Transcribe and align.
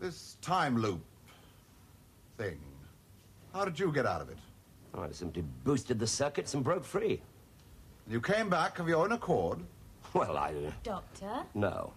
This 0.00 0.38
time 0.40 0.78
loop 0.78 1.04
thing. 2.38 2.58
How 3.52 3.66
did 3.66 3.78
you 3.78 3.92
get 3.92 4.06
out 4.06 4.22
of 4.22 4.30
it? 4.30 4.38
Oh, 4.94 5.02
I 5.02 5.10
simply 5.12 5.44
boosted 5.62 5.98
the 5.98 6.06
circuits 6.06 6.54
and 6.54 6.64
broke 6.64 6.84
free. 6.84 7.20
You 8.08 8.20
came 8.20 8.48
back 8.48 8.78
of 8.78 8.88
your 8.88 9.04
own 9.04 9.12
accord? 9.12 9.60
Well, 10.14 10.36
I. 10.36 10.52
Doctor? 10.82 11.44
no. 11.54 11.92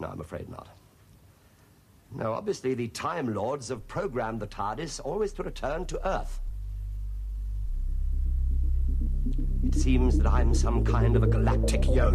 No, 0.00 0.08
I'm 0.08 0.20
afraid 0.20 0.48
not. 0.48 0.66
No, 2.10 2.32
obviously, 2.32 2.74
the 2.74 2.88
Time 2.88 3.32
Lords 3.32 3.68
have 3.68 3.86
programmed 3.86 4.40
the 4.40 4.48
TARDIS 4.48 5.00
always 5.04 5.32
to 5.34 5.44
return 5.44 5.86
to 5.86 6.08
Earth. 6.08 6.40
It 9.64 9.74
seems 9.76 10.18
that 10.18 10.26
I'm 10.26 10.52
some 10.52 10.84
kind 10.84 11.14
of 11.14 11.22
a 11.22 11.28
galactic 11.28 11.86
yo 11.86 12.10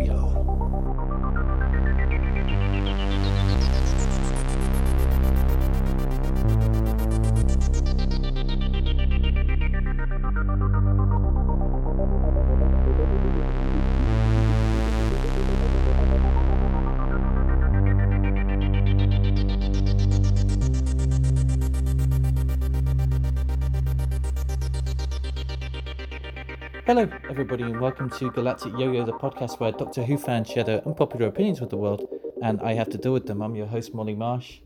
Hello, 26.86 27.08
everybody, 27.30 27.64
and 27.64 27.80
welcome 27.80 28.10
to 28.10 28.30
Galactic 28.32 28.74
Yo-Yo, 28.78 29.06
the 29.06 29.14
podcast 29.14 29.60
where 29.62 29.72
Doctor 29.72 30.04
Who 30.04 30.18
fans 30.18 30.50
share 30.50 30.66
their 30.66 30.86
unpopular 30.86 31.28
opinions 31.28 31.62
with 31.62 31.70
the 31.70 31.78
world, 31.78 32.10
and 32.44 32.60
I 32.62 32.74
have 32.74 32.90
to 32.90 32.98
deal 32.98 33.14
with 33.14 33.26
them. 33.26 33.42
I'm 33.42 33.56
your 33.56 33.68
host, 33.68 33.94
Molly 33.94 34.16
Marsh, 34.16 34.60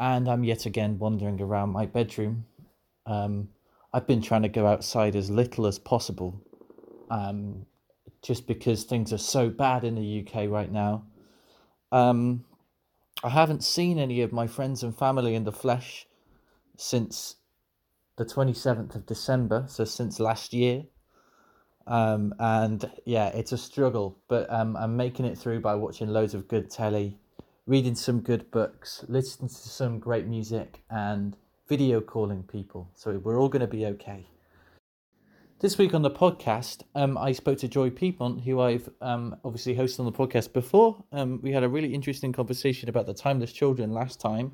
and 0.00 0.28
I'm 0.28 0.42
yet 0.42 0.66
again 0.66 0.98
wandering 0.98 1.40
around 1.40 1.70
my 1.70 1.86
bedroom. 1.86 2.46
Um, 3.06 3.50
I've 3.92 4.06
been 4.06 4.22
trying 4.22 4.42
to 4.42 4.48
go 4.48 4.66
outside 4.66 5.14
as 5.14 5.30
little 5.30 5.66
as 5.66 5.78
possible, 5.78 6.42
um, 7.10 7.66
just 8.22 8.46
because 8.48 8.82
things 8.82 9.12
are 9.12 9.18
so 9.18 9.50
bad 9.50 9.84
in 9.84 9.94
the 9.94 10.26
UK 10.26 10.48
right 10.50 10.72
now. 10.72 11.04
Um, 11.92 12.44
I 13.22 13.28
haven't 13.28 13.62
seen 13.62 13.98
any 13.98 14.22
of 14.22 14.32
my 14.32 14.46
friends 14.46 14.82
and 14.82 14.96
family 14.96 15.34
in 15.34 15.44
the 15.44 15.52
flesh 15.52 16.06
since 16.76 17.36
the 18.16 18.24
27th 18.24 18.94
of 18.94 19.06
December, 19.06 19.66
so 19.68 19.84
since 19.84 20.18
last 20.18 20.52
year 20.52 20.84
um, 21.90 22.32
and 22.38 22.88
yeah, 23.04 23.28
it's 23.28 23.52
a 23.52 23.58
struggle, 23.58 24.16
but 24.28 24.50
um, 24.52 24.76
I'm 24.76 24.96
making 24.96 25.26
it 25.26 25.36
through 25.36 25.60
by 25.60 25.74
watching 25.74 26.08
loads 26.08 26.34
of 26.34 26.46
good 26.46 26.70
telly, 26.70 27.18
reading 27.66 27.94
some 27.94 28.20
good 28.20 28.50
books, 28.50 29.04
listening 29.08 29.48
to 29.48 29.54
some 29.54 29.98
great 29.98 30.26
music, 30.26 30.82
and 30.90 31.36
video 31.68 32.00
calling 32.00 32.42
people. 32.42 32.90
So 32.94 33.18
we're 33.18 33.40
all 33.40 33.48
going 33.48 33.60
to 33.60 33.66
be 33.66 33.86
okay. 33.86 34.26
This 35.60 35.76
week 35.76 35.92
on 35.92 36.00
the 36.00 36.10
podcast, 36.10 36.84
um, 36.94 37.18
I 37.18 37.32
spoke 37.32 37.58
to 37.58 37.68
Joy 37.68 37.90
Piedmont, 37.90 38.40
who 38.40 38.60
I've 38.60 38.88
um, 39.02 39.36
obviously 39.44 39.76
hosted 39.76 40.00
on 40.00 40.06
the 40.06 40.12
podcast 40.12 40.54
before. 40.54 41.04
Um, 41.12 41.38
we 41.42 41.52
had 41.52 41.62
a 41.62 41.68
really 41.68 41.92
interesting 41.92 42.32
conversation 42.32 42.88
about 42.88 43.06
the 43.06 43.12
Timeless 43.12 43.52
Children 43.52 43.92
last 43.92 44.20
time, 44.20 44.52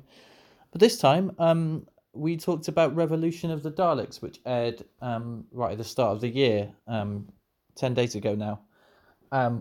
but 0.71 0.81
this 0.81 0.99
time 0.99 1.31
um, 1.39 1.87
we 2.11 2.35
talked 2.35 2.67
about 2.67 2.93
Revolution 2.93 3.51
of 3.51 3.63
the 3.63 3.71
Daleks, 3.71 4.21
which 4.21 4.39
aired 4.45 4.83
um, 5.01 5.45
right 5.53 5.71
at 5.71 5.77
the 5.77 5.85
start 5.85 6.11
of 6.11 6.21
the 6.21 6.29
year, 6.29 6.73
um, 6.87 7.29
10 7.77 7.93
days 7.93 8.15
ago 8.15 8.35
now. 8.35 8.59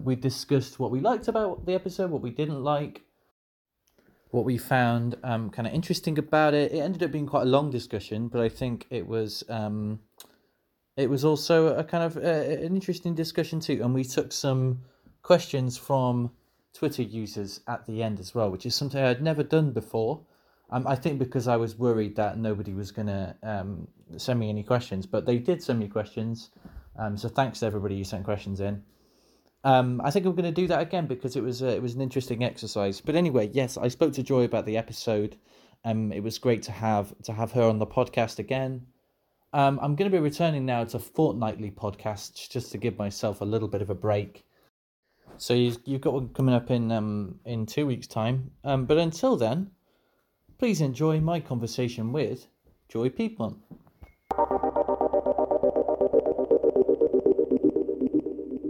We 0.05 0.17
discussed 0.17 0.81
what 0.81 0.91
we 0.91 1.01
liked 1.01 1.29
about 1.29 1.65
the 1.65 1.75
episode, 1.75 2.11
what 2.11 2.23
we 2.23 2.31
didn't 2.31 2.63
like, 2.65 3.06
what 4.37 4.45
we 4.45 4.59
found 4.59 5.17
um, 5.25 5.49
kind 5.49 5.67
of 5.67 5.73
interesting 5.73 6.19
about 6.19 6.53
it. 6.53 6.71
It 6.71 6.81
ended 6.81 7.03
up 7.03 7.11
being 7.11 7.27
quite 7.27 7.43
a 7.43 7.51
long 7.57 7.71
discussion, 7.71 8.29
but 8.29 8.43
I 8.43 8.51
think 8.51 8.87
it 8.91 9.09
was 9.09 9.43
um, 9.49 9.99
it 10.95 11.09
was 11.09 11.25
also 11.25 11.75
a 11.75 11.83
kind 11.83 12.05
of 12.05 12.19
uh, 12.19 12.21
an 12.67 12.75
interesting 12.77 13.15
discussion 13.15 13.61
too. 13.61 13.81
And 13.83 13.95
we 13.95 14.05
took 14.05 14.33
some 14.33 14.83
questions 15.23 15.79
from 15.79 16.31
Twitter 16.75 17.03
users 17.03 17.61
at 17.67 17.87
the 17.87 18.03
end 18.03 18.21
as 18.21 18.35
well, 18.35 18.51
which 18.51 18.67
is 18.67 18.75
something 18.75 19.03
I'd 19.03 19.23
never 19.23 19.43
done 19.43 19.73
before. 19.73 20.21
Um, 20.71 20.87
I 20.87 20.97
think 20.97 21.19
because 21.19 21.49
I 21.49 21.57
was 21.57 21.79
worried 21.79 22.17
that 22.17 22.37
nobody 22.37 22.75
was 22.75 22.91
going 22.91 23.07
to 23.07 23.35
um, 23.43 23.89
send 24.19 24.39
me 24.39 24.51
any 24.51 24.65
questions, 24.65 25.07
but 25.07 25.25
they 25.25 25.39
did 25.39 25.63
send 25.63 25.79
me 25.79 25.89
questions. 25.89 26.51
Um, 26.99 27.17
so 27.17 27.29
thanks 27.31 27.61
to 27.61 27.67
everybody 27.67 27.97
who 27.97 28.05
sent 28.05 28.25
questions 28.25 28.61
in. 28.61 28.83
Um, 29.67 30.01
I 30.05 30.13
think 30.13 30.25
I'm 30.25 30.37
going 30.37 30.45
to 30.45 30.53
do 30.53 30.69
that 30.69 30.81
again 30.81 31.09
because 31.09 31.35
it 31.35 31.43
was 31.43 31.61
uh, 31.61 31.67
it 31.67 31.83
was 31.83 31.97
an 31.97 32.01
interesting 32.01 32.45
exercise. 32.45 33.01
But 33.01 33.17
anyway, 33.17 33.51
yes, 33.53 33.77
I 33.77 33.89
spoke 33.89 34.13
to 34.13 34.23
Joy 34.23 34.45
about 34.45 34.65
the 34.65 34.77
episode. 34.77 35.37
Um, 35.85 36.13
it 36.13 36.23
was 36.23 36.39
great 36.39 36.63
to 36.63 36.73
have 36.73 37.13
to 37.25 37.33
have 37.33 37.51
her 37.51 37.65
on 37.65 37.81
the 37.81 37.87
podcast 37.87 38.39
again. 38.39 38.87
Um, 39.53 39.81
I'm 39.83 39.97
going 39.97 40.09
to 40.09 40.17
be 40.17 40.23
returning 40.23 40.67
now 40.67 40.85
to 40.85 41.01
fortnightly 41.01 41.73
podcasts 41.73 42.49
just 42.49 42.71
to 42.73 42.79
give 42.79 42.97
myself 42.97 43.41
a 43.41 43.45
little 43.45 43.67
bit 43.67 43.83
of 43.83 43.91
a 43.91 43.95
break. 43.97 44.45
So 45.37 45.53
you've, 45.53 45.79
you've 45.85 46.01
got 46.01 46.13
one 46.13 46.29
coming 46.29 46.55
up 46.55 46.71
in 46.71 46.93
um, 46.93 47.41
in 47.45 47.67
two 47.67 47.87
weeks' 47.87 48.07
time. 48.07 48.53
Um, 48.63 48.85
but 48.85 48.99
until 48.99 49.37
then, 49.37 49.73
please 50.59 50.81
enjoy 50.81 51.19
my 51.19 51.41
conversation 51.41 52.13
with 52.13 52.47
Joy 52.89 53.09
Piedmont. 53.09 53.57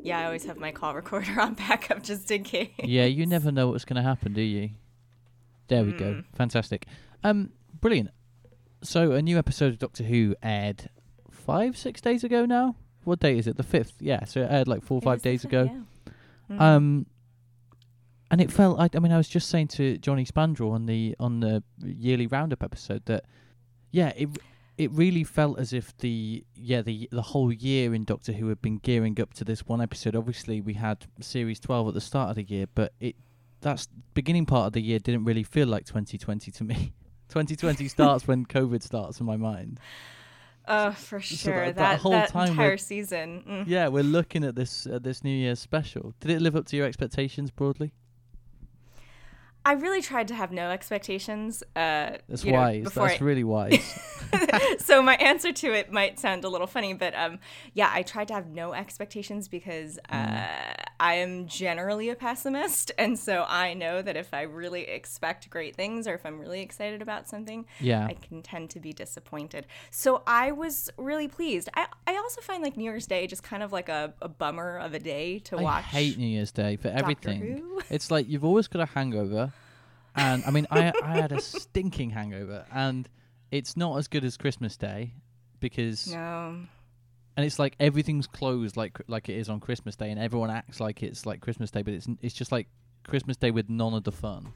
Yeah, 0.06 0.20
I 0.20 0.24
always 0.26 0.44
have 0.44 0.56
my 0.56 0.70
call 0.70 0.94
recorder 0.94 1.40
on 1.40 1.54
backup 1.54 2.04
just 2.04 2.30
in 2.30 2.44
case. 2.44 2.70
Yeah, 2.78 3.06
you 3.06 3.26
never 3.26 3.50
know 3.50 3.68
what's 3.68 3.84
going 3.84 3.96
to 3.96 4.02
happen, 4.02 4.32
do 4.32 4.40
you? 4.40 4.70
There 5.66 5.84
we 5.84 5.92
go. 5.92 6.22
Fantastic. 6.36 6.86
Um, 7.24 7.50
brilliant. 7.80 8.10
So 8.82 9.12
a 9.12 9.20
new 9.22 9.36
episode 9.36 9.72
of 9.72 9.78
Doctor 9.80 10.04
Who 10.04 10.36
aired 10.44 10.90
five, 11.30 11.76
six 11.76 12.00
days 12.00 12.22
ago 12.22 12.46
now. 12.46 12.76
What 13.02 13.18
day 13.18 13.36
is 13.36 13.48
it? 13.48 13.56
The 13.56 13.64
fifth. 13.64 13.94
Yeah, 13.98 14.24
so 14.26 14.42
it 14.42 14.48
aired 14.50 14.68
like 14.68 14.84
four, 14.84 14.98
or 14.98 15.00
five 15.00 15.22
days 15.22 15.42
fifth, 15.42 15.50
ago. 15.52 15.70
yeah. 16.50 16.56
Mm. 16.56 16.60
Um, 16.60 17.06
and 18.30 18.40
it 18.40 18.52
felt. 18.52 18.78
I, 18.78 18.88
I 18.94 19.00
mean, 19.00 19.10
I 19.10 19.16
was 19.16 19.28
just 19.28 19.48
saying 19.48 19.68
to 19.68 19.98
Johnny 19.98 20.24
Spandrel 20.24 20.72
on 20.72 20.86
the 20.86 21.16
on 21.18 21.40
the 21.40 21.64
yearly 21.84 22.28
roundup 22.28 22.62
episode 22.62 23.04
that, 23.06 23.24
yeah, 23.90 24.12
it 24.16 24.28
it 24.78 24.90
really 24.92 25.24
felt 25.24 25.58
as 25.58 25.72
if 25.72 25.96
the 25.98 26.44
yeah 26.54 26.82
the 26.82 27.08
the 27.12 27.22
whole 27.22 27.52
year 27.52 27.94
in 27.94 28.04
Doctor 28.04 28.32
Who 28.32 28.48
had 28.48 28.60
been 28.60 28.78
gearing 28.78 29.20
up 29.20 29.32
to 29.34 29.44
this 29.44 29.66
one 29.66 29.80
episode. 29.80 30.14
Obviously, 30.16 30.60
we 30.60 30.74
had 30.74 31.06
series 31.20 31.58
twelve 31.60 31.88
at 31.88 31.94
the 31.94 32.00
start 32.00 32.30
of 32.30 32.36
the 32.36 32.42
year, 32.44 32.66
but 32.74 32.92
it 33.00 33.16
that's 33.60 33.88
beginning 34.14 34.46
part 34.46 34.66
of 34.68 34.72
the 34.74 34.82
year 34.82 34.98
didn't 34.98 35.24
really 35.24 35.42
feel 35.42 35.66
like 35.66 35.86
2020 35.86 36.50
to 36.50 36.64
me. 36.64 36.92
2020 37.30 37.88
starts 37.88 38.28
when 38.28 38.44
COVID 38.46 38.82
starts 38.82 39.18
in 39.20 39.26
my 39.26 39.36
mind. 39.36 39.80
Oh, 40.68 40.90
for 40.90 41.20
So 41.22 41.36
sure. 41.36 41.54
that- 41.66 41.76
that, 41.76 41.90
that 41.92 41.98
whole 42.00 42.10
that 42.10 42.28
time 42.30 42.48
entire 42.48 42.76
season. 42.76 43.44
Mm. 43.48 43.64
Yeah, 43.68 43.86
we're 43.86 44.02
looking 44.02 44.42
at 44.42 44.56
this 44.56 44.84
at 44.86 45.04
this 45.04 45.22
New 45.22 45.30
Year's 45.30 45.60
special. 45.60 46.12
Did 46.18 46.32
it 46.32 46.42
live 46.42 46.56
up 46.56 46.66
to 46.66 46.76
your 46.76 46.86
expectations 46.86 47.52
broadly? 47.52 47.92
I 49.66 49.72
really 49.72 50.00
tried 50.00 50.28
to 50.28 50.34
have 50.34 50.52
no 50.52 50.70
expectations. 50.70 51.62
Uh, 51.74 52.18
That's 52.28 52.44
you 52.44 52.52
know, 52.52 52.58
wise. 52.58 52.84
before 52.84 53.08
That's 53.08 53.20
I- 53.20 53.24
really 53.24 53.42
wise. 53.44 53.98
so 54.78 55.02
my 55.02 55.16
answer 55.16 55.52
to 55.52 55.72
it 55.72 55.90
might 55.90 56.18
sound 56.20 56.44
a 56.44 56.48
little 56.48 56.66
funny, 56.68 56.94
but 56.94 57.14
um, 57.16 57.38
yeah, 57.74 57.90
I 57.92 58.02
tried 58.02 58.28
to 58.28 58.34
have 58.34 58.46
no 58.48 58.72
expectations 58.72 59.48
because 59.48 59.98
uh, 60.08 60.14
Mm. 60.16 60.84
I 60.98 61.14
am 61.14 61.46
generally 61.46 62.08
a 62.08 62.14
pessimist, 62.14 62.90
and 62.98 63.18
so 63.18 63.44
I 63.48 63.74
know 63.74 64.02
that 64.02 64.16
if 64.16 64.32
I 64.32 64.42
really 64.42 64.82
expect 64.82 65.50
great 65.50 65.76
things 65.76 66.06
or 66.08 66.14
if 66.14 66.24
I'm 66.24 66.38
really 66.40 66.60
excited 66.62 67.02
about 67.02 67.28
something, 67.28 67.66
Yeah. 67.80 68.06
I 68.06 68.14
can 68.14 68.42
tend 68.42 68.70
to 68.70 68.80
be 68.80 68.92
disappointed. 68.92 69.66
So 69.90 70.22
I 70.26 70.52
was 70.52 70.90
really 70.96 71.28
pleased. 71.28 71.68
I 71.74 71.86
I 72.06 72.16
also 72.16 72.40
find 72.40 72.62
like 72.62 72.76
New 72.76 72.84
Year's 72.84 73.06
Day 73.06 73.26
just 73.26 73.42
kind 73.42 73.62
of 73.62 73.72
like 73.72 73.88
a, 73.88 74.14
a 74.22 74.28
bummer 74.28 74.78
of 74.78 74.94
a 74.94 74.98
day 74.98 75.38
to 75.40 75.58
I 75.58 75.62
watch. 75.62 75.84
hate 75.84 76.18
New 76.18 76.26
Year's 76.26 76.52
Day 76.52 76.76
for 76.76 76.88
everything. 76.88 77.40
Who. 77.58 77.80
It's 77.90 78.10
like 78.10 78.28
you've 78.28 78.44
always 78.44 78.68
got 78.68 78.80
a 78.82 78.86
hangover, 78.86 79.52
and 80.14 80.44
I 80.46 80.50
mean, 80.50 80.66
I 80.70 80.92
I 81.02 81.12
had 81.20 81.32
a 81.32 81.40
stinking 81.40 82.10
hangover, 82.10 82.64
and 82.72 83.08
it's 83.50 83.76
not 83.76 83.96
as 83.98 84.08
good 84.08 84.24
as 84.24 84.36
Christmas 84.36 84.76
Day 84.76 85.12
because 85.60 86.08
No. 86.12 86.60
And 87.36 87.44
it's 87.46 87.58
like 87.58 87.76
everything's 87.78 88.26
closed 88.26 88.76
like 88.76 88.98
like 89.08 89.28
it 89.28 89.36
is 89.36 89.48
on 89.48 89.60
Christmas 89.60 89.96
Day, 89.96 90.10
and 90.10 90.20
everyone 90.20 90.50
acts 90.50 90.80
like 90.80 91.02
it's 91.02 91.26
like 91.26 91.40
Christmas 91.40 91.70
Day, 91.70 91.82
but 91.82 91.94
it's 91.94 92.06
it's 92.22 92.34
just 92.34 92.52
like 92.52 92.68
Christmas 93.04 93.36
Day 93.36 93.50
with 93.50 93.68
none 93.68 93.94
of 93.94 94.04
the 94.04 94.12
fun. 94.12 94.52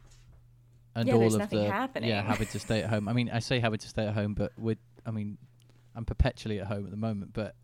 And 0.95 1.07
Yeah, 1.07 1.15
all 1.15 1.21
there's 1.21 1.35
of 1.35 1.41
nothing 1.41 1.59
the 1.61 1.71
happening. 1.71 2.09
yeah, 2.11 2.23
having 2.23 2.49
to 2.49 2.59
stay 2.59 2.83
at 2.83 2.91
home. 2.91 3.09
I 3.09 3.13
mean, 3.13 3.31
I 3.33 3.39
say 3.39 3.61
having 3.61 3.79
to 3.79 3.89
stay 3.89 4.07
at 4.07 4.15
home, 4.15 4.35
but 4.35 4.53
with 4.59 4.79
I 5.07 5.11
mean, 5.13 5.39
I'm 5.95 6.05
perpetually 6.05 6.59
at 6.61 6.67
home 6.67 6.85
at 6.85 6.91
the 6.91 6.97
moment. 6.97 7.33
But 7.33 7.55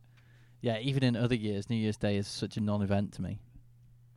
yeah, 0.60 0.78
even 0.78 1.02
in 1.02 1.16
other 1.16 1.34
years, 1.34 1.68
New 1.68 1.76
Year's 1.76 1.96
Day 1.96 2.16
is 2.16 2.28
such 2.28 2.56
a 2.56 2.60
non-event 2.60 3.12
to 3.14 3.22
me. 3.22 3.40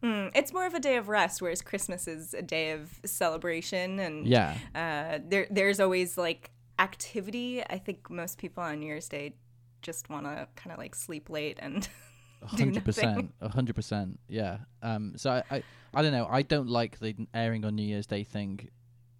Mm, 0.03 0.31
it's 0.33 0.53
more 0.53 0.65
of 0.65 0.73
a 0.73 0.79
day 0.79 0.95
of 0.95 1.09
rest, 1.09 1.41
whereas 1.41 1.61
Christmas 1.61 2.07
is 2.07 2.33
a 2.33 2.41
day 2.41 2.71
of 2.71 2.99
celebration, 3.05 3.99
and 3.99 4.27
Yeah, 4.27 4.57
uh, 4.75 5.19
there 5.27 5.47
there's 5.49 5.79
always 5.79 6.17
like 6.17 6.51
activity. 6.77 7.61
I 7.63 7.77
think 7.79 8.09
most 8.09 8.37
people 8.37 8.63
on 8.63 8.79
New 8.79 8.85
Year's 8.85 9.09
Day 9.09 9.33
just 9.81 10.09
want 10.09 10.25
to 10.25 10.47
kind 10.55 10.71
of 10.73 10.77
like 10.77 10.95
sleep 10.95 11.29
late 11.29 11.57
and 11.61 11.87
A 12.41 12.47
hundred 12.47 12.85
percent, 12.85 13.33
a 13.41 13.49
hundred 13.49 13.75
percent. 13.75 14.17
Yeah. 14.29 14.59
Um. 14.81 15.13
So 15.17 15.29
I, 15.31 15.43
I, 15.51 15.63
I 15.93 16.01
don't 16.01 16.13
know. 16.13 16.25
I 16.29 16.41
don't 16.41 16.69
like 16.69 16.97
the 16.99 17.13
airing 17.33 17.65
on 17.65 17.75
New 17.75 17.83
Year's 17.83 18.05
Day 18.07 18.23
thing, 18.23 18.69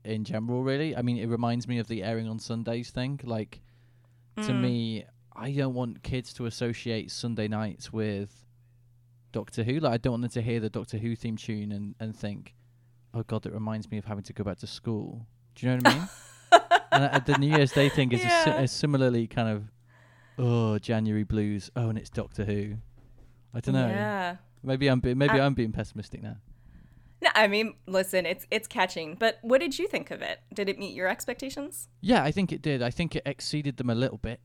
in 0.05 0.23
general. 0.23 0.63
Really, 0.63 0.95
I 0.95 1.01
mean, 1.01 1.17
it 1.17 1.27
reminds 1.27 1.67
me 1.67 1.79
of 1.79 1.87
the 1.89 2.01
airing 2.01 2.29
on 2.29 2.39
Sundays 2.39 2.91
thing. 2.91 3.19
Like, 3.23 3.59
to 4.37 4.43
Mm. 4.53 4.61
me, 4.61 5.05
I 5.35 5.51
don't 5.51 5.73
want 5.73 6.01
kids 6.01 6.33
to 6.35 6.45
associate 6.45 7.11
Sunday 7.11 7.49
nights 7.49 7.91
with 7.91 8.45
Doctor 9.33 9.63
Who. 9.63 9.79
Like, 9.81 9.93
I 9.93 9.97
don't 9.97 10.11
want 10.11 10.21
them 10.21 10.31
to 10.31 10.41
hear 10.41 10.61
the 10.61 10.69
Doctor 10.69 10.97
Who 10.97 11.13
theme 11.17 11.35
tune 11.35 11.73
and 11.73 11.95
and 11.99 12.15
think, 12.15 12.55
"Oh 13.13 13.23
God, 13.23 13.43
that 13.43 13.51
reminds 13.51 13.91
me 13.91 13.97
of 13.97 14.05
having 14.05 14.23
to 14.23 14.33
go 14.33 14.45
back 14.45 14.59
to 14.59 14.67
school." 14.67 15.25
Do 15.55 15.65
you 15.67 15.73
know 15.73 15.79
what 15.83 15.87
I 15.93 15.99
mean? 15.99 16.09
and 16.93 17.03
uh, 17.03 17.19
the 17.19 17.37
New 17.37 17.47
Year's 17.49 17.73
Day 17.73 17.89
thing 17.89 18.13
is 18.13 18.21
Yeah. 18.21 18.61
a 18.61 18.67
similarly 18.67 19.27
kind 19.27 19.49
of, 19.49 19.63
oh 20.39 20.79
January 20.79 21.23
blues. 21.23 21.69
Oh, 21.75 21.89
and 21.89 21.97
it's 21.97 22.09
Doctor 22.09 22.45
Who. 22.45 22.75
I 23.53 23.59
don't 23.59 23.75
know. 23.75 23.87
Yeah. 23.87 24.37
Maybe 24.63 24.87
I'm 24.87 24.99
be- 24.99 25.13
maybe 25.13 25.39
I- 25.39 25.45
I'm 25.45 25.53
being 25.53 25.71
pessimistic 25.71 26.23
now. 26.23 26.37
No, 27.21 27.29
I 27.35 27.47
mean, 27.47 27.73
listen, 27.85 28.25
it's 28.25 28.47
it's 28.49 28.67
catching. 28.67 29.15
But 29.15 29.39
what 29.41 29.59
did 29.59 29.77
you 29.77 29.87
think 29.87 30.09
of 30.09 30.21
it? 30.21 30.39
Did 30.53 30.69
it 30.69 30.79
meet 30.79 30.95
your 30.95 31.07
expectations? 31.07 31.89
Yeah, 32.01 32.23
I 32.23 32.31
think 32.31 32.51
it 32.53 32.61
did. 32.61 32.81
I 32.81 32.89
think 32.91 33.15
it 33.15 33.23
exceeded 33.25 33.77
them 33.77 33.89
a 33.89 33.95
little 33.95 34.17
bit. 34.17 34.39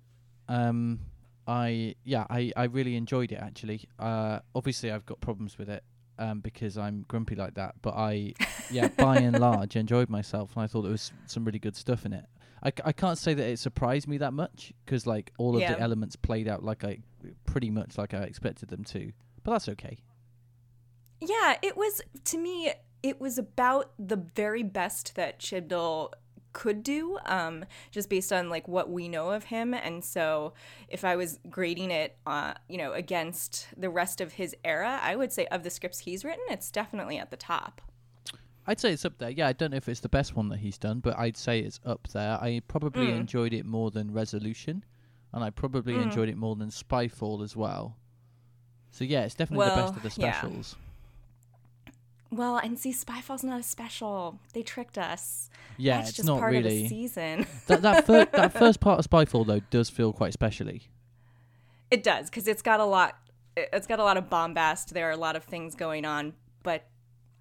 Um, 0.48 1.00
I 1.46 1.94
yeah, 2.04 2.26
I 2.28 2.52
I 2.56 2.64
really 2.64 2.96
enjoyed 2.96 3.30
it 3.30 3.38
actually. 3.40 3.88
Uh, 3.98 4.40
obviously 4.54 4.90
I've 4.90 5.06
got 5.06 5.20
problems 5.20 5.56
with 5.56 5.68
it. 5.68 5.84
Um, 6.16 6.38
because 6.38 6.78
I'm 6.78 7.04
grumpy 7.08 7.34
like 7.34 7.54
that, 7.54 7.74
but 7.82 7.94
I, 7.96 8.34
yeah, 8.70 8.86
by 8.86 9.16
and 9.16 9.36
large, 9.40 9.74
enjoyed 9.74 10.08
myself, 10.08 10.52
and 10.54 10.62
I 10.62 10.68
thought 10.68 10.82
there 10.82 10.92
was 10.92 11.10
some 11.26 11.44
really 11.44 11.58
good 11.58 11.74
stuff 11.74 12.06
in 12.06 12.12
it. 12.12 12.24
I, 12.64 12.70
c- 12.70 12.82
I 12.84 12.92
can't 12.92 13.18
say 13.18 13.34
that 13.34 13.46
it 13.46 13.58
surprised 13.58 14.08
me 14.08 14.18
that 14.18 14.32
much 14.32 14.72
because 14.84 15.06
like 15.06 15.32
all 15.38 15.54
of 15.54 15.60
Yeah. 15.60 15.74
the 15.74 15.80
elements 15.80 16.16
played 16.16 16.48
out 16.48 16.62
like 16.64 16.82
I 16.84 16.98
pretty 17.46 17.70
much 17.70 17.98
like 17.98 18.14
I 18.14 18.22
expected 18.22 18.68
them 18.70 18.84
to, 18.84 19.12
but 19.42 19.52
that's 19.52 19.68
okay. 19.70 19.98
Yeah, 21.20 21.56
it 21.62 21.76
was 21.76 22.00
to 22.24 22.38
me. 22.38 22.72
It 23.02 23.20
was 23.20 23.36
about 23.38 23.92
the 23.98 24.16
very 24.16 24.62
best 24.62 25.14
that 25.16 25.38
Chibnall 25.38 26.12
could 26.54 26.82
do, 26.82 27.18
um, 27.26 27.64
just 27.90 28.08
based 28.08 28.32
on 28.32 28.48
like 28.48 28.66
what 28.68 28.88
we 28.90 29.08
know 29.08 29.30
of 29.30 29.44
him. 29.44 29.74
And 29.74 30.02
so, 30.04 30.54
if 30.88 31.04
I 31.04 31.16
was 31.16 31.38
grading 31.50 31.90
it, 31.90 32.16
uh, 32.26 32.54
you 32.68 32.78
know, 32.78 32.92
against 32.92 33.68
the 33.76 33.90
rest 33.90 34.20
of 34.20 34.32
his 34.34 34.54
era, 34.64 35.00
I 35.02 35.16
would 35.16 35.32
say 35.32 35.46
of 35.46 35.64
the 35.64 35.70
scripts 35.70 36.00
he's 36.00 36.24
written, 36.24 36.44
it's 36.48 36.70
definitely 36.70 37.18
at 37.18 37.30
the 37.30 37.36
top. 37.36 37.82
I'd 38.66 38.80
say 38.80 38.92
it's 38.92 39.04
up 39.04 39.18
there. 39.18 39.30
Yeah, 39.30 39.46
I 39.48 39.52
don't 39.52 39.70
know 39.72 39.76
if 39.76 39.88
it's 39.88 40.00
the 40.00 40.08
best 40.08 40.34
one 40.34 40.48
that 40.48 40.58
he's 40.58 40.78
done, 40.78 41.00
but 41.00 41.18
I'd 41.18 41.36
say 41.36 41.60
it's 41.60 41.80
up 41.84 42.08
there. 42.08 42.38
I 42.40 42.62
probably 42.66 43.08
Mm. 43.08 43.20
enjoyed 43.20 43.52
it 43.52 43.66
more 43.66 43.90
than 43.90 44.12
Resolution, 44.12 44.84
and 45.32 45.44
I 45.44 45.50
probably 45.50 45.94
Mm. 45.94 46.02
enjoyed 46.04 46.28
it 46.30 46.36
more 46.36 46.56
than 46.56 46.68
Spyfall 46.70 47.42
as 47.44 47.54
well. 47.54 47.96
So 48.90 49.04
yeah, 49.04 49.24
it's 49.24 49.34
definitely 49.34 49.66
the 49.66 49.74
best 49.74 49.96
of 49.96 50.02
Well, 50.04 50.10
the 50.14 50.20
yeah. 50.20 50.32
specials. 50.40 50.76
Well, 52.30 52.56
and 52.56 52.78
see, 52.78 52.90
Spyfall's 52.92 53.44
not 53.44 53.60
a 53.60 53.62
special. 53.62 54.40
They 54.54 54.62
tricked 54.62 54.98
us. 54.98 55.50
Yeah, 55.76 55.98
That's 55.98 56.08
it's 56.10 56.16
just 56.16 56.26
not 56.26 56.40
part 56.40 56.56
of 56.56 56.62
the 56.64 56.68
really. 56.68 56.88
season. 56.88 57.46
that 57.66 57.82
that, 57.82 58.06
fir- 58.06 58.24
that 58.32 58.52
first 58.58 58.80
part 58.80 58.98
of 58.98 59.08
Spyfall 59.08 59.46
though 59.46 59.60
does 59.70 59.88
feel 59.90 60.12
quite 60.12 60.32
specially. 60.32 60.82
It 61.90 62.02
does 62.02 62.30
because 62.30 62.48
it's 62.48 62.62
got 62.62 62.80
a 62.80 62.84
lot. 62.84 63.16
It's 63.56 63.86
got 63.86 64.00
a 64.00 64.04
lot 64.04 64.16
of 64.16 64.28
bombast. 64.28 64.94
There 64.94 65.06
are 65.08 65.12
a 65.12 65.16
lot 65.16 65.36
of 65.36 65.44
things 65.44 65.76
going 65.76 66.04
on, 66.04 66.32
but 66.64 66.88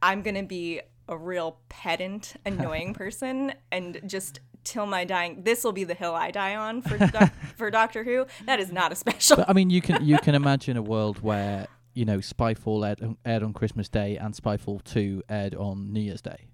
I'm 0.01 0.21
gonna 0.21 0.43
be 0.43 0.81
a 1.07 1.17
real 1.17 1.57
pedant, 1.69 2.35
annoying 2.45 2.93
person, 2.93 3.53
and 3.71 4.01
just 4.05 4.39
till 4.63 4.85
my 4.85 5.03
dying. 5.03 5.43
This 5.43 5.63
will 5.63 5.73
be 5.73 5.83
the 5.83 5.93
hill 5.93 6.13
I 6.15 6.31
die 6.31 6.55
on 6.55 6.81
for 6.81 6.97
doc, 7.07 7.33
for 7.57 7.69
Doctor 7.69 8.03
Who. 8.03 8.25
That 8.45 8.59
is 8.59 8.71
not 8.71 8.91
a 8.91 8.95
special. 8.95 9.37
But 9.37 9.49
I 9.49 9.53
mean, 9.53 9.69
you 9.69 9.81
can 9.81 10.05
you 10.05 10.17
can 10.19 10.35
imagine 10.43 10.77
a 10.77 10.81
world 10.81 11.21
where 11.21 11.67
you 11.93 12.05
know 12.05 12.17
Spyfall 12.19 12.87
aired, 12.87 13.01
on- 13.01 13.17
aired 13.25 13.43
on 13.43 13.53
Christmas 13.53 13.89
Day 13.89 14.17
and 14.17 14.33
Spyfall 14.33 14.83
Two 14.83 15.21
aired 15.29 15.55
on 15.55 15.91
New 15.91 15.99
Year's 16.01 16.21
Day. 16.21 16.47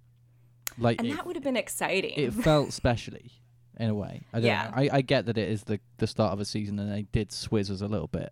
Like 0.78 1.00
and 1.00 1.08
it, 1.10 1.16
that 1.18 1.26
would 1.26 1.36
have 1.36 1.44
been 1.44 1.58
exciting. 1.58 2.14
it 2.16 2.34
felt 2.34 2.72
specially 2.74 3.32
in 3.78 3.90
a 3.90 3.94
way. 3.94 4.22
I 4.34 4.38
don't 4.40 4.46
Yeah. 4.48 4.64
know. 4.64 4.82
I, 4.82 4.90
I 4.94 5.02
get 5.02 5.26
that 5.28 5.38
it 5.38 5.50
is 5.50 5.64
the 5.66 5.80
the 5.98 6.08
start 6.08 6.34
of 6.34 6.40
a 6.40 6.46
season 6.46 6.80
and 6.80 6.92
they 6.92 7.04
did 7.04 7.30
swizz 7.30 7.70
us 7.70 7.82
a 7.82 7.88
little 7.88 8.08
bit. 8.08 8.32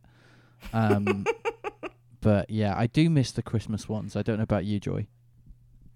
Um, 0.73 1.25
but 2.21 2.49
yeah, 2.49 2.73
I 2.75 2.87
do 2.87 3.09
miss 3.09 3.31
the 3.31 3.41
Christmas 3.43 3.87
ones. 3.87 4.15
I 4.15 4.21
don't 4.23 4.37
know 4.37 4.43
about 4.43 4.65
you, 4.65 4.79
Joy. 4.79 5.07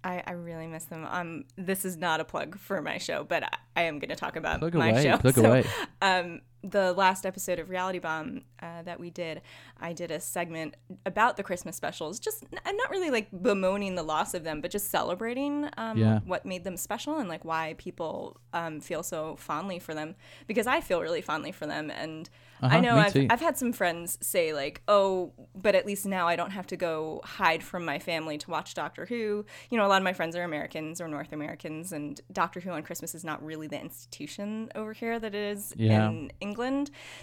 I, 0.04 0.22
I 0.26 0.32
really 0.32 0.66
miss 0.66 0.84
them. 0.84 1.06
Um, 1.08 1.44
this 1.56 1.84
is 1.84 1.96
not 1.96 2.20
a 2.20 2.24
plug 2.24 2.58
for 2.58 2.82
my 2.82 2.98
show, 2.98 3.24
but 3.24 3.44
I, 3.44 3.48
I 3.76 3.82
am 3.82 3.98
going 3.98 4.08
to 4.10 4.16
talk 4.16 4.36
about 4.36 4.58
Plug 4.58 4.74
my 4.74 4.90
away, 4.90 5.02
show. 5.04 5.16
plug 5.18 5.34
So, 5.36 5.44
away. 5.44 5.64
um, 6.00 6.40
the 6.64 6.92
last 6.92 7.26
episode 7.26 7.58
of 7.58 7.70
Reality 7.70 7.98
Bomb 7.98 8.42
uh, 8.62 8.82
that 8.82 9.00
we 9.00 9.10
did, 9.10 9.42
I 9.80 9.92
did 9.92 10.10
a 10.10 10.20
segment 10.20 10.76
about 11.04 11.36
the 11.36 11.42
Christmas 11.42 11.74
specials. 11.76 12.20
Just 12.20 12.44
I'm 12.64 12.76
not 12.76 12.90
really 12.90 13.10
like 13.10 13.28
bemoaning 13.42 13.96
the 13.96 14.02
loss 14.04 14.32
of 14.34 14.44
them, 14.44 14.60
but 14.60 14.70
just 14.70 14.90
celebrating 14.90 15.68
um, 15.76 15.98
Yeah. 15.98 16.20
what 16.24 16.46
made 16.46 16.62
them 16.64 16.76
special 16.76 17.18
and 17.18 17.28
like 17.28 17.44
why 17.44 17.74
people 17.78 18.40
um, 18.52 18.80
feel 18.80 19.02
so 19.02 19.34
fondly 19.36 19.78
for 19.80 19.92
them. 19.94 20.14
Because 20.46 20.66
I 20.68 20.80
feel 20.80 21.00
really 21.00 21.22
fondly 21.22 21.50
for 21.52 21.66
them, 21.66 21.90
and 21.90 22.30
Uh-huh, 22.62 22.76
I 22.76 22.80
know 22.80 22.96
I've 22.96 23.12
too. 23.12 23.26
I've 23.28 23.40
had 23.40 23.58
some 23.58 23.72
friends 23.72 24.18
say 24.22 24.52
like, 24.52 24.82
"Oh, 24.86 25.32
but 25.56 25.74
at 25.74 25.84
least 25.84 26.06
now 26.06 26.28
I 26.28 26.36
don't 26.36 26.52
have 26.52 26.66
to 26.68 26.76
go 26.76 27.20
hide 27.24 27.62
from 27.64 27.84
my 27.84 27.98
family 27.98 28.38
to 28.38 28.50
watch 28.50 28.74
Doctor 28.74 29.04
Who." 29.06 29.44
You 29.70 29.78
know, 29.78 29.84
a 29.84 29.88
lot 29.88 29.96
of 29.96 30.04
my 30.04 30.12
friends 30.12 30.36
are 30.36 30.44
Americans 30.44 31.00
or 31.00 31.08
North 31.08 31.32
Americans, 31.32 31.92
and 31.92 32.20
Doctor 32.32 32.60
Who 32.60 32.70
on 32.70 32.84
Christmas 32.84 33.16
is 33.16 33.24
not 33.24 33.44
really 33.44 33.66
the 33.66 33.80
institution 33.80 34.70
over 34.76 34.92
here 34.92 35.18
that 35.18 35.34
it 35.34 35.56
is 35.56 35.74
Yeah. 35.76 36.08
in 36.08 36.30
England. 36.38 36.51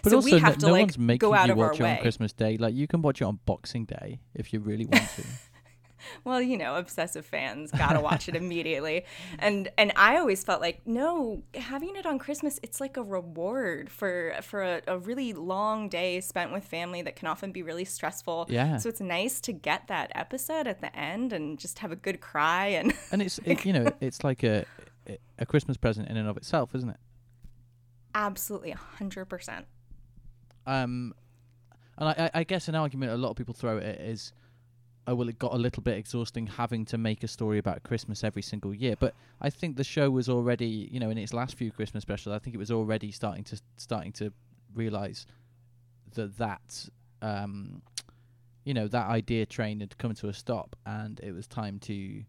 But 0.03 0.09
so 0.11 0.17
also, 0.17 0.31
we 0.31 0.39
have 0.39 0.55
no, 0.55 0.59
to 0.59 0.65
no 0.67 0.71
like 0.73 0.81
one's 0.81 0.97
making 0.97 1.29
go 1.29 1.33
out 1.33 1.47
you 1.47 1.53
of 1.53 1.59
our 1.59 1.67
watch 1.69 1.79
it 1.79 1.83
on. 1.83 1.97
Christmas 1.97 2.33
Day. 2.33 2.57
Like 2.57 2.73
you 2.73 2.87
can 2.87 3.01
watch 3.01 3.21
it 3.21 3.25
on 3.25 3.39
Boxing 3.45 3.85
Day 3.85 4.19
if 4.33 4.53
you 4.53 4.59
really 4.59 4.85
want 4.85 5.09
to. 5.15 5.23
Well, 6.23 6.41
you 6.41 6.57
know, 6.57 6.75
obsessive 6.75 7.25
fans 7.25 7.71
gotta 7.71 7.99
watch 7.99 8.29
it 8.29 8.35
immediately, 8.43 9.05
and 9.37 9.69
and 9.77 9.91
I 9.95 10.17
always 10.17 10.43
felt 10.43 10.61
like 10.61 10.85
no, 10.85 11.43
having 11.53 11.95
it 11.95 12.05
on 12.05 12.19
Christmas, 12.19 12.59
it's 12.63 12.79
like 12.79 12.97
a 12.97 13.03
reward 13.03 13.89
for 13.89 14.33
for 14.41 14.63
a, 14.63 14.81
a 14.87 14.97
really 14.97 15.33
long 15.33 15.89
day 15.89 16.21
spent 16.21 16.51
with 16.51 16.65
family 16.65 17.01
that 17.01 17.15
can 17.15 17.27
often 17.27 17.51
be 17.51 17.63
really 17.63 17.85
stressful. 17.85 18.47
Yeah. 18.49 18.77
So 18.77 18.89
it's 18.89 19.01
nice 19.01 19.39
to 19.41 19.53
get 19.53 19.87
that 19.87 20.11
episode 20.15 20.67
at 20.67 20.81
the 20.81 20.95
end 20.97 21.33
and 21.33 21.59
just 21.59 21.79
have 21.79 21.91
a 21.91 21.95
good 21.95 22.21
cry 22.21 22.67
and 22.67 22.93
and 23.11 23.21
it's 23.21 23.39
it, 23.39 23.65
you 23.65 23.73
know 23.73 23.91
it's 24.01 24.23
like 24.23 24.43
a 24.43 24.65
a 25.37 25.45
Christmas 25.45 25.77
present 25.77 26.07
in 26.09 26.17
and 26.17 26.27
of 26.27 26.37
itself, 26.37 26.75
isn't 26.75 26.89
it? 26.89 26.97
Absolutely 28.15 28.71
hundred 28.71 29.25
percent. 29.25 29.65
Um, 30.65 31.13
and 31.97 32.09
I, 32.09 32.29
I 32.33 32.39
I 32.39 32.43
guess 32.43 32.67
an 32.67 32.75
argument 32.75 33.11
a 33.11 33.17
lot 33.17 33.31
of 33.31 33.35
people 33.35 33.53
throw 33.53 33.77
at 33.77 33.83
it 33.83 34.01
is, 34.01 34.33
oh 35.07 35.15
well, 35.15 35.29
it 35.29 35.39
got 35.39 35.53
a 35.53 35.57
little 35.57 35.83
bit 35.83 35.97
exhausting 35.97 36.47
having 36.47 36.85
to 36.85 36.97
make 36.97 37.23
a 37.23 37.27
story 37.27 37.57
about 37.57 37.83
Christmas 37.83 38.23
every 38.23 38.41
single 38.41 38.73
year. 38.73 38.95
But 38.99 39.13
I 39.41 39.49
think 39.49 39.77
the 39.77 39.83
show 39.83 40.09
was 40.09 40.29
already, 40.29 40.89
you 40.91 40.99
know, 40.99 41.09
in 41.09 41.17
its 41.17 41.33
last 41.33 41.55
few 41.55 41.71
Christmas 41.71 42.01
specials, 42.01 42.35
I 42.35 42.39
think 42.39 42.55
it 42.55 42.59
was 42.59 42.71
already 42.71 43.11
starting 43.11 43.43
to 43.45 43.61
starting 43.77 44.11
to 44.13 44.31
realize 44.73 45.25
that 46.15 46.37
that 46.37 46.89
um, 47.21 47.81
you 48.65 48.73
know, 48.73 48.87
that 48.87 49.07
idea 49.07 49.45
train 49.45 49.79
had 49.79 49.97
come 49.97 50.13
to 50.15 50.29
a 50.29 50.33
stop, 50.33 50.75
and 50.85 51.19
it 51.21 51.31
was 51.31 51.47
time 51.47 51.79
to, 51.79 51.93
you 51.93 52.23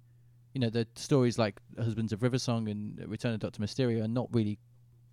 know, 0.54 0.70
the 0.70 0.86
stories 0.94 1.38
like 1.38 1.60
Husbands 1.78 2.12
of 2.12 2.22
River 2.22 2.38
Song 2.38 2.68
and 2.68 2.98
Return 3.06 3.34
of 3.34 3.40
Doctor 3.40 3.60
Mysterio 3.62 4.04
are 4.04 4.08
not 4.08 4.28
really 4.32 4.58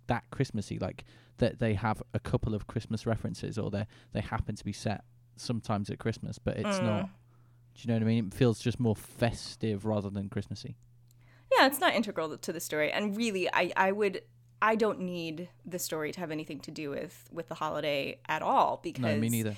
that 0.08 0.24
Christmassy. 0.30 0.78
Like 0.78 1.04
that 1.38 1.60
they 1.60 1.74
have 1.74 2.02
a 2.12 2.18
couple 2.18 2.54
of 2.54 2.66
Christmas 2.66 3.06
references, 3.06 3.56
or 3.58 3.70
they 3.70 3.86
they 4.12 4.20
happen 4.20 4.56
to 4.56 4.64
be 4.64 4.72
set 4.72 5.04
sometimes 5.36 5.88
at 5.88 5.98
Christmas, 5.98 6.38
but 6.38 6.56
it's 6.56 6.80
Mm. 6.80 6.82
not. 6.84 7.02
Do 7.74 7.82
you 7.82 7.88
know 7.88 7.94
what 7.94 8.02
I 8.02 8.06
mean? 8.06 8.26
It 8.26 8.34
feels 8.34 8.58
just 8.58 8.80
more 8.80 8.96
festive 8.96 9.84
rather 9.84 10.10
than 10.10 10.28
Christmassy. 10.28 10.74
Yeah, 11.56 11.66
it's 11.66 11.78
not 11.80 11.94
integral 11.94 12.36
to 12.36 12.52
the 12.52 12.60
story, 12.60 12.90
and 12.92 13.16
really, 13.16 13.48
I 13.52 13.72
I 13.76 13.92
would. 13.92 14.22
I 14.60 14.74
don't 14.74 14.98
need 15.02 15.48
the 15.64 15.78
story 15.78 16.10
to 16.10 16.18
have 16.18 16.32
anything 16.32 16.58
to 16.60 16.72
do 16.72 16.90
with 16.90 17.28
with 17.32 17.46
the 17.48 17.54
holiday 17.54 18.18
at 18.28 18.42
all 18.42 18.80
because 18.82 19.02
No, 19.04 19.16
me 19.16 19.28
neither. 19.28 19.54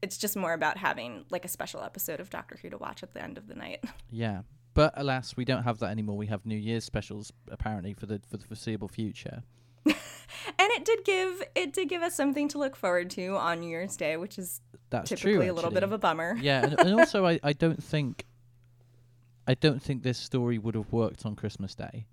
it's 0.00 0.16
just 0.16 0.36
more 0.36 0.52
about 0.52 0.76
having 0.78 1.24
like 1.30 1.44
a 1.44 1.48
special 1.48 1.82
episode 1.82 2.20
of 2.20 2.30
Doctor 2.30 2.56
Who 2.62 2.70
to 2.70 2.78
watch 2.78 3.02
at 3.02 3.12
the 3.14 3.22
end 3.22 3.36
of 3.36 3.48
the 3.48 3.56
night. 3.56 3.82
Yeah, 4.12 4.42
but 4.74 4.94
alas, 4.96 5.36
we 5.36 5.44
don't 5.44 5.64
have 5.64 5.80
that 5.80 5.90
anymore. 5.90 6.16
We 6.16 6.28
have 6.28 6.46
New 6.46 6.56
Year's 6.56 6.84
specials 6.84 7.32
apparently 7.50 7.92
for 7.94 8.06
the 8.06 8.20
for 8.30 8.36
the 8.36 8.44
foreseeable 8.46 8.86
future. 8.88 9.42
And 10.58 10.70
it 10.72 10.84
did 10.84 11.04
give 11.04 11.42
it 11.54 11.72
did 11.72 11.88
give 11.88 12.02
us 12.02 12.14
something 12.14 12.48
to 12.48 12.58
look 12.58 12.74
forward 12.74 13.10
to 13.10 13.36
on 13.36 13.60
New 13.60 13.68
Year's 13.68 13.96
Day, 13.96 14.16
which 14.16 14.38
is 14.38 14.60
That's 14.90 15.08
typically 15.10 15.34
true. 15.34 15.50
a 15.50 15.52
little 15.52 15.70
bit 15.70 15.82
of 15.82 15.92
a 15.92 15.98
bummer. 15.98 16.36
yeah, 16.40 16.64
and, 16.64 16.78
and 16.80 16.94
also 17.00 17.26
I, 17.26 17.38
I 17.42 17.52
don't 17.52 17.82
think 17.82 18.24
I 19.46 19.54
don't 19.54 19.82
think 19.82 20.02
this 20.02 20.18
story 20.18 20.58
would 20.58 20.74
have 20.74 20.90
worked 20.92 21.26
on 21.26 21.36
Christmas 21.36 21.74
Day. 21.74 22.06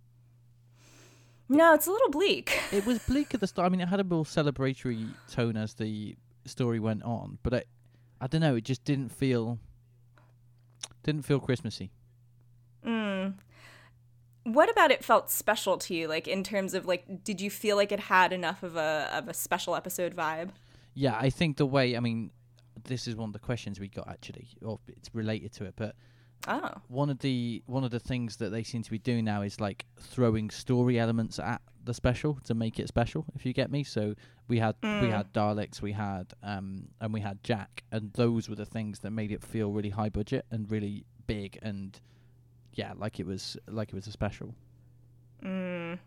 No, 1.48 1.74
it's 1.74 1.88
a 1.88 1.92
little 1.92 2.10
bleak. 2.10 2.60
It 2.72 2.86
was 2.86 3.00
bleak 3.08 3.34
at 3.34 3.40
the 3.40 3.48
start. 3.48 3.68
I 3.68 3.70
mean, 3.70 3.82
it 3.82 3.88
had 3.88 4.00
a 4.00 4.04
more 4.04 4.24
celebratory 4.26 5.08
tone 5.32 5.56
as 5.56 5.74
the 5.76 6.16
story 6.46 6.80
went 6.80 7.04
on, 7.04 7.38
but 7.44 7.54
I, 7.54 7.64
I 8.20 8.28
don't 8.28 8.42
know. 8.42 8.56
It 8.56 8.64
just 8.64 8.84
didn't 8.84 9.10
feel 9.10 9.60
didn't 11.04 11.24
feel 11.24 11.40
Christmassy. 11.40 11.92
Mm. 12.86 13.36
What 14.46 14.70
about 14.72 14.92
it 14.92 15.04
felt 15.04 15.30
special 15.30 15.78
to 15.80 15.94
you? 15.96 16.08
Like 16.08 16.28
in 16.28 16.44
terms 16.44 16.74
of 16.74 16.86
like, 16.86 17.24
did 17.24 17.42
you 17.42 17.50
feel 17.50 17.76
like 17.76 17.92
it 17.92 18.00
had 18.00 18.32
enough 18.32 18.64
of 18.64 18.76
a 18.78 19.10
of 19.12 19.28
a 19.28 19.34
special 19.34 19.76
episode 19.76 20.16
vibe? 20.16 20.50
Yeah, 20.94 21.18
I 21.20 21.30
think 21.30 21.58
the 21.58 21.66
way. 21.66 21.98
I 21.98 22.00
mean, 22.00 22.32
this 22.84 23.08
is 23.08 23.16
one 23.16 23.30
of 23.30 23.34
the 23.34 23.40
questions 23.40 23.80
we 23.80 23.88
got 23.90 24.08
actually, 24.08 24.48
or 24.64 24.80
it's 24.88 25.10
related 25.14 25.52
to 25.54 25.66
it, 25.66 25.74
but 25.76 25.96
Oh. 26.48 26.70
one 26.90 27.10
of 27.10 27.20
the 27.20 27.64
one 27.66 27.84
of 27.84 27.90
the 27.90 28.00
things 28.00 28.38
that 28.38 28.50
they 28.52 28.62
seem 28.62 28.84
to 28.84 28.92
be 28.92 29.00
doing 29.00 29.26
now 29.26 29.42
is 29.42 29.60
like 29.60 29.86
throwing 30.00 30.52
story 30.52 31.00
elements 31.00 31.40
at 31.40 31.60
the 31.84 31.94
special 31.94 32.36
to 32.44 32.54
make 32.54 32.80
it 32.80 32.88
special 32.88 33.26
if 33.36 33.46
you 33.46 33.54
get 33.54 33.72
me 33.72 33.84
so 33.84 34.14
we 34.48 34.60
had 34.60 34.76
we 34.84 34.90
Mm. 34.90 35.12
had 35.12 35.34
daleks 35.34 35.82
we 35.82 35.92
had 35.94 36.34
um 36.44 36.88
and 37.00 37.14
we 37.14 37.22
had 37.22 37.44
jack 37.44 37.84
and 37.92 38.12
those 38.14 38.50
were 38.50 38.56
the 38.56 38.66
things 38.66 39.00
that 39.00 39.12
made 39.12 39.32
it 39.32 39.44
feel 39.44 39.72
really 39.72 39.90
high 39.92 40.10
budget 40.10 40.46
and 40.52 40.70
really 40.70 41.06
big 41.26 41.58
and 41.64 42.00
yeah 42.76 42.94
like 42.98 43.20
it 43.20 43.26
was 43.26 43.58
like 43.68 43.90
it 43.90 43.96
was 43.96 44.08
a 44.08 44.12
special 44.12 44.54
Mm, 45.44 46.00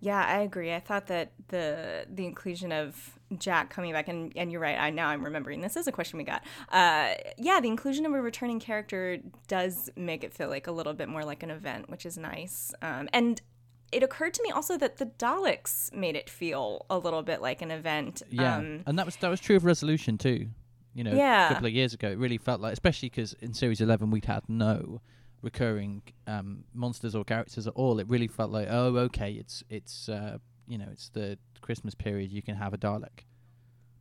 yeah, 0.00 0.24
I 0.24 0.38
agree. 0.40 0.72
I 0.72 0.80
thought 0.80 1.08
that 1.08 1.32
the 1.48 2.06
the 2.08 2.24
inclusion 2.24 2.72
of 2.72 3.18
Jack 3.36 3.68
coming 3.70 3.92
back, 3.92 4.08
and, 4.08 4.32
and 4.36 4.50
you're 4.50 4.60
right. 4.60 4.78
I 4.78 4.90
now 4.90 5.08
I'm 5.08 5.24
remembering 5.24 5.60
this 5.60 5.76
is 5.76 5.86
a 5.86 5.92
question 5.92 6.16
we 6.16 6.24
got. 6.24 6.42
Uh, 6.70 7.14
yeah, 7.36 7.60
the 7.60 7.68
inclusion 7.68 8.06
of 8.06 8.14
a 8.14 8.22
returning 8.22 8.60
character 8.60 9.18
does 9.48 9.90
make 9.96 10.24
it 10.24 10.32
feel 10.32 10.48
like 10.48 10.66
a 10.68 10.72
little 10.72 10.94
bit 10.94 11.08
more 11.08 11.24
like 11.24 11.42
an 11.42 11.50
event, 11.50 11.90
which 11.90 12.06
is 12.06 12.16
nice. 12.16 12.72
Um, 12.80 13.08
and 13.12 13.42
it 13.92 14.02
occurred 14.02 14.32
to 14.34 14.42
me 14.42 14.50
also 14.50 14.78
that 14.78 14.98
the 14.98 15.06
Daleks 15.06 15.92
made 15.92 16.14
it 16.16 16.30
feel 16.30 16.86
a 16.88 16.96
little 16.98 17.22
bit 17.22 17.42
like 17.42 17.60
an 17.60 17.70
event. 17.70 18.22
yeah 18.30 18.56
Um, 18.58 18.82
and 18.86 18.98
that 18.98 19.04
was 19.06 19.16
that 19.16 19.28
was 19.28 19.40
true 19.40 19.56
of 19.56 19.64
resolution 19.64 20.16
too 20.18 20.48
you 20.94 21.04
know 21.04 21.12
Yeah. 21.14 21.46
a 21.46 21.52
couple 21.52 21.66
of 21.66 21.72
years 21.72 21.92
ago 21.94 22.08
it 22.10 22.18
really 22.18 22.38
felt 22.38 22.60
like 22.60 22.72
especially 22.72 23.08
because 23.10 23.34
in 23.40 23.52
series 23.54 23.80
11 23.80 24.10
we'd 24.10 24.24
had 24.24 24.42
no 24.48 25.00
recurring 25.42 26.02
um 26.26 26.64
monsters 26.74 27.14
or 27.14 27.24
characters 27.24 27.66
at 27.66 27.72
all 27.74 27.98
it 28.00 28.08
really 28.08 28.26
felt 28.28 28.50
like 28.50 28.66
oh 28.70 28.96
okay 28.96 29.32
it's 29.32 29.62
it's 29.70 30.08
uh 30.08 30.38
you 30.66 30.76
know 30.76 30.88
it's 30.90 31.08
the 31.10 31.38
christmas 31.60 31.94
period 31.94 32.32
you 32.32 32.42
can 32.42 32.56
have 32.56 32.72
a 32.74 32.78
dalek 32.78 33.20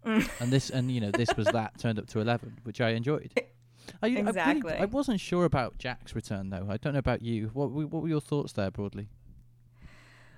Mm. 0.06 0.30
and 0.42 0.52
this 0.52 0.70
and 0.70 0.90
you 0.92 1.02
know 1.02 1.12
this 1.12 1.36
was 1.36 1.48
that 1.48 1.78
turned 1.80 2.00
up 2.00 2.08
to 2.08 2.20
11 2.22 2.60
which 2.64 2.80
i 2.80 2.92
enjoyed 2.92 3.32
I, 4.02 4.08
I, 4.08 4.10
really- 4.10 4.28
Exactly. 4.30 4.74
I 4.74 4.86
wasn't 4.86 5.20
sure 5.20 5.46
about 5.46 5.78
Jack's 5.78 6.14
return 6.14 6.50
though. 6.50 6.68
I 6.70 6.76
don't 6.76 6.92
know 6.92 7.00
about 7.00 7.22
you. 7.22 7.52
What 7.54 7.72
were- 7.72 7.88
what 7.88 8.02
were 8.04 8.10
your 8.10 8.20
thoughts 8.20 8.52
there 8.52 8.70
broadly? 8.70 9.08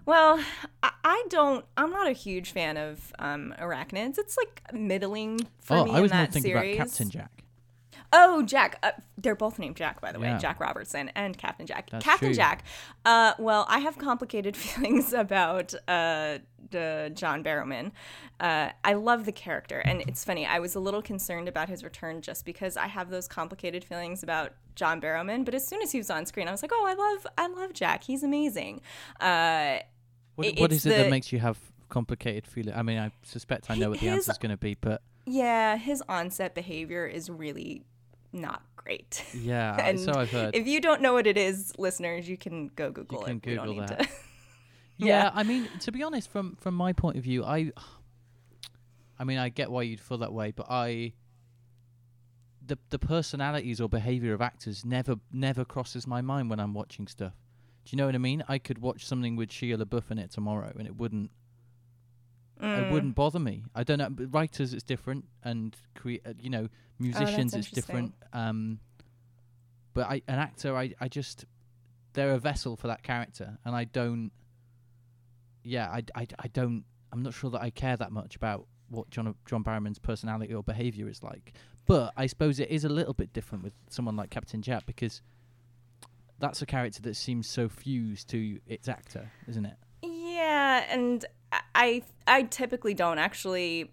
Well, 0.06 0.40
I, 0.82 0.92
I 1.04 1.26
don't. 1.30 1.66
I'm 1.78 1.92
not 1.92 2.08
a 2.08 2.12
huge 2.14 2.52
fan 2.52 2.78
of 2.78 3.12
um, 3.20 3.54
arachnids. 3.60 4.18
It's 4.18 4.38
like 4.38 4.62
middling 4.74 5.40
for 5.62 5.78
oh, 5.78 5.86
me 5.86 5.92
I 5.92 6.00
was 6.00 6.12
in 6.12 6.18
that 6.18 6.32
thinking 6.34 6.52
series. 6.52 6.76
about 6.76 6.88
Captain 6.88 7.10
Jack. 7.10 7.44
Oh, 8.12 8.42
Jack. 8.42 8.80
Uh, 8.82 8.92
they're 9.18 9.36
both 9.36 9.60
named 9.60 9.76
Jack, 9.76 10.02
by 10.02 10.12
the 10.12 10.20
way. 10.20 10.36
Jack 10.40 10.60
Robertson 10.60 11.10
and 11.16 11.38
Captain 11.38 11.66
Jack. 11.68 11.90
That's 11.90 12.04
Captain 12.04 12.30
true. 12.30 12.36
Jack. 12.36 12.64
Uh, 13.06 13.34
well, 13.38 13.66
I 13.70 13.80
have 13.80 13.98
complicated 13.98 14.58
feelings 14.58 15.14
about 15.14 15.74
uh, 15.88 16.40
the 16.72 17.12
John 17.14 17.44
Barrowman. 17.44 17.92
Uh, 18.40 18.70
I 18.84 18.94
love 18.94 19.26
the 19.26 19.32
character, 19.32 19.80
and 19.80 20.02
it's 20.02 20.24
funny. 20.24 20.46
I 20.46 20.60
was 20.60 20.76
a 20.76 20.80
little 20.80 21.02
concerned 21.02 21.48
about 21.48 21.70
his 21.70 21.84
return 21.84 22.22
just 22.22 22.46
because 22.46 22.78
I 22.78 22.88
have 22.88 23.10
those 23.10 23.28
complicated 23.28 23.84
feelings 23.84 24.24
about 24.24 24.54
John 24.76 25.00
Barrowman. 25.00 25.46
But 25.46 25.54
as 25.54 25.68
soon 25.68 25.82
as 25.82 25.92
he 25.92 25.98
was 26.00 26.10
on 26.10 26.26
screen, 26.26 26.48
I 26.48 26.52
was 26.52 26.62
like, 26.62 26.72
oh, 26.74 26.86
I 26.88 26.94
love, 26.94 27.28
I 27.38 27.48
love 27.48 27.74
Jack. 27.74 28.04
He's 28.06 28.24
amazing. 28.24 28.82
Uh, 29.20 29.80
What, 30.36 30.58
what 30.60 30.72
is 30.72 30.86
it 30.86 30.90
that 30.90 31.10
makes 31.10 31.32
you 31.32 31.40
have 31.40 31.60
complicated 31.90 32.48
feeling? 32.48 32.74
I 32.74 32.82
mean, 32.82 32.98
I 32.98 33.12
suspect 33.24 33.70
I 33.70 33.76
know 33.76 33.90
what 33.90 34.00
the 34.00 34.10
answer 34.10 34.32
is 34.32 34.38
going 34.38 34.52
to 34.52 34.58
be, 34.58 34.76
but 34.80 35.02
yeah, 35.26 35.76
his 35.78 36.02
onset 36.10 36.56
behavior 36.56 37.06
is 37.06 37.30
really 37.30 37.84
not 38.32 38.62
great. 38.76 39.24
yeah, 39.34 39.76
And 39.88 40.00
so 40.00 40.14
I've 40.14 40.32
heard. 40.32 40.56
If 40.56 40.68
you 40.68 40.82
don't 40.82 41.02
know 41.02 41.14
what 41.14 41.28
it 41.28 41.38
is, 41.38 41.74
listeners, 41.78 42.28
you 42.28 42.38
can 42.38 42.68
go 42.76 42.92
Google 42.92 43.22
can 43.22 43.38
it. 43.38 43.42
Google 43.44 43.76
that. 43.76 44.02
yeah, 44.98 45.06
yeah. 45.08 45.32
I 45.34 45.44
mean, 45.44 45.68
to 45.82 45.92
be 45.92 46.04
honest, 46.04 46.30
from 46.30 46.56
from 46.56 46.76
my 46.76 46.94
point 46.94 47.18
of 47.18 47.24
view, 47.24 47.44
I, 47.44 47.72
I 49.18 49.24
mean, 49.24 49.38
I 49.38 49.50
get 49.50 49.72
why 49.72 49.84
you'd 49.84 50.00
feel 50.02 50.20
that 50.20 50.34
way, 50.34 50.52
but 50.52 50.68
I, 50.70 51.14
the 52.66 52.78
the 52.90 53.00
personalities 53.00 53.80
or 53.82 53.90
behavior 53.90 54.34
of 54.34 54.42
actors 54.42 54.86
never 54.86 55.16
never 55.32 55.66
crosses 55.66 56.08
my 56.08 56.22
mind 56.22 56.50
when 56.50 56.60
I'm 56.60 56.74
watching 56.74 57.08
stuff. 57.08 57.34
Do 57.86 57.96
you 57.96 57.98
know 57.98 58.06
what 58.06 58.16
I 58.16 58.20
mean? 58.20 58.44
I 58.48 58.60
could 58.60 58.80
watch 58.80 59.06
something 59.06 59.36
with 59.36 59.50
Shia 59.50 59.82
LaBeouf 59.82 60.12
in 60.12 60.20
it 60.20 60.32
tomorrow, 60.32 60.72
and 60.78 60.86
it 60.86 60.96
wouldn't 60.96 61.32
Mm. 62.62 62.88
it 62.88 62.92
wouldn't 62.92 63.16
bother 63.16 63.40
me. 63.40 63.64
I 63.74 63.84
don't 63.84 64.00
know. 64.00 64.10
But 64.10 64.34
writers, 64.34 64.74
it's 64.74 64.84
different, 64.84 65.26
and 65.44 65.76
cre- 65.96 66.24
uh, 66.26 66.34
you 66.40 66.50
know, 66.50 66.68
musicians, 67.00 67.54
it's 67.54 67.72
different. 67.72 68.14
Um, 68.34 68.80
but 69.94 70.08
I, 70.08 70.22
an 70.28 70.40
actor, 70.40 70.76
I, 70.76 70.94
I 71.00 71.08
just, 71.08 71.46
they're 72.14 72.32
a 72.32 72.40
vessel 72.40 72.76
for 72.76 72.88
that 72.88 73.04
character, 73.04 73.58
and 73.66 73.76
I 73.76 73.86
don't. 73.86 74.32
Yeah, 75.64 75.90
I, 75.90 76.04
I, 76.16 76.28
I 76.38 76.48
don't. 76.50 76.84
I'm 77.12 77.24
not 77.24 77.34
sure 77.34 77.50
that 77.52 77.62
I 77.62 77.70
care 77.70 77.98
that 77.98 78.12
much 78.12 78.36
about 78.36 78.68
what 78.90 79.10
John 79.10 79.34
John 79.46 79.64
Barrowman's 79.64 80.00
personality 80.00 80.54
or 80.54 80.64
behavior 80.64 81.08
is 81.08 81.24
like. 81.24 81.54
But 81.86 82.14
I 82.16 82.28
suppose 82.28 82.60
it 82.60 82.70
is 82.70 82.84
a 82.84 82.90
little 82.90 83.14
bit 83.14 83.34
different 83.34 83.64
with 83.64 83.74
someone 83.90 84.16
like 84.16 84.30
Captain 84.30 84.62
Jack 84.62 84.86
because 84.86 85.22
that's 86.40 86.62
a 86.62 86.66
character 86.66 87.02
that 87.02 87.16
seems 87.16 87.50
so 87.50 87.68
fused 87.68 88.30
to 88.30 88.60
its 88.68 88.88
actor, 88.88 89.32
isn't 89.48 89.66
it? 89.66 89.76
Yeah, 90.02 90.86
and 90.90 91.26
I- 91.52 92.04
I 92.28 92.44
typically 92.44 92.94
don't 92.94 93.20
actually 93.20 93.92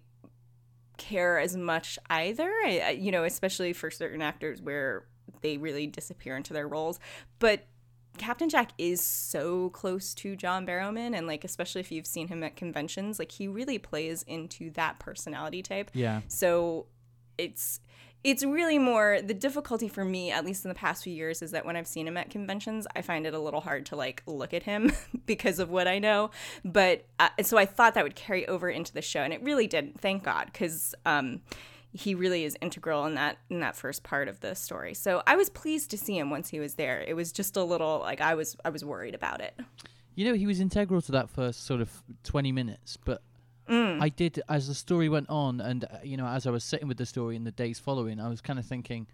care 0.97 1.39
as 1.39 1.55
much 1.55 1.99
either. 2.09 2.51
I- 2.65 2.97
you 2.99 3.11
know, 3.11 3.23
especially 3.23 3.73
for 3.73 3.89
certain 3.91 4.21
actors 4.21 4.61
where 4.61 5.05
they 5.41 5.57
really 5.57 5.87
disappear 5.87 6.35
into 6.35 6.53
their 6.53 6.67
roles. 6.67 6.99
But 7.39 7.65
Captain 8.17 8.49
Jack 8.49 8.71
is 8.79 8.99
so 9.01 9.69
close 9.69 10.15
to 10.15 10.35
John 10.35 10.65
Barrowman, 10.65 11.15
and 11.15 11.27
like 11.27 11.43
especially 11.43 11.81
if 11.81 11.91
you've 11.91 12.07
seen 12.07 12.29
him 12.29 12.43
at 12.43 12.55
conventions, 12.55 13.19
like 13.19 13.31
he 13.31 13.47
really 13.47 13.77
plays 13.77 14.23
into 14.23 14.71
that 14.71 14.97
personality 14.99 15.61
type. 15.61 15.91
Yeah. 15.93 16.21
So 16.27 16.87
it's 17.37 17.79
it's 18.27 18.43
really 18.43 18.77
more 18.77 19.21
the 19.23 19.33
difficulty 19.33 19.87
for 19.87 20.03
me 20.03 20.31
at 20.31 20.43
least 20.43 20.65
in 20.65 20.69
the 20.69 20.75
past 20.75 21.05
few 21.05 21.13
years 21.13 21.41
is 21.41 21.51
that 21.51 21.65
when 21.65 21.77
I've 21.77 21.87
seen 21.87 22.09
him 22.09 22.17
at 22.17 22.29
conventions 22.29 22.85
I 22.93 23.01
find 23.01 23.25
it 23.25 23.33
a 23.33 23.39
little 23.39 23.61
hard 23.61 23.85
to 23.87 23.95
like 23.95 24.21
look 24.25 24.53
at 24.53 24.63
him 24.63 24.91
because 25.25 25.59
of 25.59 25.69
what 25.69 25.87
I 25.87 25.97
know 25.99 26.31
but 26.65 27.05
uh, 27.19 27.29
so 27.41 27.57
I 27.57 27.65
thought 27.65 27.93
that 27.93 28.03
would 28.03 28.15
carry 28.15 28.45
over 28.45 28.69
into 28.69 28.93
the 28.93 29.01
show 29.01 29.21
and 29.21 29.31
it 29.31 29.41
really 29.43 29.65
did 29.65 29.99
thank 30.01 30.23
God 30.23 30.53
cuz 30.53 30.93
um 31.05 31.39
he 31.93 32.13
really 32.13 32.43
is 32.43 32.57
integral 32.61 33.05
in 33.05 33.15
that 33.15 33.37
in 33.49 33.61
that 33.61 33.77
first 33.77 34.03
part 34.03 34.27
of 34.27 34.41
the 34.41 34.53
story. 34.55 34.93
So 34.93 35.23
I 35.25 35.37
was 35.37 35.49
pleased 35.49 35.89
to 35.91 35.97
see 35.97 36.17
him 36.17 36.29
once 36.29 36.49
he 36.49 36.59
was 36.59 36.75
there. 36.75 37.01
It 37.01 37.15
was 37.15 37.31
just 37.31 37.55
a 37.55 37.63
little 37.63 37.99
like 37.99 38.19
I 38.19 38.35
was 38.35 38.57
I 38.63 38.69
was 38.69 38.83
worried 38.83 39.15
about 39.15 39.39
it. 39.41 39.57
You 40.13 40.25
know, 40.25 40.33
he 40.33 40.45
was 40.45 40.59
integral 40.59 41.01
to 41.03 41.11
that 41.13 41.29
first 41.29 41.65
sort 41.65 41.79
of 41.79 42.03
20 42.23 42.51
minutes, 42.51 42.97
but 42.97 43.21
I 43.69 44.09
did, 44.09 44.41
as 44.47 44.67
the 44.67 44.73
story 44.73 45.09
went 45.09 45.29
on, 45.29 45.59
and, 45.59 45.83
uh, 45.85 45.97
you 46.03 46.17
know, 46.17 46.27
as 46.27 46.47
I 46.47 46.51
was 46.51 46.63
sitting 46.63 46.87
with 46.87 46.97
the 46.97 47.05
story 47.05 47.35
in 47.35 47.43
the 47.43 47.51
days 47.51 47.79
following, 47.79 48.19
I 48.19 48.29
was 48.29 48.41
kind 48.41 48.59
of 48.59 48.65
thinking, 48.65 49.07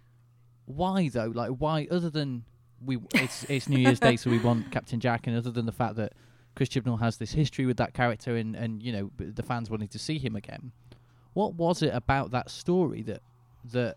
why 0.66 1.08
though? 1.08 1.32
Like, 1.34 1.50
why, 1.50 1.88
other 1.90 2.10
than 2.10 2.44
we, 2.84 2.98
it's, 3.14 3.44
it's 3.48 3.68
New 3.68 3.78
Year's 3.78 4.00
Day, 4.00 4.16
so 4.16 4.30
we 4.30 4.38
want 4.38 4.70
Captain 4.70 5.00
Jack, 5.00 5.26
and 5.26 5.36
other 5.36 5.50
than 5.50 5.66
the 5.66 5.72
fact 5.72 5.96
that 5.96 6.12
Chris 6.54 6.68
Chibnall 6.68 7.00
has 7.00 7.16
this 7.16 7.32
history 7.32 7.66
with 7.66 7.78
that 7.78 7.94
character 7.94 8.36
and, 8.36 8.54
and, 8.54 8.82
you 8.82 8.92
know, 8.92 9.10
the 9.18 9.42
fans 9.42 9.70
wanting 9.70 9.88
to 9.88 9.98
see 9.98 10.18
him 10.18 10.36
again, 10.36 10.72
what 11.32 11.54
was 11.54 11.82
it 11.82 11.92
about 11.92 12.30
that 12.30 12.48
story 12.48 13.02
that, 13.02 13.22
that 13.72 13.96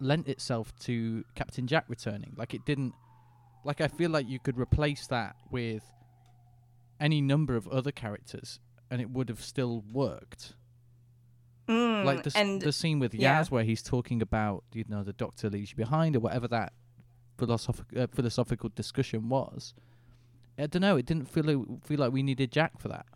lent 0.00 0.26
itself 0.26 0.76
to 0.80 1.24
Captain 1.36 1.66
Jack 1.66 1.84
returning? 1.88 2.32
Like, 2.36 2.54
it 2.54 2.64
didn't, 2.64 2.92
like, 3.64 3.80
I 3.80 3.88
feel 3.88 4.10
like 4.10 4.28
you 4.28 4.40
could 4.40 4.58
replace 4.58 5.06
that 5.06 5.36
with 5.50 5.84
any 7.00 7.20
number 7.20 7.54
of 7.54 7.68
other 7.68 7.92
characters 7.92 8.58
and 8.90 9.00
it 9.00 9.10
would 9.10 9.28
have 9.28 9.42
still 9.42 9.84
worked. 9.92 10.54
Mm, 11.68 12.04
like 12.04 12.24
the, 12.24 12.32
and 12.36 12.60
the 12.60 12.72
scene 12.72 12.98
with 12.98 13.12
Yaz 13.12 13.20
yeah. 13.20 13.44
where 13.44 13.64
he's 13.64 13.82
talking 13.82 14.20
about, 14.20 14.64
you 14.72 14.84
know, 14.88 15.02
the 15.02 15.14
doctor 15.14 15.48
leaves 15.48 15.70
you 15.70 15.76
behind 15.76 16.14
or 16.14 16.20
whatever 16.20 16.46
that 16.48 16.74
philosophic, 17.38 17.86
uh, 17.96 18.06
philosophical 18.12 18.70
discussion 18.74 19.28
was. 19.28 19.74
I 20.58 20.66
don't 20.66 20.82
know. 20.82 20.96
It 20.96 21.06
didn't 21.06 21.26
feel 21.26 21.44
like, 21.44 21.84
feel 21.84 21.98
like 21.98 22.12
we 22.12 22.22
needed 22.22 22.52
Jack 22.52 22.78
for 22.78 22.88
that. 22.88 23.06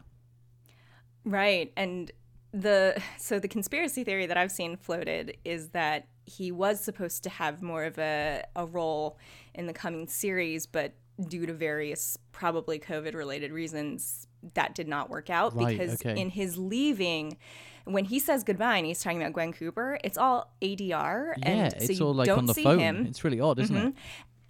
Right. 1.25 1.73
And 1.77 2.11
the 2.53 3.01
so 3.19 3.39
the 3.39 3.49
conspiracy 3.49 4.05
theory 4.05 4.27
that 4.27 4.37
I've 4.37 4.53
seen 4.53 4.77
floated 4.77 5.37
is 5.45 5.69
that 5.71 6.09
he 6.25 6.53
was 6.53 6.81
supposed 6.81 7.23
to 7.25 7.31
have 7.31 7.63
more 7.63 7.85
of 7.85 7.99
a, 7.99 8.45
a 8.57 8.67
role 8.67 9.19
in 9.55 9.67
the 9.67 9.73
coming 9.73 10.09
series, 10.09 10.67
but 10.67 10.95
due 11.27 11.47
to 11.47 11.53
various 11.53 12.17
probably 12.33 12.79
COVID 12.79 13.15
related 13.15 13.51
reasons, 13.51 14.28
that 14.55 14.75
did 14.75 14.89
not 14.89 15.11
work 15.11 15.31
out 15.31 15.55
Right, 15.55 15.77
because 15.79 15.95
okay. 16.05 16.21
in 16.21 16.31
his 16.31 16.57
leaving, 16.57 17.37
when 17.85 18.05
he 18.05 18.19
says 18.19 18.45
goodbye 18.45 18.77
and 18.77 18.87
he's 18.87 19.03
talking 19.03 19.21
about 19.21 19.33
Gwen 19.33 19.53
Cooper, 19.53 19.99
it's 20.05 20.19
all 20.19 20.53
ADR. 20.63 21.35
yeah, 21.39 21.49
and 21.49 21.73
so 21.73 21.79
it's 21.79 21.99
you 22.01 22.07
all 22.07 22.15
like 22.15 22.27
don't 22.27 22.39
on 22.41 22.47
the 22.47 22.55
see 22.55 22.63
phone. 22.65 22.79
him. 22.79 23.07
It's 23.07 23.25
really 23.25 23.41
odd, 23.41 23.59
isn't 23.59 23.77
it? 23.77 23.85
Mhm. 23.87 23.95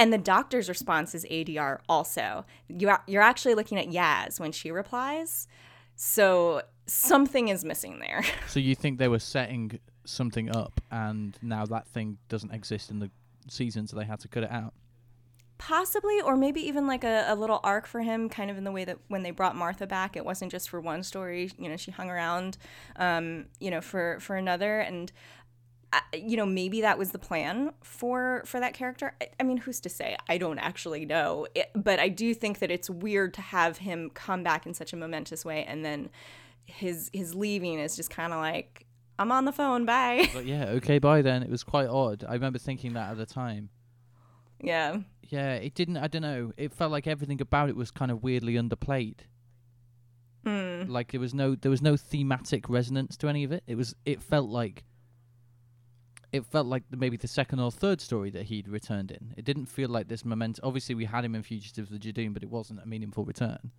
And 0.01 0.13
the 0.13 0.19
doctor's 0.19 0.69
response 0.69 1.15
is 1.15 1.25
ADR 1.31 1.81
also. 1.89 2.45
You're, 2.69 3.01
you're 3.09 3.23
actually 3.23 3.55
looking 3.57 3.79
at 3.79 3.89
Yaz 3.89 4.39
when 4.39 4.53
she 4.53 4.71
replies. 4.71 5.49
So 5.97 6.63
something 6.87 7.49
is 7.49 7.65
missing 7.65 7.99
there. 7.99 8.23
So 8.49 8.61
you 8.61 8.75
think 8.75 8.99
they 8.99 9.09
were 9.09 9.19
setting 9.19 9.79
something 10.05 10.55
up, 10.55 10.81
and 10.91 11.37
now 11.43 11.67
that 11.67 11.87
thing 11.89 12.19
doesn't 12.29 12.53
exist 12.53 12.91
in 12.91 12.99
the 13.01 13.11
season, 13.49 13.87
so 13.87 13.97
they 13.97 14.05
had 14.05 14.21
to 14.21 14.29
cut 14.29 14.43
it 14.45 14.51
out. 14.53 14.73
Possibly, 15.59 16.21
or 16.21 16.37
maybe 16.37 16.61
even 16.61 16.87
like 16.87 17.05
a, 17.05 17.25
a 17.29 17.35
little 17.35 17.61
arc 17.65 17.87
for 17.87 18.01
him, 18.01 18.29
kind 18.29 18.51
of 18.51 18.57
in 18.57 18.65
the 18.65 18.73
way 18.73 18.85
that 18.85 18.99
when 19.09 19.23
they 19.23 19.33
brought 19.33 19.57
Martha 19.57 19.87
back, 19.87 20.17
it 20.17 20.25
wasn't 20.25 20.53
just 20.53 20.71
for 20.71 20.81
one 20.81 21.03
story. 21.03 21.51
You 21.59 21.69
know, 21.69 21.77
she 21.77 21.91
hung 21.91 22.09
around, 22.09 22.57
um, 22.97 23.47
you 23.59 23.71
know, 23.71 23.81
for 23.81 24.19
for 24.21 24.37
another. 24.37 24.81
And 24.81 25.13
uh, 25.91 26.01
you 26.13 26.37
know 26.37 26.45
maybe 26.45 26.83
that 26.83 26.99
was 26.99 27.13
the 27.13 27.19
plan 27.19 27.73
for 27.83 28.43
for 28.45 28.61
that 28.61 28.75
character 28.75 29.17
I, 29.23 29.29
I 29.41 29.43
mean 29.43 29.57
who's 29.57 29.81
to 29.81 29.89
say 29.89 30.19
i 30.29 30.37
don't 30.37 30.59
actually 30.59 31.07
know 31.07 31.47
it, 31.55 31.71
but 31.75 31.99
i 31.99 32.11
do 32.11 32.35
think 32.35 32.59
that 32.59 32.71
it's 32.71 32.91
weird 32.91 33.33
to 33.35 33.41
have 33.41 33.79
him 33.79 34.11
come 34.13 34.43
back 34.43 34.67
in 34.67 34.75
such 34.75 34.93
a 34.93 34.97
momentous 34.97 35.47
way 35.47 35.65
and 35.65 35.87
then 35.87 36.11
his 36.67 37.09
his 37.15 37.35
leaving 37.35 37.79
is 37.79 37.97
just 37.97 38.11
kind 38.11 38.35
of 38.35 38.39
like 38.39 38.85
i'm 39.19 39.33
on 39.33 39.47
the 39.47 39.53
phone 39.53 39.87
bye 39.87 40.29
But 40.35 40.45
yeah, 40.45 40.67
okay, 40.73 40.99
bye 40.99 41.23
then. 41.23 41.43
It 41.43 41.49
was 41.49 41.65
quite 41.65 41.89
odd. 41.89 42.23
I 42.29 42.35
remember 42.35 42.59
thinking 42.59 42.93
that 42.93 43.13
at 43.13 43.17
the 43.17 43.25
time. 43.25 43.71
yeah 44.61 44.99
Yeah, 45.29 45.55
it 45.55 45.75
didn't. 45.75 45.99
I 45.99 46.09
don't 46.09 46.23
know. 46.23 46.53
It 46.57 46.73
felt 46.73 46.91
like 46.91 47.07
everything 47.07 47.41
about 47.41 47.69
it 47.69 47.77
was 47.77 47.91
kind 47.91 48.11
of 48.11 48.23
weirdly 48.23 48.55
underplayed. 48.55 49.21
mm. 50.45 50.89
Like 50.89 51.13
there 51.13 51.21
was 51.21 51.35
no 51.35 51.55
there 51.55 51.71
was 51.71 51.83
no 51.83 51.97
thematic 51.97 52.69
resonance 52.69 53.17
to 53.19 53.29
any 53.29 53.45
of 53.45 53.53
it. 53.53 53.63
It 53.67 53.77
was 53.77 53.95
it 54.05 54.23
felt 54.23 54.49
like 54.49 54.85
it 56.33 56.45
felt 56.45 56.67
like 56.67 56.85
maybe 56.91 57.17
the 57.17 57.29
second 57.29 57.59
or 57.61 57.71
third 57.71 58.01
story 58.01 58.31
that 58.31 58.45
he'd 58.45 58.69
returned 58.69 59.11
in. 59.11 59.35
It 59.37 59.45
didn't 59.45 59.67
feel 59.67 59.89
like 59.89 60.09
this 60.09 60.25
moment. 60.25 60.61
Obviously, 60.63 60.95
we 60.95 61.07
had 61.07 61.25
him 61.25 61.35
in 61.35 61.43
Fugitives 61.43 61.91
of 61.91 62.01
the 62.01 62.13
Judoon, 62.13 62.35
but 62.35 62.43
it 62.43 62.51
wasn't 62.51 62.83
a 62.83 62.87
meaningful 62.87 63.25
return. 63.25 63.71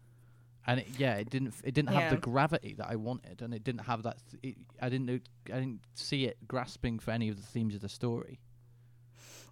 And 0.68 0.82
it, 0.82 0.88
yeah, 0.98 1.16
it 1.16 1.30
didn't 1.30 1.56
it 1.64 1.74
didn't 1.74 1.90
have 1.90 2.12
the 2.12 2.18
gravity 2.18 2.76
that 2.78 2.88
I 2.90 2.96
wanted, 2.96 3.42
and 3.42 3.54
it 3.54 3.64
didn't 3.64 3.82
have 3.82 4.04
that. 4.04 4.18
Th- 4.30 4.54
it, 4.56 4.62
I 4.82 4.90
didn't 4.90 5.28
I 5.52 5.60
didn't 5.60 5.82
see 5.96 6.26
it 6.26 6.38
grasping 6.48 7.00
for 7.00 7.12
any 7.12 7.30
of 7.30 7.38
the 7.38 7.44
themes 7.44 7.74
of 7.74 7.82
the 7.82 7.90
story. 7.90 8.40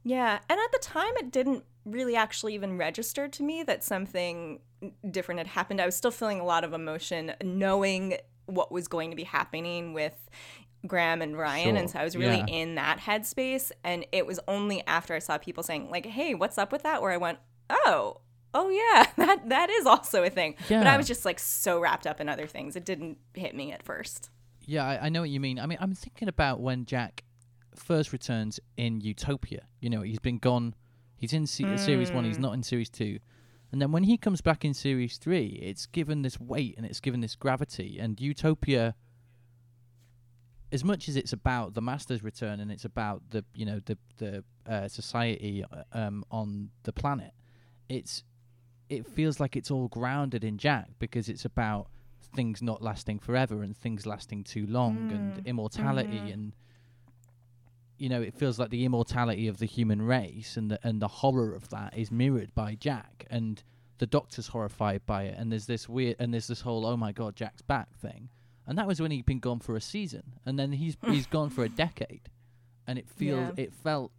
Yeah, 0.04 0.40
and 0.50 0.60
at 0.60 0.72
the 0.72 0.80
time, 0.80 1.14
it 1.18 1.32
didn't 1.32 1.64
really 1.86 2.16
actually 2.16 2.54
even 2.54 2.78
register 2.78 3.28
to 3.28 3.44
me 3.44 3.64
that 3.64 3.84
something 3.84 4.60
different 5.10 5.40
had 5.40 5.48
happened. 5.48 5.82
I 5.82 5.86
was 5.86 5.96
still 5.96 6.12
feeling 6.12 6.40
a 6.40 6.46
lot 6.46 6.64
of 6.64 6.74
emotion, 6.74 7.34
knowing 7.44 8.18
what 8.46 8.72
was 8.72 8.88
going 8.88 9.10
to 9.10 9.16
be 9.16 9.24
happening 9.24 9.94
with 9.94 10.30
Graham 10.86 11.22
and 11.22 11.38
Ryan, 11.38 11.78
and 11.78 11.90
so 11.90 12.00
I 12.00 12.04
was 12.04 12.16
really 12.16 12.38
yeah. 12.38 12.46
in 12.48 12.76
that 12.76 13.00
headspace. 13.00 13.72
And 13.84 14.06
it 14.12 14.26
was 14.26 14.40
only 14.48 14.86
after 14.86 15.14
I 15.14 15.20
saw 15.20 15.38
people 15.38 15.64
saying 15.64 15.90
like, 15.90 16.06
"Hey, 16.06 16.34
what's 16.36 16.58
up 16.58 16.72
with 16.72 16.84
that?" 16.84 17.02
where 17.02 17.12
I 17.12 17.18
went, 17.18 17.40
"Oh." 17.70 18.22
Oh 18.54 18.70
yeah, 18.70 19.06
that 19.18 19.50
that 19.50 19.70
is 19.70 19.86
also 19.86 20.24
a 20.24 20.30
thing. 20.30 20.56
But 20.70 20.88
I 20.88 20.98
was 20.98 21.06
just 21.06 21.26
like 21.26 21.38
so 21.38 21.80
wrapped 21.80 22.08
up 22.08 22.22
in 22.22 22.30
other 22.30 22.48
things. 22.48 22.76
It 22.76 22.86
didn't 22.86 23.18
hit 23.34 23.54
me 23.54 23.72
at 23.72 23.84
first. 23.84 24.32
Yeah, 24.66 24.86
I, 24.86 25.06
I 25.06 25.10
know 25.10 25.22
what 25.22 25.30
you 25.30 25.40
mean. 25.40 25.60
I 25.60 25.66
mean, 25.66 25.78
I'm 25.80 25.94
thinking 25.94 26.28
about 26.28 26.60
when 26.60 26.86
Jack 26.86 27.24
first 27.80 28.12
returns 28.12 28.60
in 28.78 29.02
Utopia. 29.02 29.68
You 29.80 29.90
know, 29.90 30.02
he's 30.02 30.20
been 30.20 30.38
gone. 30.38 30.76
He's 31.16 31.34
in 31.34 31.48
se- 31.48 31.78
series 31.78 32.12
one. 32.12 32.26
He's 32.26 32.40
not 32.40 32.54
in 32.54 32.64
series 32.64 32.90
two. 32.90 33.20
And 33.72 33.82
then 33.82 33.92
when 33.92 34.04
he 34.04 34.18
comes 34.18 34.42
back 34.42 34.64
in 34.64 34.74
series 34.74 35.18
three, 35.18 35.60
it's 35.62 35.86
given 35.86 36.22
this 36.22 36.40
weight 36.40 36.76
and 36.78 36.86
it's 36.86 37.00
given 37.00 37.22
this 37.22 37.36
gravity. 37.36 37.98
And 38.00 38.20
Utopia, 38.20 38.96
as 40.72 40.84
much 40.84 41.10
as 41.10 41.16
it's 41.16 41.34
about 41.34 41.74
the 41.74 41.82
Master's 41.82 42.24
return 42.24 42.60
and 42.60 42.72
it's 42.72 42.86
about 42.86 43.24
the 43.30 43.44
you 43.54 43.66
know 43.66 43.82
the 43.86 43.98
the 44.18 44.44
uh, 44.66 44.88
society 44.88 45.64
uh, 45.64 45.84
um, 45.98 46.24
on 46.32 46.70
the 46.84 46.94
planet, 46.94 47.32
it's 47.90 48.24
it 48.90 49.06
feels 49.06 49.40
like 49.40 49.56
it's 49.56 49.70
all 49.70 49.88
grounded 49.90 50.44
in 50.44 50.58
Jack 50.58 50.90
because 51.00 51.28
it's 51.28 51.44
about 51.44 51.88
things 52.36 52.62
not 52.62 52.82
lasting 52.82 53.20
forever 53.20 53.64
and 53.64 53.76
things 53.76 54.06
lasting 54.06 54.44
too 54.44 54.66
long 54.68 55.12
and 55.12 55.46
immortality 55.48 56.32
and 56.32 56.54
you 57.98 58.10
know 58.10 58.22
it 58.22 58.34
feels 58.34 58.60
like 58.60 58.70
the 58.70 58.86
immortality 58.86 59.48
of 59.48 59.58
the 59.58 59.66
human 59.66 60.02
race 60.02 60.58
and 60.58 60.70
the 60.72 60.80
and 60.84 61.02
the 61.02 61.08
horror 61.08 61.54
of 61.56 61.70
that 61.70 61.98
is 61.98 62.12
mirrored 62.12 62.54
by 62.56 62.76
Jack 62.76 63.26
and 63.30 63.64
the 64.00 64.06
doctor's 64.06 64.48
horrified 64.48 65.06
by 65.08 65.24
it. 65.24 65.36
And 65.38 65.52
there's 65.52 65.66
this 65.66 65.90
weird 65.90 66.16
and 66.20 66.32
there's 66.34 66.48
this 66.48 66.62
whole 66.62 66.86
oh 66.86 66.96
my 66.98 67.12
god 67.12 67.36
Jack's 67.36 67.62
back 67.64 67.96
thing. 67.98 68.30
And 68.68 68.78
that 68.78 68.86
was 68.86 69.00
when 69.02 69.12
he'd 69.12 69.26
been 69.26 69.40
gone 69.40 69.60
for 69.60 69.76
a 69.76 69.82
season. 69.82 70.34
And 70.46 70.60
then 70.60 70.72
he's 70.74 70.96
he's 71.08 71.26
gone 71.28 71.50
for 71.50 71.64
a 71.64 71.70
decade. 71.70 72.30
And 72.86 73.00
it 73.00 73.10
feels 73.10 73.54
Yeah. 73.58 73.64
it 73.66 73.74
felt 73.74 74.12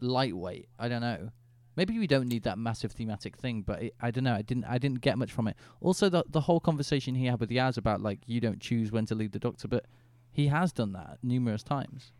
lightweight. 0.00 0.68
I 0.78 0.88
don't 0.88 1.00
know. 1.00 1.30
Maybe 1.76 1.98
we 1.98 2.06
don't 2.06 2.26
need 2.28 2.44
that 2.44 2.58
massive 2.58 2.92
thematic 2.92 3.36
thing 3.36 3.62
but 3.62 3.82
it, 3.82 3.94
I 4.00 4.10
don't 4.10 4.24
know. 4.24 4.34
I 4.34 4.42
didn't 4.42 4.64
I 4.64 4.78
didn't 4.78 5.00
get 5.02 5.18
much 5.18 5.30
from 5.32 5.46
it. 5.48 5.56
Also 5.80 6.08
the 6.08 6.24
the 6.28 6.40
whole 6.42 6.60
conversation 6.60 7.14
he 7.14 7.26
had 7.26 7.38
with 7.40 7.50
Yaz 7.50 7.76
about 7.76 8.00
like 8.00 8.20
you 8.26 8.40
don't 8.40 8.60
choose 8.60 8.90
when 8.90 9.06
to 9.06 9.14
leave 9.14 9.32
the 9.32 9.38
doctor 9.38 9.68
but 9.68 9.84
he 10.32 10.48
has 10.48 10.72
done 10.72 10.92
that 10.92 11.18
numerous 11.22 11.62
times 11.62 12.12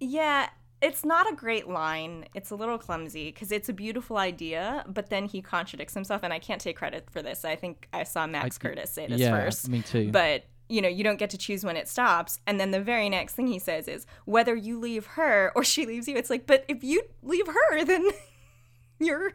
Yeah, 0.00 0.48
it's 0.82 1.04
not 1.04 1.30
a 1.32 1.34
great 1.34 1.68
line. 1.68 2.26
It's 2.34 2.50
a 2.50 2.56
little 2.56 2.78
clumsy 2.78 3.26
because 3.30 3.50
it's 3.52 3.68
a 3.68 3.72
beautiful 3.72 4.18
idea, 4.18 4.84
but 4.86 5.08
then 5.10 5.26
he 5.26 5.40
contradicts 5.40 5.94
himself, 5.94 6.22
and 6.22 6.32
I 6.32 6.38
can't 6.38 6.60
take 6.60 6.76
credit 6.76 7.08
for 7.10 7.22
this. 7.22 7.44
I 7.44 7.56
think 7.56 7.88
I 7.92 8.02
saw 8.04 8.26
Max 8.26 8.58
I- 8.60 8.62
Curtis 8.68 8.90
say 8.90 9.06
this 9.06 9.20
yeah, 9.20 9.30
first. 9.30 9.68
me 9.68 9.82
too. 9.82 10.10
But 10.10 10.44
you 10.68 10.80
know, 10.80 10.88
you 10.88 11.04
don't 11.04 11.18
get 11.18 11.28
to 11.30 11.36
choose 11.38 11.62
when 11.62 11.76
it 11.76 11.86
stops. 11.88 12.40
And 12.46 12.58
then 12.58 12.70
the 12.70 12.80
very 12.80 13.10
next 13.10 13.34
thing 13.34 13.46
he 13.46 13.58
says 13.58 13.86
is 13.86 14.06
whether 14.24 14.54
you 14.56 14.80
leave 14.80 15.04
her 15.06 15.52
or 15.54 15.62
she 15.62 15.84
leaves 15.84 16.08
you. 16.08 16.16
It's 16.16 16.30
like, 16.30 16.46
but 16.46 16.64
if 16.68 16.82
you 16.82 17.02
leave 17.22 17.46
her, 17.46 17.84
then 17.84 18.08
you're 18.98 19.32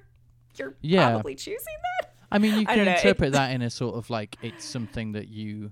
you're 0.58 0.76
Yeah. 0.82 1.12
probably 1.12 1.36
choosing 1.36 1.58
that. 2.02 2.14
I 2.32 2.40
mean, 2.40 2.60
you 2.60 2.66
can 2.66 2.88
interpret 2.88 3.34
that 3.34 3.52
in 3.52 3.62
a 3.62 3.70
sort 3.70 3.96
of 3.96 4.10
like 4.10 4.38
it's 4.42 4.66
something 4.66 5.12
that 5.14 5.28
you, 5.30 5.72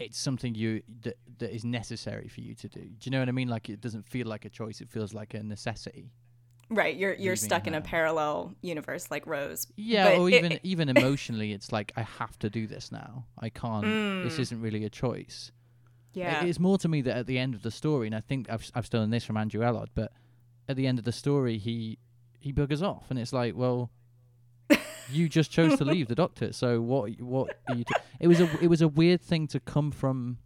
it's 0.00 0.18
something 0.18 0.54
you 0.54 0.82
that 1.02 1.16
that 1.38 1.54
is 1.54 1.64
necessary 1.64 2.28
for 2.28 2.40
you 2.40 2.54
to 2.54 2.68
do. 2.68 2.80
Do 2.80 2.96
you 3.04 3.10
know 3.10 3.20
what 3.20 3.28
I 3.28 3.32
mean? 3.32 3.48
Like 3.48 3.68
it 3.68 3.80
doesn't 3.80 4.06
feel 4.06 4.26
like 4.26 4.44
a 4.44 4.48
choice; 4.48 4.80
it 4.80 4.90
feels 4.90 5.14
like 5.14 5.34
a 5.34 5.42
necessity. 5.42 6.10
Right, 6.70 6.96
you're 6.96 7.14
you're 7.14 7.36
stuck 7.36 7.66
in 7.66 7.74
a 7.74 7.80
parallel 7.80 8.54
universe 8.62 9.10
like 9.10 9.26
Rose. 9.26 9.66
Yeah, 9.76 10.10
But 10.10 10.18
or 10.18 10.30
it- 10.30 10.34
even 10.34 10.52
it- 10.52 10.60
even 10.62 10.88
emotionally, 10.96 11.52
it's 11.52 11.72
like 11.72 11.92
I 11.96 12.02
have 12.02 12.38
to 12.40 12.50
do 12.50 12.66
this 12.66 12.90
now. 12.90 13.26
I 13.38 13.50
can't. 13.50 13.84
This 14.24 14.36
mm. 14.36 14.40
isn't 14.40 14.60
really 14.60 14.84
a 14.84 14.90
choice. 14.90 15.52
It- 16.14 16.20
yeah. 16.20 16.44
It's 16.44 16.58
more 16.58 16.78
to 16.78 16.88
me 16.88 17.02
that 17.02 17.16
at 17.16 17.26
the 17.26 17.38
end 17.38 17.54
of 17.54 17.62
the 17.62 17.70
story, 17.70 18.06
and 18.06 18.14
I 18.14 18.20
think 18.20 18.48
I've 18.48 18.68
I've 18.74 18.86
stolen 18.86 19.10
this 19.10 19.24
from 19.24 19.36
Andrew 19.36 19.62
Ellard, 19.62 19.88
but 19.94 20.12
at 20.68 20.76
the 20.76 20.86
end 20.86 20.98
of 20.98 21.04
the 21.04 21.12
story, 21.12 21.58
he 21.58 21.98
he 22.38 22.52
buggers 22.52 22.82
off, 22.82 23.10
and 23.10 23.18
it's 23.18 23.32
like, 23.32 23.54
well, 23.56 23.90
you 25.12 25.28
just 25.28 25.50
chose 25.50 25.76
to 25.78 25.84
leave 25.84 26.08
the 26.08 26.14
doctor, 26.14 26.52
so 26.52 26.80
what 26.80 27.10
what 27.20 27.58
are 27.68 27.74
you? 27.74 27.84
Do- 27.84 27.94
it 28.20 28.28
was 28.28 28.40
a 28.40 28.48
it 28.62 28.68
was 28.68 28.82
a 28.82 28.88
weird 28.88 29.20
thing 29.20 29.46
to 29.48 29.60
come 29.60 29.90
from 29.90 30.38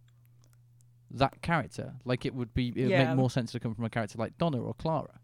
that 1.11 1.41
character. 1.41 1.93
Like 2.05 2.25
it 2.25 2.33
would 2.35 2.53
be 2.53 2.69
it 2.69 2.75
would 2.83 2.89
Yeah. 2.89 3.05
make 3.09 3.15
more 3.17 3.29
sense 3.29 3.51
to 3.53 3.59
come 3.59 3.73
from 3.75 3.85
a 3.85 3.89
character 3.89 4.17
like 4.17 4.37
Donna 4.37 4.59
or 4.61 4.73
Clara. 4.73 5.19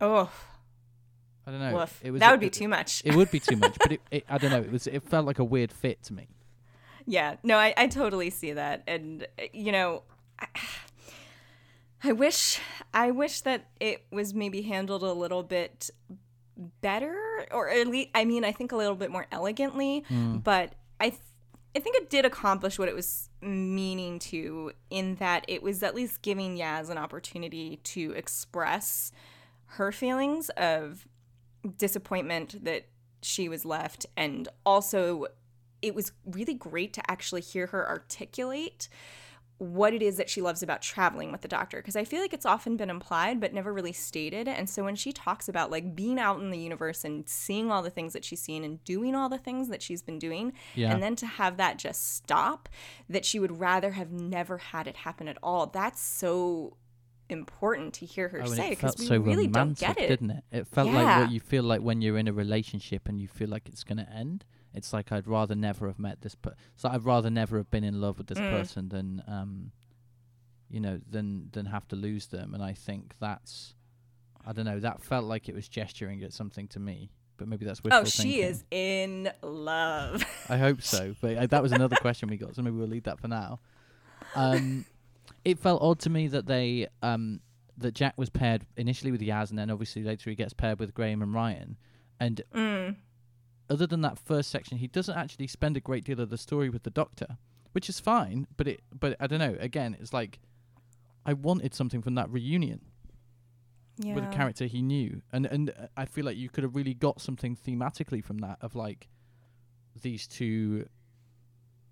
oh, 0.00 0.30
I 1.46 1.50
don't 1.50 1.60
know. 1.60 1.74
woof. 1.76 2.00
It 2.04 2.10
was 2.10 2.20
that 2.20 2.28
a- 2.28 2.32
would 2.32 2.40
be 2.40 2.46
it- 2.48 2.52
too 2.52 2.68
much. 2.68 3.02
It 3.04 3.14
would 3.14 3.30
be 3.30 3.40
too 3.40 3.56
much, 3.56 3.76
but 3.78 3.92
it, 3.92 4.00
it 4.10 4.24
I 4.28 4.38
don't 4.38 4.50
know. 4.50 4.60
It 4.60 4.70
was 4.72 4.86
it 4.86 5.02
felt 5.02 5.26
like 5.26 5.38
a 5.38 5.44
weird 5.44 5.72
fit 5.72 6.02
to 6.04 6.12
me. 6.12 6.28
Yeah, 7.06 7.36
no, 7.42 7.56
I, 7.56 7.72
I 7.76 7.86
totally 7.86 8.28
see 8.28 8.52
that, 8.52 8.82
and 8.86 9.26
uh, 9.38 9.44
you 9.54 9.72
know, 9.72 10.02
I, 10.38 10.46
I 12.04 12.12
wish 12.12 12.60
I 12.94 13.10
wish 13.10 13.40
that 13.42 13.68
it 13.80 14.04
was 14.12 14.32
maybe 14.34 14.62
handled 14.62 15.02
a 15.02 15.12
little 15.12 15.42
bit 15.42 15.90
better, 16.80 17.46
or 17.50 17.68
at 17.68 17.86
least 17.86 18.10
I 18.14 18.24
mean, 18.24 18.44
I 18.44 18.52
think 18.52 18.72
a 18.72 18.76
little 18.76 18.96
bit 18.96 19.10
more 19.10 19.26
elegantly, 19.32 20.04
hmm. 20.08 20.38
but 20.38 20.74
I. 21.00 21.10
Th- 21.10 21.22
I 21.76 21.80
think 21.80 21.96
it 21.96 22.10
did 22.10 22.24
accomplish 22.24 22.78
what 22.78 22.88
it 22.88 22.94
was 22.94 23.28
meaning 23.42 24.18
to, 24.20 24.72
in 24.90 25.16
that 25.16 25.44
it 25.46 25.62
was 25.62 25.82
at 25.82 25.94
least 25.94 26.22
giving 26.22 26.56
Yaz 26.56 26.88
an 26.88 26.96
opportunity 26.96 27.76
to 27.84 28.12
express 28.12 29.12
her 29.72 29.92
feelings 29.92 30.48
of 30.56 31.06
disappointment 31.76 32.64
that 32.64 32.86
she 33.22 33.48
was 33.48 33.64
left 33.64 34.06
and 34.16 34.48
also 34.64 35.26
it 35.82 35.94
was 35.94 36.12
really 36.24 36.54
great 36.54 36.92
to 36.92 37.10
actually 37.10 37.40
hear 37.40 37.66
her 37.66 37.86
articulate 37.88 38.88
what 39.58 39.92
it 39.92 40.02
is 40.02 40.16
that 40.18 40.30
she 40.30 40.40
loves 40.40 40.62
about 40.62 40.80
traveling 40.80 41.32
with 41.32 41.40
the 41.40 41.48
doctor 41.48 41.78
because 41.78 41.96
I 41.96 42.04
feel 42.04 42.20
like 42.20 42.32
it's 42.32 42.46
often 42.46 42.76
been 42.76 42.90
implied 42.90 43.40
but 43.40 43.52
never 43.52 43.72
really 43.72 43.92
stated. 43.92 44.46
And 44.46 44.70
so 44.70 44.84
when 44.84 44.94
she 44.94 45.12
talks 45.12 45.48
about 45.48 45.68
like 45.70 45.96
being 45.96 46.18
out 46.18 46.40
in 46.40 46.50
the 46.50 46.58
universe 46.58 47.04
and 47.04 47.28
seeing 47.28 47.68
all 47.70 47.82
the 47.82 47.90
things 47.90 48.12
that 48.12 48.24
she's 48.24 48.40
seen 48.40 48.62
and 48.62 48.82
doing 48.84 49.16
all 49.16 49.28
the 49.28 49.36
things 49.38 49.68
that 49.68 49.82
she's 49.82 50.00
been 50.00 50.20
doing, 50.20 50.52
Yeah. 50.76 50.92
and 50.92 51.02
then 51.02 51.16
to 51.16 51.26
have 51.26 51.56
that 51.56 51.76
just 51.76 52.14
stop, 52.14 52.68
that 53.08 53.24
she 53.24 53.40
would 53.40 53.58
rather 53.58 53.90
have 53.92 54.12
never 54.12 54.58
had 54.58 54.86
it 54.86 54.98
happen 54.98 55.26
at 55.26 55.38
all. 55.42 55.66
That's 55.66 56.00
so 56.00 56.76
important 57.28 57.94
to 57.94 58.06
hear 58.06 58.28
her 58.28 58.42
Oh, 58.42 58.46
say 58.46 58.68
it 58.68 58.70
because 58.70 58.96
we 58.96 59.06
so 59.06 59.18
really 59.18 59.48
romantic, 59.48 59.78
don't 59.86 59.96
get 59.96 59.98
it. 60.04 60.08
didn't 60.08 60.30
it? 60.30 60.44
It 60.52 60.66
felt 60.68 60.88
like 60.92 61.22
what 61.24 61.32
you 61.32 61.40
feel 61.40 61.64
like 61.64 61.80
when 61.80 62.00
you're 62.00 62.16
in 62.16 62.28
a 62.28 62.32
relationship 62.32 63.08
and 63.08 63.20
you 63.20 63.28
feel 63.28 63.48
like 63.48 63.68
it's 63.68 63.84
going 63.84 63.98
to 63.98 64.08
end. 64.10 64.44
It's 64.74 64.92
like 64.92 65.10
I'd 65.12 65.26
rather 65.26 65.54
never 65.54 65.86
have 65.88 65.98
met 65.98 66.20
this 66.20 66.34
person. 66.34 66.58
So 66.76 66.88
I'd 66.88 67.04
rather 67.04 67.30
never 67.30 67.56
have 67.58 67.70
been 67.70 67.84
in 67.84 68.00
love 68.00 68.18
with 68.18 68.26
this 68.28 68.38
Mm. 68.38 68.50
person 68.50 68.88
than, 68.90 69.22
um, 69.26 69.72
you 70.70 70.80
know, 70.80 71.00
than 71.10 71.48
than 71.52 71.66
have 71.66 71.88
to 71.88 71.96
lose 71.96 72.26
them. 72.26 72.54
And 72.54 72.62
I 72.62 72.74
think 72.74 73.14
that's, 73.18 73.74
I 74.46 74.52
don't 74.52 74.66
know, 74.66 74.80
that 74.80 75.00
felt 75.02 75.24
like 75.24 75.48
it 75.48 75.54
was 75.54 75.68
gesturing 75.68 76.22
at 76.22 76.32
something 76.32 76.68
to 76.68 76.78
me. 76.80 77.10
But 77.38 77.48
maybe 77.48 77.64
that's 77.64 77.82
wishful 77.82 78.00
Oh, 78.02 78.04
she 78.04 78.32
thinking. 78.32 78.44
is 78.44 78.64
in 78.70 79.30
love. 79.42 80.24
I 80.48 80.56
hope 80.58 80.82
so. 80.82 81.14
But 81.20 81.36
uh, 81.36 81.46
that 81.46 81.62
was 81.62 81.72
another 81.72 81.96
question 81.96 82.28
we 82.28 82.36
got, 82.36 82.54
so 82.56 82.62
maybe 82.62 82.76
we'll 82.76 82.88
leave 82.88 83.04
that 83.04 83.20
for 83.20 83.28
now. 83.28 83.60
Um, 84.34 84.84
it 85.44 85.58
felt 85.58 85.80
odd 85.80 86.00
to 86.00 86.10
me 86.10 86.26
that 86.28 86.46
they 86.46 86.88
um, 87.02 87.40
that 87.78 87.94
Jack 87.94 88.14
was 88.18 88.28
paired 88.28 88.66
initially 88.76 89.12
with 89.12 89.20
Yaz, 89.20 89.50
and 89.50 89.58
then 89.58 89.70
obviously 89.70 90.02
later 90.02 90.30
he 90.30 90.36
gets 90.36 90.52
paired 90.52 90.78
with 90.80 90.94
Graham 90.94 91.22
and 91.22 91.32
Ryan. 91.32 91.76
And 92.20 92.42
Mm. 92.52 92.96
Other 93.70 93.86
than 93.86 94.00
that 94.02 94.18
first 94.18 94.50
section, 94.50 94.78
he 94.78 94.86
doesn't 94.86 95.16
actually 95.16 95.46
spend 95.46 95.76
a 95.76 95.80
great 95.80 96.04
deal 96.04 96.20
of 96.20 96.30
the 96.30 96.38
story 96.38 96.70
with 96.70 96.82
the 96.84 96.90
Doctor, 96.90 97.36
which 97.72 97.88
is 97.88 98.00
fine. 98.00 98.46
But 98.56 98.68
it, 98.68 98.80
but 98.98 99.16
I 99.20 99.26
don't 99.26 99.38
know. 99.38 99.56
Again, 99.60 99.96
it's 100.00 100.12
like 100.12 100.38
I 101.26 101.32
wanted 101.32 101.74
something 101.74 102.02
from 102.02 102.14
that 102.14 102.30
reunion 102.30 102.80
yeah. 103.98 104.14
with 104.14 104.24
a 104.24 104.28
character 104.28 104.66
he 104.66 104.82
knew, 104.82 105.22
and 105.32 105.46
and 105.46 105.70
uh, 105.70 105.86
I 105.96 106.06
feel 106.06 106.24
like 106.24 106.36
you 106.36 106.48
could 106.48 106.64
have 106.64 106.74
really 106.74 106.94
got 106.94 107.20
something 107.20 107.56
thematically 107.56 108.24
from 108.24 108.38
that 108.38 108.58
of 108.60 108.74
like 108.74 109.08
these 110.00 110.26
two 110.26 110.86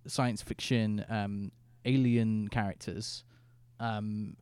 science 0.06 0.40
fiction 0.40 1.04
um, 1.08 1.50
alien 1.84 2.46
characters 2.48 3.24
um, 3.80 4.36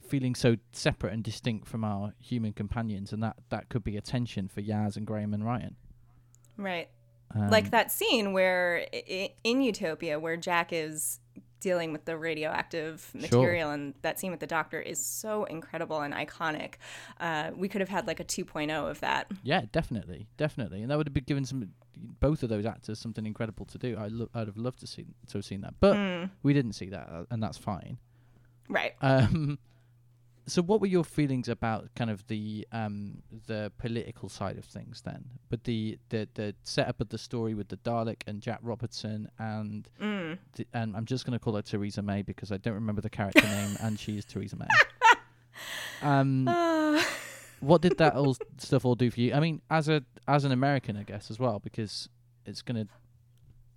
feeling 0.00 0.34
so 0.34 0.56
separate 0.72 1.12
and 1.12 1.24
distinct 1.24 1.66
from 1.66 1.84
our 1.84 2.14
human 2.18 2.52
companions, 2.52 3.12
and 3.12 3.22
that 3.22 3.36
that 3.50 3.68
could 3.68 3.84
be 3.84 3.96
a 3.96 4.00
tension 4.00 4.48
for 4.48 4.62
Yaz 4.62 4.96
and 4.96 5.06
Graham 5.06 5.34
and 5.34 5.44
Ryan. 5.44 5.76
Right. 6.58 6.88
Um, 7.34 7.48
like 7.50 7.70
that 7.70 7.90
scene 7.92 8.32
where 8.34 8.86
in 9.44 9.60
Utopia 9.62 10.18
where 10.18 10.36
Jack 10.36 10.72
is 10.72 11.20
dealing 11.60 11.92
with 11.92 12.04
the 12.04 12.16
radioactive 12.16 13.10
material 13.14 13.70
and 13.70 13.92
that 14.02 14.18
scene 14.18 14.30
with 14.30 14.40
the 14.40 14.46
doctor 14.46 14.80
is 14.80 15.04
so 15.04 15.44
incredible 15.44 16.00
and 16.00 16.14
iconic. 16.14 16.74
Uh, 17.20 17.50
we 17.56 17.68
could 17.68 17.80
have 17.80 17.88
had 17.88 18.06
like 18.06 18.20
a 18.20 18.24
2.0 18.24 18.70
of 18.90 19.00
that. 19.00 19.30
Yeah, 19.42 19.62
definitely, 19.72 20.26
definitely, 20.36 20.82
and 20.82 20.90
that 20.90 20.96
would 20.96 21.06
have 21.06 21.14
been 21.14 21.24
given 21.24 21.44
some 21.44 21.70
both 22.20 22.42
of 22.44 22.48
those 22.48 22.64
actors 22.64 22.98
something 23.00 23.26
incredible 23.26 23.66
to 23.66 23.76
do. 23.78 23.96
I 23.98 24.06
lo- 24.06 24.30
I'd 24.34 24.46
have 24.46 24.56
loved 24.56 24.78
to 24.80 24.86
see 24.86 25.06
to 25.28 25.38
have 25.38 25.44
seen 25.44 25.62
that, 25.62 25.74
but 25.80 25.96
Mm, 25.96 26.30
we 26.44 26.52
didn't 26.54 26.74
see 26.74 26.90
that, 26.90 27.08
uh, 27.10 27.24
and 27.30 27.42
that's 27.42 27.58
fine. 27.58 27.98
right. 28.68 28.94
Um, 29.02 29.58
so, 30.50 30.62
what 30.62 30.80
were 30.80 30.86
your 30.86 31.04
feelings 31.04 31.48
about 31.48 31.88
kind 31.96 32.10
of 32.10 32.26
the 32.28 32.66
um, 32.72 33.22
the 33.46 33.72
political 33.78 34.28
side 34.28 34.58
of 34.58 34.64
things 34.64 35.02
then? 35.02 35.24
But 35.48 35.64
the, 35.64 35.98
the 36.10 36.28
the 36.34 36.54
setup 36.62 37.00
of 37.00 37.08
the 37.08 37.18
story 37.18 37.54
with 37.54 37.68
the 37.68 37.76
Dalek 37.78 38.22
and 38.26 38.40
Jack 38.40 38.60
Robertson 38.62 39.28
and 39.38 39.88
Mm. 40.00 40.38
the, 40.54 40.66
and 40.74 40.96
I'm 40.96 41.04
just 41.06 41.24
going 41.26 41.38
to 41.38 41.42
call 41.42 41.54
her 41.56 41.62
Theresa 41.62 42.02
May 42.02 42.22
because 42.22 42.52
I 42.52 42.56
don't 42.58 42.74
remember 42.74 43.00
the 43.00 43.10
character 43.10 43.42
name, 43.46 43.76
and 43.80 43.98
she 43.98 44.16
is 44.18 44.24
Theresa 44.24 44.56
May. 44.56 44.66
Um, 46.02 46.46
Uh, 46.46 47.02
what 47.60 47.82
did 47.82 47.98
that 47.98 48.14
all 48.14 48.36
stuff 48.58 48.84
all 48.84 48.94
do 48.94 49.10
for 49.10 49.20
you? 49.20 49.34
I 49.34 49.40
mean, 49.40 49.60
as 49.68 49.88
a 49.88 50.04
as 50.28 50.44
an 50.44 50.52
American, 50.52 50.96
I 50.96 51.02
guess 51.02 51.30
as 51.30 51.38
well, 51.40 51.58
because 51.58 52.08
it's 52.46 52.62
gonna, 52.62 52.86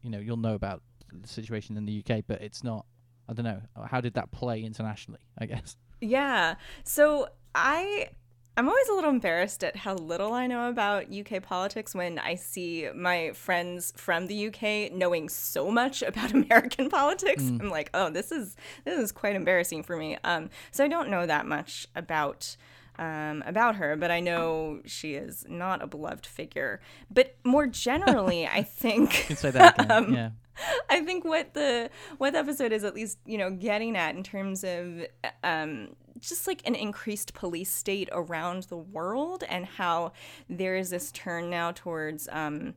you 0.04 0.10
know, 0.12 0.20
you'll 0.20 0.38
know 0.38 0.54
about 0.54 0.84
the 1.12 1.28
situation 1.28 1.78
in 1.78 1.86
the 1.86 2.04
UK, 2.08 2.24
but 2.28 2.42
it's 2.42 2.64
not. 2.64 2.86
I 3.28 3.34
don't 3.34 3.46
know. 3.46 3.62
How 3.86 4.02
did 4.02 4.14
that 4.16 4.32
play 4.32 4.62
internationally? 4.64 5.22
I 5.40 5.46
guess. 5.48 5.76
Yeah. 6.02 6.56
So 6.84 7.30
I 7.56 8.10
I'm 8.58 8.68
always 8.68 8.90
a 8.90 8.94
little 8.94 9.10
embarrassed 9.10 9.64
at 9.64 9.78
how 9.78 9.94
little 9.96 10.34
I 10.34 10.46
know 10.46 10.68
about 10.70 11.06
UK 11.12 11.42
politics 11.42 11.96
when 11.96 12.20
I 12.20 12.36
see 12.36 12.90
my 12.94 13.32
friends 13.32 13.94
from 13.96 14.28
the 14.28 14.48
UK 14.48 14.92
knowing 14.92 15.30
so 15.30 15.72
much 15.72 16.02
about 16.08 16.32
American 16.34 16.90
politics. 16.90 17.44
I'm 17.48 17.70
like, 17.70 17.90
oh, 17.94 18.10
this 18.10 18.32
is 18.32 18.58
this 18.84 19.00
is 19.00 19.12
quite 19.12 19.36
embarrassing 19.36 19.84
for 19.84 19.96
me. 19.96 20.18
Um, 20.24 20.50
so 20.72 20.84
I 20.84 20.90
don't 20.90 21.10
know 21.10 21.26
that 21.26 21.46
much 21.46 21.88
about 21.96 22.58
um, 23.00 23.42
about 23.46 23.78
her, 23.78 23.96
but 23.96 24.12
I 24.12 24.20
know 24.20 24.82
she 24.86 25.14
is 25.14 25.46
not 25.48 25.82
a 25.82 25.88
beloved 25.88 26.26
figure. 26.26 26.82
But 27.10 27.36
more 27.44 27.68
generally, 27.68 28.46
I 28.46 28.64
think 28.82 29.18
You 29.20 29.26
can 29.28 29.36
say 29.38 29.52
that 29.52 29.80
again. 29.80 29.92
Um, 29.92 30.14
yeah. 30.14 30.30
I 30.90 31.02
think 31.02 31.26
what 31.26 31.54
the 31.54 31.90
what 32.18 32.34
the 32.34 32.40
episode 32.40 32.72
is 32.72 32.84
at 32.84 32.94
least 32.94 33.18
you 33.26 33.38
know 33.38 33.52
getting 33.52 33.96
at 33.96 34.16
in 34.16 34.24
terms 34.24 34.64
of 34.64 35.06
um, 35.44 35.96
just 36.20 36.48
like 36.48 36.62
an 36.66 36.76
increased 36.76 37.34
police 37.34 37.72
state 37.72 38.10
around 38.12 38.64
the 38.64 38.78
world 38.78 39.44
and 39.50 39.66
how 39.66 40.14
there 40.50 40.76
is 40.76 40.90
this 40.90 41.12
turn 41.12 41.50
now 41.50 41.72
towards 41.72 42.28
um, 42.32 42.74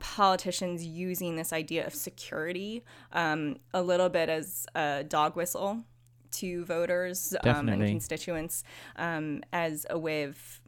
politicians 0.00 0.84
using 0.84 1.36
this 1.36 1.52
idea 1.52 1.86
of 1.86 1.94
security 1.94 2.84
um, 3.12 3.56
a 3.74 3.82
little 3.82 4.08
bit 4.08 4.28
as 4.28 4.66
a 4.74 5.04
dog 5.04 5.36
whistle 5.36 5.84
to 6.30 6.64
voters 6.64 7.34
um, 7.44 7.68
and 7.68 7.84
constituents 7.84 8.62
um, 8.96 9.42
as 9.52 9.84
a 9.90 9.98
way 9.98 10.22
of 10.22 10.60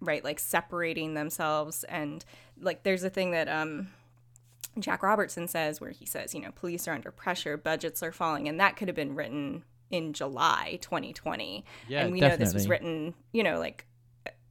right 0.00 0.24
like 0.24 0.38
separating 0.38 1.14
themselves. 1.14 1.84
And 1.84 2.24
like 2.60 2.82
there's 2.82 3.04
a 3.04 3.10
thing 3.10 3.30
that 3.32 3.48
um 3.48 3.88
Jack 4.78 5.02
Robertson 5.02 5.46
says, 5.48 5.80
where 5.80 5.90
he 5.90 6.06
says, 6.06 6.34
you 6.34 6.40
know, 6.40 6.50
police 6.52 6.86
are 6.88 6.92
under 6.92 7.10
pressure, 7.10 7.56
budgets 7.56 8.02
are 8.02 8.12
falling, 8.12 8.48
and 8.48 8.58
that 8.60 8.76
could 8.76 8.88
have 8.88 8.96
been 8.96 9.14
written 9.14 9.64
in 9.90 10.12
July 10.12 10.78
2020. 10.80 11.64
Yeah, 11.88 12.02
and 12.04 12.12
we 12.12 12.20
know 12.20 12.36
this 12.36 12.54
was 12.54 12.68
written, 12.68 13.14
you 13.32 13.42
know, 13.42 13.58
like 13.58 13.86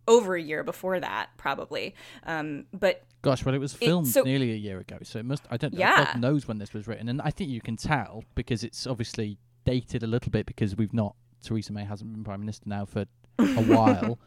over 0.07 0.36
a 0.36 0.41
year 0.41 0.63
before 0.63 0.99
that, 0.99 1.29
probably. 1.38 1.95
Um, 2.25 2.65
but 2.73 3.03
Gosh, 3.21 3.45
well, 3.45 3.55
it 3.55 3.59
was 3.59 3.73
filmed 3.73 4.07
so- 4.07 4.23
nearly 4.23 4.51
a 4.51 4.55
year 4.55 4.79
ago, 4.79 4.97
so 5.03 5.19
it 5.19 5.25
must. 5.25 5.43
I 5.49 5.57
don't 5.57 5.73
know. 5.73 5.79
Yeah. 5.79 6.05
God 6.13 6.19
knows 6.19 6.47
when 6.47 6.57
this 6.59 6.73
was 6.73 6.88
written, 6.88 7.07
and 7.09 7.21
I 7.21 7.29
think 7.31 7.49
you 7.49 7.62
can 7.62 7.77
tell 7.77 8.23
because 8.36 8.63
it's 8.63 8.86
obviously 8.86 9.38
dated 9.65 10.03
a 10.03 10.07
little 10.07 10.29
bit 10.31 10.45
because 10.45 10.75
we've 10.75 10.93
not. 10.93 11.15
Theresa 11.41 11.73
May 11.73 11.83
hasn't 11.86 12.12
been 12.13 12.23
prime 12.23 12.39
minister 12.41 12.63
now 12.69 12.86
for 12.86 13.05
a 13.39 13.45
while. 13.63 14.17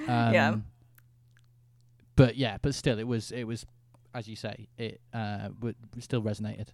Um, 0.00 0.34
Yeah. 0.34 0.56
But 2.14 2.36
yeah, 2.36 2.58
but 2.60 2.74
still, 2.74 2.98
it 2.98 3.06
was 3.06 3.32
it 3.32 3.44
was, 3.44 3.64
as 4.14 4.28
you 4.28 4.36
say, 4.36 4.68
it 4.78 5.00
uh 5.12 5.48
w- 5.48 5.74
still 6.00 6.22
resonated. 6.22 6.68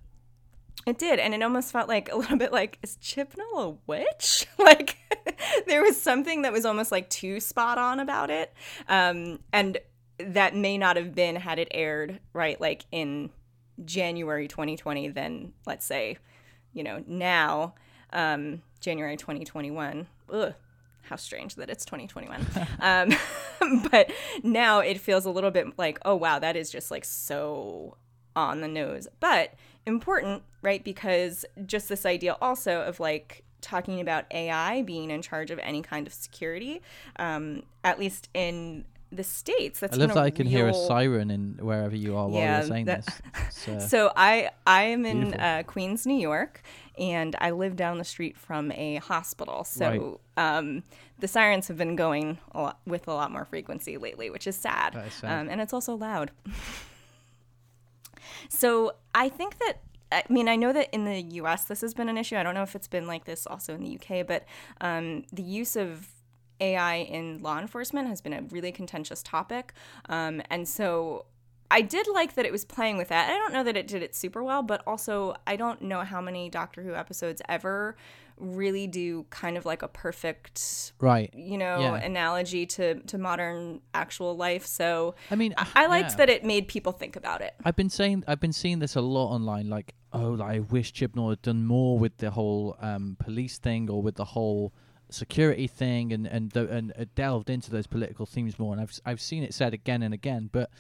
it 0.87 0.99
did, 0.99 1.19
and 1.19 1.35
it 1.35 1.43
almost 1.43 1.73
felt 1.73 1.89
like 1.89 2.11
a 2.13 2.17
little 2.17 2.37
bit 2.39 2.53
like, 2.53 2.79
is 2.83 2.97
Chibnall 3.03 3.57
a 3.57 3.77
witch? 3.87 4.47
like, 4.59 4.97
there 5.67 5.83
was 5.83 6.01
something 6.01 6.43
that 6.43 6.53
was 6.53 6.65
almost 6.65 6.93
like 6.93 7.11
too 7.11 7.41
spot 7.41 7.79
on 7.79 8.01
about 8.01 8.31
it. 8.31 8.53
Um, 8.89 9.41
and 9.53 9.79
that 10.19 10.55
may 10.55 10.79
not 10.79 10.97
have 10.97 11.15
been 11.15 11.37
had 11.37 11.59
it 11.59 11.69
aired, 11.73 12.21
right, 12.33 12.61
like 12.61 12.85
in 12.91 13.31
January 13.85 14.49
2020, 14.49 15.09
then 15.09 15.53
let's 15.67 15.87
say, 15.87 16.19
you 16.73 16.83
know, 16.83 17.03
now, 17.07 17.75
um, 18.13 18.63
January 18.81 19.17
2021. 19.17 20.07
Ugh, 20.33 20.55
how 21.09 21.17
strange 21.17 21.57
that 21.57 21.71
it's 21.71 21.85
2021. 21.85 22.47
um, 22.81 23.13
but 23.91 24.11
now 24.43 24.81
it 24.81 25.01
feels 25.01 25.25
a 25.25 25.31
little 25.31 25.51
bit 25.51 25.79
like, 25.79 25.99
oh, 26.05 26.15
wow, 26.15 26.39
that 26.39 26.57
is 26.57 26.71
just 26.71 26.91
like 26.91 27.05
so 27.05 27.97
on 28.37 28.61
the 28.61 28.69
nose. 28.69 29.09
But 29.21 29.55
important, 29.87 30.43
right? 30.63 30.83
Because 30.85 31.45
just 31.67 31.89
this 31.89 32.07
idea 32.07 32.37
also 32.41 32.83
of 32.83 33.01
like, 33.01 33.45
talking 33.61 34.01
about 34.01 34.25
AI 34.31 34.83
being 34.83 35.11
in 35.11 35.21
charge 35.21 35.51
of 35.51 35.59
any 35.59 35.83
kind 35.83 36.07
of 36.07 36.13
security, 36.15 36.81
um, 37.17 37.65
at 37.83 37.99
least 37.99 38.29
in 38.33 38.85
the 39.11 39.25
states. 39.25 39.81
That's 39.81 39.97
I 39.97 40.01
love 40.01 40.15
that 40.15 40.19
I 40.19 40.31
can 40.31 40.47
hear 40.47 40.69
a 40.69 40.75
siren 40.75 41.31
in 41.31 41.59
wherever 41.61 41.97
you 41.97 42.17
are 42.17 42.29
while 42.29 42.41
Yeah, 42.41 42.59
you're 42.59 42.69
saying 42.69 42.85
that- 42.87 43.07
this. 43.07 43.21
It's, 43.49 43.69
uh, 43.69 43.81
so 43.81 44.13
I 44.15 44.51
I 44.67 44.83
am 44.85 45.05
in 45.05 45.35
uh, 45.35 45.63
Queens, 45.67 46.07
New 46.07 46.19
York, 46.19 46.63
and 46.99 47.37
I 47.41 47.51
live 47.51 47.77
down 47.77 47.99
the 47.99 48.05
street 48.05 48.37
from 48.37 48.73
a 48.73 48.97
hospital. 48.97 49.65
So 49.65 50.21
um, 50.37 50.83
the 51.19 51.29
sirens 51.29 51.69
have 51.69 51.77
been 51.77 51.97
going 51.97 52.39
a 52.53 52.63
lot, 52.63 52.81
with 52.87 53.09
a 53.09 53.15
lot 53.15 53.31
more 53.31 53.45
frequency 53.45 53.97
lately, 53.97 54.31
which 54.31 54.47
is 54.47 54.57
sad. 54.57 54.95
Is 55.07 55.15
sad. 55.15 55.41
Um, 55.41 55.49
and 55.49 55.61
it's 55.61 55.73
also 55.73 55.95
loud. 55.95 56.31
so 58.49 58.93
I 59.15 59.29
think 59.29 59.59
that. 59.59 59.75
I 60.11 60.23
mean, 60.31 60.49
I 60.49 60.57
know 60.57 60.73
that 60.73 60.89
in 60.95 61.05
the 61.05 61.21
U.S. 61.21 61.65
this 61.65 61.83
has 61.83 61.93
been 61.93 62.09
an 62.09 62.17
issue. 62.17 62.37
I 62.37 62.43
don't 62.43 62.55
know 62.55 62.63
if 62.63 62.75
it's 62.75 62.89
been 62.89 63.07
like 63.07 63.27
this 63.27 63.47
also 63.47 63.75
in 63.75 63.83
the 63.83 63.91
U.K., 63.91 64.23
but 64.23 64.47
um, 64.81 65.25
the 65.31 65.43
use 65.43 65.77
of 65.77 66.09
AI 66.61 66.97
in 66.97 67.43
law 67.43 67.59
enforcement 67.59 68.09
has 68.09 68.23
been 68.23 68.33
a 68.33 68.43
really 68.43 68.73
contentious 68.73 69.23
topic. 69.23 69.75
Um, 70.09 70.41
and 70.49 70.67
so 70.67 71.27
I 71.71 71.83
did 71.83 72.07
like 72.09 72.35
that 72.35 72.47
it 72.47 72.53
was 72.53 72.65
playing 72.65 72.97
with 72.97 73.09
that. 73.09 73.31
I 73.31 73.35
don't 73.35 73.53
know 73.53 73.65
that 73.65 73.77
it 73.77 73.87
did 73.87 74.03
it 74.03 74.15
super 74.15 74.43
well, 74.43 74.63
but 74.63 74.83
also 74.87 75.35
I 75.47 75.57
don't 75.57 75.83
know 75.83 76.01
how 76.01 76.21
many 76.21 76.49
Doctor 76.49 76.83
Who 76.83 76.95
episodes 76.95 77.43
ever 77.49 77.97
really 78.37 78.87
do 78.87 79.27
kind 79.31 79.57
of 79.57 79.67
like 79.67 79.83
a 79.83 79.89
perfect, 79.89 80.93
right. 81.01 81.29
you 81.35 81.59
know, 81.59 81.81
Yeah. 81.81 81.97
analogy 81.97 82.67
to, 82.67 82.95
to 83.01 83.19
modern 83.19 83.81
actual 83.95 84.37
life. 84.37 84.65
So 84.65 85.15
I 85.31 85.35
mean, 85.35 85.55
I, 85.57 85.67
I 85.75 85.87
liked 85.87 86.11
yeah. 86.11 86.17
that 86.17 86.29
it 86.31 86.45
made 86.45 86.69
people 86.69 86.93
think 86.93 87.17
about 87.17 87.41
it. 87.41 87.55
I've 87.65 87.77
been 87.77 87.91
saying 87.91 88.25
I've 88.27 88.41
been 88.41 88.53
seeing 88.53 88.79
this 88.79 88.95
a 88.95 89.01
lot 89.01 89.33
online. 89.33 89.69
Like, 89.69 89.95
oh, 90.13 90.31
like, 90.31 90.57
I 90.57 90.59
wish 90.61 90.93
Chibnall 90.93 91.31
had 91.31 91.43
done 91.43 91.67
more 91.67 91.99
with 91.99 92.17
the 92.19 92.31
whole 92.31 92.77
um, 92.81 93.17
police 93.19 93.59
thing 93.59 93.91
or 93.91 94.03
with 94.03 94.15
the 94.15 94.25
whole 94.25 94.73
security 95.11 95.67
thing, 95.67 96.13
and 96.13 96.27
and 96.27 96.51
the, 96.53 96.69
and 96.69 96.93
uh, 96.99 97.07
delved 97.15 97.51
into 97.51 97.71
those 97.71 97.87
political 97.87 98.25
themes 98.25 98.59
more. 98.59 98.73
And 98.73 98.81
I've 98.81 98.99
i've 99.05 99.21
seen 99.21 99.43
it 99.43 99.53
said 99.53 99.75
again 99.75 100.03
and 100.03 100.15
again. 100.15 100.49
But 100.53 100.71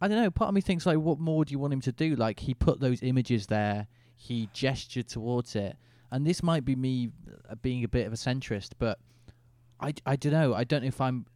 I 0.00 0.08
don't 0.08 0.22
know. 0.22 0.30
Part 0.30 0.48
of 0.48 0.54
me 0.54 0.60
thinks 0.60 0.86
like, 0.86 0.98
what 0.98 1.18
more 1.18 1.44
do 1.44 1.52
you 1.52 1.58
want 1.58 1.72
him 1.72 1.80
to 1.82 1.92
do? 1.92 2.14
Like, 2.14 2.40
he 2.40 2.54
put 2.54 2.80
those 2.80 3.02
images 3.02 3.46
there. 3.48 3.88
He 4.16 4.48
gestured 4.52 5.08
towards 5.08 5.54
it, 5.56 5.76
and 6.10 6.26
this 6.26 6.42
might 6.42 6.64
be 6.64 6.74
me 6.76 7.10
uh, 7.50 7.54
being 7.56 7.84
a 7.84 7.88
bit 7.88 8.06
of 8.06 8.12
a 8.12 8.16
centrist, 8.16 8.70
but 8.78 8.98
I 9.80 9.94
I 10.06 10.16
don't 10.16 10.32
know. 10.32 10.54
I 10.54 10.64
don't 10.64 10.82
know 10.82 10.88
if 10.88 11.00
I'm. 11.00 11.26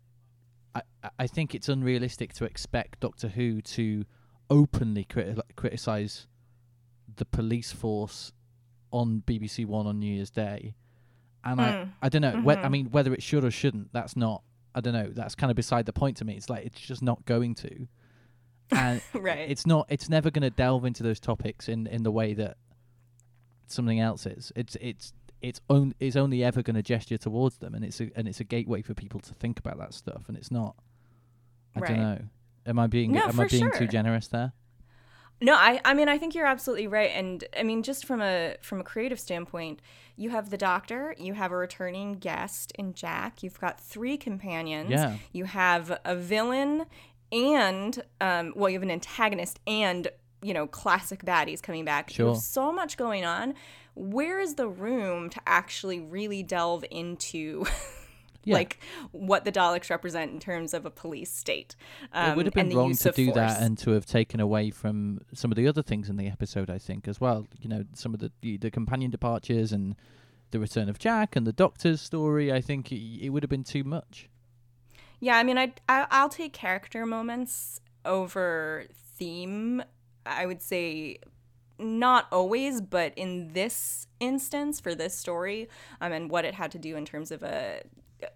I 0.74 0.82
I- 1.02 1.10
I 1.20 1.26
think 1.26 1.54
it's 1.54 1.68
unrealistic 1.68 2.32
to 2.34 2.44
expect 2.44 3.00
Doctor 3.00 3.28
Who 3.28 3.60
to 3.62 4.04
openly 4.50 5.04
criti- 5.04 5.40
criticize 5.56 6.26
the 7.16 7.24
police 7.24 7.72
force 7.72 8.32
on 8.92 9.22
BBC 9.26 9.64
One 9.66 9.86
on 9.86 9.98
New 9.98 10.12
Year's 10.12 10.30
Day, 10.30 10.74
and 11.44 11.60
I 11.60 11.72
Mm. 11.72 11.92
I 12.02 12.08
don't 12.08 12.22
know. 12.22 12.40
whe- 12.40 12.58
I 12.58 12.66
Mhm. 12.66 12.70
mean, 12.70 12.90
whether 12.90 13.12
it 13.14 13.22
should 13.22 13.44
or 13.44 13.50
shouldn't, 13.50 13.92
that's 13.92 14.16
not. 14.16 14.42
I 14.74 14.80
don't 14.80 14.94
know. 14.94 15.08
That's 15.08 15.34
kind 15.34 15.50
of 15.50 15.56
beside 15.56 15.86
the 15.86 15.92
point 15.92 16.16
to 16.18 16.24
me. 16.24 16.34
It's 16.34 16.48
like 16.50 16.64
it's 16.66 16.80
just 16.80 17.02
not 17.02 17.24
going 17.26 17.54
to, 17.56 17.86
and 18.74 19.00
Right. 19.14 19.50
it's 19.50 19.66
not. 19.66 19.86
It's 19.88 20.08
never 20.08 20.30
going 20.30 20.42
to 20.42 20.50
delve 20.50 20.84
into 20.84 21.02
those 21.02 21.20
topics 21.20 21.68
in 21.68 21.86
in 21.86 22.02
the 22.02 22.10
way 22.10 22.34
that 22.34 22.56
something 23.66 24.00
else 24.00 24.26
is. 24.26 24.52
It's 24.56 24.76
it's 24.80 25.12
it's 25.40 25.60
on, 25.68 25.94
is 25.98 26.16
only 26.16 26.44
ever 26.44 26.62
going 26.62 26.76
to 26.76 26.82
gesture 26.82 27.18
towards 27.18 27.58
them, 27.58 27.74
and 27.74 27.84
it's 27.84 28.00
a 28.00 28.10
and 28.16 28.28
it's 28.28 28.40
a 28.40 28.44
gateway 28.44 28.82
for 28.82 28.94
people 28.94 29.20
to 29.20 29.34
think 29.34 29.58
about 29.58 29.78
that 29.78 29.94
stuff, 29.94 30.24
and 30.28 30.36
it's 30.36 30.50
not. 30.50 30.76
I 31.74 31.80
Right. 31.80 31.88
don't 31.88 31.98
know. 32.00 32.18
Am 32.66 32.78
I 32.78 32.86
being 32.86 33.12
No, 33.12 33.22
am 33.26 33.40
I 33.40 33.46
being 33.46 33.62
sure. 33.64 33.72
too 33.72 33.86
generous 33.88 34.28
there? 34.28 34.52
No, 35.40 35.54
I 35.54 35.80
I 35.84 35.94
mean 35.94 36.08
I 36.08 36.18
think 36.18 36.34
you're 36.36 36.46
absolutely 36.46 36.86
right 36.86 37.10
and 37.12 37.42
I 37.58 37.64
mean 37.64 37.82
just 37.82 38.06
from 38.06 38.20
a 38.22 38.54
from 38.62 38.80
a 38.80 38.84
creative 38.84 39.18
standpoint, 39.18 39.80
you 40.14 40.30
have 40.30 40.50
the 40.50 40.56
doctor, 40.56 41.16
you 41.18 41.34
have 41.34 41.50
a 41.50 41.56
returning 41.56 42.12
guest 42.14 42.70
in 42.78 42.94
Jack, 42.94 43.42
you've 43.42 43.58
got 43.58 43.80
three 43.80 44.16
companions, 44.16 44.90
Yeah. 44.92 45.16
you 45.32 45.46
have 45.46 45.98
a 46.04 46.14
villain 46.14 46.84
and 47.32 48.02
um 48.20 48.52
well 48.54 48.68
you 48.70 48.74
have 48.76 48.82
an 48.82 48.90
antagonist 48.90 49.58
and 49.66 50.08
you 50.42 50.52
know 50.52 50.66
classic 50.66 51.24
baddies 51.24 51.62
coming 51.62 51.84
back. 51.84 52.10
Sure. 52.10 52.34
so 52.36 52.72
much 52.72 52.96
going 52.96 53.24
on. 53.24 53.54
Where 53.94 54.40
is 54.40 54.54
the 54.54 54.68
room 54.68 55.28
to 55.30 55.40
actually 55.46 56.00
really 56.00 56.42
delve 56.42 56.84
into 56.90 57.64
Yeah. 58.44 58.54
like 58.54 58.80
what 59.12 59.44
the 59.44 59.52
Daleks 59.52 59.88
represent 59.88 60.32
in 60.32 60.40
terms 60.40 60.74
of 60.74 60.84
a 60.84 60.90
police 60.90 61.30
state? 61.30 61.76
Um, 62.12 62.32
it 62.32 62.36
would 62.36 62.46
have 62.46 62.54
been 62.54 62.70
the 62.70 62.76
wrong 62.76 62.88
use 62.88 62.98
to 63.00 63.10
of 63.10 63.14
do 63.14 63.30
that 63.34 63.60
and 63.62 63.78
to 63.78 63.92
have 63.92 64.04
taken 64.04 64.40
away 64.40 64.70
from 64.70 65.20
some 65.32 65.52
of 65.52 65.56
the 65.56 65.68
other 65.68 65.80
things 65.82 66.08
in 66.08 66.16
the 66.16 66.26
episode. 66.26 66.68
I 66.68 66.78
think 66.78 67.06
as 67.06 67.20
well. 67.20 67.46
You 67.60 67.68
know, 67.68 67.84
some 67.94 68.14
of 68.14 68.18
the 68.20 68.32
the, 68.40 68.56
the 68.56 68.70
companion 68.72 69.12
departures 69.12 69.70
and 69.72 69.94
the 70.50 70.58
return 70.58 70.88
of 70.88 70.98
Jack 70.98 71.36
and 71.36 71.46
the 71.46 71.52
Doctor's 71.52 72.00
story. 72.00 72.52
I 72.52 72.60
think 72.60 72.90
it, 72.90 72.96
it 73.26 73.28
would 73.28 73.44
have 73.44 73.50
been 73.50 73.62
too 73.62 73.84
much. 73.84 74.28
Yeah, 75.22 75.36
I 75.36 75.44
mean, 75.44 75.56
I'd, 75.56 75.80
I 75.88 76.08
I'll 76.10 76.28
take 76.28 76.52
character 76.52 77.06
moments 77.06 77.80
over 78.04 78.86
theme. 79.16 79.80
I 80.26 80.46
would 80.46 80.60
say 80.60 81.18
not 81.78 82.26
always, 82.32 82.80
but 82.80 83.12
in 83.16 83.52
this 83.52 84.08
instance 84.18 84.80
for 84.80 84.96
this 84.96 85.14
story, 85.16 85.68
um, 86.00 86.10
and 86.10 86.28
what 86.28 86.44
it 86.44 86.54
had 86.54 86.72
to 86.72 86.78
do 86.78 86.96
in 86.96 87.04
terms 87.04 87.30
of 87.30 87.44
a, 87.44 87.82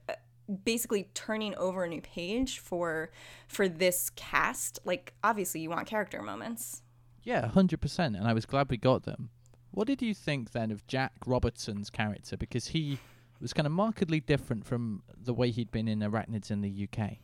a- 0.09 0.17
basically 0.65 1.09
turning 1.13 1.57
over 1.57 1.83
a 1.83 1.89
new 1.89 2.01
page 2.01 2.61
for 2.61 3.11
for 3.49 3.69
this 3.69 4.11
cast. 4.11 4.79
Like, 4.85 5.13
obviously, 5.25 5.63
you 5.63 5.71
want 5.71 5.89
character 5.89 6.23
moments. 6.23 6.83
Yeah, 7.25 7.49
hundred 7.49 7.81
percent. 7.81 8.15
And 8.15 8.29
I 8.29 8.33
was 8.33 8.47
glad 8.47 8.71
we 8.71 8.77
got 8.77 9.03
them. 9.03 9.31
What 9.73 9.89
did 9.89 10.03
you 10.03 10.15
think 10.15 10.53
then 10.53 10.71
of 10.71 10.87
Jack 10.87 11.15
Robertson's 11.27 11.91
character? 11.91 12.37
Because 12.37 12.69
he 12.69 13.01
was 13.41 13.53
kind 13.53 13.67
of 13.67 13.73
markedly 13.73 14.21
different 14.21 14.65
from 14.65 15.03
the 15.17 15.35
way 15.35 15.51
he'd 15.51 15.71
been 15.71 15.89
in 15.89 16.01
Arachnids 16.01 16.51
in 16.51 16.61
the 16.61 16.89
UK. 16.89 17.19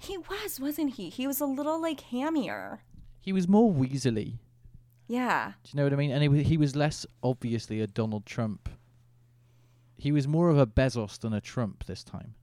He 0.00 0.16
was, 0.16 0.60
wasn't 0.60 0.94
he? 0.94 1.10
He 1.10 1.26
was 1.26 1.40
a 1.40 1.46
little 1.46 1.80
like 1.80 2.00
hammier. 2.00 2.78
He 3.20 3.32
was 3.32 3.48
more 3.48 3.72
Weasley. 3.72 4.38
Yeah. 5.08 5.52
Do 5.64 5.70
you 5.72 5.76
know 5.78 5.84
what 5.84 5.92
I 5.92 5.96
mean? 5.96 6.10
And 6.10 6.36
he, 6.36 6.42
he 6.42 6.56
was 6.56 6.76
less 6.76 7.06
obviously 7.22 7.80
a 7.80 7.86
Donald 7.86 8.26
Trump. 8.26 8.68
He 9.96 10.12
was 10.12 10.28
more 10.28 10.50
of 10.50 10.58
a 10.58 10.66
Bezos 10.66 11.18
than 11.18 11.32
a 11.32 11.40
Trump 11.40 11.84
this 11.86 12.04
time. 12.04 12.34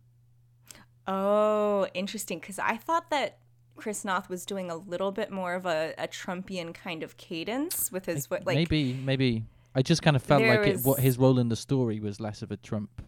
Oh, 1.08 1.88
interesting. 1.93 2.39
Because 2.39 2.60
I 2.60 2.76
thought 2.76 3.10
that 3.12 3.38
Chris 3.78 4.04
Noth 4.04 4.30
was 4.30 4.45
doing 4.45 4.69
a 4.69 4.76
little 4.76 5.12
bit 5.12 5.32
more 5.32 5.54
of 5.54 5.65
a, 5.65 5.93
a 5.98 6.08
Trumpian 6.08 6.74
kind 6.74 7.04
of 7.04 7.17
cadence 7.17 7.91
with 7.91 8.06
his 8.08 8.30
what, 8.30 8.45
like. 8.45 8.56
maybe, 8.56 8.93
maybe. 8.93 9.45
I 9.75 9.81
just 9.81 10.01
kind 10.01 10.15
of 10.15 10.23
felt 10.23 10.41
There 10.41 10.57
like 10.57 10.75
it, 10.75 10.79
what 10.85 10.99
his 10.99 11.17
role 11.17 11.38
in 11.38 11.49
the 11.49 11.55
story 11.55 11.99
was 11.99 12.19
less 12.19 12.41
of 12.41 12.51
a 12.51 12.57
Trump. 12.57 13.01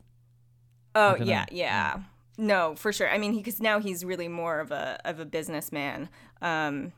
oh 0.96 1.16
yeah, 1.16 1.46
yeah. 1.52 2.02
No, 2.38 2.76
for 2.76 2.94
sure. 2.94 3.10
I 3.10 3.18
mean, 3.18 3.36
because 3.36 3.60
now 3.60 3.80
he's 3.80 4.06
really 4.06 4.28
more 4.28 4.60
of 4.60 4.72
a 4.72 5.00
of 5.06 5.20
a 5.20 5.26
businessman. 5.26 6.10
Um, 6.42 6.92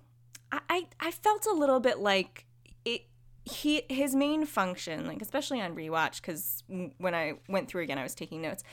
I, 0.51 0.59
I 0.69 0.87
I 0.99 1.11
felt 1.11 1.45
a 1.45 1.53
little 1.53 1.79
bit 1.79 1.99
like 1.99 2.45
it. 2.83 3.03
He 3.45 3.83
his 3.89 4.15
main 4.15 4.45
function, 4.45 5.07
like 5.07 5.21
especially 5.21 5.61
on 5.61 5.75
rewatch, 5.75 6.21
because 6.21 6.63
when 6.97 7.15
I 7.15 7.35
went 7.47 7.69
through 7.69 7.83
again, 7.83 7.97
I 7.97 8.03
was 8.03 8.15
taking 8.15 8.41
notes. 8.41 8.63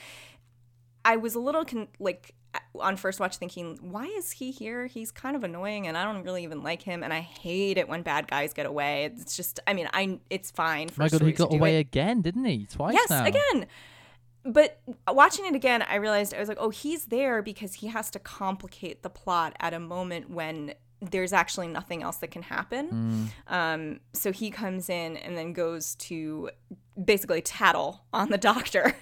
I 1.05 1.15
was 1.15 1.35
a 1.35 1.39
little 1.39 1.63
con- 1.63 1.87
like 1.99 2.33
on 2.79 2.97
first 2.97 3.19
watch 3.19 3.37
thinking, 3.37 3.77
why 3.81 4.05
is 4.05 4.31
he 4.31 4.51
here? 4.51 4.85
He's 4.87 5.11
kind 5.11 5.35
of 5.35 5.43
annoying, 5.43 5.87
and 5.87 5.97
I 5.97 6.03
don't 6.03 6.23
really 6.23 6.43
even 6.43 6.63
like 6.63 6.81
him, 6.83 7.03
and 7.03 7.13
I 7.13 7.19
hate 7.19 7.77
it 7.77 7.87
when 7.87 8.01
bad 8.01 8.27
guys 8.27 8.53
get 8.53 8.65
away. 8.65 9.05
It's 9.05 9.35
just, 9.35 9.59
I 9.67 9.73
mean, 9.73 9.89
I 9.93 10.19
it's 10.29 10.51
fine 10.51 10.89
for 10.89 11.01
My 11.01 11.09
God, 11.09 11.21
he 11.21 11.31
got 11.31 11.53
away 11.53 11.77
it. 11.77 11.81
again, 11.81 12.21
didn't 12.21 12.45
he? 12.45 12.65
Twice 12.65 12.93
Yes, 12.93 13.09
now. 13.09 13.25
again. 13.25 13.67
But 14.45 14.79
watching 15.07 15.45
it 15.45 15.55
again, 15.55 15.81
I 15.81 15.95
realized 15.95 16.33
I 16.33 16.39
was 16.39 16.47
like, 16.47 16.57
oh, 16.59 16.69
he's 16.69 17.05
there 17.07 17.41
because 17.41 17.75
he 17.75 17.87
has 17.87 18.09
to 18.11 18.19
complicate 18.19 19.03
the 19.03 19.09
plot 19.09 19.55
at 19.59 19.73
a 19.73 19.79
moment 19.79 20.29
when 20.29 20.73
there's 21.01 21.33
actually 21.33 21.67
nothing 21.67 22.01
else 22.01 22.17
that 22.17 22.31
can 22.31 22.43
happen. 22.43 23.31
Mm. 23.49 23.53
Um, 23.53 23.99
so 24.13 24.31
he 24.31 24.49
comes 24.49 24.89
in 24.89 25.17
and 25.17 25.37
then 25.37 25.53
goes 25.53 25.95
to 25.95 26.49
basically 27.03 27.41
tattle 27.41 28.05
on 28.13 28.29
the 28.29 28.37
doctor. 28.37 28.95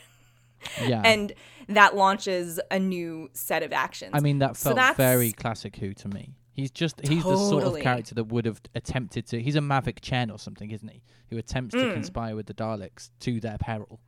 Yeah. 0.83 1.01
and 1.05 1.31
that 1.69 1.95
launches 1.95 2.59
a 2.71 2.79
new 2.79 3.29
set 3.33 3.63
of 3.63 3.71
actions. 3.73 4.11
I 4.13 4.19
mean, 4.19 4.39
that 4.39 4.57
felt 4.57 4.75
that's- 4.75 4.97
very 4.97 5.31
classic 5.31 5.75
Who 5.77 5.93
to 5.95 6.07
me. 6.07 6.35
He's 6.51 6.71
just, 6.71 7.05
he's 7.05 7.23
the 7.23 7.35
sort 7.37 7.63
of 7.65 7.77
character 7.81 8.15
that 8.15 8.25
would 8.25 8.45
have 8.45 8.61
attempted 8.75 9.25
to, 9.27 9.41
he's 9.41 9.57
a 9.57 9.59
Mavic 9.59 9.99
Chen 9.99 10.31
or 10.31 10.39
something, 10.39 10.71
isn't 10.71 10.87
he? 10.87 11.03
Who 11.29 11.37
attempts 11.37 11.75
Mm. 11.75 11.81
to 11.89 11.93
conspire 11.93 12.33
with 12.33 12.45
the 12.45 12.53
Daleks 12.53 13.09
to 13.21 13.41
their 13.41 13.57
peril. 13.57 13.99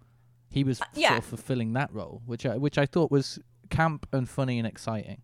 He 0.50 0.64
was 0.64 0.80
Uh, 0.80 0.86
yeah. 0.96 1.10
sort 1.10 1.20
of 1.20 1.26
fulfilling 1.26 1.74
that 1.74 1.92
role, 1.94 2.22
which 2.26 2.46
I, 2.46 2.56
which 2.56 2.78
I 2.78 2.86
thought 2.86 3.12
was 3.12 3.38
camp 3.70 4.08
and 4.14 4.30
funny 4.30 4.60
and 4.60 4.66
exciting. 4.68 5.22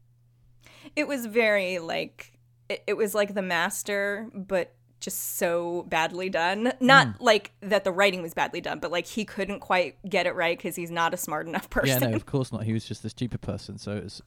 it 0.97 1.07
was 1.07 1.25
very 1.27 1.79
like 1.79 2.37
it, 2.67 2.83
it 2.87 2.97
was 2.97 3.15
like 3.15 3.33
the 3.35 3.41
master 3.41 4.29
but 4.33 4.75
just 5.03 5.37
so 5.37 5.83
badly 5.89 6.29
done 6.29 6.71
not 6.79 7.07
Hmm. 7.17 7.23
like 7.23 7.51
that 7.61 7.83
the 7.83 7.91
writing 7.91 8.21
was 8.21 8.33
badly 8.33 8.61
done 8.61 8.79
but 8.79 8.91
like 8.91 9.05
he 9.05 9.25
couldn't 9.25 9.59
quite 9.59 9.97
get 10.09 10.25
it 10.25 10.33
right 10.35 10.57
because 10.57 10.75
he's 10.75 10.89
not 10.91 11.13
a 11.13 11.17
smart 11.17 11.45
enough 11.47 11.69
person. 11.69 12.01
Yeah, 12.01 12.09
no, 12.09 12.15
of 12.15 12.25
course 12.25 12.51
not. 12.51 12.63
He 12.63 12.73
was 12.73 12.85
just 12.85 13.03
a 13.05 13.09
stupid 13.09 13.41
person. 13.41 13.77
So 13.77 13.91
it's, 13.93 14.21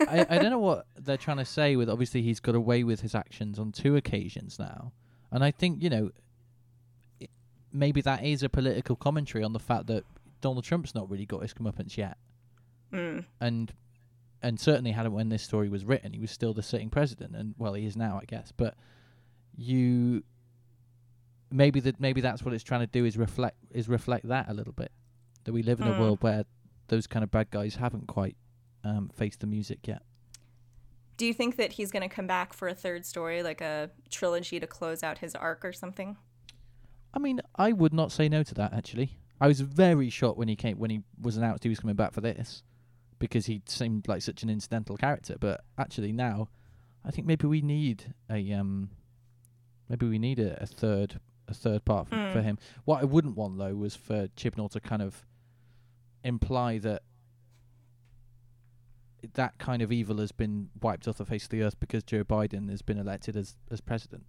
I, 0.00 0.26
I 0.28 0.38
don't 0.38 0.50
know 0.50 0.58
what 0.58 0.86
they're 0.98 1.16
trying 1.16 1.36
to 1.38 1.44
say 1.44 1.76
with. 1.76 1.88
Obviously, 1.88 2.22
he's 2.22 2.40
got 2.40 2.54
away 2.54 2.84
with 2.84 3.00
his 3.00 3.14
actions 3.14 3.58
on 3.58 3.72
two 3.72 3.96
occasions 3.96 4.58
now, 4.58 4.92
and 5.30 5.42
I 5.44 5.50
think 5.50 5.82
you 5.82 5.90
know, 5.90 6.10
it, 7.20 7.30
maybe 7.72 8.00
that 8.02 8.24
is 8.24 8.42
a 8.42 8.48
political 8.48 8.96
commentary 8.96 9.44
on 9.44 9.52
the 9.52 9.58
fact 9.58 9.86
that 9.86 10.04
Donald 10.40 10.64
Trump's 10.64 10.94
not 10.94 11.08
really 11.10 11.26
got 11.26 11.42
his 11.42 11.54
comeuppance 11.54 11.96
yet, 11.96 12.16
Mm. 12.92 13.24
and 13.40 13.72
and 14.42 14.60
certainly 14.60 14.92
hadn't 14.92 15.12
when 15.12 15.28
this 15.28 15.42
story 15.42 15.68
was 15.68 15.84
written. 15.84 16.12
He 16.12 16.20
was 16.20 16.30
still 16.30 16.52
the 16.54 16.62
sitting 16.62 16.90
president, 16.90 17.34
and 17.34 17.54
well, 17.58 17.74
he 17.74 17.86
is 17.86 17.96
now, 17.96 18.18
I 18.20 18.24
guess. 18.26 18.52
But 18.56 18.74
you. 19.56 20.22
Maybe 21.50 21.78
that 21.80 22.00
maybe 22.00 22.20
that's 22.20 22.42
what 22.42 22.52
it's 22.54 22.64
trying 22.64 22.80
to 22.80 22.86
do 22.88 23.04
is 23.04 23.16
reflect 23.16 23.56
is 23.70 23.88
reflect 23.88 24.28
that 24.28 24.48
a 24.48 24.54
little 24.54 24.72
bit 24.72 24.90
that 25.44 25.52
we 25.52 25.62
live 25.62 25.80
in 25.80 25.86
a 25.86 25.92
Mm. 25.92 25.98
world 26.00 26.22
where 26.22 26.44
those 26.88 27.06
kind 27.06 27.22
of 27.22 27.30
bad 27.30 27.50
guys 27.50 27.76
haven't 27.76 28.06
quite 28.08 28.36
um, 28.84 29.08
faced 29.14 29.40
the 29.40 29.46
music 29.46 29.86
yet. 29.86 30.02
do 31.16 31.24
you 31.24 31.32
think 31.32 31.56
that 31.56 31.72
he's 31.72 31.90
going 31.90 32.02
to 32.08 32.14
come 32.14 32.26
back 32.26 32.52
for 32.52 32.68
a 32.68 32.74
third 32.74 33.06
story 33.06 33.42
like 33.42 33.60
a 33.62 33.90
trilogy 34.10 34.60
to 34.60 34.66
close 34.66 35.02
out 35.02 35.18
his 35.18 35.34
arc 35.34 35.64
or 35.64 35.72
something 35.72 36.16
I 37.14 37.18
mean, 37.18 37.40
I 37.56 37.72
would 37.72 37.94
not 37.94 38.12
say 38.12 38.28
no 38.28 38.42
to 38.42 38.54
that. 38.54 38.74
Actually, 38.74 39.16
I 39.40 39.46
was 39.46 39.60
very 39.62 40.10
shocked 40.10 40.36
when 40.36 40.48
he 40.48 40.56
came 40.56 40.78
when 40.78 40.90
he 40.90 41.00
was 41.20 41.36
announced 41.38 41.62
he 41.62 41.70
was 41.70 41.80
coming 41.80 41.96
back 41.96 42.12
for 42.12 42.20
this 42.20 42.62
because 43.18 43.46
he 43.46 43.62
seemed 43.66 44.06
like 44.06 44.20
such 44.20 44.42
an 44.42 44.50
incidental 44.50 44.96
character. 44.98 45.36
But 45.40 45.62
actually, 45.78 46.12
now 46.12 46.48
I 47.04 47.10
think 47.12 47.26
maybe 47.26 47.46
we 47.46 47.62
need 47.62 48.12
a 48.28 48.52
um, 48.52 48.90
maybe 49.88 50.06
we 50.08 50.18
need 50.18 50.38
a, 50.38 50.62
a 50.62 50.66
third 50.66 51.20
a 51.48 51.54
third 51.54 51.84
part 51.84 52.08
for, 52.08 52.16
for 52.32 52.40
Mm. 52.40 52.44
him. 52.44 52.58
What 52.84 53.00
I 53.02 53.04
wouldn't 53.04 53.36
want 53.36 53.56
though 53.58 53.74
was 53.74 53.94
for 53.94 54.26
Chibnall 54.36 54.70
to 54.72 54.80
kind 54.80 55.00
of 55.02 55.24
imply 56.24 56.78
that 56.78 57.02
that 59.34 59.58
kind 59.58 59.82
of 59.82 59.90
evil 59.92 60.18
has 60.18 60.30
been 60.32 60.68
wiped 60.80 61.08
off 61.08 61.18
the 61.18 61.24
face 61.24 61.44
of 61.44 61.50
the 61.50 61.62
earth 61.62 61.78
because 61.80 62.02
Joe 62.04 62.22
Biden 62.24 62.70
has 62.70 62.82
been 62.82 62.98
elected 62.98 63.36
as 63.36 63.56
as 63.70 63.80
president, 63.80 64.24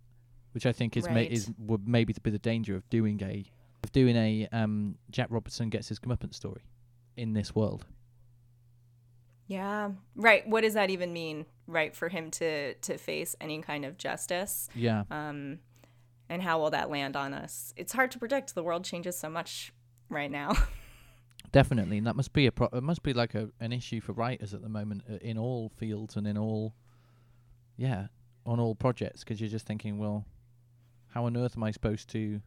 which 0.54 0.66
I 0.66 0.72
think 0.72 0.98
is 0.98 1.08
ma- 1.10 1.18
is 1.18 1.52
would 1.60 1.88
maybe 1.88 2.14
be 2.22 2.32
the 2.32 2.40
danger 2.40 2.76
of 2.76 2.88
doing 2.90 3.22
a 3.24 3.46
of 3.84 3.92
doing 3.92 4.16
a 4.16 4.48
um 4.52 4.96
Jack 5.12 5.28
Robertson 5.30 5.70
gets 5.70 5.88
his 5.90 6.00
comeuppance 6.00 6.34
story 6.36 6.62
in 7.16 7.34
this 7.34 7.54
world. 7.56 7.86
yeah 9.48 9.90
right 10.16 10.48
what 10.48 10.62
does 10.62 10.74
that 10.74 10.90
even 10.90 11.12
mean 11.14 11.46
right 11.68 11.96
for 11.96 12.10
him 12.10 12.32
to 12.32 12.74
to 12.76 12.98
face 12.98 13.36
any 13.40 13.62
kind 13.62 13.86
of 13.86 13.98
justice. 13.98 14.70
Yeah, 14.74 15.04
um 15.12 15.60
and 16.30 16.42
how 16.42 16.60
will 16.60 16.72
that 16.72 16.90
land 16.90 17.16
on 17.16 17.34
us? 17.34 17.74
It's 17.78 17.94
hard 17.94 18.12
to 18.12 18.20
predict. 18.20 18.56
The 18.56 18.64
world 18.64 18.84
changes 18.84 19.18
so 19.18 19.30
much 19.30 19.74
right 20.10 20.32
now. 20.32 20.54
Definitely, 21.52 21.98
and 21.98 22.08
that 22.08 22.16
must 22.16 22.34
be 22.34 22.46
a 22.48 22.52
pro- 22.52 22.70
it 22.74 22.84
must 22.84 23.04
be 23.04 23.14
like 23.14 23.34
a 23.36 23.50
an 23.60 23.72
issue 23.72 24.02
for 24.02 24.14
writers 24.14 24.54
at 24.54 24.62
the 24.62 24.70
moment 24.70 25.04
uh, 25.10 25.16
in 25.22 25.38
all 25.38 25.72
fields 25.78 26.16
and 26.16 26.28
in 26.28 26.38
all 26.38 26.74
yeah 27.78 28.08
on 28.46 28.60
all 28.60 28.76
projects 28.76 29.24
because 29.24 29.40
you're 29.40 29.50
just 29.50 29.66
thinking, 29.66 29.98
well, 29.98 30.26
how 31.10 31.26
on 31.26 31.38
earth 31.38 31.54
am 31.56 31.64
I 31.64 31.72
supposed 31.72 32.10
to? 32.10 32.42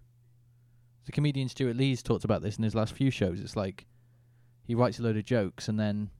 The 1.06 1.12
comedian 1.12 1.48
Stewart 1.48 1.76
Lee's 1.76 2.02
talked 2.02 2.24
about 2.24 2.42
this 2.42 2.56
in 2.56 2.64
his 2.64 2.74
last 2.74 2.94
few 2.94 3.10
shows. 3.10 3.40
It's 3.40 3.56
like 3.56 3.86
he 4.66 4.74
writes 4.74 4.98
a 4.98 5.02
load 5.02 5.16
of 5.16 5.24
jokes 5.24 5.66
and 5.68 5.80
then 5.80 6.10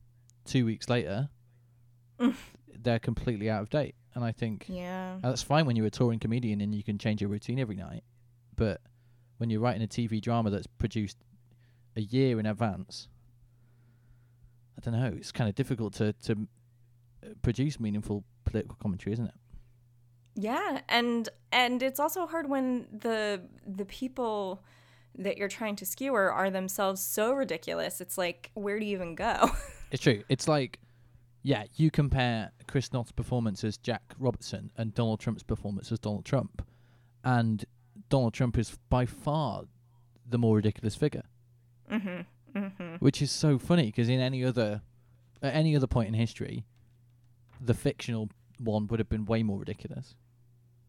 two 0.45 0.65
weeks 0.65 0.89
later 0.89 1.29
they're 2.83 2.99
completely 2.99 3.51
out 3.51 3.63
of 3.63 3.71
date. 3.71 3.95
And 4.15 4.25
I 4.25 4.33
think 4.33 4.67
yeah 4.69 5.19
that's 5.23 5.43
fine 5.43 5.67
when 5.67 5.77
you're 5.77 5.87
a 5.87 5.91
touring 5.91 6.19
comedian 6.19 6.61
and 6.61 6.75
you 6.75 6.83
can 6.83 6.99
change 6.99 7.21
your 7.21 7.31
routine 7.31 7.59
every 7.59 7.77
night. 7.77 8.03
But 8.57 8.81
when 9.39 9.51
you're 9.51 9.61
writing 9.61 9.83
a 9.83 9.87
TV 9.87 10.21
drama 10.21 10.51
that's 10.51 10.67
produced 10.67 11.17
a 11.97 12.01
year 12.01 12.39
in 12.41 12.47
advance, 12.47 13.09
I 14.77 14.81
don't 14.91 15.01
know. 15.01 15.13
It's 15.17 15.33
kind 15.33 15.49
of 15.49 15.55
difficult 15.55 15.95
to 15.95 16.13
to 16.13 16.33
uh, 17.25 17.29
produce 17.43 17.79
meaningful 17.79 18.25
political 18.45 18.77
commentary, 18.81 19.13
isn't 19.13 19.27
it? 19.27 19.35
Yeah, 20.35 20.81
and 20.89 21.29
and 21.53 21.83
it's 21.83 22.01
also 22.01 22.27
hard 22.27 22.49
when 22.49 22.87
the 22.93 23.43
the 23.67 23.85
people 23.85 24.63
that 25.19 25.37
you're 25.37 25.49
trying 25.49 25.77
to 25.77 25.87
skewer 25.87 26.33
are 26.33 26.51
themselves 26.51 27.01
so 27.01 27.33
ridiculous. 27.33 28.01
It's 28.01 28.17
like, 28.17 28.51
where 28.55 28.79
do 28.79 28.85
you 28.87 28.97
even 28.97 29.15
go? 29.15 29.51
It's 29.93 30.05
true. 30.05 30.23
It's 30.29 30.47
like, 30.47 30.79
yeah, 31.43 31.65
you 31.77 31.91
compare 31.91 32.53
Chris 32.67 32.93
Noth's 32.93 33.13
performance 33.13 33.65
as 33.65 33.77
Jack 33.77 34.03
Robertson 34.19 34.71
and 34.77 34.95
Donald 34.95 35.21
Trump's 35.21 35.43
performance 35.43 35.91
as 35.93 35.99
Donald 35.99 36.25
Trump, 36.25 36.67
and 37.25 37.65
Donald 38.09 38.35
Trump 38.35 38.59
is 38.59 38.77
by 38.89 39.07
far 39.07 39.65
the 40.29 40.39
more 40.39 40.57
ridiculous 40.57 40.95
figure. 40.95 41.25
mm-hmm. 41.91 42.21
Mm-hmm. 42.57 42.97
which 42.97 43.23
is 43.23 43.31
so 43.31 43.59
funny 43.61 43.87
because 43.87 44.09
in 44.09 44.19
any 44.19 44.45
other 44.45 44.83
at 45.41 45.55
any 45.55 45.77
other 45.77 45.87
point 45.87 46.09
in 46.09 46.15
history, 46.15 46.65
the 47.61 47.75
fictional 47.75 48.29
one 48.59 48.89
would 48.89 48.99
have 48.99 49.09
been 49.09 49.25
way 49.25 49.43
more 49.45 49.61
ridiculous. 49.61 50.17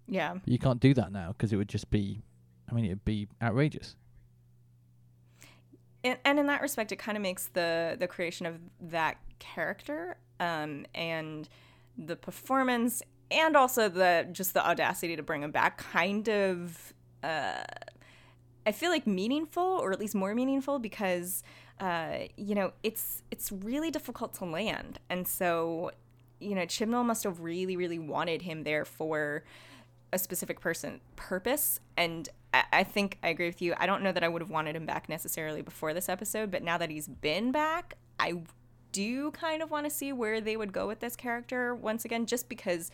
Yeah. 0.07 0.33
But 0.33 0.47
you 0.47 0.57
can't 0.57 0.79
do 0.79 0.93
that 0.95 1.11
now 1.11 1.29
because 1.29 1.53
it 1.53 1.57
would 1.57 1.69
just 1.69 1.89
be, 1.91 2.23
I 2.69 2.73
mean, 2.73 2.85
it'd 2.85 3.05
be 3.05 3.27
outrageous. 3.41 3.95
And, 6.03 6.17
and 6.25 6.39
in 6.39 6.47
that 6.47 6.61
respect, 6.61 6.91
it 6.91 6.97
kind 6.97 7.17
of 7.17 7.21
makes 7.21 7.47
the 7.47 7.95
the 7.99 8.07
creation 8.07 8.45
of 8.45 8.59
that 8.79 9.17
character 9.39 10.17
um, 10.39 10.85
and 10.93 11.49
the 11.97 12.15
performance 12.15 13.01
and 13.29 13.55
also 13.55 13.89
the 13.89 14.27
just 14.31 14.53
the 14.53 14.65
audacity 14.67 15.15
to 15.15 15.23
bring 15.23 15.43
him 15.43 15.51
back 15.51 15.77
kind 15.77 16.27
of 16.29 16.93
uh, 17.23 17.63
I 18.65 18.71
feel 18.71 18.91
like 18.91 19.07
meaningful 19.07 19.63
or 19.63 19.91
at 19.91 19.99
least 19.99 20.15
more 20.15 20.35
meaningful 20.35 20.79
because 20.79 21.43
uh, 21.79 22.19
you 22.37 22.55
know 22.55 22.73
it's 22.83 23.23
it's 23.31 23.51
really 23.51 23.91
difficult 23.91 24.33
to 24.35 24.45
land. 24.45 24.99
And 25.09 25.27
so 25.27 25.91
you 26.39 26.55
know 26.55 26.63
Chibnall 26.63 27.05
must 27.05 27.23
have 27.23 27.39
really 27.39 27.75
really 27.75 27.99
wanted 27.99 28.43
him 28.43 28.63
there 28.63 28.85
for 28.85 29.43
a 30.13 30.19
specific 30.19 30.60
person 30.60 31.02
purpose 31.15 31.80
and 31.97 32.30
I, 32.54 32.84
think 32.84 33.17
i 33.24 33.30
agree 33.30 33.47
with 33.47 33.62
you. 33.62 33.74
I 33.78 33.86
don't 33.86 34.04
know 34.04 34.12
that 34.12 34.24
i 34.24 34.28
would 34.28 34.41
have 34.41 34.50
wanted 34.50 34.76
him 34.76 34.86
back 34.86 35.08
necessarily 35.08 35.62
before 35.62 35.93
this 35.93 36.10
episode 36.10 36.52
but 36.52 36.63
now 36.63 36.78
that 36.78 36.89
he's 36.89 37.08
been 37.08 37.52
back 37.52 37.95
i 38.19 38.41
do 38.91 39.32
kind 39.32 39.62
of 39.62 39.71
want 39.71 39.86
to 39.86 39.89
see 39.89 40.12
where 40.12 40.41
they 40.41 40.58
would 40.58 40.74
go 40.74 40.88
with 40.88 41.00
this 41.00 41.15
character 41.15 41.74
once 41.74 42.04
again 42.04 42.26
just 42.26 42.50
because 42.50 42.91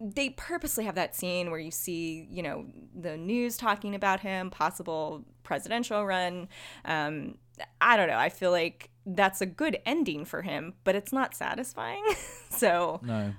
they 0.00 0.30
purposely 0.30 0.84
have 0.84 0.96
that 0.96 1.14
scene 1.14 1.50
where 1.50 1.60
you 1.60 1.70
see 1.70 2.26
you 2.30 2.42
know 2.42 2.66
the 2.94 3.16
news 3.16 3.56
talking 3.56 3.94
about 3.94 4.20
him 4.20 4.50
possible 4.50 5.24
presidential 5.44 6.04
run. 6.04 6.48
Um, 6.84 7.38
i 7.80 7.96
don't 7.96 8.08
know 8.08 8.18
i 8.18 8.28
feel 8.28 8.50
like 8.50 8.90
that's 9.06 9.40
a 9.40 9.46
good 9.46 9.78
ending 9.86 10.24
for 10.24 10.42
him 10.42 10.74
but 10.82 10.94
it's 10.96 11.12
not 11.12 11.34
satisfying 11.34 12.02
so. 12.50 13.00
No, 13.02 13.32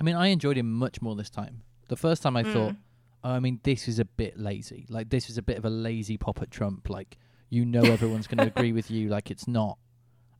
I 0.00 0.02
mean, 0.02 0.16
I 0.16 0.28
enjoyed 0.28 0.56
him 0.56 0.72
much 0.72 1.02
more 1.02 1.14
this 1.14 1.28
time. 1.28 1.62
The 1.90 1.96
first 1.96 2.22
time 2.22 2.36
I 2.36 2.44
thought, 2.44 2.76
oh, 3.24 3.30
I 3.30 3.40
mean, 3.40 3.58
this 3.64 3.88
is 3.88 3.98
a 3.98 4.04
bit 4.04 4.38
lazy. 4.38 4.86
Like 4.88 5.10
this 5.10 5.28
is 5.28 5.38
a 5.38 5.42
bit 5.42 5.58
of 5.58 5.64
a 5.64 5.70
lazy 5.70 6.16
pop 6.16 6.40
at 6.40 6.48
Trump. 6.48 6.88
Like 6.88 7.18
you 7.48 7.64
know, 7.64 7.82
everyone's 7.96 8.28
going 8.28 8.38
to 8.38 8.46
agree 8.46 8.72
with 8.72 8.92
you. 8.92 9.08
Like 9.08 9.28
it's 9.28 9.48
not. 9.48 9.76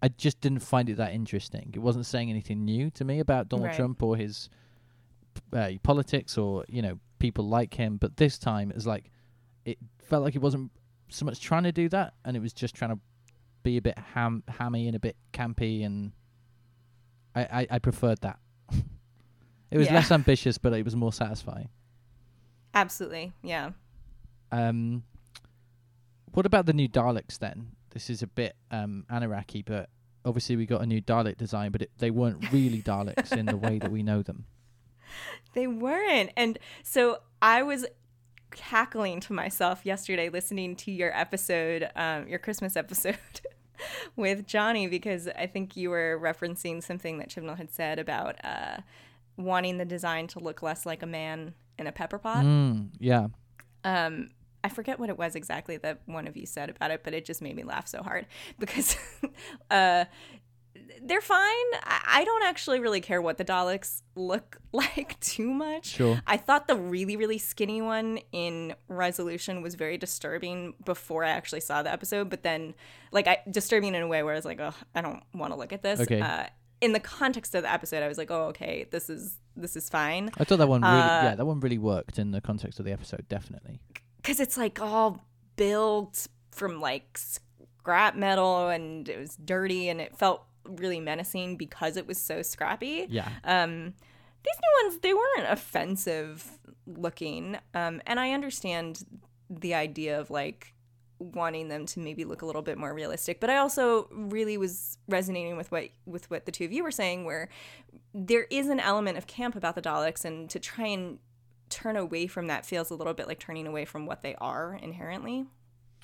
I 0.01 0.09
just 0.09 0.41
didn't 0.41 0.61
find 0.61 0.89
it 0.89 0.97
that 0.99 1.13
interesting. 1.13 1.73
It 1.75 1.81
wasn't 1.81 2.07
saying 2.07 2.31
anything 2.31 2.65
new 2.65 2.89
to 2.93 3.05
me 3.05 3.19
about 3.19 3.49
Donald 3.49 3.67
Right. 3.67 3.77
Trump 3.77 4.01
or 4.01 4.17
his 4.17 4.49
uh, 5.53 5.73
politics 5.83 6.39
or 6.39 6.65
you 6.69 6.83
know 6.83 7.01
people 7.19 7.49
like 7.49 7.75
him. 7.75 7.97
But 7.97 8.17
this 8.17 8.39
time, 8.39 8.71
it's 8.71 8.87
like 8.87 9.11
it 9.65 9.79
felt 9.99 10.23
like 10.23 10.37
it 10.37 10.43
wasn't 10.43 10.71
so 11.09 11.27
much 11.27 11.41
trying 11.41 11.65
to 11.65 11.73
do 11.73 11.89
that, 11.89 12.15
and 12.25 12.37
it 12.37 12.41
was 12.41 12.53
just 12.53 12.77
trying 12.77 12.93
to 12.93 13.01
be 13.65 13.77
a 13.77 13.83
bit 13.83 13.99
ham 14.15 14.45
hammy 14.47 14.87
and 14.87 14.95
a 14.95 15.01
bit 15.01 15.17
campy, 15.33 15.85
and 15.85 16.13
I 17.35 17.41
I, 17.43 17.67
I 17.73 17.79
preferred 17.81 18.21
that. 18.21 18.39
It 19.71 19.79
was 19.79 19.87
Yeah. 19.87 19.95
less 19.95 20.11
ambitious, 20.11 20.59
but 20.59 20.73
it 20.73 20.85
was 20.85 20.97
more 20.97 21.13
satisfying. 21.13 21.69
absolutely 22.75 23.33
yeah 23.43 23.71
Um, 24.53 25.03
what 26.33 26.47
about 26.47 26.67
the 26.67 26.73
new 26.73 26.89
Daleks 26.89 27.39
then? 27.39 27.73
This 27.91 28.09
is 28.11 28.23
a 28.23 28.27
bit 28.27 28.55
um 28.71 29.05
Anaraki, 29.11 29.65
but 29.65 29.89
obviously 30.25 30.57
we 30.57 30.67
got 30.67 30.81
a 30.83 30.87
new 30.87 31.01
Dalek 31.03 31.37
design, 31.37 31.73
but 31.73 31.83
it, 31.83 31.91
they 31.99 32.11
weren't 32.11 32.53
really 32.53 32.83
Daleks 32.93 33.33
in 33.37 33.47
the 33.47 33.57
way 33.57 33.79
that 33.79 33.91
we 33.91 34.03
know 34.03 34.23
them. 34.23 34.47
They 35.55 35.67
weren't. 35.67 36.31
And 36.37 36.59
so 36.85 37.19
I 37.43 37.63
was 37.63 37.85
cackling 38.53 39.21
to 39.21 39.33
myself 39.33 39.85
yesterday 39.87 40.29
listening 40.29 40.77
to 40.77 40.93
your 40.93 41.17
episode, 41.17 41.89
um, 41.97 42.29
your 42.29 42.39
Christmas 42.39 42.77
episode 42.77 43.19
with 44.17 44.47
Johnny, 44.47 44.87
because 44.87 45.27
I 45.29 45.47
think 45.47 45.77
you 45.77 45.91
were 45.91 46.19
referencing 46.23 46.83
something 46.83 47.19
that 47.19 47.29
Chibnall 47.31 47.57
had 47.57 47.71
said 47.73 47.99
about 47.99 48.37
uh, 48.45 48.79
wanting 49.45 49.79
the 49.79 49.85
design 49.85 50.27
to 50.29 50.39
look 50.39 50.63
less 50.63 50.87
like 50.87 51.03
a 51.03 51.07
man 51.07 51.55
in 51.79 51.87
a 51.87 51.93
pepper 51.93 52.19
pot. 52.19 52.45
Mm, 52.45 52.89
yeah, 52.99 53.29
Um, 53.85 54.31
I 54.63 54.69
forget 54.69 55.01
what 55.01 55.09
it 55.09 55.17
was 55.17 55.35
exactly 55.35 55.79
that 55.79 56.03
one 56.07 56.27
of 56.27 56.37
you 56.37 56.47
said 56.47 56.69
about 56.69 56.91
it, 56.91 57.03
but 57.03 57.15
it 57.15 57.25
just 57.25 57.41
made 57.41 57.57
me 57.57 57.63
laugh 57.65 57.89
so 57.89 58.03
hard 58.03 58.27
because 58.59 58.97
uh, 59.71 60.05
they're 61.03 61.21
fine. 61.21 61.39
I, 61.83 62.01
I 62.07 62.25
don't 62.25 62.45
actually 62.45 62.81
really 62.81 63.01
care 63.01 63.23
what 63.23 63.39
the 63.39 63.45
Daleks 63.45 64.03
look 64.15 64.59
like 64.73 65.19
too 65.21 65.51
much. 65.53 65.87
Sure. 65.87 66.21
I 66.27 66.37
thought 66.37 66.67
the 66.67 66.77
really, 66.77 67.17
really 67.17 67.39
skinny 67.39 67.81
one 67.81 68.19
in 68.33 68.75
Resolution 68.89 69.63
was 69.63 69.75
very 69.75 69.97
disturbing 69.97 70.75
before 70.85 71.25
I 71.25 71.31
actually 71.31 71.61
saw 71.61 71.83
the 71.83 71.93
episode, 71.93 72.29
but 72.29 72.43
then, 72.43 72.75
like, 73.13 73.27
I, 73.27 73.39
disturbing 73.51 73.95
in 73.95 74.03
a 74.03 74.09
way 74.09 74.23
where 74.23 74.35
I 74.35 74.37
was 74.37 74.45
like, 74.45 74.61
oh, 74.61 74.75
I 74.95 75.01
don't 75.01 75.23
want 75.35 75.53
to 75.53 75.59
look 75.59 75.73
at 75.73 75.83
this. 75.83 76.01
Okay. 76.01 76.21
Uh, 76.21 76.47
in 76.81 76.93
the 76.93 77.01
context 77.01 77.55
of 77.55 77.63
the 77.63 77.73
episode, 77.73 78.03
I 78.03 78.09
was 78.09 78.19
like, 78.19 78.31
oh, 78.31 78.45
okay, 78.49 78.87
this 78.91 79.11
is 79.11 79.37
this 79.57 79.77
is 79.77 79.89
fine. 79.89 80.31
I 80.39 80.45
thought 80.45 80.59
that 80.59 80.69
one 80.69 80.81
really, 80.83 80.95
Uh, 80.95 81.23
yeah, 81.25 81.35
that 81.35 81.45
one 81.47 81.61
really 81.61 81.79
worked 81.79 82.19
in 82.19 82.31
the 82.31 82.41
context 82.41 82.79
of 82.79 82.85
the 82.87 82.93
episode, 82.93 83.27
definitely. 83.29 83.81
because 84.17 84.41
it's 84.41 84.57
like 84.57 84.81
all 84.81 85.21
built 85.57 86.27
from 86.51 86.81
like 86.81 87.19
scrap 87.19 88.15
metal 88.17 88.69
and 88.69 89.09
it 89.09 89.19
was 89.19 89.37
dirty 89.37 89.89
and 89.89 90.01
it 90.01 90.17
felt 90.17 90.45
really 90.65 91.01
menacing 91.01 91.57
because 91.57 91.97
it 91.97 92.07
was 92.07 92.19
so 92.19 92.43
scrappy. 92.43 93.07
Yeah, 93.11 93.29
Um, 93.45 93.95
these 94.43 94.57
new 94.63 94.85
ones 94.89 95.01
they 95.03 95.13
weren't 95.13 95.49
offensive 95.53 96.59
looking, 96.87 97.59
um, 97.75 98.01
and 98.07 98.19
I 98.21 98.33
understand 98.33 99.05
the 99.51 99.75
idea 99.75 100.19
of 100.21 100.31
like 100.31 100.75
wanting 101.21 101.69
them 101.69 101.87
to 101.87 102.01
maybe 102.01 102.25
look 102.25 102.43
a 102.43 102.47
little 102.47 102.63
bit 102.63 102.77
more 102.77 102.93
realistic 102.93 103.39
but 103.41 103.49
i 103.49 103.57
also 103.57 104.09
really 104.11 104.57
was 104.57 104.99
resonating 105.09 105.57
with 105.57 105.71
what 105.71 105.85
with 106.07 106.29
what 106.31 106.47
the 106.47 106.53
two 106.53 106.65
of 106.65 106.73
you 106.73 106.83
were 106.83 106.91
saying 106.91 107.25
where 107.25 107.49
there 108.13 108.47
is 108.51 108.69
an 108.69 108.81
element 108.81 109.17
of 109.17 109.27
camp 109.27 109.55
about 109.55 109.75
the 109.75 109.83
daleks 109.83 110.25
and 110.25 110.51
to 110.51 110.59
try 110.59 110.87
and 110.87 111.19
turn 111.69 111.97
away 111.97 112.27
from 112.27 112.49
that 112.49 112.67
feels 112.67 112.91
a 112.91 112.95
little 112.95 113.15
bit 113.15 113.29
like 113.29 113.39
turning 113.39 113.67
away 113.67 113.85
from 113.85 114.07
what 114.07 114.23
they 114.23 114.35
are 114.41 114.75
inherently 114.83 115.47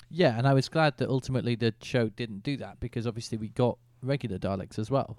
yeah, 0.09 0.37
and 0.37 0.47
I 0.47 0.53
was 0.53 0.69
glad 0.69 0.97
that 0.97 1.09
ultimately 1.09 1.55
the 1.55 1.73
show 1.81 2.09
didn't 2.09 2.43
do 2.43 2.57
that 2.57 2.79
because 2.79 3.05
obviously 3.05 3.37
we 3.37 3.49
got 3.49 3.77
regular 4.01 4.37
Daleks 4.37 4.79
as 4.79 4.89
well. 4.89 5.17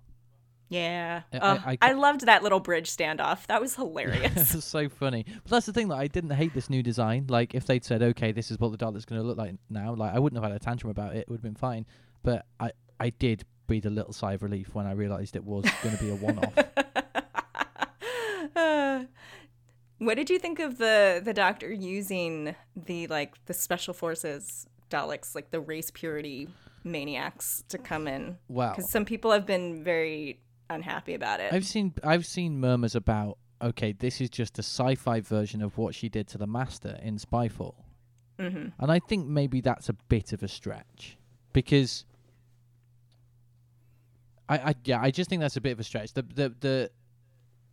Yeah 0.68 1.22
I- 1.33 1.38
Ugh, 1.38 1.62
I- 1.64 1.70
I, 1.72 1.90
I- 1.90 1.92
loved 1.92 2.26
that 2.26 2.42
little 2.42 2.61
bridge 2.61 2.90
standoff 2.94 3.46
that 3.46 3.61
was 3.61 3.74
hilarious 3.76 4.54
it's 4.54 4.64
so 4.64 4.88
funny. 4.88 5.24
But 5.44 5.50
that's 5.50 5.66
the 5.66 5.72
thing 5.72 5.88
that 5.88 5.96
I 5.96 6.07
didn't 6.07 6.31
hate 6.31 6.54
this 6.54 6.68
new 6.70 6.83
design. 6.83 7.26
Like 7.28 7.54
if 7.54 7.66
they'd 7.66 7.85
said, 7.85 8.02
okay, 8.02 8.33
this 8.33 8.50
is 8.50 8.59
what 8.59 8.70
the 8.72 8.78
Dalek's 8.78 9.04
going 9.04 9.20
to 9.20 9.26
look 9.26 9.38
like 9.38 9.54
now, 9.70 9.94
like 9.94 10.14
I 10.14 10.18
wouldn't 10.18 10.42
have 10.42 10.50
had 10.50 10.61
a 10.61 10.62
tantrum 10.62 10.90
about 10.90 11.14
it. 11.14 11.20
It 11.20 11.28
would 11.28 11.37
have 11.37 11.42
been 11.42 11.54
fine. 11.54 11.87
But 12.22 12.46
I, 12.61 12.72
I 13.00 13.11
did 13.11 13.44
breathe 13.66 13.87
a 13.87 13.90
little 13.90 14.12
sigh 14.12 14.33
of 14.35 14.42
relief 14.42 14.74
when 14.74 14.87
I 14.87 14.92
realised 14.92 15.37
it 15.37 15.44
was 15.44 15.64
going 15.83 15.96
to 15.96 16.02
be 16.02 16.11
a 16.11 16.14
one-off. 16.16 16.52
Uh, 18.57 19.04
what 19.98 20.14
did 20.16 20.31
you 20.31 20.38
think 20.38 20.59
of 20.59 20.78
the 20.78 21.20
the 21.24 21.35
doctor 21.35 21.70
using 21.72 22.54
the 22.76 23.07
like 23.09 23.35
the 23.46 23.54
special 23.54 23.94
forces 23.94 24.66
Daleks, 24.90 25.35
like 25.35 25.50
the 25.50 25.61
race 25.61 25.90
purity 25.90 26.48
maniacs, 26.85 27.62
to 27.68 27.78
come 27.78 28.09
in? 28.09 28.38
Wow. 28.49 28.70
because 28.70 28.90
some 28.90 29.05
people 29.05 29.30
have 29.32 29.45
been 29.47 29.84
very 29.84 30.40
unhappy 30.70 31.14
about 31.14 31.40
it. 31.40 31.52
I've 31.52 31.66
seen 31.66 31.94
I've 32.04 32.26
seen 32.26 32.60
murmurs 32.60 32.94
about 32.94 33.38
okay, 33.60 33.92
this 33.92 34.20
is 34.20 34.30
just 34.30 34.58
a 34.58 34.62
sci-fi 34.62 35.20
version 35.20 35.62
of 35.62 35.76
what 35.78 35.94
she 35.94 36.08
did 36.08 36.28
to 36.28 36.38
the 36.38 36.46
Master 36.46 36.98
in 37.02 37.16
Spyfall, 37.18 37.74
hmm 38.38 38.66
and 38.78 38.90
I 38.92 38.98
think 39.00 39.26
maybe 39.26 39.60
that's 39.60 39.88
a 39.88 39.94
bit 39.94 40.32
of 40.32 40.42
a 40.42 40.48
stretch 40.48 41.16
because 41.52 42.04
I, 44.48 44.58
I 44.58 44.74
yeah 44.84 45.00
I 45.00 45.10
just 45.10 45.28
think 45.30 45.40
that's 45.40 45.56
a 45.56 45.60
bit 45.60 45.72
of 45.72 45.80
a 45.80 45.84
stretch. 45.84 46.12
The 46.12 46.22
the 46.22 46.54
the 46.60 46.90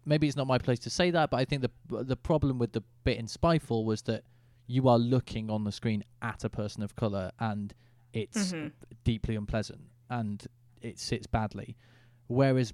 maybe 0.06 0.28
it's 0.28 0.36
not 0.38 0.48
my 0.48 0.58
place 0.58 0.80
to 0.80 0.90
say 0.90 1.12
that, 1.12 1.30
but 1.30 1.38
I 1.38 1.46
think 1.46 1.62
the 1.62 2.04
the 2.04 2.16
problem 2.18 2.58
with 2.60 2.74
the 2.74 2.82
bit 3.04 3.18
in 3.18 3.28
Spyfall 3.28 3.86
was 3.86 4.02
that 4.04 4.24
you 4.68 4.88
are 4.88 4.98
looking 4.98 5.50
on 5.52 5.64
the 5.64 5.72
screen 5.72 6.04
at 6.22 6.44
a 6.44 6.50
person 6.50 6.82
of 6.82 6.96
color 6.96 7.32
and 7.40 7.74
it's 8.14 8.52
Mhm. 8.54 8.72
deeply 9.04 9.36
unpleasant 9.36 9.82
and 10.10 10.48
it 10.82 10.98
sits 10.98 11.28
badly. 11.28 11.76
Whereas 12.28 12.74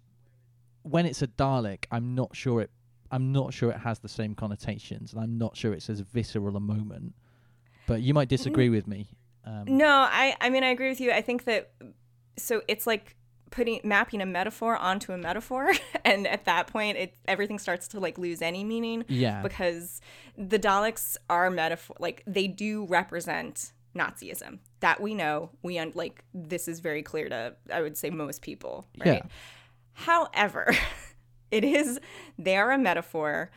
when 0.84 1.06
it's 1.06 1.22
a 1.22 1.28
Dalek, 1.28 1.86
I'm 1.92 2.16
not 2.16 2.36
sure 2.36 2.62
it. 2.62 2.72
I'm 3.12 3.32
not 3.34 3.54
sure 3.54 3.70
it 3.72 3.78
has 3.80 4.00
the 4.00 4.08
same 4.10 4.36
connotations, 4.36 5.14
and 5.14 5.22
I'm 5.22 5.38
not 5.38 5.58
sure 5.58 5.74
it's 5.74 5.90
as 5.90 6.00
visceral 6.00 6.56
a 6.56 6.62
moment. 6.62 7.14
But 7.88 8.02
you 8.02 8.14
might 8.14 8.30
disagree 8.30 8.70
with 8.70 8.88
me. 8.88 9.10
Um, 9.44 9.66
No, 9.68 9.88
I 9.90 10.36
I 10.40 10.50
mean 10.50 10.64
I 10.64 10.70
agree 10.70 10.90
with 10.90 11.02
you. 11.02 11.12
I 11.12 11.22
think 11.22 11.44
that 11.46 11.72
so 12.38 12.62
it's 12.68 12.88
like 12.88 13.16
putting 13.50 13.82
mapping 13.84 14.22
a 14.22 14.26
metaphor 14.26 14.78
onto 14.78 15.12
a 15.12 15.18
metaphor 15.18 15.74
and 16.06 16.26
at 16.26 16.46
that 16.46 16.68
point 16.68 16.98
it 16.98 17.18
everything 17.28 17.60
starts 17.60 17.86
to 17.90 18.00
like 18.00 18.18
lose 18.18 18.42
any 18.42 18.64
meaning 18.64 19.04
Yeah. 19.10 19.42
because 19.42 20.00
the 20.38 20.58
Daleks 20.58 21.18
are 21.30 21.50
metaphor 21.52 21.98
like 22.00 22.24
they 22.26 22.48
do 22.48 22.86
represent 22.86 23.74
Nazism. 23.94 24.60
That 24.80 25.02
we 25.02 25.14
know. 25.14 25.50
We 25.64 25.78
un- 25.80 25.92
like 25.96 26.24
this 26.34 26.70
is 26.70 26.80
very 26.80 27.04
clear 27.04 27.28
to 27.28 27.56
I 27.74 27.82
would 27.82 27.98
say 27.98 28.10
most 28.10 28.42
people, 28.42 28.88
right? 29.00 29.16
Yeah. 29.16 29.22
However, 29.94 30.76
it 31.52 31.64
is 31.64 32.00
they 32.38 32.58
are 32.58 32.72
a 32.72 32.78
metaphor. 32.78 33.52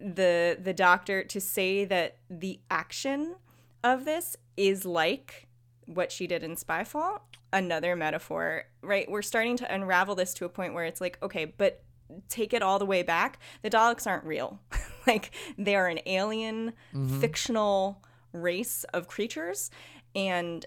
The 0.00 0.58
the 0.60 0.74
doctor 0.74 1.24
to 1.24 1.40
say 1.40 1.84
that 1.84 2.16
the 2.28 2.60
action 2.70 3.36
of 3.82 4.04
this 4.04 4.36
is 4.56 4.84
like 4.84 5.48
what 5.86 6.12
she 6.12 6.26
did 6.26 6.42
in 6.42 6.56
Spyfall, 6.56 7.20
another 7.52 7.96
metaphor, 7.96 8.64
right? 8.82 9.10
We're 9.10 9.22
starting 9.22 9.56
to 9.58 9.74
unravel 9.74 10.14
this 10.14 10.34
to 10.34 10.44
a 10.44 10.48
point 10.48 10.74
where 10.74 10.84
it's 10.84 11.00
like, 11.00 11.18
okay, 11.22 11.46
but 11.46 11.82
take 12.28 12.52
it 12.52 12.62
all 12.62 12.78
the 12.78 12.86
way 12.86 13.02
back. 13.02 13.38
The 13.62 13.70
Daleks 13.70 14.06
aren't 14.06 14.24
real. 14.24 14.60
like 15.06 15.30
they 15.56 15.74
are 15.74 15.86
an 15.86 16.00
alien 16.06 16.72
mm-hmm. 16.94 17.20
fictional 17.20 18.02
race 18.32 18.84
of 18.92 19.08
creatures 19.08 19.70
and 20.14 20.66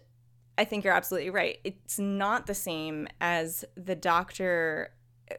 I 0.57 0.65
think 0.65 0.83
you're 0.83 0.93
absolutely 0.93 1.29
right. 1.29 1.59
It's 1.63 1.97
not 1.97 2.45
the 2.45 2.53
same 2.53 3.07
as 3.19 3.65
the 3.75 3.95
doctor 3.95 4.91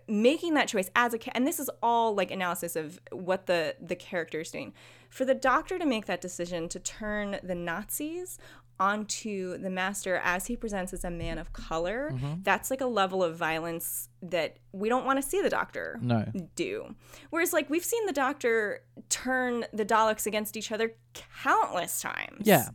making 0.09 0.55
that 0.55 0.69
choice 0.69 0.91
as 0.97 1.15
a 1.15 1.37
and 1.37 1.47
this 1.47 1.61
is 1.61 1.71
all 1.83 2.15
like 2.15 2.31
analysis 2.31 2.77
of 2.77 2.99
what 3.11 3.47
the 3.47 3.77
the 3.81 3.97
character 3.97 4.41
is 4.41 4.51
doing. 4.51 4.73
For 5.11 5.25
the 5.25 5.35
doctor 5.35 5.79
to 5.79 5.85
make 5.85 6.07
that 6.07 6.21
decision 6.21 6.69
to 6.71 6.79
turn 6.79 7.39
the 7.43 7.55
Nazis 7.55 8.39
onto 8.81 9.59
the 9.59 9.71
master 9.71 10.21
as 10.25 10.47
he 10.47 10.57
presents 10.57 10.93
as 10.93 11.05
a 11.05 11.11
man 11.11 11.39
of 11.39 11.53
color, 11.53 12.11
mm-hmm. 12.13 12.43
that's 12.43 12.71
like 12.71 12.81
a 12.81 12.87
level 12.87 13.23
of 13.23 13.37
violence 13.37 14.09
that 14.23 14.57
we 14.73 14.89
don't 14.89 15.05
want 15.05 15.23
to 15.23 15.29
see 15.29 15.41
the 15.41 15.51
doctor 15.51 15.99
No. 16.03 16.27
do. 16.57 16.95
Whereas 17.31 17.53
like 17.53 17.69
we've 17.71 17.85
seen 17.85 18.07
the 18.07 18.13
doctor 18.13 18.81
turn 19.09 19.67
the 19.73 19.85
Daleks 19.85 20.27
against 20.27 20.57
each 20.57 20.73
other 20.73 20.95
countless 21.43 22.01
times. 22.01 22.47
Yeah. 22.47 22.71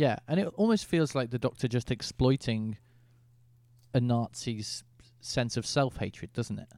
Yeah. 0.00 0.16
And 0.26 0.40
it 0.40 0.48
almost 0.56 0.86
feels 0.86 1.14
like 1.14 1.28
the 1.30 1.38
Doctor 1.38 1.68
just 1.68 1.90
exploiting 1.90 2.78
a 3.92 4.00
Nazi's 4.00 4.82
sense 5.20 5.58
of 5.58 5.66
self 5.66 5.98
hatred, 5.98 6.32
doesn't 6.32 6.58
it? 6.58 6.68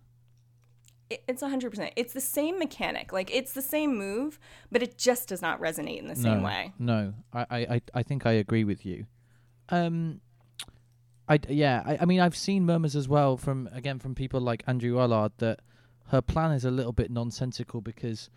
It- 1.08 1.24
It's 1.28 1.40
100%. 1.40 1.92
It's 1.94 2.14
the 2.14 2.20
same 2.20 2.58
mechanic. 2.58 3.12
Like, 3.12 3.32
it's 3.32 3.52
the 3.52 3.62
same 3.62 3.96
move, 3.96 4.40
but 4.72 4.82
it 4.82 4.98
just 4.98 5.28
does 5.28 5.40
not 5.40 5.60
resonate 5.60 6.00
in 6.00 6.08
the 6.08 6.16
same 6.16 6.38
no, 6.38 6.44
way. 6.44 6.72
No, 6.80 7.14
I, 7.32 7.46
I, 7.48 7.58
I- 7.76 7.80
I 7.94 8.02
think 8.02 8.26
I 8.26 8.32
agree 8.32 8.64
with 8.64 8.84
you. 8.84 9.06
Um, 9.68 10.20
i 11.28 11.38
yeah, 11.48 11.84
I, 11.86 11.98
I 12.00 12.04
mean 12.04 12.18
I've 12.18 12.36
seen 12.36 12.66
murmurs 12.66 12.96
as 12.96 13.08
well 13.08 13.36
from 13.36 13.68
again 13.72 14.00
from 14.00 14.16
people 14.16 14.40
like 14.40 14.64
Andrew 14.66 14.96
Ellard 14.96 15.30
that 15.38 15.60
her 16.08 16.20
plan 16.20 16.50
is 16.50 16.64
a 16.64 16.70
little 16.72 16.92
bit 16.92 17.10
nonsensical 17.12 17.80
because 17.80 18.28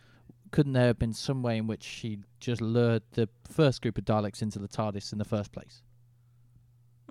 couldn't 0.56 0.72
there 0.72 0.88
have 0.88 0.98
been 0.98 1.12
some 1.12 1.44
way 1.44 1.58
in 1.58 1.68
which 1.68 1.84
she 1.84 2.18
just 2.40 2.62
lured 2.62 3.04
the 3.12 3.28
first 3.52 3.82
group 3.82 3.98
of 3.98 4.06
Daleks 4.06 4.42
into 4.42 4.58
the 4.58 4.70
TARDIS 4.70 5.12
in 5.12 5.18
the 5.18 5.26
first 5.26 5.52
place? 5.52 5.82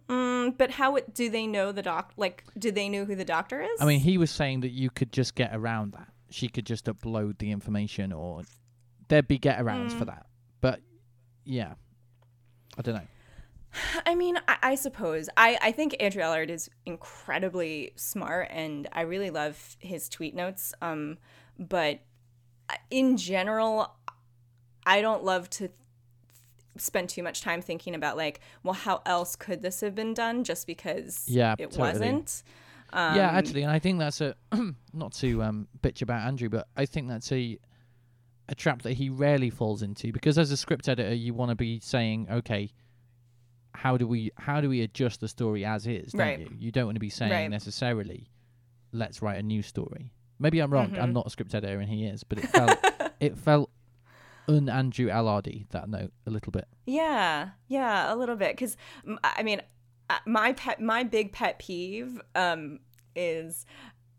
Mm, 0.09 0.57
but 0.57 0.71
how 0.71 0.97
it, 0.97 1.15
do 1.15 1.29
they 1.29 1.47
know 1.47 1.71
the 1.71 1.83
doc? 1.83 2.15
Like, 2.17 2.45
do 2.59 2.73
they 2.73 2.89
know 2.89 3.05
who 3.05 3.15
the 3.15 3.25
doctor 3.25 3.61
is? 3.61 3.83
I 3.83 3.85
mean, 3.85 4.01
he 4.01 4.17
was 4.17 4.31
saying 4.31 4.61
that 4.61 4.71
you 4.71 4.89
could 4.89 5.13
just 5.13 5.35
get 5.35 5.55
around 5.55 5.93
that. 5.93 6.09
She 6.31 6.49
could 6.49 6.65
just 6.65 6.87
upload 6.87 7.37
the 7.37 7.51
information, 7.51 8.15
or 8.15 8.45
there'd 9.09 9.29
be 9.29 9.37
get 9.37 9.59
arounds 9.59 9.93
for 9.93 10.07
that. 10.07 10.25
But 10.63 10.81
yeah, 11.45 11.75
I 12.79 12.83
don't 12.83 12.95
know. 12.95 13.07
I 14.07 14.15
mean, 14.15 14.39
I, 14.49 14.57
I 14.63 14.75
suppose. 14.77 15.29
I, 15.37 15.59
I 15.61 15.73
think 15.73 15.97
Andrew 16.01 16.23
Ellard 16.23 16.49
is 16.49 16.71
incredibly 16.87 17.93
smart, 17.97 18.49
and 18.51 18.89
I 18.91 19.03
really 19.03 19.29
love 19.29 19.77
his 19.81 20.09
tweet 20.09 20.35
notes. 20.35 20.73
Um, 20.81 21.19
but 21.59 22.01
in 22.91 23.17
general, 23.17 23.95
I 24.87 25.01
don't 25.01 25.25
love 25.25 25.49
to 25.51 25.69
spend 26.77 27.09
too 27.09 27.23
much 27.23 27.41
time 27.41 27.63
thinking 27.63 27.95
about 27.95 28.17
like, 28.17 28.41
well, 28.63 28.75
how 28.75 29.01
else 29.07 29.37
could 29.37 29.63
this 29.63 29.81
have 29.81 29.95
been 29.95 30.15
done? 30.15 30.45
Just 30.45 30.67
because 30.67 31.25
Yeah, 31.29 31.55
it 31.59 31.71
totally. 31.71 31.89
wasn't. 31.89 32.43
yeah, 32.93 33.31
actually, 33.33 33.63
and 33.63 33.71
I 33.73 33.79
think 33.79 33.99
that's 33.99 34.21
a 34.21 34.35
not 34.93 35.13
to 35.15 35.43
um, 35.43 35.69
bitch 35.83 36.03
about 36.03 36.27
Andrew, 36.27 36.49
but 36.49 36.69
I 36.77 36.87
think 36.87 37.09
that's 37.09 37.31
a 37.33 37.59
a 38.49 38.55
trap 38.55 38.83
that 38.83 38.93
he 38.93 39.09
rarely 39.09 39.49
falls 39.49 39.81
into 39.81 40.13
because 40.13 40.37
as 40.37 40.51
a 40.51 40.57
script 40.57 40.87
editor, 40.89 41.15
you 41.15 41.33
want 41.33 41.49
to 41.49 41.55
be 41.55 41.81
saying, 41.81 42.27
okay, 42.31 42.71
how 43.75 43.97
do 43.97 44.07
we 44.07 44.31
how 44.37 44.61
do 44.61 44.69
we 44.69 44.83
adjust 44.83 45.21
the 45.21 45.29
story 45.29 45.65
as 45.65 45.87
is? 45.87 46.13
Don't 46.13 46.21
Right. 46.21 46.41
you? 46.41 46.49
You 46.59 46.71
don't 46.73 46.87
want 46.87 46.97
to 46.97 47.01
be 47.01 47.09
saying 47.11 47.31
Right. 47.31 47.51
necessarily, 47.51 48.29
let's 48.93 49.23
write 49.23 49.39
a 49.39 49.43
new 49.43 49.63
story. 49.63 50.13
Maybe 50.45 50.61
I'm 50.61 50.71
wrong. 50.71 50.91
Mm-hmm. 50.91 51.01
I'm 51.01 51.15
not 51.15 51.27
a 51.27 51.31
script 51.31 51.55
editor, 51.55 51.81
and 51.81 51.89
he 51.89 52.05
is, 52.05 52.23
but 52.23 52.37
it 52.37 52.49
felt 52.51 52.79
it 53.21 53.39
felt 53.39 53.71
un 54.47 54.69
Andrew 54.69 55.09
Ellardy 55.09 55.67
that 55.71 55.89
note 55.89 56.13
a 56.27 56.31
little 56.31 56.53
bit. 56.53 56.67
Yeah, 56.85 57.49
yeah, 57.67 58.13
a 58.13 58.15
little 58.15 58.37
bit. 58.37 58.53
Because 58.53 58.77
I 59.25 59.43
mean, 59.43 59.63
uh, 60.11 60.19
my 60.27 60.53
pet, 60.53 60.83
my 60.83 61.03
big 61.03 61.33
pet 61.33 61.59
peeve 61.59 62.21
um, 62.35 62.81
is 63.17 63.65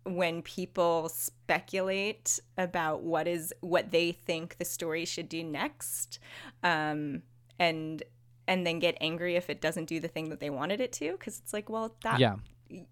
when 0.04 0.42
people 0.42 1.10
speculate 1.10 2.40
about 2.58 3.04
what 3.04 3.28
is 3.28 3.54
what 3.62 3.92
they 3.92 4.12
think 4.12 4.58
the 4.58 4.66
story 4.66 5.06
should 5.06 5.30
do 5.30 5.44
next, 5.44 6.18
um, 6.64 7.22
and 7.60 8.02
and 8.48 8.66
then 8.66 8.80
get 8.80 8.98
angry 9.00 9.36
if 9.36 9.48
it 9.52 9.62
doesn't 9.62 9.86
do 9.86 10.00
the 10.00 10.08
thing 10.08 10.30
that 10.30 10.40
they 10.40 10.50
wanted 10.50 10.82
it 10.82 10.92
to. 10.94 11.12
Because 11.12 11.38
it's 11.38 11.54
like, 11.54 11.70
well, 11.70 11.96
that 12.02 12.20
Yeah. 12.20 12.38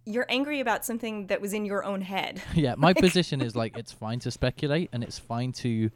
You're 0.05 0.25
angry 0.29 0.59
about 0.59 0.85
something 0.85 1.27
that 1.27 1.41
was 1.41 1.53
in 1.53 1.65
your 1.65 1.83
own 1.83 2.01
head. 2.01 2.41
yeah, 2.53 2.75
my 2.77 2.93
position 2.93 3.41
is 3.41 3.55
like 3.55 3.77
it's 3.77 3.91
fine 3.91 4.19
to 4.19 4.31
speculate 4.31 4.89
and 4.93 5.03
it's 5.03 5.19
fine 5.19 5.51
to 5.53 5.89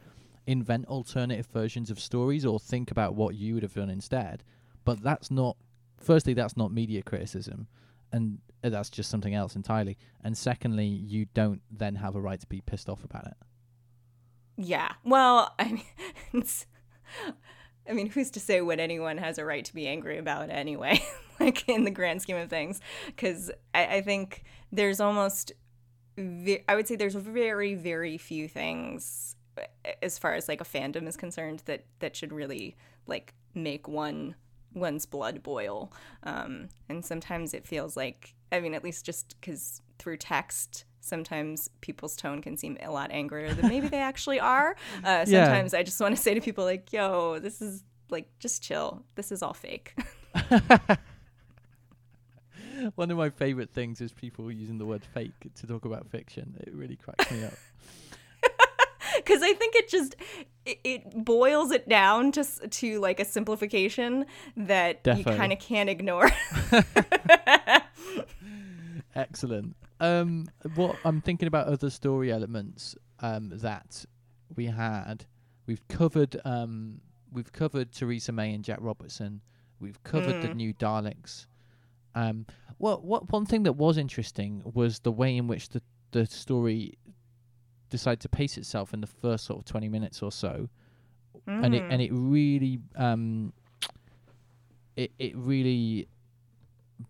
invent 0.46 0.86
alternative 0.86 1.46
versions 1.52 1.90
of 1.90 2.00
stories 2.00 2.44
or 2.46 2.58
think 2.58 2.90
about 2.90 3.14
what 3.14 3.34
you 3.34 3.54
would 3.54 3.62
have 3.62 3.74
done 3.74 3.90
instead. 3.90 4.42
But 4.84 5.02
that's 5.02 5.30
not 5.30 5.56
firstly 6.00 6.32
that's 6.32 6.56
not 6.56 6.72
media 6.72 7.02
criticism 7.02 7.68
and 8.12 8.38
that's 8.62 8.90
just 8.90 9.10
something 9.10 9.34
else 9.34 9.56
entirely. 9.56 9.96
And 10.22 10.36
secondly, 10.36 10.86
you 10.86 11.26
don't 11.34 11.60
then 11.70 11.96
have 11.96 12.14
a 12.14 12.20
right 12.20 12.40
to 12.40 12.46
be 12.46 12.60
pissed 12.60 12.88
off 12.88 13.04
about 13.04 13.26
it. 13.26 13.36
Yeah. 14.56 14.92
Well, 15.04 15.54
I 15.58 15.72
mean, 15.72 15.84
it's, 16.32 16.66
I 17.88 17.92
mean, 17.92 18.10
who's 18.10 18.30
to 18.32 18.40
say 18.40 18.60
what 18.60 18.80
anyone 18.80 19.18
has 19.18 19.38
a 19.38 19.44
right 19.44 19.64
to 19.64 19.74
be 19.74 19.86
angry 19.86 20.18
about 20.18 20.50
anyway? 20.50 21.00
like 21.40 21.68
in 21.68 21.84
the 21.84 21.90
grand 21.90 22.22
scheme 22.22 22.36
of 22.36 22.50
things, 22.50 22.80
because 23.06 23.50
I, 23.74 23.86
I 23.96 24.00
think 24.02 24.44
there's 24.72 25.00
almost, 25.00 25.52
I 26.18 26.74
would 26.74 26.86
say 26.88 26.96
there's 26.96 27.14
very, 27.14 27.74
very 27.74 28.18
few 28.18 28.48
things 28.48 29.36
as 30.02 30.18
far 30.18 30.34
as 30.34 30.48
like 30.48 30.60
a 30.60 30.64
fandom 30.64 31.08
is 31.08 31.16
concerned 31.16 31.62
that 31.66 31.84
that 31.98 32.14
should 32.14 32.32
really 32.32 32.76
like 33.06 33.34
make 33.54 33.88
one 33.88 34.34
one's 34.74 35.06
blood 35.06 35.42
boil. 35.42 35.92
Um, 36.22 36.68
and 36.88 37.04
sometimes 37.04 37.54
it 37.54 37.66
feels 37.66 37.96
like, 37.96 38.34
I 38.52 38.60
mean, 38.60 38.74
at 38.74 38.84
least 38.84 39.04
just 39.04 39.34
because 39.40 39.82
through 39.98 40.18
text, 40.18 40.84
sometimes 41.00 41.68
people's 41.80 42.14
tone 42.14 42.40
can 42.42 42.56
seem 42.56 42.76
a 42.82 42.90
lot 42.90 43.10
angrier 43.10 43.52
than 43.54 43.68
maybe 43.68 43.88
they 43.88 43.98
actually 44.00 44.38
are. 44.56 44.76
Uh, 45.02 45.24
Yeah. 45.26 45.44
sometimes 45.46 45.74
I 45.74 45.82
just 45.82 46.00
want 46.00 46.14
to 46.14 46.20
say 46.22 46.34
to 46.34 46.40
people, 46.40 46.64
like, 46.64 46.92
yo, 46.92 47.38
this 47.38 47.60
is 47.60 47.82
like, 48.10 48.28
just 48.38 48.62
chill. 48.62 49.02
This 49.16 49.32
is 49.32 49.42
all 49.42 49.54
fake. 49.54 49.94
One 52.94 53.10
of 53.10 53.16
my 53.16 53.30
favorite 53.30 53.70
things 53.70 54.00
is 54.00 54.12
people 54.12 54.50
using 54.50 54.78
the 54.78 54.86
word 54.86 55.04
fake 55.04 55.32
to 55.56 55.66
talk 55.66 55.84
about 55.84 56.08
fiction. 56.10 56.54
It 56.60 56.74
really 56.74 56.96
cracks 56.96 57.30
me 57.30 57.44
up. 57.44 57.54
Because 59.16 59.42
I 59.42 59.52
think 59.54 59.74
it 59.74 59.88
just, 59.88 60.14
it, 60.64 60.78
it 60.84 61.24
boils 61.24 61.72
it 61.72 61.88
down 61.88 62.30
to, 62.32 62.44
to 62.44 63.00
like 63.00 63.18
a 63.18 63.24
simplification 63.24 64.26
that 64.56 65.02
Defo. 65.02 65.18
you 65.18 65.24
kind 65.24 65.52
of 65.52 65.58
can't 65.58 65.88
ignore. 65.88 66.28
Excellent. 69.16 69.74
Um, 69.98 70.46
what 70.74 70.96
I'm 71.04 71.20
thinking 71.20 71.48
about 71.48 71.66
other 71.66 71.90
story 71.90 72.30
elements 72.30 72.94
um, 73.20 73.50
that 73.56 74.04
we 74.54 74.66
had. 74.66 75.24
We've 75.66 75.86
covered. 75.88 76.40
Um, 76.44 77.00
we've 77.32 77.52
covered 77.52 77.92
Theresa 77.92 78.32
May 78.32 78.54
and 78.54 78.62
Jack 78.62 78.78
Robertson. 78.80 79.40
We've 79.80 80.00
covered 80.04 80.42
the 80.42 80.54
new 80.54 80.74
Daleks. 80.74 81.46
Um, 82.14 82.46
what 82.78 83.04
what 83.04 83.30
one 83.32 83.46
thing 83.46 83.62
that 83.64 83.74
was 83.74 83.98
interesting 83.98 84.62
was 84.64 85.00
the 85.00 85.12
way 85.12 85.36
in 85.36 85.46
which 85.46 85.68
the 85.70 85.82
the 86.12 86.26
story 86.26 86.98
decided 87.90 88.20
to 88.20 88.28
pace 88.28 88.56
itself 88.58 88.92
in 88.94 89.00
the 89.00 89.06
first 89.06 89.44
sort 89.44 89.58
of 89.58 89.64
20 89.64 89.88
minutes 89.88 90.22
or 90.22 90.30
so, 90.32 90.68
and 91.46 91.74
it 91.74 91.84
and 91.90 92.00
it 92.02 92.10
really 92.12 92.78
um, 92.96 93.52
it 94.96 95.12
it 95.18 95.36
really 95.36 96.08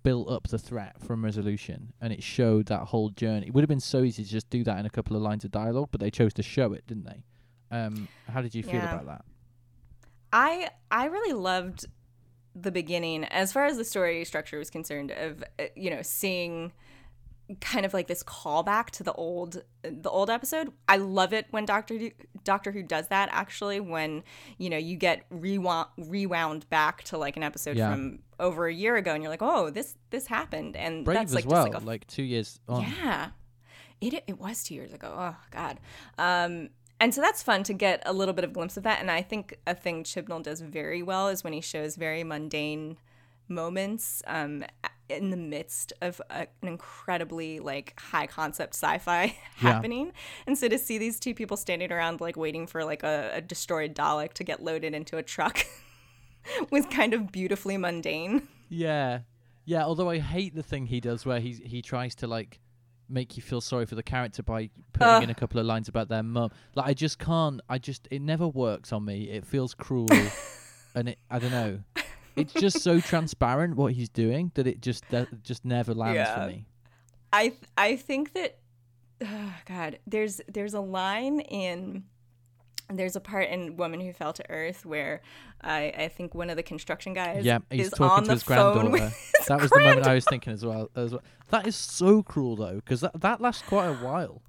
built 0.02 0.28
up 0.28 0.46
the 0.48 0.58
threat 0.58 1.00
from 1.00 1.24
resolution 1.24 1.92
and 2.02 2.12
it 2.12 2.22
showed 2.22 2.66
that 2.66 2.80
whole 2.80 3.08
journey. 3.10 3.46
It 3.46 3.54
would 3.54 3.62
have 3.62 3.68
been 3.70 3.80
so 3.80 4.02
easy 4.02 4.22
to 4.22 4.28
just 4.30 4.50
do 4.50 4.62
that 4.64 4.78
in 4.78 4.84
a 4.84 4.90
couple 4.90 5.16
of 5.16 5.22
lines 5.22 5.44
of 5.44 5.50
dialogue, 5.50 5.88
but 5.90 5.98
they 6.00 6.10
chose 6.10 6.34
to 6.34 6.42
show 6.42 6.74
it, 6.74 6.86
didn't 6.86 7.04
they? 7.04 7.24
Um, 7.70 8.08
how 8.28 8.42
did 8.42 8.54
you 8.54 8.62
feel 8.62 8.80
Yeah. 8.80 8.84
about 8.84 9.06
that? 9.06 9.24
I 10.32 10.68
I 10.90 11.06
really 11.06 11.32
loved 11.32 11.86
the 12.60 12.72
beginning, 12.72 13.24
as 13.24 13.52
far 13.52 13.64
as 13.66 13.76
the 13.76 13.84
story 13.84 14.24
structure 14.24 14.58
was 14.58 14.70
concerned, 14.70 15.10
of 15.12 15.42
uh, 15.58 15.64
you 15.76 15.90
know 15.90 16.02
seeing 16.02 16.72
kind 17.62 17.86
of 17.86 17.94
like 17.94 18.08
this 18.08 18.22
callback 18.22 18.90
to 18.90 19.02
the 19.02 19.12
old 19.14 19.62
the 19.82 20.10
old 20.10 20.28
episode. 20.30 20.70
I 20.88 20.98
love 20.98 21.32
it 21.32 21.46
when 21.50 21.64
Doctor 21.64 21.96
Who, 21.96 22.10
Doctor 22.44 22.72
Who 22.72 22.82
does 22.82 23.08
that. 23.08 23.28
Actually, 23.32 23.80
when 23.80 24.22
you 24.58 24.68
know 24.70 24.76
you 24.76 24.96
get 24.96 25.24
rewound 25.30 25.88
rewound 25.96 26.68
back 26.68 27.04
to 27.04 27.18
like 27.18 27.36
an 27.36 27.42
episode 27.42 27.76
Yeah. 27.76 27.90
from 27.90 28.18
over 28.38 28.66
a 28.66 28.72
year 28.72 28.96
ago, 28.96 29.12
and 29.14 29.22
you're 29.22 29.30
like, 29.30 29.42
oh, 29.42 29.70
this 29.70 29.96
this 30.10 30.26
happened, 30.26 30.76
and 30.76 31.04
Brave 31.04 31.18
that's 31.18 31.30
as 31.30 31.34
like 31.36 31.46
well, 31.46 31.64
just 31.64 31.74
like 31.74 31.82
a 31.82 31.86
like 31.86 32.06
two 32.06 32.22
years 32.22 32.60
on. 32.68 32.82
yeah. 32.82 33.30
It 34.00 34.22
it 34.28 34.38
was 34.38 34.62
2 34.62 34.74
years 34.74 34.92
ago. 34.92 35.12
Oh 35.12 35.36
god. 35.50 35.80
Um 36.18 36.68
and 37.00 37.14
so 37.14 37.20
that's 37.20 37.42
fun 37.42 37.62
to 37.64 37.72
get 37.72 38.02
a 38.06 38.12
little 38.12 38.34
bit 38.34 38.44
of 38.44 38.52
glimpse 38.52 38.76
of 38.76 38.82
that. 38.82 39.00
And 39.00 39.10
I 39.10 39.22
think 39.22 39.58
a 39.66 39.74
thing 39.74 40.04
Chibnall 40.04 40.42
does 40.42 40.60
very 40.60 41.02
well 41.02 41.28
is 41.28 41.44
when 41.44 41.52
he 41.52 41.60
shows 41.60 41.96
very 41.96 42.24
mundane 42.24 42.96
moments 43.50 44.22
um 44.26 44.62
in 45.08 45.30
the 45.30 45.36
midst 45.36 45.92
of 46.02 46.20
a, 46.30 46.46
an 46.60 46.68
incredibly 46.68 47.60
like 47.60 47.98
high 47.98 48.26
concept 48.26 48.74
sci-fi 48.74 49.26
happening. 49.56 50.12
And 50.46 50.56
so 50.56 50.68
to 50.68 50.78
see 50.78 50.98
these 50.98 51.18
two 51.18 51.34
people 51.34 51.56
standing 51.56 51.90
around 51.92 52.20
like 52.20 52.36
waiting 52.36 52.66
for 52.66 52.84
like 52.84 53.02
a, 53.02 53.30
a 53.34 53.40
destroyed 53.40 53.94
Dalek 53.94 54.34
to 54.34 54.44
get 54.44 54.62
loaded 54.62 54.94
into 54.94 55.16
a 55.16 55.22
truck 55.22 55.64
was 56.70 56.86
kind 56.86 57.14
of 57.14 57.32
beautifully 57.32 57.76
mundane. 57.76 58.46
Yeah, 58.68 59.20
yeah. 59.64 59.84
Although 59.84 60.10
I 60.10 60.18
hate 60.18 60.54
the 60.54 60.62
thing 60.62 60.86
he 60.86 61.00
does 61.00 61.24
where 61.24 61.40
he 61.40 61.52
he 61.52 61.82
tries 61.82 62.14
to 62.16 62.26
like 62.26 62.60
make 63.08 63.36
you 63.36 63.42
feel 63.42 63.60
sorry 63.60 63.86
for 63.86 63.94
the 63.94 64.02
character 64.02 64.42
by 64.42 64.70
putting 64.92 65.08
Ugh. 65.08 65.22
in 65.24 65.30
a 65.30 65.32
ah. 65.32 65.36
couple 65.36 65.60
of 65.60 65.66
lines 65.66 65.88
about 65.88 66.08
their 66.08 66.22
mum. 66.22 66.50
Like 66.74 66.86
I 66.86 66.94
just 66.94 67.18
can't. 67.18 67.60
I 67.68 67.78
just 67.78 68.08
it 68.10 68.22
never 68.22 68.48
works 68.48 68.92
on 68.92 69.04
me. 69.04 69.30
It 69.30 69.46
feels 69.46 69.74
cruel, 69.74 70.08
and 70.94 71.10
it 71.10 71.18
I 71.30 71.38
don't 71.38 71.50
know. 71.50 71.80
It's 72.36 72.52
just 72.52 72.80
so 72.80 73.00
transparent 73.00 73.76
what 73.76 73.94
he's 73.94 74.08
doing 74.08 74.52
that 74.54 74.66
it 74.66 74.80
just 74.80 75.08
that 75.10 75.42
just 75.42 75.64
never 75.64 75.94
lands 75.94 76.16
Yeah. 76.16 76.34
for 76.44 76.50
me. 76.50 76.66
I 77.32 77.48
th- 77.48 77.62
I 77.76 77.96
think 77.96 78.32
that 78.34 78.58
oh 79.22 79.54
God, 79.66 79.98
there's 80.06 80.40
there's 80.48 80.74
a 80.74 80.80
line 80.80 81.40
in 81.40 82.04
there's 82.90 83.16
a 83.16 83.20
part 83.20 83.48
in 83.48 83.76
Woman 83.76 84.00
Who 84.00 84.12
Fell 84.12 84.32
to 84.32 84.50
Earth 84.50 84.86
where 84.86 85.20
I 85.60 85.92
I 85.96 86.08
think 86.08 86.34
one 86.34 86.50
of 86.50 86.56
the 86.56 86.62
construction 86.62 87.14
guys 87.14 87.44
Yeah, 87.44 87.58
he's 87.70 87.86
is 87.86 87.92
talking 87.92 88.04
on 88.10 88.22
to 88.22 88.28
the 88.28 88.34
his 88.34 88.42
granddaughter. 88.42 88.98
his 89.38 89.46
That 89.46 89.60
was 89.60 89.70
the 89.70 89.80
moment 89.80 90.06
I 90.06 90.14
was 90.14 90.24
thinking 90.24 90.52
as 90.52 90.64
well. 90.64 90.90
As 90.96 91.12
well. 91.12 91.22
That 91.50 91.66
is 91.66 91.76
so 91.76 92.22
cruel 92.22 92.56
though, 92.56 92.76
because 92.76 93.00
that 93.00 93.20
that 93.20 93.40
lasts 93.40 93.62
quite 93.62 93.86
a 93.86 93.94
while. 93.94 94.42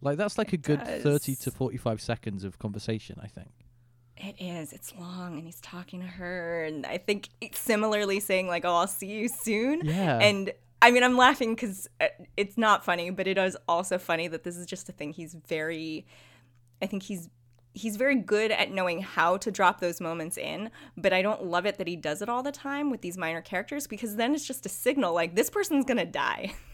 Like 0.00 0.18
that's 0.18 0.38
like 0.38 0.52
a 0.52 0.58
good 0.58 0.86
thirty 1.02 1.34
to 1.36 1.50
forty-five 1.50 2.00
seconds 2.00 2.44
of 2.44 2.58
conversation. 2.58 3.18
I 3.22 3.26
think. 3.26 3.50
It 4.16 4.36
is. 4.38 4.72
It's 4.72 4.94
long, 4.96 5.38
and 5.38 5.44
he's 5.44 5.60
talking 5.60 6.00
to 6.00 6.06
her, 6.06 6.64
and 6.64 6.86
I 6.86 6.98
think 6.98 7.28
similarly 7.52 8.20
saying 8.20 8.46
like, 8.46 8.64
"Oh, 8.64 8.74
I'll 8.74 8.86
see 8.86 9.06
you 9.08 9.28
soon." 9.28 9.80
Yeah. 9.84 10.18
And 10.18 10.52
I 10.80 10.90
mean, 10.90 11.02
I'm 11.02 11.16
laughing 11.16 11.54
because 11.54 11.88
uh, 12.00 12.08
it's 12.36 12.58
not 12.58 12.84
funny, 12.84 13.08
but 13.08 13.26
it 13.26 13.38
is 13.38 13.56
also 13.66 13.96
funny 13.96 14.28
that 14.28 14.44
this 14.44 14.56
is 14.56 14.66
just 14.66 14.88
a 14.90 14.92
thing. 14.92 15.14
He's 15.14 15.34
very, 15.48 16.06
I 16.82 16.86
think 16.86 17.02
he's 17.02 17.30
he's 17.74 17.96
very 17.96 18.14
good 18.14 18.50
at 18.50 18.70
knowing 18.70 19.02
how 19.02 19.36
to 19.36 19.50
drop 19.50 19.80
those 19.80 20.00
moments 20.00 20.38
in, 20.38 20.70
but 20.96 21.12
I 21.12 21.20
don't 21.20 21.44
love 21.44 21.66
it 21.66 21.76
that 21.78 21.88
he 21.88 21.96
does 21.96 22.22
it 22.22 22.28
all 22.28 22.42
the 22.42 22.52
time 22.52 22.90
with 22.90 23.02
these 23.02 23.18
minor 23.18 23.42
characters 23.42 23.86
because 23.86 24.16
then 24.16 24.34
it's 24.34 24.46
just 24.46 24.64
a 24.64 24.68
signal 24.68 25.12
like 25.12 25.34
this 25.34 25.50
person's 25.50 25.84
gonna 25.84 26.06
die. 26.06 26.54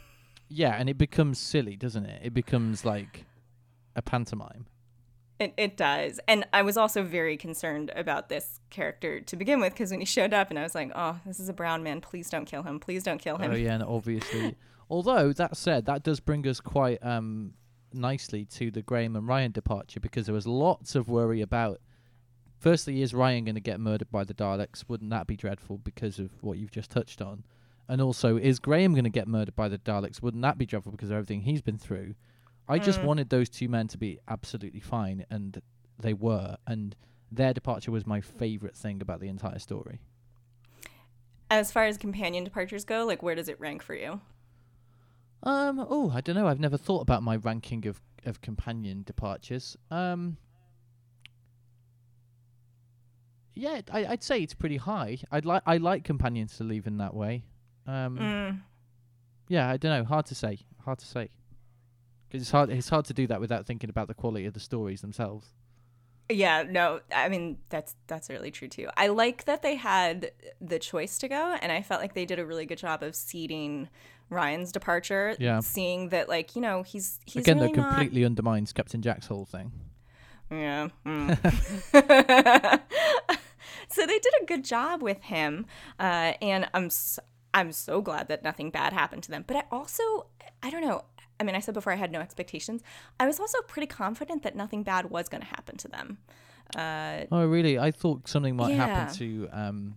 Yeah, 0.53 0.75
and 0.77 0.89
it 0.89 0.99
becomes 0.99 1.39
silly, 1.39 1.77
doesn't 1.77 2.05
it? 2.07 2.23
It 2.25 2.35
becomes 2.35 2.85
like 2.85 3.25
a 3.95 4.03
pantomime. 4.03 4.67
It, 5.39 5.55
it 5.57 5.77
does. 5.77 6.19
And 6.27 6.45
I 6.53 6.63
was 6.63 6.77
also 6.77 7.05
very 7.05 7.37
concerned 7.37 7.93
about 7.95 8.29
this 8.29 8.59
character 8.69 9.21
to 9.21 9.37
begin 9.37 9.61
with 9.61 9.73
because 9.73 9.93
when 9.93 10.01
he 10.01 10.07
showed 10.07 10.35
up 10.35 10.51
and 10.51 10.59
I 10.59 10.65
was 10.65 10.75
like, 10.75 10.91
oh, 10.95 11.21
this 11.25 11.39
is 11.39 11.49
a 11.49 11.53
brown 11.53 11.85
man. 11.85 12.01
Please 12.01 12.29
don't 12.29 12.47
kill 12.47 12.65
him. 12.65 12.81
Please 12.81 13.05
don't 13.05 13.19
kill 13.19 13.39
him. 13.39 13.53
Oh 13.53 13.55
yeah, 13.55 13.75
and 13.75 13.83
obviously. 13.85 14.57
Although 14.91 15.33
that 15.35 15.57
said, 15.57 15.87
that 15.87 16.03
does 16.03 16.19
bring 16.19 16.47
us 16.49 16.61
quite 16.61 16.99
um 17.01 17.55
nicely 17.93 18.45
to 18.47 18.71
the 18.71 18.83
Graham 18.83 19.17
and 19.17 19.27
Ryan 19.27 19.53
departure 19.53 20.01
because 20.01 20.27
there 20.27 20.35
was 20.35 20.47
lots 20.47 20.95
of 20.95 21.09
worry 21.09 21.41
about. 21.41 21.81
Firstly, 22.59 23.03
is 23.03 23.15
Ryan 23.15 23.45
going 23.45 23.55
to 23.55 23.61
get 23.61 23.81
murdered 23.81 24.11
by 24.11 24.25
the 24.25 24.35
Daleks? 24.35 24.85
Wouldn't 24.89 25.11
that 25.11 25.27
be 25.27 25.37
dreadful 25.37 25.79
because 25.79 26.19
of 26.19 26.31
what 26.43 26.59
you've 26.59 26.71
just 26.71 26.91
touched 26.91 27.23
on? 27.23 27.45
And 27.89 28.01
also, 28.01 28.37
is 28.37 28.59
Graham 28.59 28.93
going 28.93 29.05
to 29.05 29.11
get 29.11 29.27
murdered 29.27 29.57
by 29.57 29.69
the 29.69 29.79
Daleks? 29.79 30.23
Wouldn't 30.23 30.43
that 30.43 30.59
be 30.59 30.67
dreadful 30.67 30.93
because 30.93 31.11
of 31.11 31.17
everything 31.17 31.41
he's 31.41 31.63
been 31.63 31.79
through? 31.79 32.15
I 32.69 32.79
just 32.79 33.01
mm. 33.01 33.05
wanted 33.05 33.31
those 33.31 33.49
two 33.49 33.69
men 33.69 33.89
to 33.89 33.99
be 33.99 34.21
absolutely 34.29 34.79
fine, 34.79 35.27
and 35.29 35.61
they 35.99 36.13
were. 36.13 36.57
And 36.67 36.95
their 37.33 37.53
departure 37.53 37.91
was 37.91 38.07
my 38.07 38.21
favourite 38.21 38.77
thing 38.77 39.03
about 39.03 39.21
the 39.21 39.29
entire 39.29 39.59
story. 39.59 40.01
As 41.51 41.73
far 41.73 41.87
as 41.87 41.99
companion 41.99 42.45
departures 42.45 42.85
go, 42.85 43.05
like 43.05 43.25
where 43.25 43.35
does 43.35 43.49
it 43.49 43.59
rank 43.59 43.83
for 43.83 43.95
you? 43.95 44.21
Um. 45.43 45.85
Oh, 45.89 46.11
I 46.15 46.21
don't 46.21 46.37
know. 46.37 46.47
I've 46.47 46.61
never 46.61 46.77
thought 46.77 47.01
about 47.01 47.23
my 47.23 47.37
ranking 47.37 47.87
of 47.87 48.01
of 48.27 48.41
companion 48.41 49.03
departures. 49.05 49.77
Um. 49.91 50.37
Yeah, 53.55 53.81
I, 53.91 54.07
I'd 54.07 54.23
say 54.23 54.41
it's 54.41 54.55
pretty 54.55 54.77
high. 54.77 55.19
I'd 55.31 55.45
like 55.45 55.63
I 55.67 55.79
like 55.79 56.05
companions 56.05 56.57
to 56.59 56.65
leave 56.65 56.87
in 56.87 56.99
that 56.99 57.15
way. 57.15 57.45
Um. 57.87 58.19
Mm. 58.19 58.61
Yeah, 59.49 59.69
I 59.69 59.77
don't 59.77 59.99
know. 59.99 60.05
Hard 60.05 60.27
to 60.27 60.35
say. 60.35 60.59
Hard 60.85 60.99
to 60.99 61.07
say. 61.07 61.31
Because 62.29 62.43
it's 62.43 62.51
hard. 62.51 62.71
It's 62.71 62.89
hard 62.89 63.07
to 63.07 63.15
do 63.15 63.27
that 63.27 63.41
without 63.41 63.67
thinking 63.67 63.91
about 63.91 64.09
the 64.09 64.15
quality 64.15 64.47
of 64.47 64.55
the 64.55 64.61
stories 64.61 65.01
themselves. 65.01 65.49
Yeah, 66.31 66.63
no, 66.63 67.01
I 67.15 67.29
mean 67.29 67.59
that's 67.71 67.97
that's 68.07 68.31
really 68.31 68.53
true 68.53 68.69
too. 68.69 68.89
I 68.97 69.09
like 69.09 69.47
that 69.47 69.63
they 69.63 69.75
had 69.75 70.31
the 70.61 70.79
choice 70.79 71.19
to 71.19 71.29
go, 71.29 71.57
and 71.61 71.73
I 71.73 71.83
felt 71.83 72.01
like 72.01 72.15
they 72.15 72.25
did 72.25 72.39
a 72.39 72.47
really 72.47 72.67
good 72.67 72.79
job 72.79 73.03
of 73.03 73.17
seeding 73.17 73.89
Ryan's 74.31 74.73
departure. 74.73 75.37
Yeah. 75.39 75.61
seeing 75.61 76.09
that 76.11 76.29
like 76.29 76.55
you 76.57 76.63
know 76.63 76.83
he's 76.83 77.19
he's 77.27 77.43
Again, 77.43 77.59
really 77.59 77.73
that 77.73 77.77
not- 77.79 77.89
completely 77.91 78.25
undermines 78.25 78.73
Captain 78.73 79.03
Jack's 79.03 79.27
whole 79.27 79.45
thing. 79.45 79.73
Yeah. 80.51 80.89
mm. 81.07 81.31
so 83.89 84.07
they 84.07 84.19
did 84.19 84.33
a 84.43 84.47
good 84.47 84.65
job 84.65 85.03
with 85.03 85.21
him, 85.23 85.67
uh, 85.99 86.33
and 86.41 86.69
I'm 86.75 86.91
I'm 87.55 87.73
so 87.73 88.01
glad 88.01 88.29
that 88.29 88.43
nothing 88.43 88.71
bad 88.71 88.93
happened 88.93 89.23
to 89.25 89.31
them. 89.31 89.45
But 89.47 89.57
I 89.59 89.63
also 89.71 90.27
I 90.63 90.71
don't 90.71 90.83
know. 90.83 91.05
I 91.39 91.43
mean, 91.43 91.55
I 91.57 91.61
said 91.61 91.73
before 91.75 91.93
I 91.93 91.97
had 91.97 92.13
no 92.13 92.21
expectations. 92.21 92.83
I 93.19 93.27
was 93.27 93.41
also 93.41 93.63
pretty 93.63 93.87
confident 93.87 94.43
that 94.43 94.55
nothing 94.57 94.83
bad 94.83 95.11
was 95.11 95.29
going 95.29 95.41
to 95.41 95.47
happen 95.47 95.77
to 95.79 95.89
them. 95.89 96.19
Uh, 96.77 97.23
Oh, 97.33 97.47
really? 97.47 97.79
I 97.79 97.91
thought 97.93 98.29
something 98.29 98.57
might 98.57 98.75
Yeah. 98.75 98.87
happen 98.87 99.15
to. 99.17 99.49
Um, 99.51 99.97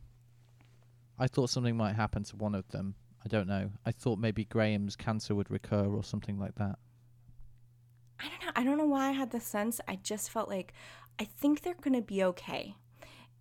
I 1.19 1.27
thought 1.27 1.49
something 1.49 1.75
might 1.75 1.95
happen 1.97 2.23
to 2.23 2.38
one 2.38 2.55
of 2.55 2.67
them. 2.69 2.95
I 3.26 3.30
don't 3.30 3.47
know. 3.47 3.71
I 3.86 3.91
thought 3.91 4.19
maybe 4.19 4.45
Graham's 4.45 4.95
cancer 4.95 5.34
would 5.34 5.49
recur 5.49 5.86
or 5.86 6.03
something 6.03 6.39
like 6.39 6.55
that. 6.55 6.78
I 8.19 8.30
don't 8.30 8.45
know. 8.45 8.51
I 8.55 8.63
don't 8.63 8.78
know 8.78 8.86
why 8.86 9.09
I 9.09 9.11
had 9.11 9.32
the 9.32 9.39
sense. 9.39 9.80
I 9.88 9.95
just 9.95 10.30
felt 10.30 10.49
like 10.49 10.74
I 11.19 11.26
think 11.26 11.61
they're 11.61 11.76
going 11.76 11.95
to 11.95 12.01
be 12.01 12.24
okay. 12.24 12.76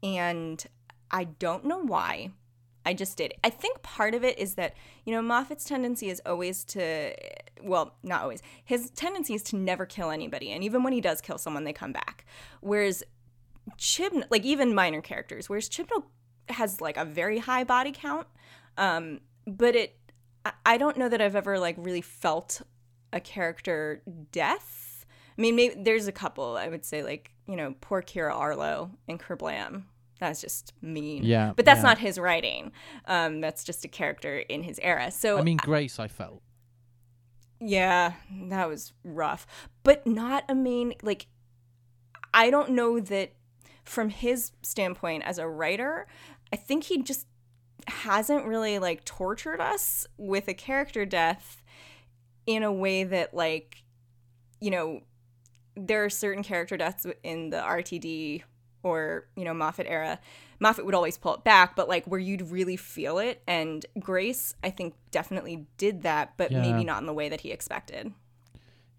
And 0.03 0.65
I 1.11 1.25
don't 1.25 1.65
know 1.65 1.79
why. 1.79 2.31
I 2.85 2.95
just 2.95 3.17
did. 3.17 3.35
I 3.45 3.51
think 3.51 3.83
part 3.83 4.15
of 4.15 4.25
it 4.25 4.39
is 4.39 4.55
that, 4.55 4.75
you 5.05 5.13
know, 5.13 5.23
Moffat's 5.23 5.65
tendency 5.65 6.11
is 6.11 6.21
always 6.27 6.65
to, 6.67 7.15
well, 7.63 7.95
not 8.03 8.23
always. 8.23 8.43
His 8.65 8.91
tendency 8.91 9.35
is 9.35 9.43
to 9.45 9.57
never 9.57 9.87
kill 9.87 10.11
anybody. 10.11 10.51
And 10.51 10.65
even 10.65 10.83
when 10.83 10.93
he 10.93 11.01
does 11.01 11.21
kill 11.21 11.39
someone, 11.39 11.63
they 11.63 11.73
come 11.73 11.93
back. 11.93 12.25
Whereas 12.61 13.05
Chibnall, 13.79 14.25
like 14.31 14.45
even 14.45 14.75
minor 14.75 15.01
characters, 15.01 15.49
whereas 15.49 15.69
Chibnall 15.69 16.05
has 16.49 16.81
like 16.81 16.97
a 16.97 17.05
very 17.05 17.39
high 17.39 17.63
body 17.63 17.93
count. 17.95 18.27
Um, 18.77 19.21
but 19.47 19.75
it, 19.77 19.97
I, 20.45 20.53
I 20.67 20.77
don't 20.79 20.97
know 20.97 21.09
that 21.09 21.21
I've 21.21 21.37
ever 21.37 21.59
like 21.59 21.77
really 21.79 22.01
felt 22.01 22.63
a 23.13 23.21
character 23.21 24.03
death. 24.31 25.07
I 25.37 25.41
mean, 25.41 25.57
maybe 25.57 25.75
there's 25.79 26.07
a 26.07 26.13
couple. 26.13 26.57
I 26.57 26.69
would 26.69 26.85
say 26.85 27.03
like 27.03 27.33
you 27.47 27.57
know, 27.57 27.75
poor 27.81 28.03
Kira 28.03 28.33
Arlo 28.33 28.91
in 29.09 29.19
Kerblam. 29.19 29.85
That's 30.21 30.41
just 30.41 30.73
mean. 30.81 31.25
Yeah, 31.25 31.53
but 31.57 31.65
that's 31.65 31.79
yeah. 31.79 31.83
not 31.83 31.99
his 31.99 32.19
writing. 32.19 32.73
Um, 33.07 33.41
that's 33.41 33.65
just 33.65 33.85
a 33.85 33.89
character 33.89 34.39
in 34.39 34.63
his 34.63 34.79
era. 34.83 35.11
So 35.11 35.39
I 35.39 35.43
mean, 35.43 35.57
Grace, 35.57 35.99
I 35.99 36.09
felt. 36.09 36.43
yeah, 37.61 38.13
that 38.49 38.69
was 38.69 38.93
rough, 39.05 39.47
but 39.83 40.07
not 40.07 40.45
a 40.49 40.55
main 40.55 40.95
like. 41.03 41.27
I 42.35 42.51
don't 42.51 42.71
know 42.71 42.99
that 42.99 43.33
from 43.85 44.09
his 44.09 44.53
standpoint 44.63 45.25
as 45.25 45.39
a 45.39 45.49
writer, 45.49 46.07
I 46.53 46.57
think 46.57 46.85
he 46.85 47.03
just 47.03 47.27
hasn't 47.89 48.45
really 48.47 48.79
like 48.79 49.05
tortured 49.05 49.61
us 49.61 50.07
with 50.17 50.49
a 50.49 50.55
character 50.55 51.05
death 51.05 51.63
in 52.47 52.63
a 52.63 52.73
way 52.73 53.05
that 53.05 53.35
like 53.35 53.83
you 54.61 54.71
know 54.71 55.01
there 55.77 56.05
are 56.05 56.11
certain 56.11 56.43
character 56.43 56.77
deaths 56.77 57.07
in 57.23 57.51
the 57.51 57.57
RTD 57.57 58.43
or 58.83 59.27
you 59.37 59.45
know 59.45 59.55
Moffat 59.55 59.87
era. 59.89 60.19
Moffat 60.61 60.85
would 60.85 60.95
always 60.95 61.19
pull 61.19 61.35
it 61.35 61.45
back, 61.45 61.75
but 61.75 61.89
like 61.89 62.05
where 62.07 62.21
you'd 62.21 62.43
really 62.51 62.77
feel 62.77 63.19
it. 63.19 63.43
And 63.49 63.85
Grace, 63.99 64.55
I 64.63 64.71
think, 64.71 64.95
definitely 65.11 65.67
did 65.77 66.03
that, 66.03 66.35
but 66.37 66.53
Yeah. 66.53 66.61
maybe 66.61 66.85
not 66.85 67.01
in 67.01 67.07
the 67.07 67.13
way 67.13 67.29
that 67.29 67.41
he 67.41 67.51
expected. 67.51 68.13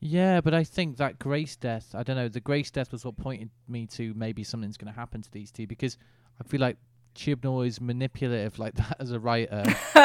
Yeah, 0.01 0.41
but 0.41 0.53
I 0.53 0.65
think 0.65 0.97
that 0.97 1.19
Grace 1.19 1.55
death, 1.55 1.95
I 1.95 2.03
don't 2.03 2.17
know, 2.17 2.27
the 2.27 2.41
Grace 2.41 2.69
death 2.69 2.91
was 2.91 3.05
what 3.05 3.15
pointed 3.15 3.49
me 3.69 3.85
to 3.87 4.13
maybe 4.13 4.43
something's 4.43 4.75
going 4.75 4.91
to 4.91 4.99
happen 4.99 5.21
to 5.21 5.31
these 5.31 5.49
two 5.51 5.65
because 5.65 5.97
I 6.41 6.43
feel 6.45 6.59
like 6.59 6.75
Chibnall 7.15 7.65
is 7.65 7.79
manipulative 7.81 8.57
like 8.59 8.73
that 8.81 8.97
as 8.99 9.11
a 9.11 9.19
writer. 9.19 9.63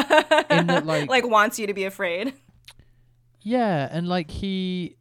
in 0.50 0.66
that, 0.68 0.82
like, 0.86 1.08
like 1.08 1.26
wants 1.28 1.58
you 1.58 1.66
to 1.66 1.74
be 1.74 1.84
afraid. 1.84 2.34
yeah, 3.42 3.88
and 3.90 4.08
like 4.08 4.30
he, 4.30 4.96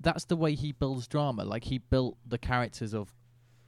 that's 0.00 0.24
the 0.26 0.36
way 0.36 0.54
he 0.54 0.72
builds 0.72 1.06
drama. 1.06 1.44
Like 1.44 1.64
he 1.64 1.78
built 1.78 2.16
the 2.26 2.38
characters 2.38 2.94
of 2.94 3.12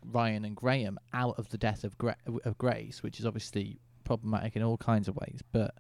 Ryan 0.05 0.45
and 0.45 0.55
Graham 0.55 0.99
out 1.13 1.39
of 1.39 1.49
the 1.49 1.59
death 1.59 1.85
of 1.85 1.97
Gra- 1.99 2.17
of 2.45 2.59
Grace, 2.59 3.03
which 3.03 3.19
is 3.19 3.27
obviously 3.27 3.81
problematic 4.05 4.57
in 4.57 4.63
all 4.63 4.77
kinds 4.77 5.09
of 5.09 5.17
ways. 5.17 5.41
But 5.53 5.75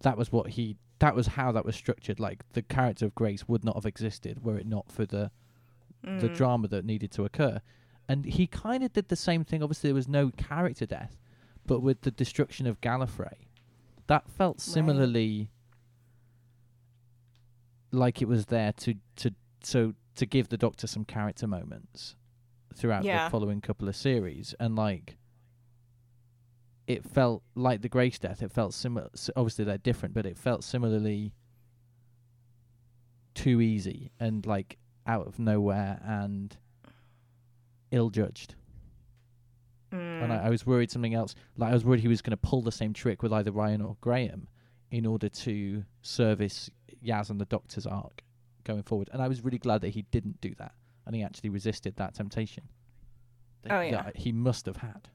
that 0.00 0.16
was 0.16 0.32
what 0.32 0.50
he. 0.50 0.76
That 0.98 1.14
was 1.16 1.26
how 1.26 1.50
that 1.52 1.64
was 1.64 1.74
structured. 1.76 2.20
Like 2.20 2.44
the 2.52 2.62
character 2.62 3.06
of 3.06 3.14
Grace 3.14 3.46
would 3.48 3.64
not 3.64 3.74
have 3.74 3.86
existed 3.86 4.44
were 4.44 4.56
it 4.56 4.66
not 4.66 4.90
for 4.90 5.04
the 5.06 5.30
the 6.02 6.28
Mm. 6.28 6.34
drama 6.36 6.66
that 6.68 6.84
needed 6.84 7.12
to 7.12 7.24
occur. 7.24 7.60
And 8.12 8.26
he 8.26 8.46
kind 8.46 8.84
of 8.84 8.92
did 8.92 9.08
the 9.08 9.16
same 9.16 9.42
thing. 9.42 9.62
Obviously, 9.62 9.88
there 9.88 9.94
was 9.94 10.06
no 10.06 10.28
character 10.36 10.84
death, 10.84 11.16
but 11.64 11.80
with 11.80 12.02
the 12.02 12.10
destruction 12.10 12.66
of 12.66 12.78
Gallifrey, 12.82 13.46
that 14.06 14.28
felt 14.28 14.60
similarly 14.60 15.48
like 17.90 18.20
it 18.20 18.28
was 18.28 18.46
there 18.46 18.72
to 18.72 18.96
to 19.16 19.34
so 19.62 19.94
to 20.16 20.26
give 20.26 20.50
the 20.50 20.58
Doctor 20.58 20.86
some 20.86 21.06
character 21.06 21.46
moments 21.46 22.14
throughout 22.74 23.02
Yeah. 23.02 23.24
the 23.24 23.30
following 23.30 23.62
couple 23.62 23.88
of 23.88 23.96
series, 23.96 24.54
and 24.60 24.76
like 24.76 25.16
it 26.86 27.06
felt 27.06 27.42
like 27.54 27.80
the 27.80 27.88
Grace 27.88 28.18
death. 28.18 28.42
It 28.42 28.52
felt 28.52 28.74
similar. 28.74 29.08
Obviously, 29.36 29.64
they're 29.64 29.78
different, 29.78 30.14
but 30.14 30.26
it 30.26 30.36
felt 30.36 30.64
similarly 30.64 31.32
too 33.32 33.62
easy 33.62 34.12
and 34.20 34.44
like 34.44 34.76
out 35.06 35.26
of 35.26 35.38
nowhere 35.38 35.98
and 36.04 36.58
ill 37.92 38.10
judged. 38.10 38.54
Mm. 39.92 40.24
And 40.24 40.32
I, 40.32 40.46
I 40.46 40.48
was 40.50 40.66
worried 40.66 40.90
something 40.90 41.14
else. 41.14 41.34
Like 41.56 41.70
I 41.70 41.74
was 41.74 41.84
worried 41.84 42.00
he 42.00 42.08
was 42.08 42.22
going 42.22 42.32
to 42.32 42.36
pull 42.36 42.62
the 42.62 42.72
same 42.72 42.92
trick 42.92 43.22
with 43.22 43.32
either 43.32 43.52
Ryan 43.52 43.82
or 43.82 43.96
Graham 44.00 44.48
in 44.90 45.06
order 45.06 45.28
to 45.28 45.84
service 46.02 46.68
Yaz 47.04 47.30
and 47.30 47.40
the 47.40 47.44
Doctor's 47.46 47.86
arc 47.86 48.22
going 48.64 48.82
forward. 48.82 49.08
And 49.12 49.22
I 49.22 49.28
was 49.28 49.44
really 49.44 49.58
glad 49.58 49.80
that 49.82 49.90
he 49.90 50.02
didn't 50.10 50.40
do 50.40 50.54
that, 50.58 50.72
and 51.06 51.14
he 51.14 51.22
actually 51.22 51.50
resisted 51.50 51.96
that 51.96 52.14
temptation. 52.14 52.64
that- 53.62 53.72
Oh, 53.72 53.80
yeah. 53.80 54.10
he 54.16 54.32
must 54.32 54.66
have 54.66 54.78
had. 54.78 55.08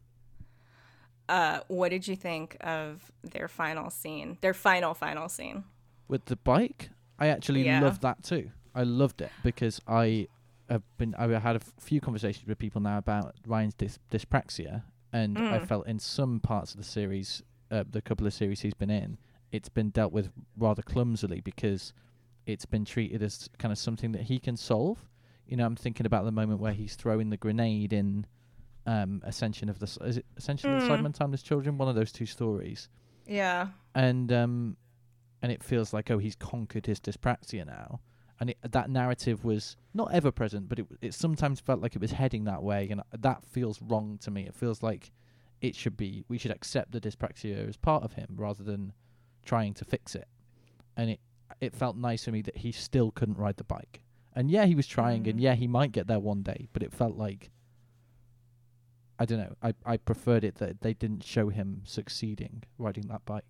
Uh, 1.28 1.60
what 1.68 1.90
did 1.90 2.08
you 2.08 2.16
think 2.16 2.56
of 2.62 3.12
their 3.22 3.48
final 3.50 3.90
scene? 3.90 4.38
Their 4.42 4.54
final 4.54 4.94
final 4.94 5.28
scene. 5.28 5.66
With 6.08 6.26
the 6.26 6.38
bike, 6.38 6.90
I 7.20 7.28
actually 7.28 7.66
Yeah. 7.66 7.82
loved 7.82 8.02
that 8.04 8.24
too. 8.24 8.52
I 8.74 8.84
loved 8.84 9.22
it 9.22 9.32
because 9.44 9.82
I 9.88 10.28
have 10.70 10.84
been. 10.98 11.16
I've 11.18 11.32
had 11.42 11.56
a 11.56 11.62
few 11.80 12.00
conversations 12.02 12.46
with 12.48 12.58
people 12.58 12.82
now 12.82 12.98
about 12.98 13.36
Ryan's 13.46 13.76
dys- 13.76 14.00
dyspraxia, 14.12 14.84
and 15.14 15.38
I 15.38 15.60
Mm. 15.60 15.68
felt 15.68 15.88
in 15.88 16.00
some 16.00 16.40
parts 16.40 16.72
of 16.72 16.78
the 16.78 16.84
series, 16.84 17.42
uh, 17.72 17.84
the 17.90 18.02
couple 18.02 18.26
of 18.28 18.34
series 18.34 18.62
he's 18.62 18.74
been 18.74 18.90
in, 18.90 19.18
it's 19.52 19.70
been 19.70 19.90
dealt 19.90 20.12
with 20.14 20.30
rather 20.58 20.82
clumsily 20.82 21.42
because 21.42 21.94
it's 22.46 22.66
been 22.66 22.86
treated 22.86 23.22
as 23.24 23.50
kind 23.58 23.72
of 23.72 23.78
something 23.78 24.12
that 24.14 24.24
he 24.24 24.40
can 24.40 24.56
solve. 24.58 25.10
You 25.46 25.58
know, 25.58 25.66
I'm 25.66 25.76
thinking 25.76 26.06
about 26.06 26.26
the 26.26 26.32
moment 26.32 26.60
where 26.60 26.74
he's 26.74 26.96
throwing 26.96 27.30
the 27.30 27.38
grenade 27.38 27.94
in 27.94 28.26
um, 28.86 29.22
Ascension 29.26 29.68
of 29.68 29.80
the 29.80 29.86
S- 29.86 29.98
is 30.02 30.18
it 30.18 30.26
Ascension 30.38 30.74
of 30.74 30.82
the 30.82 30.88
Mm. 30.88 31.00
Cybermen 31.02 31.14
Timeless 31.14 31.44
Children, 31.44 31.78
one 31.78 31.90
of 31.90 31.96
those 31.96 32.12
two 32.14 32.26
stories 32.26 32.88
Yeah. 33.26 33.70
and 33.96 34.32
um 34.32 34.78
and 35.42 35.52
it 35.52 35.62
feels 35.62 35.92
like 35.94 36.10
oh 36.10 36.18
he's 36.20 36.36
conquered 36.38 36.86
his 36.86 37.00
dyspraxia 37.02 37.66
now 37.66 38.00
and 38.40 38.52
it, 38.52 38.58
that 38.72 38.90
narrative 38.90 39.44
was 39.44 39.78
not 39.94 40.14
ever 40.14 40.32
present 40.32 40.70
but 40.70 40.80
it 40.80 40.86
it 41.02 41.14
sometimes 41.14 41.60
felt 41.60 41.82
like 41.82 41.96
it 41.96 42.02
was 42.02 42.12
heading 42.12 42.44
that 42.46 42.62
way 42.64 42.88
and 42.90 43.02
that 43.18 43.44
feels 43.46 43.82
wrong 43.82 44.18
to 44.22 44.30
me 44.32 44.44
it 44.46 44.56
feels 44.56 44.84
like 44.84 45.12
it 45.62 45.76
should 45.76 45.98
be 45.98 46.24
we 46.28 46.38
should 46.38 46.52
accept 46.52 46.92
the 46.92 47.02
dyspraxia 47.02 47.68
as 47.68 47.78
part 47.78 48.04
of 48.04 48.14
him 48.14 48.28
rather 48.36 48.64
than 48.64 48.94
trying 49.46 49.74
to 49.74 49.84
fix 49.86 50.16
it 50.16 50.28
and 50.96 51.10
it 51.10 51.20
it 51.62 51.74
felt 51.76 51.96
nice 51.96 52.26
to 52.26 52.32
me 52.32 52.42
that 52.42 52.58
he 52.58 52.72
still 52.72 53.12
couldn't 53.12 53.38
ride 53.38 53.58
the 53.58 53.64
bike 53.64 54.02
and 54.36 54.52
yeah 54.52 54.66
he 54.66 54.76
was 54.76 54.86
trying 54.88 55.28
and 55.28 55.40
Mm. 55.40 55.42
yeah 55.42 55.56
he 55.56 55.68
might 55.68 55.92
get 55.92 56.08
there 56.08 56.20
one 56.20 56.44
day 56.44 56.68
but 56.74 56.84
it 56.84 56.94
felt 56.94 57.16
like 57.18 57.50
I 59.20 59.26
don't 59.26 59.40
know. 59.40 59.56
I, 59.64 59.74
I 59.84 59.98
preferred 59.98 60.44
it 60.44 60.58
that 60.58 60.82
they 60.82 60.94
didn't 60.94 61.24
show 61.24 61.50
him 61.50 61.82
succeeding 61.86 62.62
riding 62.78 63.08
that 63.08 63.26
bike. 63.26 63.46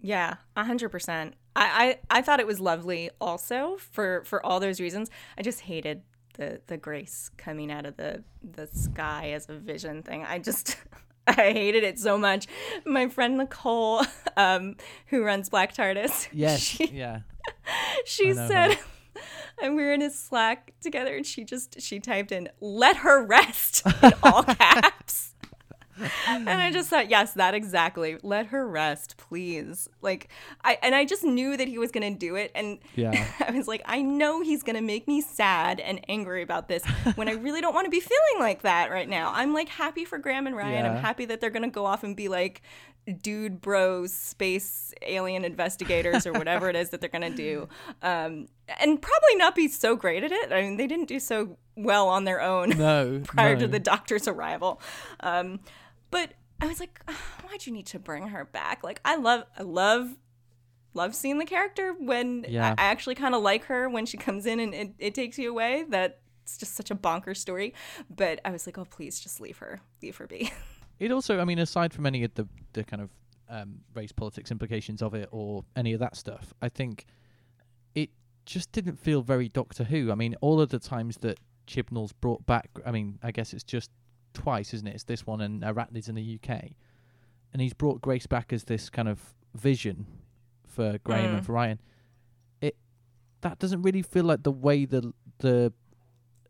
Yeah, 0.00 0.36
a 0.56 0.64
hundred 0.64 0.90
percent. 0.90 1.34
I, 1.56 1.98
I 2.10 2.18
I 2.18 2.22
thought 2.22 2.40
it 2.40 2.46
was 2.46 2.60
lovely 2.60 3.10
also 3.20 3.76
for 3.92 4.22
for 4.24 4.44
all 4.44 4.60
those 4.60 4.80
reasons. 4.80 5.10
I 5.36 5.42
just 5.42 5.60
hated 5.62 6.02
the 6.34 6.60
the 6.68 6.76
grace 6.76 7.30
coming 7.36 7.70
out 7.70 7.86
of 7.86 7.96
the 7.96 8.24
the 8.42 8.66
sky 8.66 9.32
as 9.32 9.48
a 9.48 9.54
vision 9.54 10.02
thing. 10.02 10.24
I 10.24 10.38
just 10.38 10.76
I 11.26 11.52
hated 11.52 11.84
it 11.84 11.98
so 11.98 12.16
much. 12.18 12.46
My 12.86 13.08
friend 13.08 13.36
Nicole, 13.36 14.02
um, 14.36 14.76
who 15.06 15.22
runs 15.22 15.48
Black 15.48 15.74
TARDIS, 15.74 16.28
Yes. 16.32 16.60
she, 16.60 16.86
yeah. 16.86 17.20
she 18.04 18.32
said, 18.34 18.74
her. 18.74 18.80
and 19.62 19.76
we 19.76 19.82
were 19.82 19.92
in 19.92 20.02
a 20.02 20.10
Slack 20.10 20.72
together, 20.80 21.14
and 21.14 21.26
she 21.26 21.44
just 21.44 21.80
she 21.80 22.00
typed 22.00 22.32
in 22.32 22.48
"Let 22.60 22.96
her 22.98 23.24
rest" 23.24 23.82
in 24.02 24.12
all 24.22 24.42
caps. 24.44 25.34
And 26.28 26.48
I 26.48 26.70
just 26.72 26.88
thought, 26.88 27.10
yes, 27.10 27.34
that 27.34 27.54
exactly. 27.54 28.18
Let 28.22 28.46
her 28.46 28.66
rest, 28.68 29.16
please. 29.16 29.88
Like 30.02 30.28
I 30.64 30.78
and 30.82 30.94
I 30.94 31.04
just 31.04 31.24
knew 31.24 31.56
that 31.56 31.68
he 31.68 31.78
was 31.78 31.90
gonna 31.90 32.14
do 32.14 32.36
it, 32.36 32.50
and 32.54 32.78
Yeah. 32.94 33.26
I 33.46 33.50
was 33.52 33.68
like, 33.68 33.82
I 33.86 34.02
know 34.02 34.40
he's 34.42 34.62
gonna 34.62 34.82
make 34.82 35.06
me 35.08 35.20
sad 35.20 35.80
and 35.80 36.00
angry 36.08 36.42
about 36.42 36.68
this 36.68 36.84
when 37.14 37.28
I 37.28 37.32
really 37.32 37.60
don't 37.60 37.74
want 37.74 37.86
to 37.86 37.90
be 37.90 38.00
feeling 38.00 38.40
like 38.40 38.62
that 38.62 38.90
right 38.90 39.08
now. 39.08 39.32
I'm 39.34 39.52
like 39.52 39.68
happy 39.68 40.04
for 40.04 40.18
Graham 40.18 40.46
and 40.46 40.56
Ryan. 40.56 40.86
I'm 40.86 40.96
happy 40.96 41.24
that 41.26 41.40
they're 41.40 41.50
gonna 41.50 41.68
go 41.70 41.86
off 41.86 42.04
and 42.04 42.16
be 42.16 42.28
like 42.28 42.62
dude 43.22 43.60
bros 43.62 44.12
space 44.12 44.92
alien 45.02 45.42
investigators 45.44 46.26
or 46.26 46.32
whatever 46.34 46.68
it 46.68 46.76
is 46.76 46.90
that 46.90 47.00
they're 47.00 47.08
gonna 47.10 47.30
do 47.34 47.66
um 48.02 48.46
and 48.78 49.00
probably 49.00 49.34
not 49.36 49.54
be 49.54 49.66
so 49.66 49.96
great 49.96 50.22
at 50.22 50.30
it 50.30 50.52
i 50.52 50.60
mean 50.60 50.76
they 50.76 50.86
didn't 50.86 51.08
do 51.08 51.18
so 51.18 51.56
well 51.76 52.08
on 52.08 52.24
their 52.24 52.40
own 52.42 52.68
No. 52.70 53.20
prior 53.26 53.54
no. 53.54 53.60
to 53.60 53.68
the 53.68 53.78
doctor's 53.80 54.28
arrival. 54.28 54.80
Um, 55.20 55.60
but 56.10 56.32
I 56.60 56.66
was 56.66 56.80
like, 56.80 57.00
"Ugh, 57.08 57.14
why'd 57.44 57.66
you 57.66 57.72
need 57.72 57.86
to 57.86 57.98
bring 57.98 58.28
her 58.28 58.44
back? 58.44 58.82
Like, 58.84 59.00
I 59.04 59.16
love, 59.16 59.44
I 59.58 59.62
love, 59.62 60.16
love 60.94 61.14
seeing 61.14 61.38
the 61.38 61.46
character 61.46 61.94
when 61.98 62.44
Yeah. 62.48 62.74
I, 62.78 62.82
I 62.82 62.86
actually 62.90 63.14
kind 63.14 63.34
of 63.34 63.42
like 63.42 63.64
her 63.66 63.88
when 63.88 64.06
she 64.06 64.16
comes 64.16 64.44
in 64.46 64.60
and 64.60 64.74
it, 64.74 64.92
it 64.98 65.14
takes 65.14 65.38
you 65.38 65.50
away. 65.50 65.84
That 65.88 66.20
it's 66.42 66.58
just 66.58 66.74
such 66.74 66.90
a 66.90 66.94
bonker 66.94 67.34
story. 67.34 67.74
But 68.14 68.40
I 68.44 68.50
was 68.50 68.66
like, 68.66 68.76
oh, 68.76 68.84
please 68.84 69.20
just 69.20 69.40
leave 69.40 69.58
her, 69.58 69.80
leave 70.02 70.16
her 70.16 70.26
be. 70.26 70.52
It 70.98 71.10
also, 71.12 71.40
I 71.40 71.46
mean, 71.46 71.58
aside 71.58 71.94
from 71.94 72.04
any 72.04 72.24
of 72.24 72.34
the 72.34 72.46
the 72.74 72.84
kind 72.84 73.00
of 73.00 73.08
um, 73.48 73.78
race 73.94 74.12
politics 74.12 74.50
implications 74.50 75.00
of 75.00 75.14
it 75.14 75.30
or 75.32 75.64
any 75.74 75.94
of 75.94 76.00
that 76.00 76.14
stuff, 76.14 76.52
I 76.60 76.68
think 76.68 77.06
it 77.94 78.10
just 78.44 78.70
didn't 78.72 78.96
feel 78.98 79.22
very 79.22 79.48
Doctor 79.48 79.84
Who. 79.84 80.12
I 80.12 80.14
mean, 80.14 80.36
all 80.42 80.60
of 80.60 80.68
the 80.68 80.78
times 80.78 81.16
that 81.22 81.38
Chibnall's 81.66 82.12
brought 82.12 82.44
back, 82.44 82.68
I 82.84 82.90
mean, 82.90 83.18
I 83.22 83.30
guess 83.30 83.54
it's 83.54 83.64
just 83.64 83.90
twice, 84.34 84.72
isn't 84.74 84.86
it? 84.86 84.94
It's 84.94 85.04
this 85.04 85.26
one 85.26 85.40
and 85.40 85.62
Arachnids 85.62 86.08
in 86.08 86.14
the 86.14 86.38
UK, 86.42 86.72
and 87.52 87.60
he's 87.62 87.74
brought 87.74 88.00
Grace 88.00 88.26
back 88.26 88.52
as 88.52 88.64
this 88.64 88.88
kind 88.90 89.08
of 89.08 89.34
vision 89.54 90.06
for 90.66 90.98
Graham 91.04 91.34
and 91.34 91.42
Mm. 91.42 91.46
for 91.46 91.52
Ryan. 91.52 91.80
It 92.60 92.76
that 93.40 93.58
doesn't 93.58 93.82
really 93.82 94.02
feel 94.02 94.24
like 94.24 94.42
the 94.42 94.52
way 94.52 94.84
the 94.84 95.12
the 95.38 95.72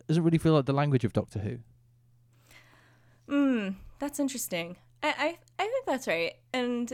doesn't 0.09 0.22
really 0.24 0.39
feel 0.39 0.55
like 0.55 0.66
the 0.66 0.72
language 0.72 1.05
of 1.05 1.12
Doctor 1.12 1.39
Who. 1.39 1.59
Mm, 3.28 3.76
that's 3.99 4.18
interesting. 4.18 4.76
I, 5.03 5.09
I, 5.09 5.39
I 5.59 5.66
think 5.68 5.87
that's 5.87 6.07
right. 6.09 6.35
And 6.53 6.93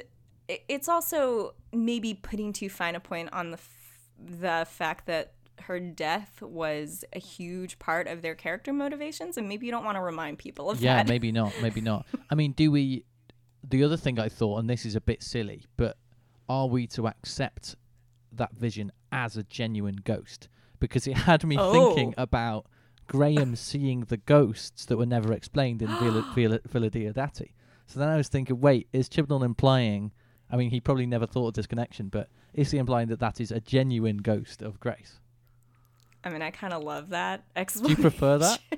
it's 0.49 0.89
also 0.89 1.55
maybe 1.72 2.14
putting 2.14 2.53
too 2.53 2.68
fine 2.68 2.95
a 2.95 3.01
point 3.01 3.30
on 3.32 3.51
the, 3.53 3.57
f- 3.57 4.01
the 4.18 4.66
fact 4.68 5.07
that 5.07 5.32
her 5.62 5.80
death 5.80 6.40
was 6.42 7.04
a 7.12 7.18
huge 7.18 7.78
part 7.78 8.07
of 8.07 8.22
their 8.22 8.34
character 8.34 8.72
motivations. 8.72 9.36
And 9.36 9.48
maybe 9.48 9.66
you 9.66 9.72
don't 9.72 9.84
want 9.84 9.96
to 9.96 10.02
remind 10.02 10.38
people 10.38 10.70
of 10.70 10.80
Yeah, 10.80 10.96
that. 10.96 11.07
Yeah, 11.07 11.12
maybe 11.12 11.32
not. 11.32 11.52
Maybe 11.62 11.80
not. 11.80 12.07
I 12.30 12.34
mean, 12.34 12.52
do 12.52 12.70
we? 12.70 13.04
The 13.68 13.82
other 13.82 13.96
thing 13.96 14.18
I 14.20 14.28
thought, 14.28 14.59
and 14.59 14.70
this 14.70 14.86
is 14.86 14.94
a 14.94 15.00
bit 15.00 15.22
silly, 15.22 15.64
but 15.76 15.96
are 16.48 16.66
we 16.68 16.86
to 16.88 17.09
accept 17.09 17.74
that 18.32 18.52
vision 18.54 18.92
as 19.11 19.36
a 19.36 19.42
genuine 19.42 19.96
ghost? 20.04 20.48
Because 20.78 21.07
it 21.07 21.16
had 21.16 21.42
me 21.44 21.57
Oh. 21.59 21.72
thinking 21.72 22.14
about 22.16 22.66
Graham 23.09 23.57
seeing 23.57 24.00
the 24.02 24.16
ghosts 24.18 24.84
that 24.86 24.96
were 24.96 25.07
never 25.07 25.32
explained 25.32 25.82
in 25.82 25.88
Villa, 25.88 26.30
Villa, 26.34 26.61
Villa 26.68 26.90
Diodati. 26.90 27.52
So 27.86 27.98
then 27.98 28.09
I 28.09 28.16
was 28.16 28.28
thinking, 28.28 28.61
wait, 28.61 28.88
is 28.92 29.09
Chibnall 29.09 29.44
implying? 29.44 30.12
I 30.50 30.57
mean, 30.57 30.70
he 30.70 30.80
probably 30.80 31.07
never 31.07 31.26
thought 31.26 31.48
of 31.48 31.54
this 31.54 31.66
connection, 31.66 32.09
but 32.09 32.28
is 32.52 32.70
he 32.70 32.78
implying 32.78 33.09
that 33.09 33.20
that 33.20 33.40
is 33.40 33.50
a 33.50 33.61
genuine 33.61 34.18
ghost 34.18 34.61
of 34.62 34.78
Grace? 34.80 35.18
I 36.25 36.31
mean, 36.31 36.43
I 36.43 36.51
kind 36.51 36.73
of 36.73 36.83
love 36.83 37.11
that 37.11 37.45
Do 37.55 37.61
explanation. 37.61 37.97
you 37.97 38.03
prefer 38.03 38.39
that? 38.39 38.61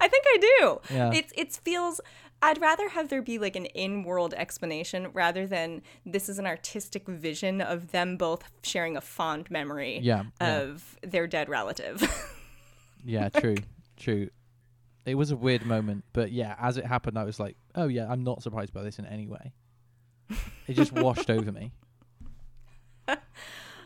I 0.00 0.08
think 0.08 0.24
I 0.26 0.38
do. 0.60 0.80
Yeah. 0.92 1.12
It's 1.14 1.32
it 1.36 1.52
feels 1.52 2.00
I'd 2.42 2.60
rather 2.60 2.88
have 2.90 3.08
there 3.08 3.22
be 3.22 3.38
like 3.38 3.56
an 3.56 3.66
in-world 3.66 4.34
explanation 4.34 5.08
rather 5.14 5.46
than 5.46 5.80
this 6.04 6.28
is 6.28 6.38
an 6.38 6.46
artistic 6.46 7.06
vision 7.08 7.60
of 7.62 7.90
them 7.92 8.16
both 8.18 8.44
sharing 8.62 8.96
a 8.96 9.00
fond 9.00 9.50
memory 9.50 9.98
Yeah, 10.02 10.24
yeah. 10.40 10.60
of 10.60 10.98
their 11.02 11.26
dead 11.26 11.48
relative. 11.48 12.02
Yeah, 13.06 13.28
true, 13.28 13.56
true. 13.98 14.30
It 15.04 15.14
was 15.16 15.30
a 15.30 15.36
weird 15.36 15.66
moment, 15.66 16.04
but 16.14 16.32
yeah, 16.32 16.56
as 16.58 16.78
it 16.78 16.86
happened, 16.86 17.18
I 17.18 17.24
was 17.24 17.38
like, 17.38 17.58
"Oh 17.74 17.86
yeah, 17.86 18.10
I'm 18.10 18.24
not 18.24 18.42
surprised 18.42 18.72
by 18.72 18.82
this 18.82 18.98
in 18.98 19.04
any 19.04 19.26
way." 19.26 19.52
It 20.66 20.72
just 20.72 20.90
washed 20.92 21.28
over 21.28 21.52
me. 21.52 21.72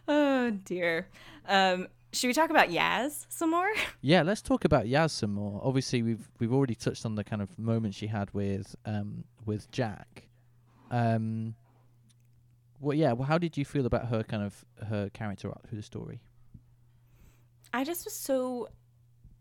Oh 0.07 0.51
dear. 0.51 1.09
Um, 1.47 1.89
should 2.13 2.29
we 2.29 2.33
talk 2.33 2.51
about 2.51 2.69
Yaz 2.69 3.27
some 3.29 3.51
more? 3.51 3.69
Yeah, 4.01 4.23
let's 4.23 4.43
talk 4.43 4.65
about 4.65 4.87
Yaz 4.87 5.11
some 5.11 5.33
more. 5.33 5.61
Obviously, 5.63 6.03
we've 6.03 6.29
we've 6.39 6.53
already 6.53 6.75
touched 6.75 7.05
on 7.05 7.15
the 7.15 7.25
kind 7.25 7.43
of 7.43 7.59
moment 7.59 7.95
she 7.95 8.07
had 8.07 8.33
with 8.33 8.77
um 8.85 9.25
with 9.45 9.71
Jack. 9.71 10.29
Um. 10.91 11.55
Well, 12.81 12.97
yeah. 12.97 13.13
Well, 13.13 13.27
how 13.27 13.39
did 13.39 13.57
you 13.57 13.65
feel 13.65 13.87
about 13.87 14.07
her 14.07 14.23
kind 14.23 14.43
of 14.43 14.65
her 14.89 15.11
character 15.11 15.49
arc 15.49 15.69
through 15.69 15.79
the 15.79 15.83
story? 15.83 16.21
I 17.73 17.85
just 17.85 18.05
was 18.05 18.15
so 18.15 18.69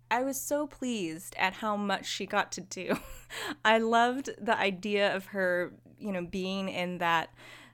I 0.09 0.23
was 0.23 0.39
so 0.39 0.67
pleased 0.67 1.35
at 1.37 1.53
how 1.53 1.75
much 1.75 2.05
she 2.05 2.25
got 2.25 2.51
to 2.53 2.61
do. 2.61 2.97
I 3.65 3.77
loved 3.79 4.29
the 4.39 4.57
idea 4.57 5.15
of 5.15 5.27
her, 5.27 5.73
you 5.99 6.11
know, 6.11 6.25
being 6.25 6.69
in 6.69 6.99
that 6.99 7.29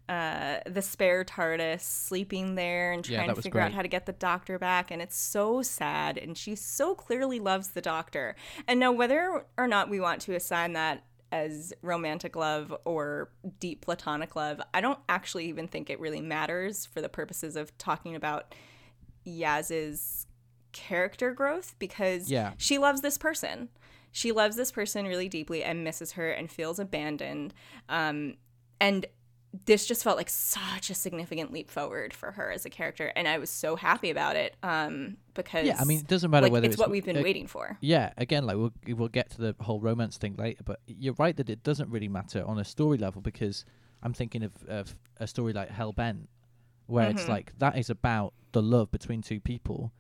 uh 0.10 0.60
the 0.66 0.82
spare 0.82 1.24
TARDIS, 1.24 1.82
sleeping 1.82 2.56
there 2.56 2.92
and 2.92 3.06
trying 3.06 3.28
that 3.28 3.36
to 3.36 3.42
figure 3.42 3.62
out 3.62 3.72
how 3.72 3.82
to 3.82 3.88
get 3.88 4.06
the 4.06 4.12
doctor 4.14 4.60
back 4.60 4.92
and 4.92 5.02
it's 5.02 5.16
so 5.16 5.62
sad 5.62 6.18
and 6.18 6.38
she 6.38 6.56
so 6.56 6.94
clearly 6.94 7.40
loves 7.40 7.70
the 7.70 7.82
doctor. 7.82 8.36
And 8.68 8.80
now 8.80 8.92
whether 8.92 9.46
or 9.58 9.68
not 9.68 9.90
we 9.90 10.00
want 10.00 10.22
to 10.24 10.36
assign 10.36 10.74
that 10.74 11.04
as 11.32 11.74
romantic 11.82 12.36
love 12.36 12.76
or 12.86 13.32
deep 13.60 13.82
platonic 13.82 14.36
love, 14.36 14.62
I 14.74 14.82
don't 14.82 15.00
actually 15.10 15.46
even 15.46 15.68
think 15.68 15.90
it 15.90 16.00
really 16.00 16.22
matters 16.22 16.86
for 16.86 17.02
the 17.02 17.10
purposes 17.10 17.56
of 17.56 17.76
talking 17.78 18.16
about 18.16 18.54
Yaz's 19.26 20.28
character 20.74 21.34
growth 21.34 21.76
because 21.80 22.30
Yeah. 22.30 22.54
she 22.58 22.78
loves 22.78 23.02
this 23.02 23.18
person. 23.18 23.70
She 24.12 24.32
loves 24.32 24.56
this 24.56 24.72
person 24.72 25.06
really 25.08 25.30
deeply 25.30 25.64
and 25.64 25.84
misses 25.84 26.12
her 26.14 26.30
and 26.30 26.52
feels 26.52 26.78
abandoned. 26.78 27.54
Um, 27.90 28.36
and 28.80 29.06
this 29.66 29.86
just 29.86 30.04
felt 30.04 30.18
like 30.18 30.30
such 30.30 30.90
a 30.90 30.96
significant 30.96 31.54
leap 31.54 31.70
forward 31.70 32.14
for 32.14 32.32
her 32.32 32.52
as 32.52 32.66
a 32.66 32.70
character, 32.70 33.14
and 33.16 33.28
I 33.28 33.38
was 33.38 33.52
so 33.52 33.76
happy 33.76 34.10
about 34.10 34.36
it 34.36 34.56
um, 34.64 35.18
because 35.36 35.68
Yeah, 35.68 35.78
I 35.80 35.84
mean, 35.86 36.00
it 36.00 36.08
doesn't 36.08 36.32
matter 36.32 36.46
like, 36.46 36.52
whether 36.52 36.66
it's, 36.66 36.74
it's 36.74 36.80
what 36.80 36.90
we've 36.90 37.06
been 37.06 37.18
uh, 37.18 37.22
waiting 37.22 37.46
for. 37.46 37.78
Yeah, 37.80 38.12
again, 38.18 38.46
like 38.46 38.58
we'll 38.58 38.74
we'll 38.88 39.10
get 39.10 39.30
to 39.32 39.38
the 39.38 39.56
whole 39.60 39.80
romance 39.80 40.18
thing 40.18 40.36
later, 40.38 40.64
but 40.66 40.80
you're 40.88 41.14
right 41.20 41.38
that 41.38 41.50
it 41.50 41.64
doesn't 41.64 41.90
really 41.92 42.08
matter 42.08 42.44
on 42.44 42.58
a 42.58 42.66
story 42.66 42.98
level 42.98 43.22
because 43.22 43.64
I'm 44.02 44.14
thinking 44.14 44.44
of, 44.44 44.52
of 44.68 44.96
a 45.18 45.28
story 45.28 45.54
like 45.54 45.70
Hellbent, 45.70 46.28
where 46.88 47.10
it's 47.10 47.28
like 47.28 47.58
that 47.60 47.78
is 47.78 47.90
about 47.90 48.34
the 48.54 48.62
love 48.62 48.92
between 48.92 49.22
two 49.22 49.40
people. 49.40 49.92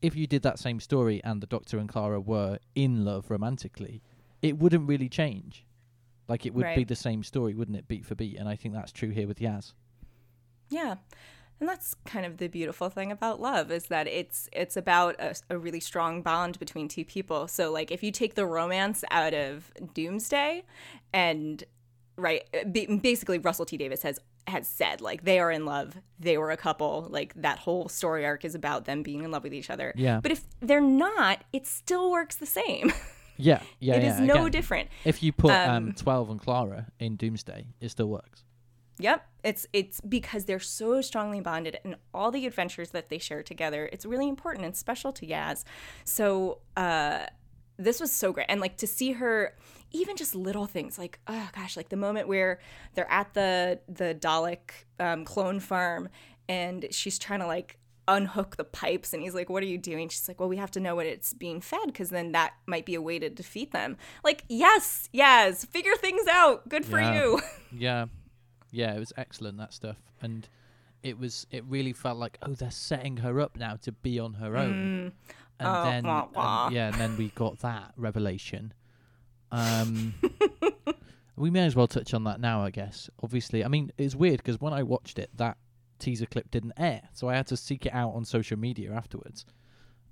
If 0.00 0.16
you 0.16 0.26
did 0.26 0.42
that 0.42 0.58
same 0.58 0.80
story 0.80 1.20
and 1.22 1.40
the 1.40 1.46
Doctor 1.46 1.78
and 1.78 1.88
Clara 1.88 2.20
were 2.20 2.58
in 2.74 3.04
love 3.04 3.30
romantically, 3.30 4.02
it 4.40 4.58
wouldn't 4.58 4.88
really 4.88 5.08
change. 5.08 5.64
Like 6.32 6.46
it 6.46 6.54
would 6.54 6.74
be 6.74 6.84
the 6.84 6.96
same 6.96 7.22
story, 7.22 7.52
wouldn't 7.52 7.76
it, 7.76 7.86
beat 7.88 8.06
for 8.06 8.14
beat? 8.14 8.38
And 8.38 8.48
I 8.48 8.56
think 8.56 8.72
that's 8.72 8.90
true 8.90 9.10
here 9.10 9.28
with 9.28 9.38
Yaz. 9.38 9.74
Yeah. 10.70 10.94
And 11.60 11.68
that's 11.68 11.94
kind 12.06 12.24
of 12.24 12.38
the 12.38 12.48
beautiful 12.48 12.88
thing 12.88 13.12
about 13.12 13.38
love 13.38 13.70
is 13.70 13.88
that 13.88 14.06
it's 14.06 14.48
it's 14.50 14.74
about 14.74 15.14
a, 15.20 15.34
a 15.50 15.58
really 15.58 15.78
strong 15.78 16.22
bond 16.22 16.58
between 16.58 16.88
two 16.88 17.04
people. 17.04 17.48
So 17.48 17.70
like 17.70 17.90
if 17.90 18.02
you 18.02 18.10
take 18.10 18.34
the 18.34 18.46
romance 18.46 19.04
out 19.10 19.34
of 19.34 19.70
Doomsday 19.92 20.64
and 21.12 21.62
right 22.16 22.44
basically 22.72 23.38
Russell 23.38 23.66
T 23.66 23.76
Davies 23.76 24.00
has 24.00 24.18
has 24.46 24.66
said 24.66 25.02
like 25.02 25.24
they 25.24 25.38
are 25.38 25.50
in 25.50 25.66
love, 25.66 25.98
they 26.18 26.38
were 26.38 26.50
a 26.50 26.56
couple, 26.56 27.08
like 27.10 27.34
that 27.42 27.58
whole 27.58 27.90
story 27.90 28.24
arc 28.24 28.46
is 28.46 28.54
about 28.54 28.86
them 28.86 29.02
being 29.02 29.22
in 29.22 29.30
love 29.30 29.44
with 29.44 29.52
each 29.52 29.68
other. 29.68 29.92
Yeah. 29.96 30.20
But 30.22 30.32
if 30.32 30.44
they're 30.60 30.80
not, 30.80 31.44
it 31.52 31.66
still 31.66 32.10
works 32.10 32.36
the 32.36 32.46
same. 32.46 32.90
Yeah, 33.36 33.62
yeah, 33.80 33.94
It 33.96 34.02
yeah. 34.02 34.14
is 34.14 34.20
no 34.20 34.34
again. 34.34 34.50
different. 34.50 34.88
If 35.04 35.22
you 35.22 35.32
put 35.32 35.50
um, 35.52 35.70
Um, 35.88 35.92
twelve 35.94 36.30
and 36.30 36.40
Clara 36.40 36.86
in 36.98 37.16
Doomsday, 37.16 37.66
it 37.80 37.88
still 37.90 38.08
works. 38.08 38.44
Yep. 38.98 39.26
It's 39.42 39.66
it's 39.72 40.00
because 40.02 40.44
they're 40.44 40.60
so 40.60 41.00
strongly 41.00 41.40
bonded 41.40 41.78
and 41.84 41.96
all 42.14 42.30
the 42.30 42.46
adventures 42.46 42.90
that 42.90 43.08
they 43.08 43.18
share 43.18 43.42
together, 43.42 43.88
it's 43.92 44.04
really 44.04 44.28
important 44.28 44.64
and 44.64 44.76
special 44.76 45.12
to 45.14 45.26
Yaz. 45.26 45.64
So 46.04 46.58
uh 46.76 47.26
this 47.78 48.00
was 48.00 48.12
so 48.12 48.32
great. 48.32 48.46
And 48.48 48.60
like 48.60 48.76
to 48.76 48.86
see 48.86 49.12
her 49.12 49.56
even 49.90 50.14
just 50.16 50.34
little 50.34 50.66
things 50.66 50.98
like 50.98 51.18
oh 51.26 51.48
gosh, 51.56 51.76
like 51.76 51.88
the 51.88 51.96
moment 51.96 52.28
where 52.28 52.60
they're 52.94 53.10
at 53.10 53.32
the 53.34 53.80
the 53.88 54.14
Dalek 54.14 54.70
um, 55.00 55.24
clone 55.24 55.58
farm 55.58 56.08
and 56.48 56.86
she's 56.90 57.18
trying 57.18 57.40
to 57.40 57.46
like 57.46 57.78
unhook 58.08 58.56
the 58.56 58.64
pipes 58.64 59.12
and 59.12 59.22
he's 59.22 59.34
like 59.34 59.48
what 59.48 59.62
are 59.62 59.66
you 59.66 59.78
doing? 59.78 60.08
She's 60.08 60.26
like 60.28 60.40
well 60.40 60.48
we 60.48 60.56
have 60.56 60.70
to 60.72 60.80
know 60.80 60.94
what 60.96 61.06
it's 61.06 61.32
being 61.32 61.60
fed 61.60 61.86
because 61.86 62.10
then 62.10 62.32
that 62.32 62.52
might 62.66 62.84
be 62.84 62.94
a 62.94 63.00
way 63.02 63.18
to 63.18 63.30
defeat 63.30 63.72
them. 63.72 63.96
Like 64.24 64.44
yes 64.48 65.08
yes 65.12 65.64
figure 65.64 65.94
things 65.96 66.26
out. 66.28 66.68
Good 66.68 66.84
for 66.84 67.00
Yeah. 67.00 67.14
you. 67.14 67.40
Yeah, 67.76 68.06
yeah, 68.70 68.94
it 68.94 68.98
was 68.98 69.12
excellent 69.16 69.56
that 69.58 69.72
stuff, 69.72 69.96
and 70.20 70.46
it 71.02 71.18
was 71.18 71.46
it 71.50 71.64
really 71.68 71.92
felt 71.92 72.18
like 72.18 72.38
oh 72.42 72.52
they're 72.54 72.70
setting 72.70 73.16
her 73.18 73.40
up 73.40 73.56
now 73.56 73.76
to 73.82 73.92
be 73.92 74.18
on 74.18 74.34
her 74.34 74.56
own, 74.56 75.12
and 75.58 75.68
Oh, 75.68 75.84
then 75.84 76.04
wah, 76.04 76.66
and- 76.66 76.74
yeah, 76.74 76.88
and 76.88 76.96
then 76.96 77.16
we 77.16 77.28
got 77.30 77.60
that 77.60 77.92
revelation. 77.96 78.74
Um, 79.54 80.14
we 81.36 81.50
may 81.50 81.66
as 81.66 81.76
well 81.76 81.86
touch 81.86 82.14
on 82.14 82.24
that 82.24 82.40
now, 82.40 82.62
I 82.64 82.70
guess. 82.70 83.10
Obviously, 83.22 83.62
I 83.64 83.68
mean 83.68 83.92
it's 83.98 84.14
weird 84.14 84.38
because 84.38 84.60
when 84.60 84.72
I 84.72 84.82
watched 84.82 85.18
it, 85.18 85.28
that 85.36 85.56
teaser 86.02 86.26
clip 86.26 86.50
didn't 86.50 86.72
air, 86.76 87.02
so 87.12 87.28
I 87.28 87.34
had 87.36 87.46
to 87.48 87.56
seek 87.56 87.86
it 87.86 87.94
out 87.94 88.12
on 88.14 88.24
social 88.24 88.58
media 88.58 88.92
afterwards. 88.92 89.44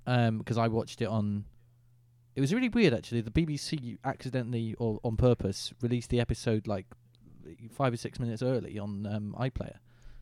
Um, 0.07 0.39
because 0.39 0.57
I 0.57 0.67
watched 0.67 1.01
it 1.01 1.05
on. 1.07 1.45
It 2.35 2.41
was 2.41 2.53
really 2.53 2.69
weird 2.69 2.93
actually. 2.93 3.21
The 3.21 3.29
BBC 3.31 3.97
accidentally 4.03 4.73
or 4.79 4.99
on 5.03 5.15
purpose 5.17 5.73
released 5.81 6.09
the 6.09 6.19
episode 6.19 6.65
like 6.65 6.85
five 7.71 7.93
or 7.93 7.97
six 7.97 8.19
minutes 8.19 8.41
early 8.41 8.79
on 8.79 9.05
um, 9.05 9.35
iPlayer. 9.39 9.77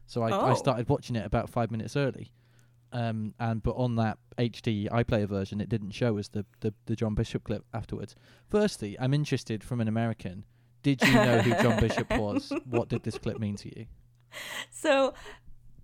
So 0.08 0.24
I, 0.24 0.30
I 0.32 0.52
Oh. 0.52 0.56
started 0.56 0.90
watching 0.90 1.16
it 1.16 1.26
about 1.26 1.50
five 1.50 1.70
minutes 1.72 1.96
early. 1.96 2.34
Um, 2.92 3.36
and 3.40 3.62
but 3.62 3.74
on 3.74 3.96
that 3.98 4.18
HD 4.40 4.90
iPlayer 4.90 5.28
version, 5.28 5.62
it 5.62 5.70
didn't 5.70 5.92
show 5.92 6.18
us 6.18 6.28
the, 6.28 6.44
the, 6.62 6.74
the 6.88 6.96
John 6.96 7.14
Bishop 7.14 7.44
clip 7.44 7.64
afterwards. 7.74 8.16
Firstly, 8.50 8.98
I'm 9.00 9.14
interested 9.14 9.64
from 9.64 9.80
an 9.80 9.88
American. 9.88 10.46
Did 10.82 11.02
you 11.04 11.14
know 11.14 11.40
who 11.40 11.52
John 11.62 11.80
Bishop 11.80 12.10
was? 12.18 12.52
What 12.66 12.90
did 12.90 13.04
this 13.04 13.18
clip 13.20 13.40
mean 13.40 13.56
to 13.58 13.70
you? 13.80 13.86
So 14.72 15.14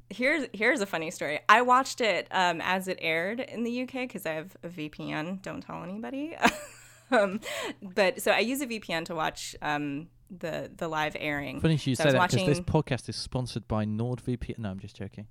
here's 0.10 0.48
here's 0.54 0.82
a 0.82 0.86
funny 0.86 1.12
story. 1.12 1.40
I 1.50 1.62
watched 1.62 2.02
it 2.02 2.28
um, 2.32 2.62
as 2.62 2.88
it 2.88 2.98
aired 3.02 3.40
in 3.40 3.64
the 3.64 3.84
UK 3.84 3.94
because 3.94 4.26
I 4.26 4.34
have 4.34 4.56
a 4.64 4.70
VPN. 4.70 5.42
Don't 5.42 5.62
tell 5.62 5.84
anybody. 5.84 6.36
um, 7.12 7.40
but 7.82 8.22
so 8.22 8.32
I 8.32 8.40
use 8.40 8.62
a 8.62 8.68
VPN 8.68 9.06
to 9.06 9.16
watch 9.16 9.56
um, 9.62 10.08
the 10.30 10.72
the 10.76 10.88
live 10.88 11.16
airing. 11.20 11.62
Funny 11.62 11.80
you 11.84 11.96
So 11.96 12.04
say 12.04 12.12
that 12.12 12.32
because 12.32 12.46
this 12.46 12.60
podcast 12.60 13.10
is 13.10 13.16
sponsored 13.16 13.68
by 13.68 13.86
NordVPN. 13.86 14.60
No, 14.60 14.70
I'm 14.70 14.80
just 14.80 14.96
joking. 14.96 15.28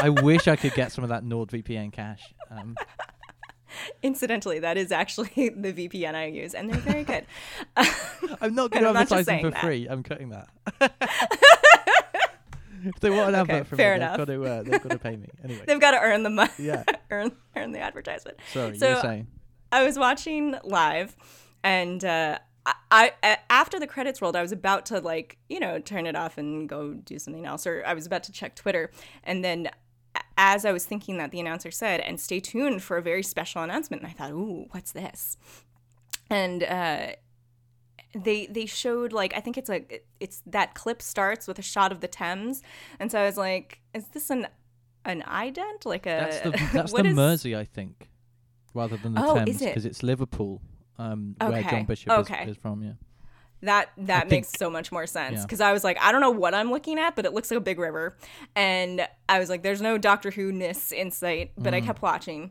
I 0.00 0.08
wish 0.08 0.48
I 0.48 0.56
could 0.56 0.74
get 0.74 0.90
some 0.90 1.04
of 1.04 1.10
that 1.10 1.24
NordVPN 1.24 1.92
cash. 1.92 2.34
Um, 2.50 2.74
Incidentally, 4.02 4.58
that 4.58 4.76
is 4.76 4.92
actually 4.92 5.28
the 5.56 5.72
VPN 5.72 6.14
I 6.14 6.26
use, 6.26 6.54
and 6.54 6.68
they're 6.68 6.80
very 6.80 7.04
good. 7.04 7.24
I'm 7.76 8.54
not 8.54 8.70
going 8.70 8.82
to 8.82 8.88
I'm 8.88 8.94
not 8.94 9.08
just 9.08 9.12
advertise 9.12 9.26
them 9.26 9.40
for 9.40 9.50
that. 9.50 9.60
free. 9.60 9.86
I'm 9.88 10.02
cutting 10.02 10.30
that. 10.30 11.58
If 12.84 13.00
they 13.00 13.10
want 13.10 13.28
an 13.34 13.40
Okay, 13.42 13.52
advert 13.52 13.66
from 13.68 13.76
fair 13.78 13.92
me, 13.92 13.96
enough. 14.04 14.16
they've 14.16 14.26
got 14.26 14.32
to 14.32 14.44
uh, 14.44 14.62
they've 14.62 14.82
got 14.82 14.90
to 14.92 14.98
pay 14.98 15.16
me 15.16 15.28
anyway. 15.44 15.64
They've 15.66 15.80
got 15.80 15.92
to 15.92 16.00
earn 16.00 16.22
the 16.22 16.30
money. 16.30 16.50
Yeah. 16.58 16.84
earn 17.10 17.32
earn 17.56 17.72
the 17.72 17.80
advertisement. 17.80 18.38
Sorry, 18.52 18.78
So 18.78 18.88
you 18.88 18.94
were 18.96 19.00
saying. 19.00 19.26
I 19.70 19.84
was 19.84 19.98
watching 19.98 20.54
live, 20.64 21.16
and 21.64 22.04
uh, 22.04 22.38
I, 22.90 23.12
I 23.22 23.38
after 23.50 23.80
the 23.80 23.86
credits 23.86 24.20
rolled, 24.20 24.36
I 24.36 24.42
was 24.42 24.52
about 24.52 24.86
to 24.86 25.00
like 25.00 25.38
you 25.48 25.60
know 25.60 25.78
turn 25.78 26.06
it 26.06 26.14
off 26.16 26.38
and 26.38 26.68
go 26.68 26.94
do 26.94 27.18
something 27.18 27.46
else, 27.46 27.66
or 27.66 27.82
I 27.86 27.94
was 27.94 28.06
about 28.06 28.22
to 28.24 28.32
check 28.32 28.54
Twitter, 28.56 28.90
and 29.24 29.44
then 29.44 29.70
as 30.36 30.64
I 30.64 30.72
was 30.72 30.84
thinking 30.84 31.16
that, 31.18 31.30
the 31.30 31.40
announcer 31.40 31.70
said, 31.70 32.00
"And 32.00 32.20
stay 32.20 32.38
tuned 32.40 32.82
for 32.82 32.96
a 32.98 33.02
very 33.02 33.22
special 33.22 33.62
announcement." 33.62 34.02
And 34.02 34.10
I 34.10 34.14
thought, 34.14 34.30
"Ooh, 34.32 34.66
what's 34.72 34.92
this?" 34.92 35.36
And 36.28 36.62
uh, 36.62 37.12
they 38.14 38.46
they 38.46 38.66
showed 38.66 39.12
like 39.12 39.32
I 39.36 39.40
think 39.40 39.56
it's 39.58 39.70
a 39.70 39.84
it's 40.20 40.42
that 40.46 40.74
clip 40.74 41.00
starts 41.02 41.46
with 41.48 41.58
a 41.58 41.62
shot 41.62 41.92
of 41.92 42.00
the 42.00 42.08
Thames, 42.08 42.62
and 43.00 43.10
so 43.10 43.18
I 43.20 43.24
was 43.26 43.36
like, 43.36 43.80
"Is 43.94 44.08
this 44.08 44.30
an 44.30 44.46
an 45.04 45.22
ident 45.26 45.84
like 45.84 46.06
a 46.06 46.08
That's 46.30 46.40
the 46.40 46.50
that's 46.72 46.92
the 46.92 47.04
is- 47.06 47.14
Mersey, 47.16 47.56
I 47.56 47.64
think, 47.64 48.08
rather 48.74 48.96
than 48.96 49.14
the 49.14 49.24
Oh, 49.24 49.34
Thames, 49.34 49.60
it? 49.62 49.66
because 49.66 49.84
it's 49.86 50.02
Liverpool, 50.02 50.60
um, 50.98 51.34
where 51.40 51.62
John 51.62 51.84
Bishop 51.86 52.10
okay. 52.10 52.44
is, 52.44 52.50
is 52.50 52.56
from. 52.56 52.82
Yeah. 52.82 52.92
That 53.62 53.90
that 53.96 54.28
think- 54.28 54.30
makes 54.46 54.50
so 54.58 54.68
much 54.68 54.90
more 54.92 55.06
sense 55.06 55.36
yeah. 55.36 55.42
because 55.42 55.60
I 55.60 55.72
was 55.72 55.84
like, 55.84 55.96
I 56.00 56.10
don't 56.12 56.20
know 56.20 56.30
what 56.30 56.52
I'm 56.54 56.70
looking 56.70 56.98
at, 56.98 57.14
but 57.16 57.24
it 57.24 57.32
looks 57.32 57.50
like 57.50 57.58
a 57.58 57.60
big 57.62 57.78
river, 57.78 58.16
and 58.56 59.06
I 59.28 59.38
was 59.38 59.48
like, 59.48 59.62
there's 59.62 59.80
no 59.80 59.98
Doctor 59.98 60.30
Who 60.32 60.52
ness 60.52 60.92
in 60.92 61.10
sight, 61.10 61.52
but 61.56 61.72
I 61.72 61.80
Mm. 61.80 61.86
kept 61.86 62.02
watching, 62.02 62.50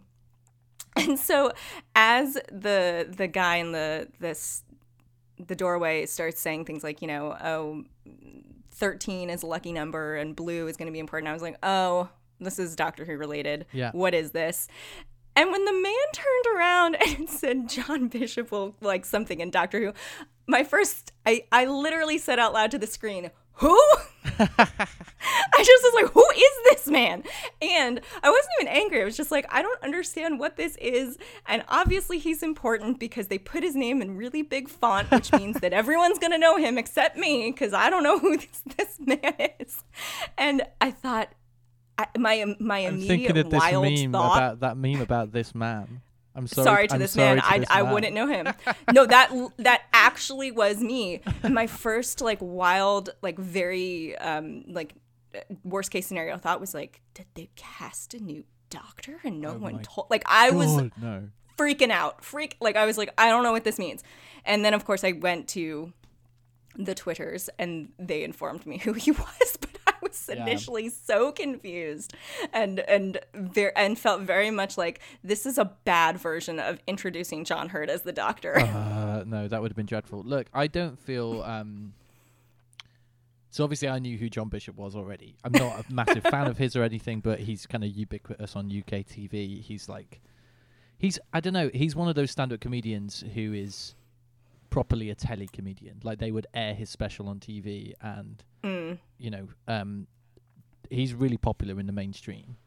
and 0.96 1.20
so 1.20 1.52
as 1.96 2.34
the 2.52 3.08
the 3.16 3.28
guy 3.28 3.58
in 3.58 3.72
the 3.74 4.08
this 4.20 4.64
the 5.48 5.56
doorway 5.56 6.06
starts 6.06 6.40
saying 6.40 6.66
things 6.66 6.84
like, 6.84 7.02
you 7.02 7.08
know, 7.08 7.38
oh, 7.44 7.84
13 8.72 9.30
is 9.30 9.44
a 9.44 9.48
lucky 9.48 9.72
number 9.72 10.16
and 10.16 10.36
blue 10.36 10.68
is 10.68 10.78
going 10.78 10.88
to 10.88 10.92
be 10.92 11.00
important. 11.00 11.30
I 11.30 11.34
was 11.34 11.42
like, 11.42 11.58
oh, 11.64 12.10
this 12.40 12.60
is 12.60 12.76
Doctor 12.76 13.06
Who 13.06 13.18
related. 13.18 13.66
Yeah. 13.72 13.92
What 13.94 14.14
is 14.14 14.32
this? 14.32 14.68
And 15.36 15.52
when 15.52 15.64
the 15.66 15.74
man 15.74 15.94
turned 16.14 16.58
around 16.58 16.96
and 17.02 17.30
said 17.30 17.70
John 17.70 18.08
Bishop 18.08 18.52
will 18.52 18.76
like 18.82 19.06
something 19.06 19.40
in 19.40 19.52
Doctor 19.52 19.80
Who, 19.80 19.94
my 20.48 20.64
first 20.64 21.14
I 21.26 21.44
I 21.52 21.66
literally 21.66 22.18
said 22.18 22.40
out 22.40 22.54
loud 22.54 22.72
to 22.72 22.80
the 22.80 22.88
screen, 22.88 23.32
"Who?" 23.62 23.80
I 24.40 25.64
just 25.64 25.84
was 25.84 25.94
like, 25.96 26.12
"Who 26.14 26.26
is 26.36 26.52
this 26.70 26.88
man?" 26.88 27.24
And 27.62 28.02
I 28.24 28.30
wasn't 28.30 28.52
even 28.60 28.74
angry. 28.74 29.02
I 29.02 29.06
was 29.06 29.16
just 29.16 29.32
like, 29.32 29.46
"I 29.50 29.62
don't 29.62 29.82
understand 29.84 30.40
what 30.40 30.58
this 30.58 30.76
is." 30.78 31.18
And 31.46 31.64
obviously 31.68 32.18
he's 32.18 32.42
important 32.42 33.00
because 33.00 33.28
they 33.28 33.38
put 33.38 33.64
his 33.64 33.76
name 33.76 34.02
in 34.02 34.18
really 34.18 34.42
big 34.42 34.68
font, 34.68 35.12
which 35.12 35.32
means 35.40 35.60
that 35.60 35.74
everyone's 35.74 36.20
going 36.20 36.32
to 36.32 36.38
know 36.38 36.58
him 36.58 36.78
except 36.78 37.18
me 37.18 37.52
because 37.52 37.74
I 37.74 37.90
don't 37.90 38.04
know 38.04 38.18
who 38.20 38.38
this, 38.38 38.64
this 38.78 39.00
man 39.00 39.34
is. 39.60 39.84
And 40.38 40.64
I 40.80 40.92
thought 40.92 41.30
I, 41.98 42.08
my 42.18 42.56
my 42.60 42.80
I'm 42.80 42.96
immediate 42.96 43.08
thinking 43.08 43.38
of 43.38 43.50
this 43.52 43.60
wild 43.60 43.84
meme 43.86 44.12
thought 44.12 44.38
about 44.38 44.60
that 44.62 44.78
meme 44.78 45.02
about 45.02 45.32
this 45.32 45.54
man. 45.54 46.02
I'm 46.36 46.48
sorry. 46.48 46.66
sorry 46.66 46.88
to 46.88 46.94
I'm 46.96 47.00
this 47.00 47.12
sorry 47.12 47.36
man. 47.36 47.38
to 47.38 47.46
I, 47.46 47.60
this 47.60 47.68
I 47.70 47.84
man. 47.84 47.94
wouldn't 47.94 48.14
know 48.14 48.28
him. 48.28 48.48
No, 48.94 49.06
that 49.06 49.32
that 49.58 49.84
actually 49.94 50.52
was 50.52 50.78
me. 50.80 51.22
And 51.44 51.54
my 51.54 51.68
first 51.68 52.22
like 52.22 52.40
wild, 52.42 53.10
like 53.22 53.38
very 53.38 54.18
um 54.18 54.64
like 54.68 54.96
worst 55.64 55.92
case 55.92 56.08
scenario 56.08 56.38
thought 56.38 56.60
was 56.60 56.74
like, 56.74 57.02
did 57.14 57.26
they 57.36 57.50
cast 57.56 58.14
a 58.14 58.20
new 58.20 58.44
doctor 58.70 59.20
and 59.24 59.40
no 59.42 59.54
one 59.54 59.74
Oh 59.74 59.78
my 59.78 59.84
told? 59.84 60.08
Like 60.10 60.24
I 60.26 60.52
was 60.52 60.76
no. 61.02 61.30
freaking 61.58 61.92
out, 61.92 62.24
freak. 62.24 62.58
Like 62.60 62.76
I 62.76 62.86
was 62.86 62.98
like, 62.98 63.14
I 63.18 63.30
don't 63.30 63.44
know 63.44 63.52
what 63.52 63.64
this 63.64 63.80
means. 63.80 64.04
And 64.46 64.64
then 64.66 64.74
of 64.74 64.86
course 64.86 65.04
I 65.04 65.14
went 65.14 65.48
to 65.50 65.94
the 66.78 66.96
twitters 66.96 67.50
and 67.60 67.90
they 68.00 68.24
informed 68.24 68.66
me 68.66 68.78
who 68.84 68.94
he 68.94 69.12
was 69.12 69.58
but 69.60 69.70
was 70.10 70.30
Yeah. 70.32 70.42
initially 70.44 70.90
so 70.90 71.32
confused 71.32 72.14
and 72.54 72.80
and 72.82 73.20
ver- 73.34 73.74
and 73.76 73.98
felt 73.98 74.22
very 74.22 74.52
much 74.52 74.78
like 74.78 75.00
this 75.24 75.46
is 75.46 75.58
a 75.58 75.66
bad 75.86 76.18
version 76.18 76.60
of 76.60 76.80
introducing 76.88 77.46
john 77.46 77.70
hurt 77.70 77.90
as 77.90 78.02
the 78.02 78.12
doctor 78.14 78.60
Uh, 78.60 79.24
no, 79.28 79.48
that 79.48 79.62
would 79.62 79.72
have 79.72 79.76
been 79.76 79.86
dreadful. 79.86 80.24
Look, 80.24 80.48
I 80.54 80.68
don't 80.68 80.98
feel. 81.00 81.42
Um, 81.44 81.94
so 83.50 83.64
obviously, 83.64 83.90
I 83.90 84.00
knew 84.00 84.18
who 84.18 84.30
John 84.30 84.48
Bishop 84.48 84.78
was 84.78 84.96
already. 84.96 85.36
I'm 85.44 85.52
not 85.52 85.86
a 85.90 85.94
massive 85.94 86.24
fan 86.24 86.48
of 86.48 86.58
his 86.58 86.76
or 86.76 86.84
anything, 86.84 87.20
but 87.20 87.40
he's 87.40 87.66
kind 87.68 87.84
of 87.84 87.90
ubiquitous 87.90 88.56
on 88.56 88.68
UK 88.68 89.06
TV. 89.06 89.62
He's 89.62 89.90
like, 89.90 90.22
he's 90.98 91.20
I 91.34 91.42
don't 91.42 91.54
know. 91.54 91.70
He's 91.74 91.94
one 91.96 92.08
of 92.08 92.16
those 92.16 92.32
stand-up 92.32 92.62
comedians 92.62 93.24
who 93.34 93.54
is 93.54 93.94
properly 94.72 95.12
a 95.12 95.16
telly 95.16 95.48
comedian. 95.48 96.00
Like 96.04 96.18
they 96.18 96.32
would 96.32 96.48
air 96.56 96.74
his 96.74 96.90
special 96.90 97.30
on 97.30 97.40
TV, 97.40 97.94
and 98.02 98.44
Mm. 98.64 98.98
you 99.20 99.30
know, 99.30 99.48
um, 99.68 100.08
he's 100.90 101.14
really 101.14 101.38
popular 101.38 101.80
in 101.80 101.86
the 101.86 101.94
mainstream. 101.94 102.58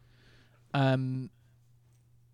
Um, 0.73 1.31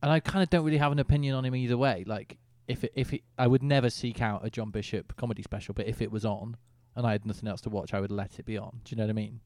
and 0.02 0.10
I 0.10 0.20
kind 0.20 0.42
of 0.42 0.48
don't 0.50 0.64
really 0.64 0.78
have 0.78 0.92
an 0.92 0.98
opinion 0.98 1.34
on 1.34 1.44
him 1.44 1.54
either 1.54 1.76
way. 1.76 2.04
Like, 2.06 2.38
if 2.68 2.84
it, 2.84 2.92
if 2.94 3.12
it, 3.12 3.22
I 3.38 3.46
would 3.46 3.62
never 3.62 3.90
seek 3.90 4.22
out 4.22 4.44
a 4.44 4.50
John 4.50 4.70
Bishop 4.70 5.14
comedy 5.16 5.42
special, 5.42 5.74
but 5.74 5.86
if 5.86 6.00
it 6.00 6.10
was 6.10 6.24
on 6.24 6.56
and 6.96 7.06
I 7.06 7.12
had 7.12 7.26
nothing 7.26 7.48
else 7.48 7.60
to 7.62 7.70
watch, 7.70 7.92
I 7.92 8.00
would 8.00 8.10
let 8.10 8.38
it 8.38 8.46
be 8.46 8.56
on. 8.56 8.80
Do 8.84 8.90
you 8.92 8.96
know 8.96 9.04
what 9.04 9.10
I 9.10 9.14
mean? 9.14 9.40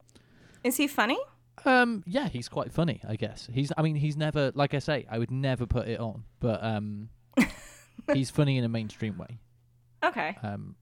is 0.63 0.77
he 0.77 0.87
funny 0.87 1.17
Um, 1.65 2.03
yeah, 2.07 2.27
he's 2.29 2.47
quite 2.49 2.71
funny, 2.71 3.01
I 3.07 3.15
guess. 3.17 3.47
He's, 3.51 3.71
I 3.77 3.81
mean, 3.81 3.95
he's 3.95 4.15
never, 4.17 4.51
like 4.55 4.73
I 4.73 4.79
say, 4.79 5.05
I 5.09 5.19
would 5.19 5.29
never 5.31 5.65
put 5.67 5.87
it 5.87 5.99
on, 5.99 6.23
but 6.39 6.63
um, 6.63 7.09
he's 8.13 8.29
funny 8.29 8.57
in 8.57 8.63
a 8.63 8.69
mainstream 8.69 9.17
way. 9.17 9.39
Okay 10.03 10.37
Um, 10.43 10.75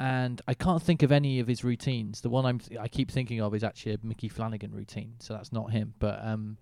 and 0.00 0.42
I 0.48 0.54
can't 0.54 0.82
think 0.82 1.02
of 1.02 1.12
any 1.12 1.38
of 1.38 1.46
his 1.46 1.62
routines. 1.62 2.22
The 2.22 2.30
one 2.30 2.44
I'm 2.44 2.60
I 2.80 2.88
keep 2.88 3.10
thinking 3.10 3.40
of 3.40 3.54
is 3.54 3.62
actually 3.62 3.94
a 3.94 3.98
Micky 4.02 4.28
Flanagan 4.28 4.72
routine, 4.72 5.14
so 5.20 5.32
that's 5.34 5.52
not 5.52 5.70
him. 5.70 5.94
But 6.00 6.24
um, 6.24 6.58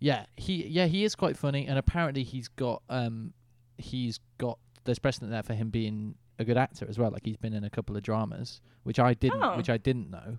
yeah, 0.00 0.26
he 0.36 0.66
yeah 0.66 0.86
he 0.86 1.04
is 1.04 1.14
quite 1.14 1.36
funny, 1.36 1.66
and 1.66 1.78
apparently 1.78 2.24
he's 2.24 2.48
got 2.48 2.82
um 2.88 3.32
he's 3.78 4.18
got 4.38 4.58
there's 4.84 4.98
precedent 4.98 5.30
there 5.30 5.42
for 5.44 5.54
him 5.54 5.70
being 5.70 6.16
a 6.38 6.44
good 6.44 6.56
actor 6.56 6.86
as 6.88 6.98
well. 6.98 7.10
Like 7.10 7.24
he's 7.24 7.36
been 7.36 7.52
in 7.54 7.62
a 7.64 7.70
couple 7.70 7.96
of 7.96 8.02
dramas, 8.02 8.60
which 8.82 8.98
I 8.98 9.14
didn't 9.14 9.42
Oh. 9.42 9.56
which 9.56 9.70
I 9.70 9.76
didn't 9.76 10.10
know. 10.10 10.38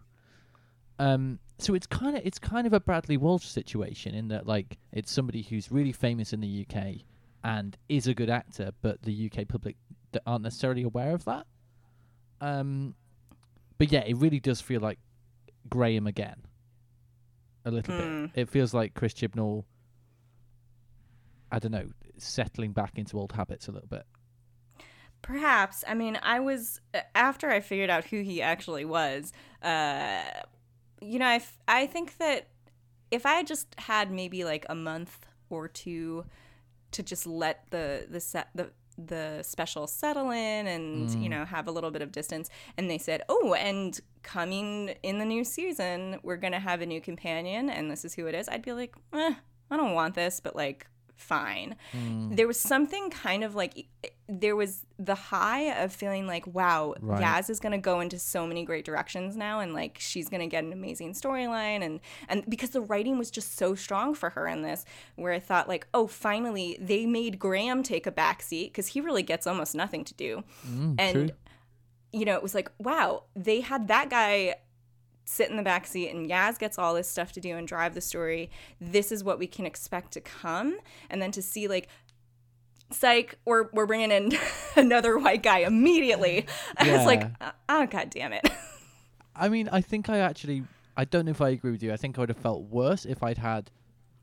Um, 1.00 1.39
so 1.60 1.76
it's 1.76 1.88
kind 1.88 2.18
of 2.18 2.26
it's 2.26 2.39
kind 2.39 2.68
of 2.68 2.74
a 2.74 2.80
Bradley 2.80 3.18
Walsh 3.18 3.45
situation 3.45 4.14
in 4.16 4.28
that 4.30 4.45
like 4.48 4.78
it's 4.91 5.12
somebody 5.12 5.43
who's 5.43 5.72
really 5.72 5.91
famous 5.91 6.34
in 6.34 6.41
the 6.41 6.66
UK 6.68 7.04
and 7.43 7.78
is 7.88 8.08
a 8.08 8.14
good 8.14 8.30
actor, 8.30 8.72
but 8.82 9.02
the 9.04 9.32
UK 9.32 9.48
public 9.48 9.78
that 10.12 10.22
aren't 10.26 10.43
necessarily 10.43 10.84
aware 10.84 11.14
of 11.14 11.26
that. 11.26 11.45
Um, 12.41 12.95
but 13.78 13.91
yeah, 13.91 14.03
it 14.05 14.18
really 14.18 14.39
does 14.39 14.62
feel 14.62 14.82
like 14.82 14.99
Graham 15.70 16.08
again. 16.08 16.38
A 17.66 17.72
little 17.72 17.93
Hmm. 17.93 18.26
bit. 18.28 18.32
It 18.41 18.49
feels 18.49 18.74
like 18.74 18.93
Chris 18.93 19.14
Chibnall. 19.14 19.66
I 21.51 21.60
don't 21.60 21.72
know, 21.72 21.89
settling 22.18 22.72
back 22.74 22.97
into 22.97 23.18
old 23.18 23.32
habits 23.34 23.68
a 23.68 23.72
little 23.72 23.88
bit. 23.88 24.05
Perhaps. 25.22 25.84
I 25.88 25.93
mean, 25.93 26.20
I 26.22 26.39
was 26.39 26.80
after 27.16 27.49
I 27.49 27.60
figured 27.60 27.89
out 27.89 28.05
who 28.05 28.22
he 28.22 28.41
actually 28.41 28.86
was. 28.86 29.32
Uh, 29.62 30.24
you 31.01 31.20
know, 31.20 31.26
I, 31.26 31.36
f- 31.36 31.60
I 31.68 31.88
think 31.88 32.18
that 32.18 32.49
if 33.12 33.26
I 33.26 33.43
just 33.43 33.68
had 33.80 34.12
maybe 34.12 34.43
like 34.43 34.66
a 34.70 34.76
month 34.76 35.26
or 35.49 35.68
two 35.68 36.26
to 36.91 37.03
just 37.03 37.26
let 37.26 37.70
the 37.72 38.05
the 38.10 38.20
set 38.20 38.49
the 38.55 38.72
the 38.98 39.43
special 39.43 39.88
settle 39.88 40.32
in 40.32 40.68
and 40.68 41.12
you 41.22 41.30
know 41.30 41.45
have 41.45 41.68
a 41.68 41.72
little 41.72 41.91
bit 41.91 42.02
of 42.02 42.12
distance. 42.12 42.50
And 42.78 42.89
they 42.89 42.98
said 42.98 43.22
oh 43.30 43.54
and 43.54 44.00
coming 44.24 44.95
in 45.04 45.20
the 45.20 45.26
new 45.26 45.43
season 45.43 46.20
we're 46.24 46.38
gonna 46.38 46.60
have 46.60 46.82
a 46.82 46.86
new 46.86 47.00
companion 47.02 47.70
and 47.70 47.89
this 47.89 48.04
is 48.04 48.14
who 48.14 48.28
it 48.28 48.36
is. 48.36 48.50
I'd 48.50 48.64
be 48.64 48.74
like 48.74 48.95
eh, 49.14 49.36
i 49.70 49.78
don't 49.78 49.93
want 49.93 50.16
this 50.16 50.39
but 50.39 50.56
like 50.56 50.88
fine 51.18 51.76
there 52.30 52.47
was 52.47 52.59
something 52.59 53.09
kind 53.09 53.43
of 53.43 53.55
like 53.55 53.88
there 54.30 54.55
was 54.55 54.86
the 54.99 55.15
high 55.15 55.72
of 55.84 55.91
feeling 55.91 56.28
like 56.28 56.45
wow 56.47 56.93
Right. 57.01 57.24
yaz 57.24 57.49
is 57.49 57.59
going 57.59 57.72
to 57.72 57.78
go 57.78 57.99
into 58.01 58.20
so 58.20 58.45
many 58.45 58.63
great 58.63 58.86
directions 58.86 59.36
now 59.36 59.59
and 59.59 59.74
like 59.74 59.97
she's 59.99 60.30
going 60.30 60.41
to 60.41 60.47
get 60.47 60.63
an 60.63 60.72
amazing 60.74 61.13
storyline 61.13 61.82
and 61.84 61.99
and 62.30 62.43
because 62.47 62.70
the 62.70 62.82
writing 62.82 63.18
was 63.18 63.32
just 63.32 63.57
so 63.57 63.74
strong 63.74 64.13
for 64.13 64.30
her 64.32 64.47
in 64.47 64.61
this 64.61 64.86
where 65.15 65.34
i 65.34 65.39
thought 65.39 65.68
like 65.68 65.88
oh 65.93 66.07
finally 66.07 66.78
they 66.80 67.05
made 67.05 67.39
graham 67.39 67.82
take 67.84 68.05
a 68.05 68.11
back 68.11 68.41
seat 68.41 68.72
because 68.72 68.88
he 68.88 69.01
really 69.01 69.24
gets 69.24 69.47
almost 69.47 69.74
nothing 69.76 70.03
to 70.05 70.13
do 70.13 70.43
and 70.65 70.97
Mm, 70.99 71.11
true. 71.11 71.30
you 72.13 72.26
know 72.26 72.36
it 72.36 72.43
was 72.43 72.53
like 72.55 72.70
wow 72.78 73.24
they 73.36 73.61
had 73.61 73.88
that 73.88 74.09
guy 74.09 74.55
sit 75.30 75.49
in 75.49 75.57
the 75.57 75.63
back 75.63 75.86
seat 75.86 76.09
and 76.09 76.30
Yaz 76.30 76.57
gets 76.57 76.80
all 76.80 76.93
this 76.93 77.07
stuff 77.07 77.34
to 77.34 77.41
do 77.41 77.57
and 77.57 77.67
drive 77.67 77.93
the 77.93 78.01
story. 78.01 78.49
This 78.80 79.11
is 79.11 79.25
what 79.25 79.38
we 79.38 79.45
can 79.45 79.65
expect 79.65 80.13
to 80.13 80.21
come. 80.21 80.78
And 81.09 81.21
then 81.21 81.32
to 81.32 81.41
see 81.41 81.67
like 81.67 81.89
psych, 82.91 83.38
we're, 83.43 83.67
we're 83.73 83.86
bringing 83.86 84.11
in 84.11 84.32
another 84.78 85.17
white 85.17 85.43
guy 85.43 85.59
immediately. 85.59 86.45
I 86.78 86.95
was 86.95 87.05
like, 87.05 87.19
Yeah. 87.19 87.30
Uh, 87.41 87.51
oh, 87.67 87.86
god 87.88 88.09
damn 88.09 88.32
it. 88.32 88.49
I 89.36 89.49
mean, 89.49 89.67
I 89.69 89.82
think 89.82 90.09
I 90.09 90.19
actually, 90.19 90.63
I 90.95 91.03
don't 91.03 91.25
know 91.25 91.32
if 91.32 91.41
I 91.41 91.49
agree 91.49 91.71
with 91.71 91.84
you. 91.84 91.91
I 91.91 91.97
think 91.97 92.17
I 92.17 92.21
would 92.21 92.30
have 92.30 92.38
felt 92.38 92.63
worse 92.63 93.03
if 93.03 93.21
I'd 93.21 93.38
had 93.38 93.69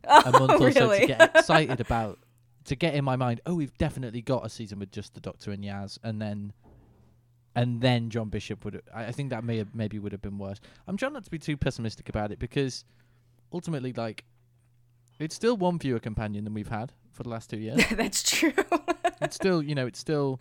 a 0.05 0.23
oh, 0.27 0.47
month 0.47 0.61
or 0.63 0.73
so 0.73 0.99
to 0.99 1.07
get 1.07 1.37
excited 1.37 1.81
about, 1.81 2.19
to 2.65 2.77
get 2.77 2.95
in 2.95 3.05
my 3.05 3.17
mind, 3.17 3.43
oh, 3.45 3.55
we've 3.55 3.77
definitely 3.77 4.23
got 4.23 4.47
a 4.47 4.49
season 4.49 4.79
with 4.79 4.91
just 4.91 5.13
the 5.13 5.21
Doctor 5.21 5.51
and 5.51 5.63
Yaz, 5.63 5.99
and 6.03 6.21
then, 6.21 6.55
and 7.55 7.81
then 7.81 8.11
John 8.11 8.29
Bishop 8.29 8.65
would. 8.65 8.83
I 8.95 9.07
I 9.07 9.13
think 9.13 9.31
that 9.31 9.45
may 9.45 9.59
have, 9.59 9.75
maybe 9.75 9.99
would 9.99 10.13
have 10.13 10.23
been 10.23 10.39
worse. 10.39 10.61
I'm 10.87 10.97
trying 10.97 11.13
not 11.13 11.25
to 11.25 11.31
be 11.31 11.39
too 11.39 11.57
pessimistic 11.57 12.09
about 12.09 12.33
it 12.33 12.39
because, 12.39 12.85
ultimately, 13.53 13.93
like, 13.93 14.25
it's 15.19 15.35
still 15.35 15.57
one 15.57 15.79
fewer 15.79 15.99
companion 16.01 16.45
than 16.45 16.55
we've 16.55 16.69
had 16.69 16.93
for 17.13 17.23
the 17.23 17.29
last 17.29 17.51
two 17.51 17.59
years. 17.59 17.81
That's 17.93 18.23
true. 18.23 18.53
it's 19.21 19.37
still, 19.37 19.63
you 19.63 19.75
know, 19.75 19.87
it's 19.87 19.99
still 20.01 20.41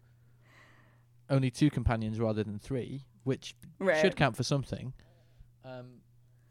only 1.29 1.49
two 1.51 1.69
companions 1.69 2.19
rather 2.19 2.43
than 2.43 2.59
three, 2.59 3.03
which 3.23 3.55
Right. 3.79 3.99
should 4.01 4.15
count 4.15 4.35
for 4.35 4.43
something. 4.43 4.93
Um, 5.63 6.01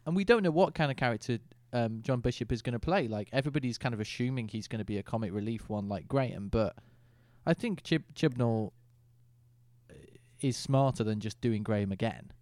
and 0.06 0.16
we 0.16 0.24
don't 0.24 0.42
know 0.42 0.50
what 0.50 0.74
kind 0.74 0.90
of 0.90 0.96
character 0.96 1.38
um, 1.72 2.00
John 2.02 2.20
Bishop 2.20 2.50
is 2.52 2.62
going 2.62 2.72
to 2.74 2.78
play. 2.78 3.08
Like 3.08 3.28
everybody's 3.32 3.78
kind 3.78 3.94
of 3.94 4.00
assuming 4.00 4.48
he's 4.48 4.68
going 4.68 4.78
to 4.78 4.84
be 4.84 4.98
a 4.98 5.02
comic 5.02 5.32
relief 5.32 5.68
one 5.68 5.88
like 5.88 6.08
Graham, 6.08 6.48
but 6.48 6.76
I 7.46 7.54
think 7.54 7.82
Chib- 7.82 8.04
Chibnall 8.14 8.72
is 10.42 10.56
smarter 10.56 11.04
than 11.04 11.20
just 11.20 11.40
doing 11.40 11.62
Graham 11.62 11.92
again. 11.92 12.32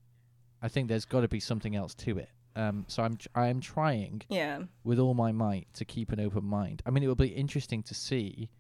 I 0.63 0.69
think 0.69 0.89
there's 0.89 1.05
got 1.05 1.21
to 1.21 1.29
be 1.29 1.41
something 1.41 1.77
else 1.77 1.95
to 1.95 2.19
it. 2.19 2.31
Um, 2.57 2.85
so 2.89 3.03
I'm 3.03 3.17
tr- 3.17 3.29
I 3.35 3.49
am 3.49 3.61
trying 3.61 4.23
yeah. 4.29 4.63
with 4.83 4.99
all 4.99 5.15
my 5.15 5.33
might 5.33 5.73
to 5.75 5.85
keep 5.85 6.11
an 6.11 6.21
open 6.21 6.45
mind. 6.45 6.83
I 6.85 6.91
mean, 6.91 7.03
it 7.03 7.07
will 7.07 7.15
be 7.15 7.29
interesting 7.29 7.83
to 7.85 7.95
see. 7.95 8.51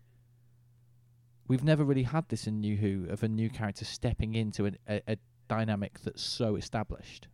We've 1.48 1.64
never 1.64 1.82
really 1.82 2.04
had 2.04 2.28
this 2.28 2.46
in 2.46 2.60
New 2.60 2.76
Who 2.76 3.06
of 3.10 3.24
a 3.24 3.28
new 3.28 3.50
character 3.50 3.84
stepping 3.84 4.34
into 4.36 4.66
an, 4.66 4.78
a, 4.88 5.02
a 5.08 5.16
dynamic 5.48 5.98
that's 6.04 6.22
so 6.22 6.54
established. 6.54 7.26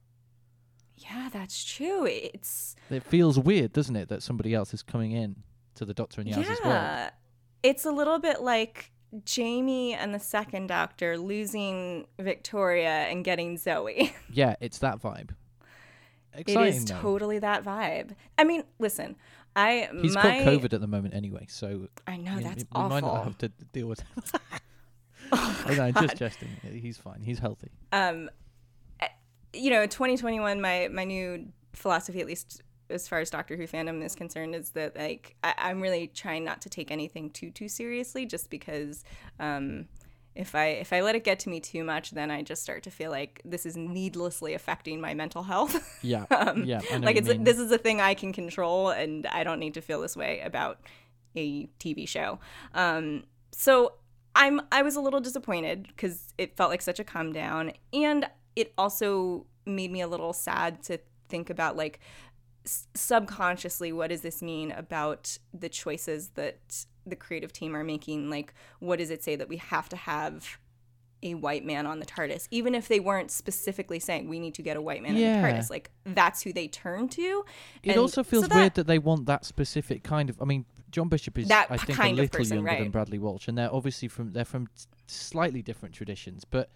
Yeah, 0.97 1.29
that's 1.31 1.63
true. 1.63 2.07
It's 2.07 2.75
It 2.89 3.03
feels 3.03 3.39
weird, 3.39 3.75
doesn't 3.75 3.95
it, 3.95 4.09
that 4.09 4.23
somebody 4.23 4.55
else 4.55 4.73
is 4.73 4.83
coming 4.83 5.13
in 5.13 5.37
to 5.75 5.85
the 5.85 5.93
Doctor 5.93 6.23
and 6.23 6.31
Yaz's 6.31 6.49
world? 6.49 6.61
yeah. 6.65 7.11
It's 7.63 7.85
a 7.85 7.91
little 7.91 8.19
bit 8.19 8.41
like 8.41 8.93
Jamie 9.25 9.95
and 9.95 10.14
the 10.14 10.19
second 10.21 10.67
doctor 10.69 11.17
losing 11.19 12.07
Victoria 12.19 12.89
and 13.09 13.25
getting 13.25 13.57
Zoe. 13.57 14.14
Yeah, 14.31 14.57
it's 14.61 14.79
that 14.79 15.01
vibe. 15.01 15.31
It 16.35 16.41
Exciting, 16.41 16.75
is 16.75 16.85
though. 16.85 17.01
totally 17.01 17.39
that 17.39 17.64
vibe. 17.64 18.11
I 18.37 18.45
mean, 18.45 18.64
listen, 18.79 19.17
I 19.55 19.89
He's 20.03 20.14
my, 20.14 20.23
got 20.23 20.33
COVID 20.47 20.73
at 20.75 20.81
the 20.83 20.87
moment 20.87 21.14
anyway, 21.14 21.47
so 21.49 21.89
I 22.07 22.19
know 22.19 22.39
that's 22.41 22.64
we, 22.75 22.83
we 22.83 22.89
might 22.89 23.01
not 23.05 23.25
have 23.25 23.39
to 23.39 23.49
deal 23.73 23.87
with. 23.87 24.03
Oh, 25.33 25.64
no, 25.77 25.83
I'm 25.83 25.95
just 25.95 26.17
jesting. 26.17 26.49
He's 26.62 26.99
fine. 26.99 27.21
He's 27.21 27.41
healthy. 27.41 27.71
um, 27.91 28.31
eh, 29.01 29.09
you 29.53 29.71
know, 29.71 29.85
2021, 29.87 30.61
my 30.61 30.89
my 30.93 31.03
new 31.03 31.49
philosophy, 31.73 32.21
at 32.21 32.27
least 32.29 32.62
as 32.89 33.09
far 33.09 33.20
as 33.20 33.30
Doctor 33.30 33.57
Who 33.57 33.66
fandom 33.66 34.05
is 34.05 34.14
concerned, 34.14 34.55
is 34.55 34.70
that 34.70 34.97
like 34.97 35.37
I, 35.43 35.55
I'm 35.59 35.80
really 35.80 36.09
trying 36.09 36.45
not 36.45 36.61
to 36.62 36.68
take 36.68 36.91
anything 36.91 37.30
too 37.30 37.51
too 37.51 37.68
seriously, 37.68 38.26
just 38.26 38.51
because 38.51 39.05
um, 39.41 39.89
if 40.34 40.55
I 40.55 40.66
if 40.66 40.93
I 40.93 41.01
let 41.01 41.14
it 41.14 41.24
get 41.24 41.39
to 41.41 41.49
me 41.49 41.61
too 41.61 41.82
much, 41.82 42.11
then 42.12 42.30
I 42.30 42.43
just 42.43 42.62
start 42.62 42.82
to 42.84 42.91
feel 42.91 43.11
like 43.11 43.41
this 43.45 43.66
is 43.66 43.76
needlessly 43.76 44.55
affecting 44.55 45.01
my 45.01 45.14
mental 45.14 45.43
health. 45.43 45.99
Yeah, 46.03 46.26
yeah. 46.57 46.80
Um, 46.93 47.03
like 47.03 47.16
it's 47.16 47.28
this 47.39 47.59
is 47.59 47.72
a 47.72 47.78
thing 47.78 48.01
I 48.01 48.14
can 48.14 48.32
control, 48.32 48.91
and 48.91 49.26
I 49.26 49.45
don't 49.45 49.59
need 49.59 49.74
to 49.74 49.80
feel 49.80 50.01
this 50.01 50.16
way 50.16 50.41
about 50.41 50.80
a 51.34 51.68
TV 51.80 52.07
show. 52.07 52.39
Um, 52.74 53.24
so 53.53 53.95
I'm 54.34 54.61
I 54.70 54.82
was 54.82 54.97
a 54.97 55.01
little 55.01 55.20
disappointed 55.20 55.89
because 55.89 56.34
it 56.39 56.57
felt 56.57 56.70
like 56.70 56.82
such 56.82 57.01
a 57.01 57.05
come 57.05 57.32
down, 57.32 57.72
and 57.93 58.28
it 58.55 58.72
also 58.76 59.47
made 59.64 59.91
me 59.91 60.01
a 60.01 60.09
little 60.09 60.32
sad 60.32 60.82
to 60.84 60.99
think 61.28 61.51
about 61.51 61.76
like 61.76 61.99
s- 62.67 62.89
subconsciously 62.95 63.93
what 63.93 64.11
does 64.11 64.21
this 64.23 64.43
mean 64.43 64.73
about 64.73 65.39
the 65.55 65.69
choices 65.69 66.31
that 66.35 66.85
the 67.07 67.17
creative 67.17 67.53
team 67.53 67.75
are 67.77 67.85
making 67.85 68.29
like 68.29 68.53
what 68.81 68.99
does 68.99 69.11
it 69.11 69.23
say 69.23 69.37
that 69.37 69.49
we 69.49 69.57
have 69.57 69.89
to 69.89 69.97
have 69.97 70.59
a 71.23 71.35
white 71.35 71.64
man 71.64 71.87
on 71.87 71.99
the 71.99 72.05
TARDIS 72.07 72.47
even 72.51 72.75
if 72.75 72.89
they 72.89 73.01
weren't 73.01 73.31
specifically 73.31 73.99
saying 73.99 74.29
we 74.29 74.39
need 74.39 74.55
to 74.55 74.62
get 74.62 74.77
a 74.77 74.83
white 74.83 75.03
man 75.03 75.17
Yeah. 75.17 75.37
on 75.37 75.43
the 75.43 75.49
TARDIS 75.49 75.71
like 75.71 75.91
that's 76.05 76.43
who 76.43 76.53
they 76.53 76.69
turn 76.69 77.09
to 77.11 77.45
It 77.83 77.91
And 77.93 77.99
also 77.99 78.23
so 78.23 78.25
feels 78.25 78.49
that- 78.49 78.55
weird 78.55 78.75
that 78.75 78.87
they 78.87 78.99
want 78.99 79.27
that 79.27 79.45
specific 79.45 80.03
kind 80.03 80.29
of. 80.29 80.41
I 80.43 80.45
mean, 80.45 80.67
John 80.91 81.09
Bishop 81.09 81.37
is, 81.39 81.49
That 81.49 81.67
I 81.71 81.79
think, 81.79 81.99
a 81.99 82.11
little 82.12 82.29
person, 82.39 82.57
younger 82.59 82.83
than. 82.83 82.91
Bradley 82.91 83.19
Walsh, 83.19 83.49
and 83.49 83.57
they're 83.59 83.73
obviously 83.75 84.09
from 84.09 84.33
they're 84.33 84.45
from 84.45 84.69
slightly 85.07 85.62
different 85.62 85.95
traditions. 85.95 86.45
But 86.45 86.71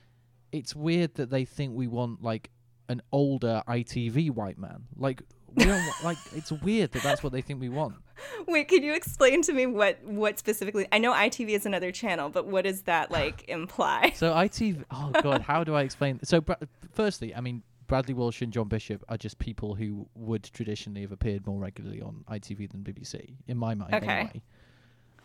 it's 0.52 0.74
weird 0.74 1.14
that 1.14 1.30
they 1.30 1.44
think 1.44 1.74
we 1.76 1.86
want 1.86 2.22
like 2.22 2.50
an 2.88 3.02
older 3.12 3.62
ITV 3.68 4.30
white 4.30 4.58
man. 4.58 4.84
Like 4.96 5.22
we 5.54 5.64
don't 5.64 5.82
like. 6.04 6.18
It's 6.34 6.52
weird 6.52 6.92
that 6.92 7.02
that's 7.02 7.22
what 7.22 7.32
they 7.32 7.40
think 7.40 7.60
we 7.60 7.68
want. 7.68 7.94
Wait, 8.46 8.68
can 8.68 8.82
you 8.82 8.94
explain 8.94 9.42
to 9.42 9.52
me 9.52 9.66
what 9.66 10.02
what 10.04 10.38
specifically? 10.38 10.86
I 10.92 10.98
know 10.98 11.12
ITV 11.12 11.50
is 11.50 11.66
another 11.66 11.92
channel, 11.92 12.28
but 12.28 12.46
what 12.46 12.64
does 12.64 12.82
that 12.82 13.10
like 13.20 13.48
imply? 13.48 14.12
So 14.16 14.32
ITV. 14.32 14.84
Oh 14.90 15.12
God, 15.22 15.42
how 15.42 15.64
do 15.64 15.74
I 15.74 15.82
explain? 15.82 16.20
So 16.24 16.40
Bra- 16.40 16.56
firstly, 16.92 17.34
I 17.34 17.40
mean. 17.40 17.62
Bradley 17.86 18.14
Walsh 18.14 18.40
and 18.40 18.52
John 18.52 18.68
Bishop 18.68 19.04
are 19.08 19.16
just 19.16 19.36
people 19.40 19.74
who 19.74 20.06
would 20.14 20.44
traditionally 20.44 21.00
have 21.00 21.10
appeared 21.10 21.44
more 21.44 21.58
regularly 21.58 22.00
on 22.00 22.24
ITV 22.30 22.70
than 22.70 22.84
BBC, 22.84 23.34
in 23.48 23.56
my 23.56 23.74
mind. 23.74 23.92
Okay. 23.92 24.06
Anyway. 24.06 24.42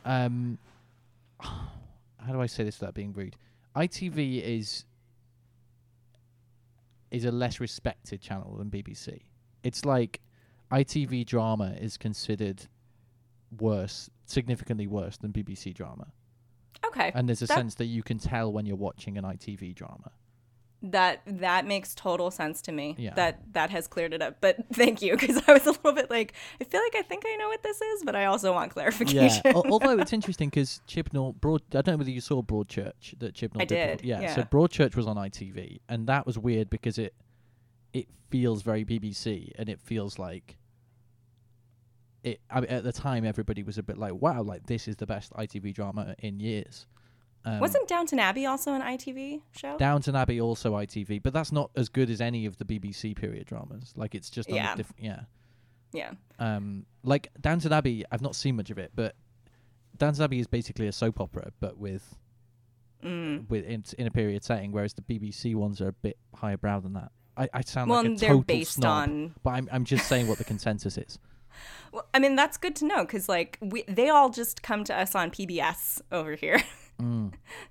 Um, 0.04 0.58
how 1.40 2.32
do 2.32 2.42
I 2.42 2.48
say 2.48 2.64
this 2.64 2.80
without 2.80 2.96
being 2.96 3.14
rude? 3.14 3.36
ITV 3.76 4.42
is 4.42 4.86
is 7.12 7.26
a 7.26 7.32
less 7.32 7.60
respected 7.60 8.20
channel 8.20 8.56
than 8.58 8.70
BBC. 8.70 9.22
It's 9.66 9.84
like 9.84 10.22
ITV 10.72 11.26
drama 11.26 11.76
is 11.80 11.98
considered 11.98 12.68
worse, 13.60 14.10
significantly 14.26 14.88
worse 14.88 15.18
than 15.18 15.32
BBC 15.32 15.74
drama, 15.74 16.08
Okay, 16.86 17.12
and 17.16 17.28
there's 17.28 17.42
a 17.42 17.48
That- 17.48 17.56
sense 17.58 17.76
that 17.76 17.86
you 17.86 18.04
can 18.04 18.18
tell 18.20 18.52
when 18.52 18.66
you're 18.66 18.76
watching 18.76 19.18
an 19.18 19.24
ITV 19.26 19.74
drama. 19.76 20.12
that 20.82 21.22
that 21.26 21.66
makes 21.66 21.96
total 21.96 22.30
sense 22.30 22.62
to 22.62 22.72
me. 22.72 22.94
Yeah. 23.00 23.16
That 23.16 23.54
that 23.54 23.72
has 23.72 23.88
cleared 23.88 24.14
it 24.14 24.22
up. 24.22 24.38
But 24.40 24.58
thank 24.74 25.02
you, 25.02 25.14
because 25.18 25.42
I 25.48 25.54
was 25.54 25.66
a 25.66 25.72
little 25.72 25.94
bit 25.94 26.12
like, 26.12 26.34
I 26.62 26.64
feel 26.64 26.80
like 26.82 26.96
I 26.96 27.02
think 27.02 27.24
I 27.26 27.36
know 27.38 27.48
what 27.48 27.64
this 27.64 27.82
is, 27.82 28.04
but 28.04 28.16
I 28.16 28.26
also 28.26 28.54
want 28.54 28.72
clarification. 28.72 29.42
Yeah. 29.46 29.54
Although 29.56 29.98
it's 29.98 30.14
interesting 30.14 30.50
because 30.50 30.82
Chibnall 30.88 31.34
Broad. 31.42 31.62
I 31.74 31.82
don't 31.82 31.88
know 31.94 31.98
whether 31.98 32.12
you 32.12 32.22
saw 32.22 32.44
Broadchurch 32.44 33.18
that 33.18 33.34
Chibnall 33.34 33.62
I 33.62 33.66
Broad- 33.66 33.68
did, 33.98 34.02
yeah, 34.04 34.36
So. 34.36 34.44
Broadchurch 34.44 34.96
was 34.96 35.08
on 35.08 35.16
ITV, 35.16 35.80
and 35.90 36.06
that 36.08 36.28
was 36.28 36.38
weird 36.38 36.70
because 36.70 37.00
it 37.00 37.16
it 37.96 38.08
feels 38.30 38.62
very 38.62 38.84
BBC, 38.86 39.52
and 39.58 39.70
it 39.70 39.80
feels 39.80 40.20
like 40.20 40.58
it. 42.24 42.40
I 42.50 42.62
mean, 42.62 42.70
at 42.70 42.84
the 42.84 42.92
time, 42.94 43.26
everybody 43.26 43.64
was 43.64 43.78
a 43.78 43.84
bit 43.84 43.98
like, 43.98 44.14
"Wow, 44.14 44.42
like 44.44 44.66
this 44.68 44.88
is 44.88 44.96
the 44.98 45.06
best 45.06 45.32
ITV 45.34 45.74
drama 45.74 46.16
in 46.20 46.40
years." 46.40 46.88
Um, 47.46 47.60
Wasn't 47.60 47.88
Downton 47.88 48.18
Abbey 48.20 48.48
also 48.48 48.74
an 48.74 48.82
ITV 48.82 49.44
show? 49.52 49.78
Downton 49.78 50.16
Abbey 50.16 50.42
also 50.42 50.74
ITV, 50.74 51.22
but 51.22 51.32
that's 51.32 51.52
not 51.52 51.70
as 51.76 51.90
good 51.90 52.10
as 52.10 52.20
any 52.20 52.48
of 52.48 52.58
the 52.58 52.66
BBC 52.66 53.16
period 53.16 53.46
dramas. 53.46 53.94
Like 53.96 54.16
it's 54.16 54.32
just 54.32 54.50
Yeah. 54.50 54.74
a 54.74 54.78
different. 54.78 55.04
Yeah. 55.04 55.22
yeah. 55.94 56.12
um 56.40 56.86
like 57.04 57.30
Downton 57.40 57.72
Abbey 57.72 58.04
I've 58.12 58.22
not 58.24 58.36
seen 58.36 58.56
much 58.56 58.72
of 58.72 58.78
it 58.80 58.92
but 58.96 59.16
Downton 59.96 60.24
Abbey 60.24 60.40
is 60.40 60.48
basically 60.48 60.88
a 60.88 60.92
soap 60.92 61.22
opera 61.22 61.52
but 61.60 61.78
with 61.78 62.18
Mm. 63.04 63.48
with 63.48 63.64
in, 63.66 63.84
in 64.00 64.08
a 64.08 64.12
period 64.12 64.44
setting 64.44 64.72
whereas 64.72 64.94
the 64.96 65.04
BBC 65.04 65.54
ones 65.54 65.80
are 65.82 65.90
a 65.90 65.94
bit 65.94 66.18
higher 66.34 66.58
brow 66.58 66.80
than 66.80 66.94
that 66.94 67.12
I, 67.38 67.50
I 67.54 67.62
sound 67.62 67.90
Well, 67.90 68.04
like 68.04 68.12
a 68.14 68.16
they're 68.16 68.30
total 68.30 68.44
based 68.44 68.74
snob 68.76 68.92
on 68.92 69.36
but 69.44 69.52
I'm, 69.52 69.70
I'm 69.72 69.86
just 69.86 70.08
saying 70.08 70.28
what 70.28 70.38
the 70.38 70.44
consensus 70.44 70.98
is 70.98 71.20
Well, 71.92 72.06
I 72.14 72.20
mean, 72.20 72.36
that's 72.36 72.58
good 72.58 72.76
to 72.78 72.86
know 72.86 73.06
because, 73.06 73.30
like, 73.30 73.58
we, 73.62 73.84
they 73.88 74.10
all 74.10 74.30
just 74.30 74.62
come 74.62 74.84
to 74.84 74.94
us 74.94 75.16
on 75.16 75.32
PBS 75.32 76.02
over 76.12 76.36
here. 76.36 76.62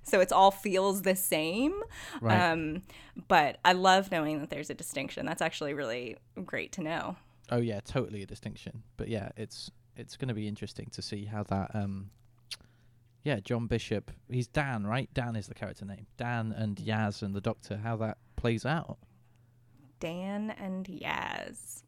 so 0.01 0.19
it's 0.19 0.31
all 0.31 0.49
feels 0.49 1.03
the 1.03 1.15
same. 1.15 1.73
Mm. 1.73 2.21
Right. 2.21 2.51
Um, 2.51 2.81
but 3.27 3.59
I 3.63 3.73
love 3.73 4.09
knowing 4.11 4.39
that 4.39 4.49
there's 4.49 4.71
a 4.71 4.73
distinction. 4.73 5.27
That's 5.27 5.43
actually 5.43 5.75
really 5.75 6.17
great 6.43 6.71
to 6.73 6.81
know. 6.81 7.17
oh 7.51 7.57
yeah 7.57 7.79
totally 7.81 8.23
a 8.23 8.25
distinction 8.25 8.81
but 8.97 9.07
yeah 9.07 9.29
it's 9.37 9.69
it's 9.95 10.17
going 10.17 10.29
to 10.29 10.33
be 10.33 10.47
interesting 10.47 10.87
to 10.91 11.01
see 11.03 11.25
how 11.25 11.43
that 11.43 11.69
um 11.75 12.09
yeah 13.23 13.39
John 13.39 13.67
Bishop 13.67 14.09
he's 14.29 14.47
Dan 14.47 14.87
right 14.87 15.07
Dan 15.13 15.35
is 15.35 15.45
the 15.47 15.53
character 15.53 15.85
name 15.85 16.07
Dan 16.17 16.51
and 16.51 16.77
Yaz 16.77 17.21
and 17.21 17.35
the 17.35 17.41
Doctor 17.41 17.77
how 17.83 17.95
that 17.97 18.17
plays 18.35 18.65
out 18.65 18.97
Dan 19.99 20.51
and 20.51 20.85
Yaz. 20.85 21.83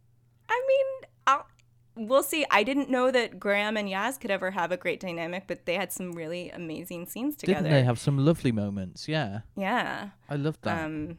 I 0.49 0.64
mean, 0.68 1.10
I'll, 1.28 1.47
we'll 1.95 2.24
see. 2.24 2.45
I 2.51 2.64
didn't 2.64 2.89
know 2.89 3.12
that 3.12 3.39
Graham 3.39 3.78
and 3.78 3.88
Yaz 3.89 4.20
could 4.20 4.32
ever 4.32 4.51
have 4.51 4.72
a 4.72 4.78
great 4.78 4.99
dynamic, 4.99 5.43
but 5.47 5.66
they 5.66 5.76
had 5.76 5.91
some 5.91 6.14
really 6.14 6.49
amazing 6.49 7.05
scenes 7.08 7.36
together. 7.36 7.64
didn't 7.64 7.74
they 7.74 7.84
have 7.84 7.99
some 7.99 8.18
lovely 8.18 8.51
moments 8.51 9.08
yeah 9.08 9.39
yeah. 9.55 10.10
I 10.30 10.36
loved 10.36 10.64
that 10.64 10.86
um, 10.86 11.18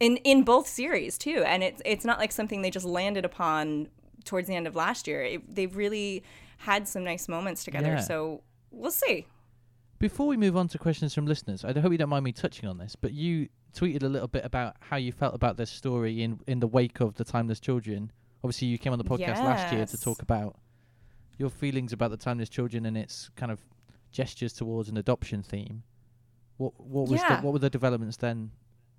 in 0.00 0.16
in 0.18 0.42
both 0.42 0.66
series 0.66 1.18
too. 1.18 1.42
And 1.46 1.62
it's 1.62 1.82
it's 1.84 2.04
not 2.04 2.18
like 2.18 2.32
something 2.32 2.62
they 2.62 2.70
just 2.70 2.86
landed 2.86 3.24
upon 3.24 3.88
towards 4.24 4.48
the 4.48 4.54
end 4.54 4.66
of 4.66 4.74
last 4.74 5.06
year. 5.06 5.22
It, 5.22 5.54
they've 5.54 5.74
really 5.74 6.22
had 6.58 6.88
some 6.88 7.04
nice 7.04 7.28
moments 7.28 7.64
together. 7.64 7.94
Yeah. 7.94 8.00
So 8.00 8.42
we'll 8.70 8.90
see. 8.90 9.26
Before 9.98 10.26
we 10.26 10.36
move 10.36 10.56
on 10.56 10.68
to 10.68 10.78
questions 10.78 11.14
from 11.14 11.26
listeners, 11.26 11.64
I 11.64 11.78
hope 11.78 11.90
you 11.90 11.98
don't 11.98 12.10
mind 12.10 12.24
me 12.24 12.32
touching 12.32 12.68
on 12.68 12.76
this, 12.76 12.96
but 12.96 13.12
you 13.12 13.48
tweeted 13.76 14.02
a 14.02 14.08
little 14.08 14.28
bit 14.28 14.44
about 14.44 14.74
how 14.80 14.96
you 14.96 15.12
felt 15.12 15.34
about 15.34 15.56
this 15.56 15.70
story 15.70 16.22
in 16.22 16.40
in 16.46 16.60
the 16.60 16.66
wake 16.66 17.00
of 17.00 17.14
the 17.14 17.24
Timeless 17.24 17.60
Children. 17.60 18.10
Obviously, 18.42 18.68
you 18.68 18.78
came 18.78 18.92
on 18.92 18.98
the 18.98 19.04
podcast 19.04 19.38
last 19.44 19.72
year 19.72 19.84
to 19.86 20.00
talk 20.00 20.22
about 20.22 20.56
your 21.38 21.50
feelings 21.50 21.92
about 21.92 22.10
the 22.10 22.16
Timeless 22.16 22.48
Children 22.48 22.86
and 22.86 22.96
its 22.96 23.30
kind 23.36 23.52
of 23.52 23.60
gestures 24.10 24.52
towards 24.54 24.88
an 24.88 24.96
adoption 24.96 25.42
theme. 25.42 25.82
What 26.56 26.72
what 26.80 27.08
was 27.08 27.20
Yeah. 27.20 27.36
the, 27.36 27.42
what 27.44 27.52
were 27.52 27.58
the 27.58 27.70
developments 27.70 28.16
then 28.16 28.50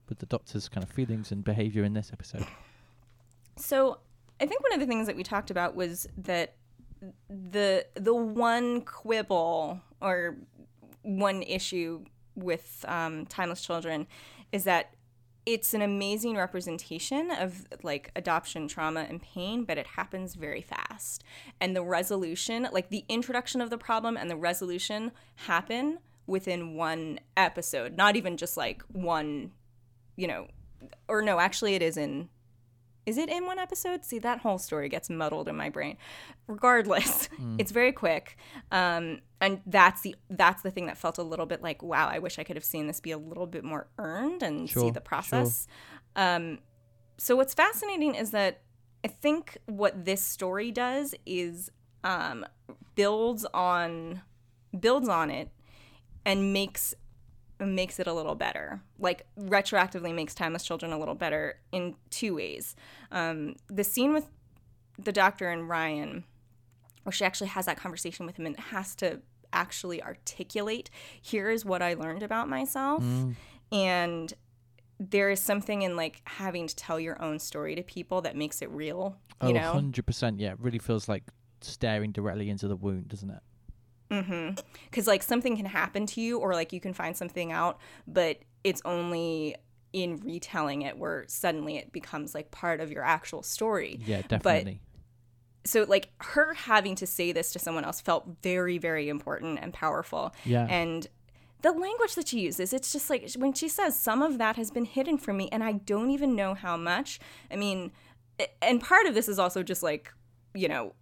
with 0.10 0.20
the 0.20 0.26
Doctor's 0.28 0.70
kind 0.70 0.84
of 0.84 0.90
feelings 0.92 1.32
and 1.32 1.44
behaviour 1.44 1.84
in 1.84 1.94
this 1.94 2.12
episode? 2.14 2.46
So 3.58 4.00
I 4.40 4.46
think 4.46 4.62
one 4.64 4.74
of 4.74 4.80
the 4.80 4.86
things 4.86 5.08
that 5.08 5.16
we 5.16 5.24
talked 5.24 5.50
about 5.50 5.76
was 5.76 6.08
that 6.18 6.56
the 7.30 7.86
the 7.96 8.14
one 8.14 8.82
quibble 8.82 9.82
or 10.02 10.38
one 11.02 11.42
issue 11.44 12.04
with 12.36 12.86
um, 12.88 13.26
Timeless 13.26 13.62
Children 13.64 14.06
is 14.52 14.64
that 14.64 14.94
it's 15.46 15.74
an 15.74 15.82
amazing 15.82 16.36
representation 16.36 17.32
of 17.32 17.66
like 17.82 18.12
adoption 18.18 18.68
trauma 18.68 19.06
and 19.08 19.22
pain 19.22 19.64
but 19.64 19.78
it 19.78 19.88
happens 19.88 20.36
very 20.36 20.62
fast. 20.62 21.24
And 21.62 21.76
the 21.76 21.84
resolution 21.84 22.68
like 22.72 22.90
the 22.90 23.06
introduction 23.08 23.62
of 23.62 23.70
the 23.70 23.78
problem 23.78 24.18
and 24.18 24.30
the 24.30 24.36
resolution 24.36 25.12
happen 25.36 26.00
within 26.26 26.76
one 26.76 27.20
episode 27.38 27.96
not 27.96 28.18
even 28.18 28.36
just 28.36 28.58
like 28.58 28.84
one 28.92 29.52
you 30.18 30.28
know 30.28 30.48
or 31.08 31.22
no 31.22 31.40
actually 31.40 31.74
it 31.74 31.82
is 31.82 31.96
in 31.96 32.28
is 33.08 33.18
it 33.18 33.30
in 33.30 33.46
one 33.46 33.58
episode? 33.58 34.04
See, 34.04 34.20
that 34.20 34.40
whole 34.40 34.58
story 34.58 34.90
gets 34.90 35.10
muddled 35.10 35.48
in 35.48 35.56
my 35.56 35.70
brain. 35.70 35.96
Regardless, 36.46 37.30
it's 37.58 37.72
very 37.72 37.94
quick, 37.94 38.38
um, 38.72 39.22
and 39.40 39.62
that's 39.66 40.02
the 40.02 40.16
that's 40.30 40.62
the 40.62 40.70
thing 40.70 40.88
that 40.88 40.98
felt 40.98 41.18
a 41.18 41.24
little 41.24 41.46
bit 41.46 41.64
like, 41.64 41.82
wow, 41.82 42.10
I 42.10 42.20
wish 42.20 42.38
I 42.38 42.44
could 42.44 42.58
have 42.58 42.66
seen 42.66 42.86
this 42.86 43.00
be 43.00 43.12
a 43.12 43.18
little 43.18 43.48
bit 43.48 43.64
more 43.64 43.88
earned 43.98 44.44
and 44.44 44.70
Sure, 44.70 44.84
see 44.84 44.92
the 44.92 45.02
process. 45.02 45.68
Um, 46.18 46.60
so 47.18 47.36
what's 47.38 47.54
fascinating 47.54 48.14
is 48.14 48.32
that 48.32 48.62
I 49.06 49.08
think 49.08 49.58
what 49.68 50.04
this 50.04 50.22
story 50.22 50.72
does 50.72 51.16
is 51.26 51.72
um, 52.04 52.46
builds 52.96 53.46
on 53.54 54.22
builds 54.78 55.08
on 55.08 55.32
it 55.32 55.50
and 56.26 56.52
makes 56.52 56.94
makes 57.60 58.00
it 58.00 58.08
a 58.08 58.14
little 58.14 58.36
better 58.36 58.82
like 59.00 59.26
retroactively 59.40 60.14
makes 60.14 60.36
timeless 60.36 60.64
children 60.64 60.92
a 60.92 61.00
little 61.00 61.16
better 61.16 61.60
in 61.72 61.96
two 62.10 62.36
ways 62.36 62.76
um, 63.12 63.56
the 63.68 63.84
scene 63.84 64.14
with 64.14 64.28
the 65.00 65.12
doctor 65.12 65.50
and 65.50 65.70
ryan 65.70 66.24
where 67.04 67.14
she 67.14 67.24
actually 67.24 67.48
has 67.48 67.66
that 67.66 67.78
conversation 67.78 68.26
with 68.26 68.38
him 68.38 68.46
and 68.46 68.60
has 68.60 68.94
to 68.94 69.22
actually 69.54 70.04
articulate 70.04 70.90
here 71.22 71.50
is 71.50 71.64
what 71.64 71.82
I 71.82 71.94
learned 71.94 72.22
about 72.22 72.50
myself. 72.50 73.02
And 73.72 74.34
there 75.00 75.30
is 75.30 75.40
something 75.40 75.84
in 75.84 75.96
like 75.96 76.22
having 76.26 76.68
to 76.68 76.76
tell 76.76 77.00
your 77.00 77.22
own 77.22 77.40
story 77.40 77.76
to 77.76 77.84
people 77.84 78.22
that 78.22 78.36
makes 78.36 78.62
it 78.62 78.70
real, 78.70 79.16
you 79.42 79.50
oh, 79.50 79.52
know? 79.52 79.74
100%. 79.76 80.36
Yeah, 80.38 80.52
it 80.52 80.60
really 80.60 80.80
feels 80.80 81.08
like 81.08 81.24
staring 81.62 82.12
directly 82.12 82.50
into 82.50 82.68
the 82.68 82.76
wound, 82.76 83.08
doesn't 83.08 83.30
it? 83.30 83.40
Mm-hmm. 84.10 84.56
because 84.90 85.06
like 85.08 85.22
something 85.22 85.58
can 85.58 85.66
happen 85.66 86.06
to 86.08 86.22
you 86.22 86.38
or 86.40 86.54
like 86.54 86.72
you 86.72 86.80
can 86.80 86.94
find 86.94 87.18
something 87.18 87.52
out 87.52 87.78
but 88.08 88.40
it's 88.64 88.82
only 88.86 89.56
in 89.92 90.18
retelling 90.24 90.84
it 90.84 90.98
where 90.98 91.26
suddenly 91.28 91.78
it 91.78 91.92
becomes 91.92 92.34
like 92.34 92.50
part 92.52 92.80
of 92.80 92.92
your 92.92 93.04
actual 93.04 93.44
story 93.44 94.00
Yeah, 94.06 94.22
definitely. 94.22 94.80
so 95.66 95.86
like 95.88 96.10
her 96.22 96.54
having 96.54 96.96
to 96.96 97.06
say 97.08 97.32
this 97.34 97.52
to 97.54 97.60
someone 97.60 97.84
else 97.84 98.00
felt 98.00 98.28
very 98.42 98.78
very 98.78 99.10
important 99.10 99.60
and 99.62 99.74
powerful 99.74 100.34
Yeah. 100.46 100.68
and 100.70 101.08
the 101.64 101.72
language 101.74 102.16
that 102.16 102.30
she 102.30 102.40
uses 102.40 102.72
it's 102.72 102.94
just 102.94 103.10
like 103.10 103.30
when 103.38 103.52
she 103.52 103.68
says 103.68 104.00
some 104.00 104.22
of 104.22 104.38
that 104.38 104.56
has 104.56 104.72
been 104.72 104.86
hidden 104.86 105.18
from 105.18 105.36
me 105.38 105.50
and 105.52 105.64
i 105.64 105.74
don't 105.74 106.12
even 106.12 106.36
know 106.36 106.54
how 106.54 106.78
much 106.78 107.20
i 107.52 107.56
mean 107.58 107.92
and 108.62 108.80
part 108.80 109.06
of 109.06 109.14
this 109.16 109.28
is 109.28 109.38
also 109.40 109.64
just 109.64 109.84
like 109.84 110.14
you 110.54 110.68
know 110.70 110.94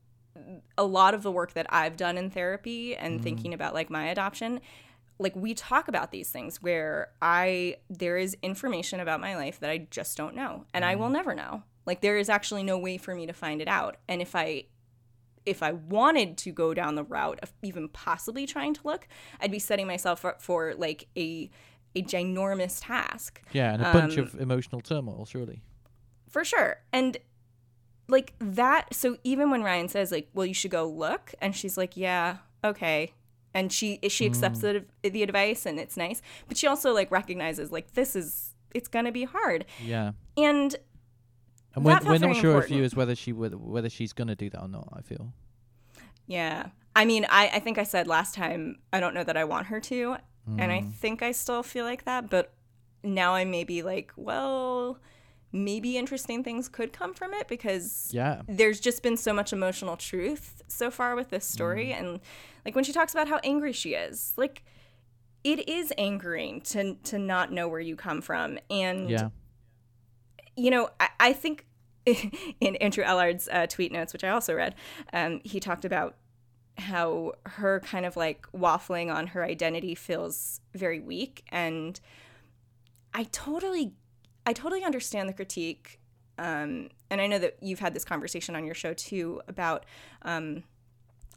a 0.77 0.83
lot 0.83 1.13
of 1.13 1.23
the 1.23 1.31
work 1.31 1.53
that 1.53 1.65
I've 1.69 1.97
done 1.97 2.17
in 2.17 2.29
therapy 2.29 2.95
and 2.95 3.21
thinking 3.21 3.53
about 3.53 3.73
like 3.73 3.89
my 3.89 4.07
adoption, 4.07 4.59
like 5.17 5.35
we 5.35 5.53
talk 5.53 5.87
about 5.87 6.11
these 6.11 6.29
things 6.29 6.61
where 6.61 7.09
I 7.21 7.77
there 7.89 8.17
is 8.17 8.35
information 8.41 8.99
about 8.99 9.21
my 9.21 9.35
life 9.35 9.59
that 9.61 9.69
I 9.69 9.87
just 9.89 10.17
don't 10.17 10.35
know 10.35 10.65
and 10.73 10.83
I 10.83 10.95
will 10.95 11.09
never 11.09 11.33
know. 11.33 11.63
Like 11.85 12.01
there 12.01 12.17
is 12.17 12.29
actually 12.29 12.63
no 12.63 12.77
way 12.77 12.97
for 12.97 13.15
me 13.15 13.25
to 13.27 13.33
find 13.33 13.61
it 13.61 13.67
out. 13.67 13.97
And 14.07 14.21
if 14.21 14.35
I 14.35 14.65
if 15.45 15.61
I 15.61 15.73
wanted 15.73 16.37
to 16.39 16.51
go 16.51 16.73
down 16.73 16.95
the 16.95 17.03
route 17.03 17.39
of 17.43 17.53
even 17.61 17.87
possibly 17.89 18.45
trying 18.47 18.73
to 18.73 18.81
look, 18.83 19.07
I'd 19.39 19.51
be 19.51 19.59
setting 19.59 19.87
myself 19.87 20.25
up 20.25 20.41
for 20.41 20.73
like 20.75 21.07
a 21.15 21.49
a 21.95 22.01
ginormous 22.03 22.79
task 22.81 23.41
yeah, 23.53 23.73
and 23.73 23.81
a 23.81 23.93
bunch 23.93 24.17
um, 24.17 24.25
of 24.25 24.41
emotional 24.41 24.81
turmoil, 24.81 25.25
surely. 25.25 25.61
for 26.27 26.43
sure. 26.43 26.81
And 26.91 27.17
like 28.07 28.33
that, 28.39 28.93
so 28.93 29.17
even 29.23 29.49
when 29.49 29.63
Ryan 29.63 29.87
says 29.87 30.11
like, 30.11 30.29
"Well, 30.33 30.45
you 30.45 30.53
should 30.53 30.71
go 30.71 30.87
look," 30.87 31.33
and 31.41 31.55
she's 31.55 31.77
like, 31.77 31.97
"Yeah, 31.97 32.37
okay," 32.63 33.13
and 33.55 33.71
she 33.71 33.99
she 34.09 34.25
accepts 34.25 34.59
mm. 34.59 34.85
the 35.01 35.09
the 35.09 35.23
advice 35.23 35.65
and 35.65 35.79
it's 35.79 35.97
nice, 35.97 36.21
but 36.47 36.57
she 36.57 36.67
also 36.67 36.93
like 36.93 37.09
recognizes 37.09 37.71
like 37.71 37.93
this 37.93 38.15
is 38.15 38.53
it's 38.75 38.89
gonna 38.89 39.11
be 39.11 39.23
hard, 39.23 39.65
Yeah. 39.81 40.11
and 40.37 40.75
And 41.73 41.85
we're, 41.85 41.99
we're 42.03 42.17
not 42.19 42.35
sure 42.35 42.59
if 42.59 42.69
you 42.69 42.83
as 42.83 42.95
whether 42.95 43.15
she 43.15 43.31
would 43.31 43.55
whether 43.55 43.89
she's 43.89 44.13
gonna 44.13 44.35
do 44.35 44.49
that 44.49 44.61
or 44.61 44.67
not. 44.67 44.89
I 44.93 45.01
feel. 45.01 45.33
yeah, 46.27 46.67
I 46.95 47.05
mean, 47.05 47.25
I 47.29 47.49
I 47.53 47.59
think 47.59 47.77
I 47.77 47.83
said 47.83 48.07
last 48.07 48.35
time 48.35 48.77
I 48.91 48.99
don't 48.99 49.13
know 49.13 49.23
that 49.23 49.37
I 49.37 49.45
want 49.45 49.67
her 49.67 49.79
to, 49.79 50.17
and 50.57 50.71
I 50.71 50.81
mm. 50.81 50.93
think 50.93 51.21
I 51.21 51.31
still 51.31 51.63
feel 51.63 51.85
like 51.85 52.03
that, 52.03 52.29
but 52.29 52.53
now 53.03 53.33
I 53.33 53.45
may 53.45 53.63
be 53.63 53.81
like, 53.81 54.11
well. 54.15 54.99
Maybe 55.55 55.97
interesting 55.97 56.43
things 56.43 56.67
could 56.67 56.91
come 56.91 57.13
from 57.13 57.33
it 57.33 57.47
because 57.47 58.09
Yeah. 58.11 58.41
there's 58.47 58.79
just 58.81 59.01
been 59.01 59.15
so 59.15 59.31
much 59.33 59.53
emotional 59.53 59.95
truth 59.95 60.61
so 60.67 60.91
far 60.91 61.15
with 61.15 61.29
this 61.29 61.45
story 61.45 61.87
Mm. 61.87 61.99
and 61.99 62.19
like 62.65 62.75
when 62.75 62.83
she 62.83 62.91
talks 62.91 63.13
about 63.13 63.27
how 63.29 63.39
angry 63.43 63.71
she 63.71 63.93
is 63.93 64.33
like 64.35 64.63
it 65.43 65.69
is 65.69 65.93
angering 65.97 66.59
to 66.61 66.95
to 67.03 67.17
not 67.19 67.51
know 67.51 67.67
where 67.67 67.79
you 67.79 67.95
come 67.95 68.19
from 68.21 68.57
and 68.69 69.09
Yeah. 69.09 69.29
you 70.57 70.71
know 70.71 70.89
i, 70.99 71.09
I 71.19 71.33
think 71.33 71.65
in 72.59 72.75
andrew 72.77 73.03
ellard's 73.03 73.47
uh, 73.51 73.67
tweet 73.67 73.91
notes 73.91 74.11
which 74.13 74.23
i 74.23 74.29
also 74.29 74.53
read 74.55 74.75
um, 75.13 75.39
he 75.43 75.59
talked 75.59 75.85
about 75.85 76.15
how 76.77 77.33
her 77.45 77.79
kind 77.81 78.05
of 78.05 78.17
like 78.17 78.45
waffling 78.53 79.13
on 79.13 79.27
her 79.27 79.43
identity 79.45 79.95
feels 79.95 80.59
very 80.73 80.99
weak 80.99 81.43
and 81.49 81.99
i 83.13 83.23
totally 83.31 83.93
i 84.45 84.53
totally 84.53 84.83
understand 84.83 85.27
the 85.29 85.33
critique 85.33 85.99
um, 86.37 86.89
and 87.09 87.21
i 87.21 87.27
know 87.27 87.39
that 87.39 87.57
you've 87.61 87.79
had 87.79 87.93
this 87.93 88.05
conversation 88.05 88.55
on 88.55 88.65
your 88.65 88.75
show 88.75 88.93
too 88.93 89.41
about 89.47 89.85
um, 90.23 90.63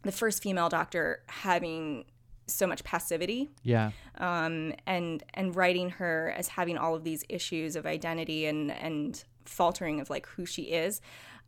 the 0.03 0.13
first 0.13 0.43
female 0.43 0.69
doctor 0.69 1.23
having 1.29 2.05
so 2.47 2.67
much 2.67 2.83
passivity 2.83 3.51
Yeah. 3.63 3.91
um, 4.17 4.73
and 4.87 5.23
and 5.35 5.55
writing 5.55 5.91
her 5.91 6.33
as 6.37 6.49
having 6.49 6.79
all 6.79 6.95
of 6.95 7.05
these 7.05 7.23
issues 7.29 7.77
of 7.77 7.85
identity 7.87 8.47
and 8.47 8.71
and 8.71 9.23
faltering 9.45 10.01
of 10.01 10.09
like 10.11 10.27
who 10.27 10.45
she 10.47 10.63
is. 10.65 11.01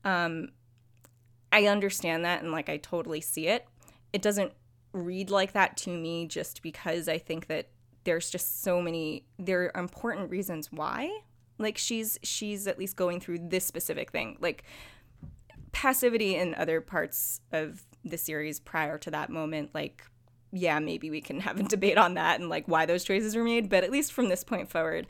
Um, 0.04 0.48
I 1.52 1.66
understand 1.66 2.24
that 2.24 2.42
and 2.42 2.52
like 2.52 2.68
I 2.68 2.76
totally 2.78 3.20
see 3.20 3.46
it. 3.48 3.66
It 4.12 4.20
doesn't 4.22 4.52
read 4.92 5.30
like 5.30 5.52
that 5.52 5.76
to 5.78 5.90
me 5.90 6.26
just 6.26 6.62
because 6.62 7.08
I 7.08 7.18
think 7.18 7.46
that 7.46 7.68
there's 8.04 8.28
just 8.30 8.62
so 8.62 8.80
many 8.82 9.24
there 9.38 9.70
are 9.74 9.80
important 9.80 10.30
reasons 10.30 10.70
why 10.70 11.10
like 11.60 11.78
she's 11.78 12.18
she's 12.22 12.66
at 12.66 12.78
least 12.78 12.96
going 12.96 13.20
through 13.20 13.38
this 13.38 13.66
specific 13.66 14.10
thing. 14.10 14.36
Like 14.40 14.64
passivity 15.72 16.34
in 16.34 16.54
other 16.54 16.80
parts 16.80 17.40
of 17.52 17.86
the 18.04 18.18
series 18.18 18.58
prior 18.58 18.98
to 18.98 19.10
that 19.10 19.30
moment 19.30 19.70
like 19.72 20.04
yeah 20.52 20.78
maybe 20.80 21.10
we 21.10 21.20
can 21.20 21.38
have 21.38 21.60
a 21.60 21.62
debate 21.62 21.98
on 21.98 22.14
that 22.14 22.40
and 22.40 22.48
like 22.48 22.66
why 22.66 22.86
those 22.86 23.04
choices 23.04 23.36
were 23.36 23.44
made. 23.44 23.68
But 23.68 23.84
at 23.84 23.90
least 23.90 24.12
from 24.12 24.28
this 24.28 24.42
point 24.42 24.68
forward 24.68 25.06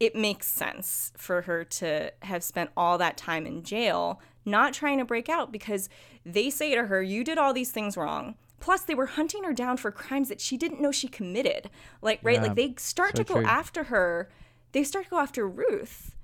it 0.00 0.14
makes 0.14 0.46
sense 0.46 1.12
for 1.16 1.42
her 1.42 1.64
to 1.64 2.12
have 2.22 2.42
spent 2.44 2.70
all 2.76 2.98
that 2.98 3.16
time 3.16 3.46
in 3.46 3.62
jail 3.62 4.20
not 4.44 4.72
trying 4.72 4.98
to 4.98 5.04
break 5.04 5.28
out 5.28 5.50
because 5.50 5.88
they 6.24 6.50
say 6.50 6.74
to 6.74 6.86
her 6.86 7.02
you 7.02 7.24
did 7.24 7.38
all 7.38 7.52
these 7.52 7.70
things 7.70 7.96
wrong. 7.96 8.34
Plus 8.60 8.82
they 8.82 8.94
were 8.94 9.06
hunting 9.06 9.44
her 9.44 9.52
down 9.52 9.76
for 9.76 9.90
crimes 9.90 10.28
that 10.28 10.40
she 10.40 10.56
didn't 10.56 10.80
know 10.80 10.92
she 10.92 11.08
committed. 11.08 11.70
Like 12.02 12.20
right? 12.22 12.36
Yeah, 12.36 12.42
like 12.42 12.56
they 12.56 12.74
start 12.76 13.16
so 13.16 13.22
to 13.22 13.32
go 13.32 13.40
true. 13.40 13.46
after 13.46 13.84
her 13.84 14.28
they 14.72 14.84
start 14.84 15.04
to 15.06 15.10
go 15.10 15.18
after 15.18 15.48
ruth 15.48 16.14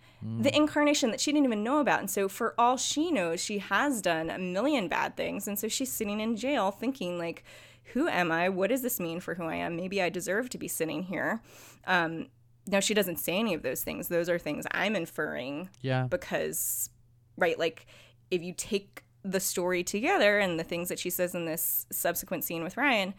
the 0.41 0.57
incarnation 0.57 1.11
that 1.11 1.21
she 1.21 1.33
didn't 1.33 1.45
even 1.45 1.63
know 1.63 1.81
about. 1.81 2.01
And 2.01 2.11
so, 2.11 2.31
for 2.31 2.55
all 2.57 2.79
she 2.79 3.11
knows, 3.11 3.41
she 3.41 3.59
has 3.59 4.01
done 4.01 4.31
a 4.31 4.39
million 4.39 4.89
bad 4.89 5.19
things. 5.19 5.47
And 5.47 5.59
so, 5.59 5.69
she's 5.69 5.93
sitting 5.93 6.19
in 6.19 6.35
jail 6.37 6.71
thinking, 6.71 7.19
like, 7.19 7.45
who 7.93 8.09
am 8.09 8.33
I? 8.33 8.49
What 8.49 8.71
does 8.71 8.81
this 8.81 8.99
mean 8.99 9.21
for 9.21 9.35
who 9.35 9.45
I 9.45 9.57
am? 9.57 9.77
Maybe 9.77 10.01
I 10.01 10.09
deserve 10.09 10.49
to 10.51 10.57
be 10.57 10.67
sitting 10.67 11.03
here. 11.03 11.43
Um, 11.87 12.29
now, 12.67 12.81
she 12.81 12.95
doesn't 12.95 13.19
say 13.19 13.37
any 13.39 13.53
of 13.53 13.61
those 13.61 13.83
things. 13.85 14.09
Those 14.09 14.31
are 14.31 14.39
things 14.39 14.65
I'm 14.71 14.97
inferring 14.97 15.69
Yeah. 15.83 16.05
because, 16.05 16.89
right, 17.37 17.59
like, 17.59 17.85
if 18.31 18.43
you 18.43 18.55
take 18.57 19.05
the 19.25 19.41
story 19.41 19.85
together 19.85 20.39
and 20.39 20.59
the 20.59 20.65
things 20.65 20.89
that 20.89 20.99
she 20.99 21.11
says 21.11 21.35
in 21.35 21.45
this 21.45 21.85
subsequent 21.93 22.45
scene 22.45 22.65
with 22.65 22.79
Ryan, 22.79 23.13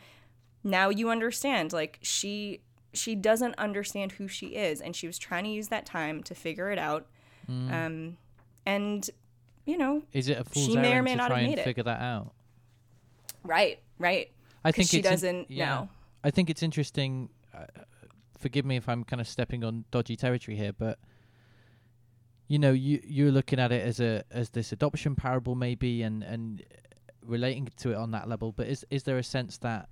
now 0.63 0.89
you 0.89 1.11
understand 1.11 1.71
like 1.71 1.99
she 2.01 2.61
she 2.95 3.15
doesn't 3.15 3.53
understand 3.57 4.13
who 4.13 4.27
she 4.27 4.47
is 4.55 4.81
and 4.81 4.95
she 4.95 5.07
was 5.07 5.17
trying 5.17 5.43
to 5.43 5.49
use 5.49 5.67
that 5.69 5.85
time 5.85 6.23
to 6.23 6.33
figure 6.35 6.71
it 6.71 6.79
out 6.79 7.07
Mm. 7.49 7.71
um 7.71 8.17
and 8.65 9.07
you 9.65 9.77
know 9.77 10.01
Is 10.13 10.29
it 10.29 10.39
a 10.39 10.43
fool's 10.43 10.65
she 10.65 10.75
may 10.77 10.95
or 10.95 11.03
may 11.03 11.11
to 11.11 11.17
not 11.17 11.27
try 11.27 11.37
have 11.37 11.45
and 11.45 11.51
made 11.55 11.59
it. 11.59 11.63
figure 11.65 11.83
that 11.83 12.01
out? 12.01 12.33
right 13.43 13.79
right 13.99 14.31
I 14.63 14.71
think 14.71 14.89
she 14.89 15.01
doesn't 15.01 15.51
yeah. 15.51 15.65
know 15.65 15.89
I 16.23 16.31
think 16.31 16.49
it's 16.49 16.63
interesting. 16.63 17.29
Uh, 17.53 17.65
forgive 18.39 18.65
me 18.65 18.77
if 18.77 18.89
I'm 18.89 19.03
kind 19.03 19.21
of 19.21 19.27
stepping 19.27 19.63
on 19.63 19.85
dodgy 19.91 20.15
territory 20.15 20.57
here, 20.57 20.73
but 20.73 20.97
you 22.47 22.57
know, 22.57 22.71
you 22.71 22.99
you're 23.05 23.31
looking 23.31 23.59
at 23.59 23.71
it 23.71 23.85
as 23.85 23.99
a 23.99 24.23
as 24.31 24.49
this 24.49 24.71
adoption 24.71 25.15
parable 25.15 25.53
maybe, 25.53 26.01
and 26.01 26.23
and 26.23 26.63
relating 27.23 27.67
to 27.77 27.91
it 27.91 27.95
on 27.95 28.09
that 28.11 28.27
level. 28.27 28.51
But 28.51 28.67
is 28.67 28.83
is 28.89 29.03
there 29.03 29.19
a 29.19 29.23
sense 29.23 29.59
that 29.59 29.87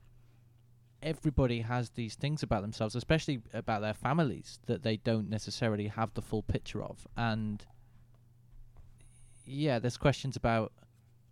everybody 1.04 1.62
has 1.62 1.92
these 1.92 2.16
things 2.16 2.42
about 2.44 2.62
themselves, 2.62 2.96
especially 2.96 3.42
about 3.54 3.82
their 3.82 3.94
families, 3.94 4.60
that 4.66 4.82
they 4.84 4.98
don't 4.98 5.30
necessarily 5.30 5.88
have 5.88 6.14
the 6.14 6.22
full 6.22 6.42
picture 6.44 6.82
of, 6.84 7.08
and 7.18 7.64
yeah, 9.46 9.80
there's 9.80 9.98
questions 9.98 10.36
about. 10.36 10.72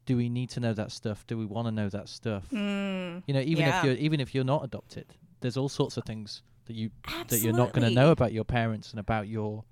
Do 0.05 0.17
we 0.17 0.29
need 0.29 0.49
to 0.51 0.59
know 0.59 0.73
that 0.73 0.91
stuff? 0.91 1.25
Do 1.27 1.37
we 1.37 1.45
want 1.45 1.67
to 1.67 1.71
know 1.71 1.87
that 1.89 2.09
stuff? 2.09 2.49
mm, 2.51 3.21
You 3.27 3.33
know, 3.35 3.39
even 3.39 3.65
Yeah. 3.65 3.77
if 3.79 3.83
you're 3.85 3.93
even 3.93 4.19
if 4.19 4.33
you're 4.33 4.43
not 4.43 4.63
adopted, 4.63 5.05
there's 5.41 5.57
all 5.57 5.69
sorts 5.69 5.95
of 5.95 6.03
things 6.05 6.41
that 6.65 6.73
you 6.73 6.89
that 7.27 7.39
you're 7.39 7.53
not 7.53 7.71
going 7.71 7.87
to 7.87 7.93
know 7.93 8.11
about 8.11 8.33
your 8.33 8.43
parents 8.43 8.91
and 8.91 8.99
about 8.99 9.27
your 9.27 9.63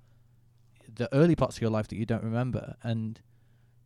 the 0.94 1.12
early 1.14 1.34
parts 1.36 1.56
of 1.56 1.62
your 1.62 1.70
life 1.70 1.88
that 1.88 1.96
you 1.96 2.06
don't 2.06 2.22
remember. 2.22 2.76
And 2.82 3.20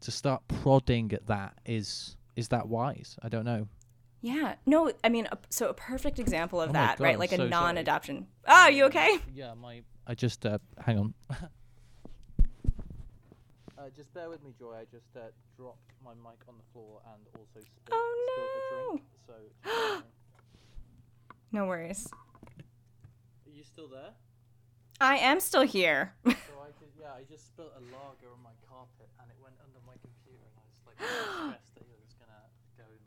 to 0.01 0.11
start 0.11 0.43
prodding 0.49 1.12
at 1.12 1.27
that 1.27 1.55
is 1.65 2.16
is 2.36 2.49
that 2.49 2.69
wise? 2.69 3.16
I 3.23 3.28
don't 3.31 3.45
know. 3.47 3.69
Yeah 4.24 4.55
no 4.64 4.90
i 5.05 5.09
mean 5.10 5.26
a, 5.30 5.36
so 5.51 5.68
a 5.68 5.74
perfect 5.74 6.18
example 6.18 6.59
of 6.59 6.70
Oh 6.70 6.72
that 6.72 6.96
God, 6.96 7.05
right 7.05 7.12
I'm 7.14 7.20
like 7.20 7.30
so 7.30 7.44
a 7.44 7.48
non-adoption 7.48 8.26
oh 8.48 8.68
you 8.68 8.84
okay 8.86 9.18
Yeah, 9.34 9.52
my 9.55 9.82
I 10.06 10.14
just 10.14 10.44
uh, 10.46 10.59
hang 10.84 10.98
on. 10.98 11.14
uh, 11.30 11.38
just 13.96 14.12
bear 14.12 14.28
with 14.28 14.42
me, 14.44 14.52
Joy. 14.59 14.74
I 14.74 14.84
just 14.90 15.09
uh, 15.16 15.20
dropped 15.56 15.92
my 16.05 16.12
mic 16.12 16.40
on 16.48 16.55
the 16.60 16.64
floor 16.72 17.01
and 17.12 17.22
also 17.36 17.60
spilled, 17.60 17.88
Oh, 17.92 18.26
spilled 18.28 18.56
a 18.60 18.62
drink. 18.90 19.02
So, 19.26 20.02
no 21.52 21.64
worries 21.66 22.09
are 23.46 23.52
you 23.56 23.64
still 23.64 23.88
there? 23.88 24.12
i 25.01 25.16
am 25.16 25.40
still 25.40 25.62
here 25.62 26.12
So 26.24 26.30
I 26.32 26.70
just 26.80 26.92
yeah, 27.01 27.12
I 27.16 27.22
just 27.30 27.46
spilled 27.48 27.72
a 27.76 27.80
lager 27.92 28.28
on 28.32 28.40
my 28.42 28.52
carpet 28.68 29.09
and 29.20 29.26
it 29.30 29.36
went 29.42 29.56
under 29.64 29.80
my 29.86 29.96
computer 30.05 30.44
and 30.44 30.56
I 30.60 30.64
was 30.68 30.80
like 30.84 30.96
stressed 31.01 31.74
that 31.76 31.80
it 31.80 31.88
was 31.88 31.96
gonna 31.96 32.03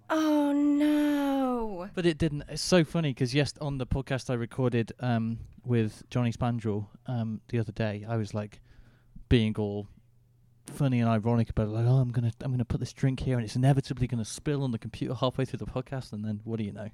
Oh 0.09 0.51
no. 0.53 1.89
But 1.93 2.05
it 2.05 2.17
didn't. 2.17 2.43
It's 2.49 2.61
so 2.61 2.83
funny 2.83 3.11
because 3.11 3.33
yes, 3.33 3.53
on 3.59 3.77
the 3.77 3.87
podcast 3.87 4.29
I 4.29 4.33
recorded 4.33 4.93
um, 4.99 5.39
with 5.65 6.03
Johnny 6.09 6.31
Spandrel 6.31 6.87
um, 7.07 7.41
the 7.49 7.59
other 7.59 7.71
day, 7.71 8.05
I 8.07 8.17
was 8.17 8.33
like 8.33 8.61
being 9.29 9.55
all 9.57 9.87
funny 10.67 10.99
and 10.99 11.09
ironic 11.09 11.49
about 11.49 11.67
it, 11.67 11.71
like, 11.71 11.85
oh, 11.85 11.97
I'm 11.97 12.11
gonna 12.11 12.31
I'm 12.41 12.51
gonna 12.51 12.65
put 12.65 12.79
this 12.79 12.93
drink 12.93 13.19
here 13.21 13.35
and 13.37 13.45
it's 13.45 13.55
inevitably 13.55 14.07
gonna 14.07 14.25
spill 14.25 14.63
on 14.63 14.71
the 14.71 14.77
computer 14.77 15.13
halfway 15.13 15.45
through 15.45 15.59
the 15.59 15.65
podcast, 15.65 16.13
and 16.13 16.23
then 16.23 16.41
what 16.43 16.57
do 16.57 16.63
you 16.63 16.71
know? 16.71 16.89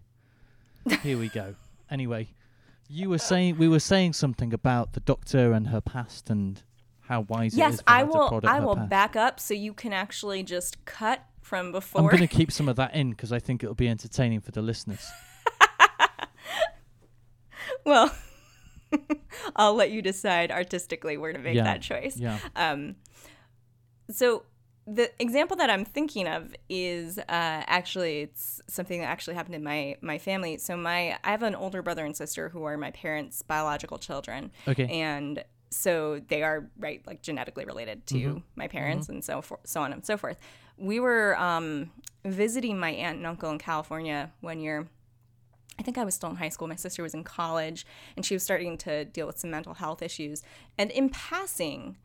here 1.01 1.17
we 1.17 1.29
go. 1.29 1.55
Anyway, 1.91 2.27
you 2.87 3.07
were 3.07 3.19
saying 3.19 3.57
we 3.57 3.67
were 3.67 3.79
saying 3.79 4.13
something 4.13 4.51
about 4.51 4.93
the 4.93 4.99
doctor 5.01 5.51
and 5.51 5.67
her 5.67 5.81
past 5.81 6.29
and 6.31 6.63
how 7.01 7.21
wise 7.21 7.53
it 7.53 7.55
is 7.55 7.57
Yes, 7.57 7.79
I 7.85 8.03
will. 8.03 8.41
I 8.45 8.61
will 8.61 8.77
past. 8.77 8.89
back 8.89 9.15
up 9.15 9.39
so 9.39 9.53
you 9.53 9.73
can 9.73 9.93
actually 9.93 10.41
just 10.41 10.83
cut 10.85 11.23
from 11.43 11.67
I'm 11.67 11.71
before. 11.71 12.01
going 12.09 12.27
to 12.27 12.29
keep 12.35 12.51
some 12.51 12.67
of 12.69 12.75
that 12.77 12.93
in 12.95 13.11
because 13.11 13.31
I 13.31 13.39
think 13.39 13.63
it'll 13.63 13.75
be 13.75 13.87
entertaining 13.89 14.41
for 14.41 14.51
the 14.51 14.61
listeners. 14.61 15.05
well, 17.85 18.13
I'll 19.55 19.75
let 19.75 19.91
you 19.91 20.01
decide 20.01 20.51
artistically 20.51 21.17
where 21.17 21.33
to 21.33 21.39
make 21.39 21.55
Yeah, 21.55 21.63
that 21.63 21.81
choice. 21.81 22.17
Yeah. 22.17 22.39
Um, 22.55 22.95
so 24.09 24.43
the 24.85 25.09
example 25.21 25.55
that 25.57 25.69
I'm 25.69 25.85
thinking 25.85 26.27
of 26.27 26.53
is 26.69 27.17
uh, 27.17 27.23
actually 27.29 28.21
it's 28.21 28.61
something 28.67 28.99
that 28.99 29.07
actually 29.07 29.35
happened 29.35 29.55
in 29.55 29.63
my 29.63 29.95
my 30.01 30.17
family. 30.17 30.57
So 30.57 30.75
my 30.75 31.17
I 31.23 31.31
have 31.31 31.43
an 31.43 31.55
older 31.55 31.81
brother 31.81 32.05
and 32.05 32.15
sister 32.15 32.49
who 32.49 32.63
are 32.65 32.77
my 32.77 32.91
parents' 32.91 33.41
biological 33.41 33.97
children. 33.97 34.51
Okay. 34.67 34.87
And 34.87 35.43
so 35.69 36.21
they 36.27 36.43
are 36.43 36.69
right 36.77 37.01
like 37.07 37.21
genetically 37.21 37.65
related 37.65 38.05
to 38.07 38.15
Mm-hmm. 38.15 38.37
my 38.55 38.67
parents 38.67 39.09
and 39.09 39.23
so 39.23 39.41
for, 39.41 39.59
so 39.63 39.81
on 39.81 39.93
and 39.93 40.05
so 40.05 40.17
forth. 40.17 40.37
We 40.77 40.99
were 40.99 41.37
um, 41.39 41.91
visiting 42.25 42.79
my 42.79 42.89
aunt 42.91 43.17
and 43.17 43.27
uncle 43.27 43.51
in 43.51 43.59
California 43.59 44.31
one 44.41 44.59
year. 44.59 44.87
I 45.79 45.83
think 45.83 45.97
I 45.97 46.03
was 46.03 46.13
still 46.13 46.29
in 46.29 46.35
high 46.35 46.49
school. 46.49 46.67
My 46.67 46.75
sister 46.75 47.01
was 47.01 47.13
in 47.13 47.23
college, 47.23 47.85
and 48.15 48.25
she 48.25 48.35
was 48.35 48.43
starting 48.43 48.77
to 48.79 49.05
deal 49.05 49.25
with 49.25 49.39
some 49.39 49.49
mental 49.49 49.73
health 49.73 50.01
issues. 50.01 50.43
And 50.77 50.91
in 50.91 51.09
passing, 51.09 51.97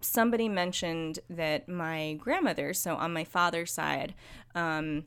somebody 0.00 0.48
mentioned 0.48 1.18
that 1.28 1.68
my 1.68 2.14
grandmother, 2.14 2.72
so 2.72 2.94
on 2.94 3.12
my 3.12 3.24
father's 3.24 3.72
side, 3.72 4.14
um, 4.54 5.04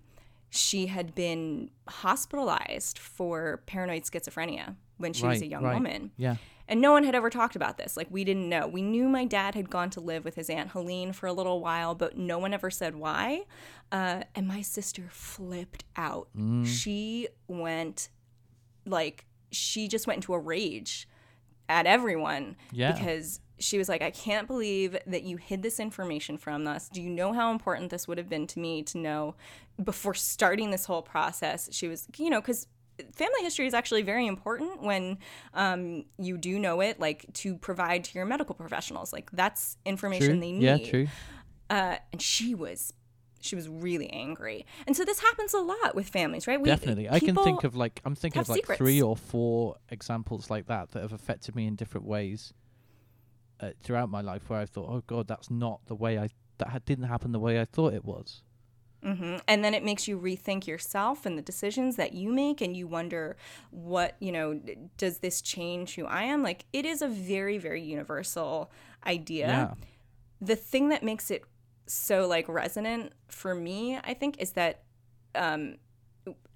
she 0.50 0.88
had 0.88 1.16
been 1.16 1.70
hospitalized 1.88 2.98
for 2.98 3.62
paranoid 3.66 4.04
schizophrenia 4.04 4.76
when 4.98 5.14
she 5.14 5.26
was 5.26 5.42
a 5.42 5.48
young 5.48 5.64
right. 5.64 5.76
woman. 5.76 6.12
Yeah. 6.18 6.36
And 6.70 6.80
no 6.82 6.92
one 6.92 7.04
had 7.04 7.16
ever 7.16 7.30
talked 7.32 7.56
about 7.56 7.78
this. 7.78 7.98
Like, 7.98 8.08
we 8.12 8.24
didn't 8.24 8.48
know. 8.48 8.68
We 8.68 8.84
knew 8.84 9.10
my 9.10 9.26
dad 9.26 9.56
had 9.56 9.70
gone 9.72 9.90
to 9.90 10.00
live 10.00 10.24
with 10.24 10.36
his 10.36 10.50
Aunt 10.52 10.70
Helene 10.70 11.12
for 11.14 11.26
a 11.26 11.34
little 11.34 11.60
while, 11.62 11.96
but 11.96 12.16
no 12.16 12.38
one 12.38 12.54
ever 12.54 12.70
said 12.70 12.96
why. 12.96 13.46
Uh, 13.92 14.22
and 14.36 14.48
my 14.48 14.62
sister 14.62 15.08
flipped 15.10 15.84
out. 15.96 16.28
Mm. 16.38 16.68
She 16.68 17.28
went, 17.48 18.10
like, 18.86 19.26
she 19.52 19.88
just 19.88 20.06
went 20.06 20.18
into 20.18 20.34
a 20.36 20.40
rage 20.40 21.10
at 21.68 21.88
everyone 21.88 22.56
Yeah. 22.72 22.92
because 22.92 23.40
she 23.58 23.78
was 23.80 23.90
like, 23.90 24.02
I 24.02 24.12
can't 24.12 24.48
believe 24.48 24.96
that 25.08 25.24
you 25.24 25.38
hid 25.38 25.64
this 25.64 25.80
information 25.80 26.38
from 26.38 26.68
us. 26.68 26.88
Do 26.88 27.02
you 27.02 27.10
know 27.10 27.34
how 27.34 27.52
important 27.52 27.90
this 27.90 28.08
would 28.08 28.18
have 28.20 28.30
been 28.30 28.48
to 28.48 28.60
me 28.60 28.84
to 28.84 28.98
know 29.00 29.36
before 29.84 30.14
starting 30.14 30.70
this 30.72 30.86
whole 30.86 31.02
process? 31.02 31.68
She 31.72 31.88
was, 31.88 32.08
you 32.18 32.30
know, 32.30 32.40
because 32.42 32.68
family 33.14 33.42
history 33.42 33.68
is 33.68 33.74
actually 33.74 34.02
very 34.02 34.28
important 34.28 34.82
when 34.82 35.18
um, 35.54 36.06
you 36.18 36.38
do 36.38 36.60
know 36.60 36.82
it, 36.82 37.00
like 37.00 37.26
to 37.34 37.56
provide 37.56 38.04
to 38.06 38.16
your 38.16 38.26
medical 38.26 38.56
professionals. 38.56 39.14
Like 39.14 39.32
that's 39.32 39.78
information 39.86 40.32
True. 40.32 40.40
they 40.40 40.52
need. 40.52 40.64
Yeah, 40.64 40.78
true. 40.90 41.08
Uh, 41.70 41.98
and 42.12 42.22
she 42.22 42.56
was. 42.56 42.94
She 43.42 43.56
was 43.56 43.70
really 43.70 44.10
angry, 44.10 44.66
and 44.86 44.98
so 44.98 45.06
this 45.06 45.22
happens 45.22 45.54
a 45.54 45.60
lot 45.60 45.96
with 45.96 46.10
families, 46.10 46.46
right? 46.46 46.60
We, 46.60 46.66
Definitely. 46.68 47.10
I 47.10 47.22
can 47.22 47.38
think 47.38 47.64
of 47.64 47.74
like 47.74 48.02
I'm 48.04 48.14
thinking 48.14 48.42
of 48.42 48.50
like 48.50 48.58
secrets. 48.58 48.78
three 48.78 49.02
or 49.02 49.16
four 49.16 49.78
examples 49.88 50.50
like 50.50 50.68
that 50.68 50.92
that 50.92 51.02
have 51.02 51.14
affected 51.14 51.56
me 51.56 51.66
in 51.66 51.76
different 51.76 52.06
ways 52.06 52.54
uh, 53.62 53.70
throughout 53.82 54.10
my 54.10 54.20
life 54.20 54.50
where 54.50 54.60
I 54.60 54.66
thought, 54.66 54.90
"Oh 54.90 55.02
god, 55.08 55.30
that's 55.30 55.50
not 55.50 55.80
the 55.88 55.96
way 55.96 56.20
I 56.20 56.28
that 56.58 56.68
ha- 56.68 56.80
didn't 56.86 57.06
happen 57.06 57.32
the 57.32 57.40
way 57.40 57.62
I 57.62 57.64
thought 57.66 57.94
it 57.94 58.04
was." 58.04 58.44
Hmm 59.04 59.38
And 59.48 59.64
then 59.64 59.74
it 59.74 59.84
makes 59.84 60.08
you 60.08 60.20
rethink 60.20 60.68
yourself 60.68 61.26
and 61.26 61.38
the 61.38 61.42
decisions 61.42 61.96
that 61.96 62.14
you 62.14 62.32
make, 62.32 62.62
and 62.62 62.76
you 62.76 62.88
wonder, 62.88 63.38
what, 63.72 64.16
you 64.20 64.32
know, 64.32 64.60
does 64.98 65.20
this 65.20 65.42
change 65.42 65.96
who 65.96 66.06
I 66.06 66.24
am? 66.24 66.44
Like, 66.44 66.66
it 66.74 66.86
is 66.86 67.02
a 67.02 67.08
very, 67.08 67.58
very 67.58 67.82
universal 67.82 68.72
idea. 69.06 69.48
Yeah. 69.48 69.74
The 70.42 70.56
thing 70.56 70.90
that 70.90 71.04
makes 71.04 71.32
it 71.32 71.44
so, 71.86 72.28
like, 72.28 72.48
resonant 72.48 73.14
for 73.28 73.56
me, 73.56 73.98
I 73.98 74.14
think, 74.14 74.38
is 74.40 74.52
that 74.54 74.84
um, 75.36 75.78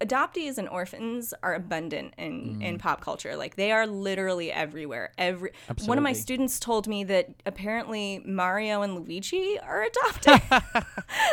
adoptees 0.01 0.57
and 0.57 0.67
orphans 0.67 1.33
are 1.43 1.53
abundant 1.53 2.13
in, 2.17 2.61
in 2.61 2.77
pop 2.77 2.99
culture. 2.99 3.37
Like, 3.37 3.55
they 3.55 3.71
are 3.71 3.87
literally 3.87 4.51
everywhere. 4.51 5.13
Every 5.17 5.51
One 5.85 5.97
of 5.97 6.03
my 6.03 6.11
students 6.13 6.59
told 6.59 6.87
me 6.87 7.05
that 7.05 7.29
apparently 7.45 8.21
Mario 8.25 8.81
and 8.81 8.95
Luigi 8.95 9.57
are 9.59 9.83
adopted. 9.83 10.41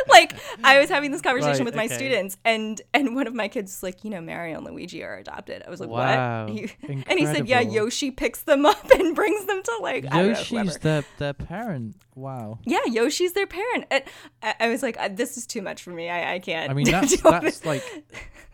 like 0.07 0.33
I 0.63 0.79
was 0.79 0.89
having 0.89 1.11
this 1.11 1.21
conversation 1.21 1.59
Right, 1.59 1.65
with 1.65 1.75
my 1.75 1.85
okay. 1.85 1.95
students, 1.95 2.37
and 2.45 2.81
and 2.93 3.15
one 3.15 3.27
of 3.27 3.33
my 3.33 3.47
kids 3.49 3.71
was 3.71 3.83
like, 3.83 4.03
you 4.05 4.09
know, 4.09 4.21
Mario 4.21 4.57
and 4.57 4.65
Luigi 4.65 5.03
are 5.03 5.17
adopted. 5.17 5.63
I 5.65 5.69
was 5.69 5.79
like, 5.79 5.89
Wow, 5.89 6.45
what? 6.47 6.55
He- 6.55 6.71
and 6.87 7.19
he 7.19 7.25
said, 7.25 7.47
yeah. 7.47 7.59
Yoshi 7.61 8.09
picks 8.11 8.43
them 8.43 8.65
up 8.65 8.89
and 8.97 9.15
brings 9.15 9.45
them 9.45 9.61
to 9.63 9.77
like 9.81 10.05
Yoshi's 10.13 10.77
their 10.77 11.03
their 11.17 11.33
parent. 11.33 11.95
Wow. 12.15 12.59
yeah, 12.65 12.79
Yoshi's 12.87 13.33
their 13.33 13.47
parent. 13.47 13.85
And 13.89 14.03
I, 14.43 14.55
I 14.61 14.67
was 14.69 14.83
like, 14.83 14.97
uh, 14.99 15.09
this 15.09 15.37
is 15.37 15.47
too 15.47 15.61
much 15.61 15.81
for 15.81 15.91
me. 15.91 16.09
I, 16.09 16.35
I 16.35 16.39
can't. 16.39 16.69
I 16.69 16.73
mean, 16.73 16.85
that's 16.91 17.19
that's 17.21 17.65
like 17.65 17.83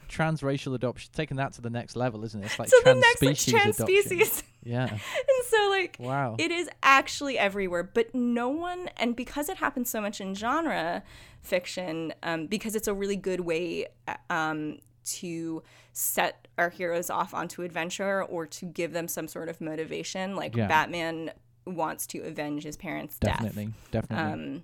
transracial 0.07 0.73
adoption, 0.75 1.11
taking 1.15 1.37
that 1.37 1.53
to 1.53 1.61
the 1.61 1.69
next 1.69 1.95
level, 1.95 2.23
isn't 2.25 2.41
it? 2.41 2.45
It's 2.47 2.59
like 2.59 2.69
so 2.69 2.77
the 2.77 2.83
trans 2.83 3.01
next 3.01 3.21
like, 3.21 3.35
species 3.37 3.53
trans 3.53 3.75
adoption. 3.79 4.01
species. 4.03 4.43
Yeah. 4.63 4.83
and 4.89 4.99
so 5.47 5.67
like 5.69 5.95
Wow. 5.99 6.35
it 6.37 6.51
is 6.51 6.69
actually 6.83 7.37
everywhere 7.37 7.83
but 7.83 8.13
no 8.13 8.49
one 8.49 8.89
and 8.97 9.15
because 9.15 9.47
it 9.47 9.57
happens 9.57 9.89
so 9.89 10.01
much 10.01 10.19
in 10.19 10.35
genre 10.35 11.03
fiction 11.41 12.13
um, 12.23 12.47
because 12.47 12.75
it's 12.75 12.87
a 12.87 12.93
really 12.93 13.15
good 13.15 13.39
way 13.41 13.87
uh, 14.09 14.15
um, 14.29 14.79
to 15.05 15.63
set 15.93 16.47
our 16.57 16.69
heroes 16.69 17.09
off 17.09 17.33
onto 17.33 17.61
adventure 17.61 18.21
or 18.23 18.45
to 18.45 18.65
give 18.65 18.91
them 18.91 19.07
some 19.07 19.27
sort 19.29 19.47
of 19.47 19.61
motivation 19.61 20.35
like 20.35 20.53
Yeah. 20.55 20.67
batman 20.67 21.31
wants 21.65 22.05
to 22.07 22.19
avenge 22.19 22.63
his 22.63 22.75
parents 22.75 23.17
Definitely. 23.19 23.67
death 23.91 24.07
Definitely. 24.09 24.33
um, 24.57 24.63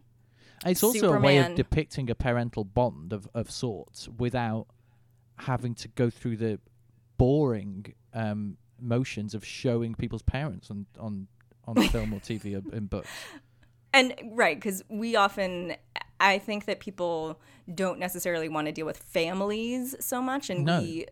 It's 0.65 0.83
also 0.83 1.13
a 1.13 1.19
way 1.19 1.37
of 1.37 1.55
depicting 1.55 2.09
a 2.09 2.15
parental 2.15 2.65
bond 2.65 3.13
of, 3.13 3.27
of 3.33 3.49
sorts 3.49 4.09
without 4.17 4.67
having 5.37 5.73
to 5.75 5.87
go 5.89 6.09
through 6.09 6.37
the 6.37 6.59
boring 7.17 7.93
um, 8.13 8.57
motions 8.79 9.33
of 9.33 9.45
showing 9.45 9.95
people's 9.95 10.21
parents 10.21 10.69
on 10.69 10.85
on, 10.99 11.27
on 11.67 11.75
film 11.89 12.13
or 12.13 12.19
TV 12.19 12.55
or 12.55 12.75
in 12.75 12.85
books. 12.87 13.09
and 13.93 14.13
right 14.31 14.57
because 14.57 14.83
we 14.89 15.15
often 15.15 15.75
i 16.19 16.37
think 16.37 16.65
that 16.65 16.79
people 16.79 17.39
don't 17.73 17.99
necessarily 17.99 18.49
want 18.49 18.65
to 18.67 18.71
deal 18.71 18.85
with 18.85 18.97
families 18.97 19.95
so 19.99 20.21
much 20.21 20.49
and 20.49 20.65
No. 20.65 20.79
we 20.81 21.05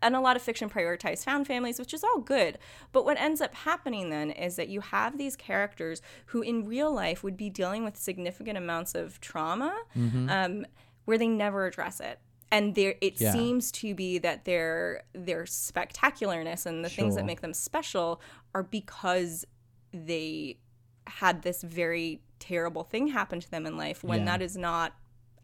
and 0.00 0.14
a 0.14 0.20
lot 0.20 0.36
of 0.36 0.42
fiction 0.42 0.70
prioritize 0.70 1.24
found 1.24 1.46
families 1.46 1.78
which 1.78 1.92
is 1.92 2.04
all 2.04 2.20
good 2.20 2.58
but 2.92 3.04
what 3.04 3.18
ends 3.20 3.40
up 3.40 3.54
happening 3.54 4.10
then 4.10 4.30
is 4.30 4.56
that 4.56 4.68
you 4.68 4.80
have 4.80 5.18
these 5.18 5.34
characters 5.36 6.00
who 6.26 6.40
in 6.42 6.64
real 6.66 6.92
life 6.92 7.22
would 7.24 7.36
be 7.36 7.50
dealing 7.50 7.84
with 7.84 7.96
significant 7.96 8.56
amounts 8.56 8.94
of 8.94 9.20
trauma 9.20 9.74
Mm-hmm. 9.96 10.28
um, 10.30 10.66
where 11.04 11.18
they 11.18 11.26
never 11.28 11.66
address 11.66 12.00
it 12.00 12.20
and 12.50 12.74
there 12.74 12.94
it 13.00 13.20
Yeah. 13.20 13.32
seems 13.32 13.70
to 13.72 13.94
be 13.94 14.18
that 14.18 14.44
their 14.44 15.04
their 15.12 15.44
spectacularness 15.44 16.66
and 16.66 16.84
the 16.84 16.88
things 16.88 17.14
that 17.16 17.24
make 17.24 17.40
them 17.40 17.54
special 17.54 18.20
are 18.54 18.62
because 18.62 19.44
they 19.92 20.58
had 21.06 21.42
this 21.42 21.62
very 21.62 22.20
terrible 22.38 22.84
thing 22.84 23.08
happen 23.08 23.40
to 23.40 23.50
them 23.50 23.66
in 23.66 23.76
life 23.76 24.04
when 24.04 24.20
Yeah. 24.20 24.24
that 24.26 24.42
is 24.42 24.56
not 24.56 24.94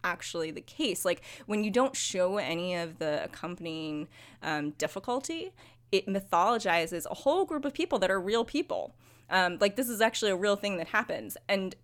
actually 0.02 0.50
the 0.50 0.60
case 0.60 1.04
like 1.04 1.22
when 1.46 1.64
you 1.64 1.70
don't 1.70 1.96
show 1.96 2.36
any 2.36 2.74
of 2.74 2.98
the 2.98 3.24
accompanying 3.24 4.06
um, 4.42 4.70
difficulty 4.72 5.50
it 5.90 6.06
mythologizes 6.06 7.06
a 7.10 7.14
whole 7.14 7.44
group 7.46 7.64
of 7.64 7.72
people 7.72 7.98
that 7.98 8.10
are 8.10 8.20
real 8.20 8.44
people 8.44 8.94
um, 9.30 9.56
like 9.60 9.76
this 9.76 9.88
is 9.88 10.02
actually 10.02 10.30
a 10.30 10.36
real 10.36 10.56
thing 10.56 10.76
that 10.76 10.88
happens 10.88 11.38
and 11.48 11.74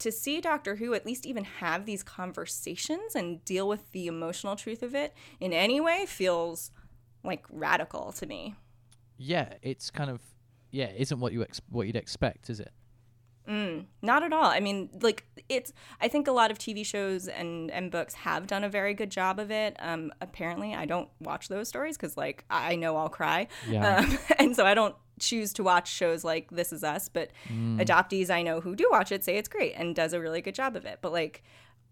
to 0.00 0.10
see 0.12 0.40
Doctor 0.40 0.76
Who 0.76 0.94
at 0.94 1.06
least 1.06 1.26
even 1.26 1.44
have 1.44 1.86
these 1.86 2.02
conversations 2.02 3.14
and 3.14 3.44
deal 3.44 3.68
with 3.68 3.92
the 3.92 4.06
emotional 4.06 4.56
truth 4.56 4.82
of 4.82 4.94
it 4.94 5.14
in 5.38 5.52
any 5.52 5.80
way 5.80 6.06
feels 6.06 6.70
like 7.22 7.44
radical 7.50 8.12
to 8.12 8.26
me. 8.26 8.54
Yeah, 9.16 9.54
it's 9.62 9.90
kind 9.90 10.10
of 10.10 10.20
yeah, 10.70 10.90
isn't 10.96 11.18
what 11.18 11.32
you 11.32 11.42
ex- 11.42 11.60
what 11.68 11.86
you'd 11.86 11.96
expect, 11.96 12.50
is 12.50 12.60
it? 12.60 12.72
Not 13.46 14.22
at 14.22 14.32
all. 14.32 14.44
I 14.44 14.60
mean, 14.60 14.90
like 15.00 15.26
it's. 15.48 15.72
I 16.00 16.06
think 16.08 16.28
a 16.28 16.32
lot 16.32 16.50
of 16.50 16.58
TV 16.58 16.86
shows 16.86 17.26
and 17.26 17.70
and 17.70 17.90
books 17.90 18.14
have 18.14 18.46
done 18.46 18.62
a 18.64 18.68
very 18.68 18.94
good 18.94 19.10
job 19.10 19.38
of 19.40 19.50
it. 19.50 19.76
Um, 19.80 20.12
apparently, 20.20 20.74
I 20.74 20.84
don't 20.86 21.08
watch 21.20 21.48
those 21.48 21.68
stories 21.68 21.96
because 21.96 22.16
like 22.16 22.44
I 22.48 22.76
know 22.76 22.96
I'll 22.96 23.08
cry, 23.08 23.48
Yeah. 23.68 23.96
um, 23.98 24.18
and 24.38 24.54
so 24.54 24.64
I 24.66 24.74
don't 24.74 24.94
choose 25.18 25.52
to 25.54 25.62
watch 25.64 25.90
shows 25.92 26.22
like 26.24 26.50
This 26.50 26.72
Is 26.72 26.84
Us. 26.84 27.08
But 27.08 27.30
adoptees 27.50 28.30
I 28.30 28.42
know 28.42 28.60
who 28.60 28.76
do 28.76 28.88
watch 28.90 29.10
it 29.12 29.24
say 29.24 29.36
it's 29.36 29.48
great 29.48 29.72
and 29.76 29.94
does 29.96 30.12
a 30.12 30.20
really 30.20 30.40
good 30.42 30.54
job 30.54 30.76
of 30.76 30.84
it. 30.84 30.98
But 31.02 31.12
like, 31.12 31.42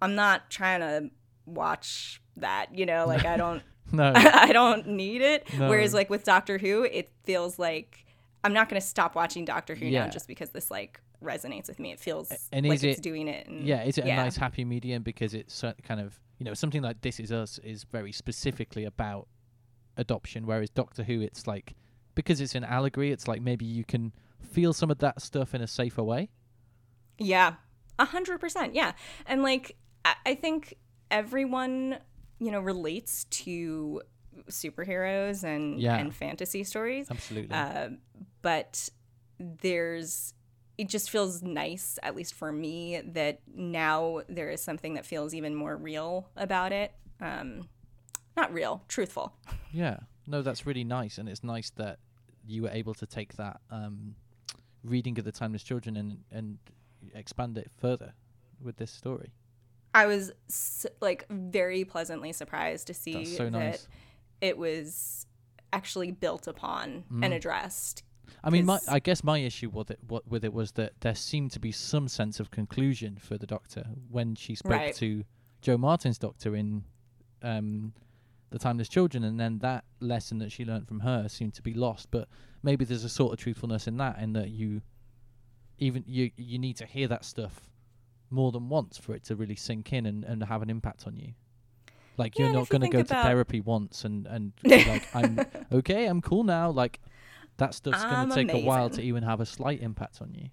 I'm 0.01 0.15
not 0.15 0.51
trying 0.51 0.81
to 0.81 1.11
watch 1.45 2.23
that, 2.37 2.67
you 2.79 2.87
know, 2.87 3.05
like 3.07 3.25
I 3.25 3.37
don't 3.37 3.63
No. 3.93 4.13
I 4.15 4.53
don't 4.53 4.87
need 4.87 5.23
it. 5.23 5.49
No. 5.59 5.69
Whereas 5.71 5.93
like 5.95 6.09
with 6.11 6.23
Doctor 6.23 6.59
Who, 6.59 6.85
it 6.85 7.11
feels 7.25 7.59
like 7.59 8.05
I'm 8.45 8.53
not 8.53 8.69
going 8.69 8.81
to 8.81 8.87
stop 8.87 9.15
watching 9.15 9.45
Doctor 9.45 9.75
Who 9.75 9.87
Yeah. 9.87 10.05
now 10.05 10.11
just 10.11 10.29
because 10.29 10.51
this 10.51 10.71
like 10.71 11.01
resonates 11.23 11.69
with 11.69 11.79
me. 11.79 11.93
It 11.93 12.01
feels 12.01 12.31
and 12.53 12.67
like 12.67 12.77
is 12.77 12.85
it's 12.85 12.99
it- 12.99 13.03
doing 13.03 13.29
it. 13.29 13.47
And, 13.49 13.67
yeah, 13.67 13.83
is 13.83 13.99
it 13.99 14.05
a 14.05 14.09
nice 14.17 14.37
happy 14.37 14.65
medium 14.65 15.03
because 15.03 15.35
it's 15.35 15.63
kind 15.83 16.01
of 16.01 16.19
you 16.39 16.45
know 16.45 16.55
something 16.55 16.83
like 16.83 17.01
This 17.01 17.19
Is 17.21 17.33
Us 17.33 17.59
is 17.65 17.85
very 17.85 18.13
specifically 18.13 18.85
about 18.85 19.27
adoption, 19.97 20.47
whereas 20.47 20.71
Doctor 20.71 21.03
Who 21.03 21.21
it's 21.21 21.47
like 21.47 21.75
because 22.15 22.41
it's 22.41 22.55
an 22.55 22.65
allegory, 22.65 23.11
it's 23.13 23.27
like 23.29 23.43
maybe 23.43 23.65
you 23.65 23.85
can 23.85 24.13
feel 24.41 24.73
some 24.73 24.91
of 24.91 24.99
that 24.99 25.21
stuff 25.21 25.55
in 25.55 25.61
a 25.61 25.67
safer 25.67 26.03
way. 26.03 26.31
Yeah, 27.19 27.55
a 27.99 28.05
hundred 28.05 28.39
percent. 28.41 28.75
Yeah, 28.75 28.93
and 29.27 29.43
like 29.43 29.77
I, 30.05 30.15
I 30.27 30.35
think 30.37 30.75
everyone 31.11 31.99
you 32.39 32.53
know 32.53 32.61
relates 32.61 33.25
to 33.25 34.03
superheroes 34.49 35.43
and 35.43 35.81
Yeah. 35.81 35.97
and 35.97 36.15
fantasy 36.15 36.63
stories. 36.63 37.11
Absolutely. 37.11 37.55
Uh, 37.55 37.91
but 38.43 38.89
there's 39.41 40.35
it 40.79 40.89
just 40.89 41.11
feels 41.11 41.43
nice, 41.43 41.99
at 42.03 42.15
least 42.15 42.35
for 42.35 42.53
me, 42.53 43.03
that 43.05 43.41
now 43.53 44.23
there 44.29 44.49
is 44.49 44.63
something 44.63 44.95
that 44.95 45.05
feels 45.05 45.35
even 45.35 45.55
more 45.55 45.77
real 45.77 46.31
about 46.37 46.73
it. 46.73 46.93
Um, 47.21 47.69
not 48.37 48.53
real, 48.53 48.85
truthful. 48.89 49.35
Yeah, 49.71 49.99
no, 50.27 50.41
that's 50.41 50.65
really 50.65 50.85
nice, 50.85 51.19
and 51.19 51.29
it's 51.29 51.45
nice 51.45 51.69
that 51.77 51.99
you 52.47 52.63
were 52.63 52.71
able 52.71 52.95
to 52.95 53.05
take 53.05 53.37
that 53.37 53.61
um, 53.71 54.15
reading 54.83 55.19
of 55.19 55.27
the 55.27 55.33
Timeless 55.33 55.63
Children 55.63 55.99
and 55.99 56.25
and 56.33 56.57
expand 57.15 57.59
it 57.59 57.71
further 57.77 58.15
with 58.63 58.79
this 58.79 58.91
story. 58.91 59.35
I 59.95 60.07
was 60.07 60.33
like 61.03 61.27
very 61.29 61.85
pleasantly 61.85 62.33
surprised 62.33 62.87
to 62.87 62.95
see 62.95 63.27
so 63.27 63.51
that 63.51 63.87
it 64.41 64.57
was 64.57 65.27
actually 65.73 66.13
built 66.13 66.47
upon 66.47 67.05
and 67.23 67.35
addressed. 67.35 68.05
I 68.45 68.51
mean, 68.51 68.67
my 68.67 68.79
I 68.89 68.99
guess 68.99 69.23
my 69.25 69.39
issue 69.39 69.71
with 69.71 69.91
it 69.91 69.99
what 70.07 70.27
with 70.29 70.45
it 70.45 70.53
was 70.53 70.73
that 70.73 70.93
there 71.01 71.15
seemed 71.15 71.51
to 71.53 71.61
be 71.61 71.73
some 71.73 72.09
sense 72.09 72.41
of 72.41 72.51
conclusion 72.51 73.17
for 73.17 73.37
the 73.39 73.47
Doctor 73.47 73.85
when 74.11 74.35
she 74.35 74.55
spoke 74.55 74.73
Right. 74.73 74.95
to 74.97 75.25
Jo 75.61 75.77
Martin's 75.77 76.19
Doctor 76.19 76.55
in 76.55 76.85
um, 77.43 77.93
the 78.51 78.59
Timeless 78.59 78.89
Children, 78.89 79.25
and 79.25 79.39
then 79.39 79.59
that 79.59 79.85
lesson 80.01 80.39
that 80.39 80.53
she 80.53 80.65
learned 80.65 80.89
from 80.89 81.01
her 81.01 81.29
seemed 81.29 81.55
to 81.55 81.63
be 81.63 81.75
lost. 81.75 82.11
But 82.11 82.29
maybe 82.63 82.85
there's 82.85 83.05
a 83.05 83.09
sort 83.09 83.33
of 83.33 83.39
truthfulness 83.39 83.87
in 83.87 83.97
that, 83.99 84.19
in 84.19 84.33
that 84.35 84.51
you 84.51 84.83
even 85.79 86.05
you 86.07 86.31
you 86.37 86.59
need 86.59 86.77
to 86.77 86.87
hear 86.87 87.09
that 87.09 87.25
stuff 87.25 87.71
more 88.31 88.53
than 88.53 88.69
once 88.69 88.99
for 88.99 89.15
it 89.15 89.25
to 89.25 89.37
really 89.37 89.57
sink 89.57 89.93
in 89.93 90.05
and, 90.07 90.25
and 90.25 90.43
have 90.45 90.61
an 90.63 90.69
impact 90.71 91.07
on 91.07 91.17
you. 91.17 91.33
Like 92.17 92.37
Yeah, 92.39 92.47
you're 92.47 92.55
not 92.55 92.69
going 92.69 92.81
to 92.83 92.89
go 92.89 92.99
to 93.03 93.05
therapy 93.15 93.61
once 93.61 94.05
and 94.05 94.27
and 94.27 94.53
be 94.63 94.85
like 94.85 95.03
I'm 95.15 95.41
okay, 95.73 96.07
I'm 96.07 96.21
cool 96.21 96.45
now. 96.45 96.71
Like 96.71 97.01
that 97.59 97.75
stuff's 97.75 98.03
going 98.05 98.29
to 98.29 98.35
take 98.35 98.53
a 98.53 98.59
while 98.59 98.91
to 98.91 99.03
even 99.03 99.23
have 99.23 99.41
a 99.41 99.47
slight 99.47 99.83
impact 99.83 100.21
on 100.23 100.33
you. 100.35 100.49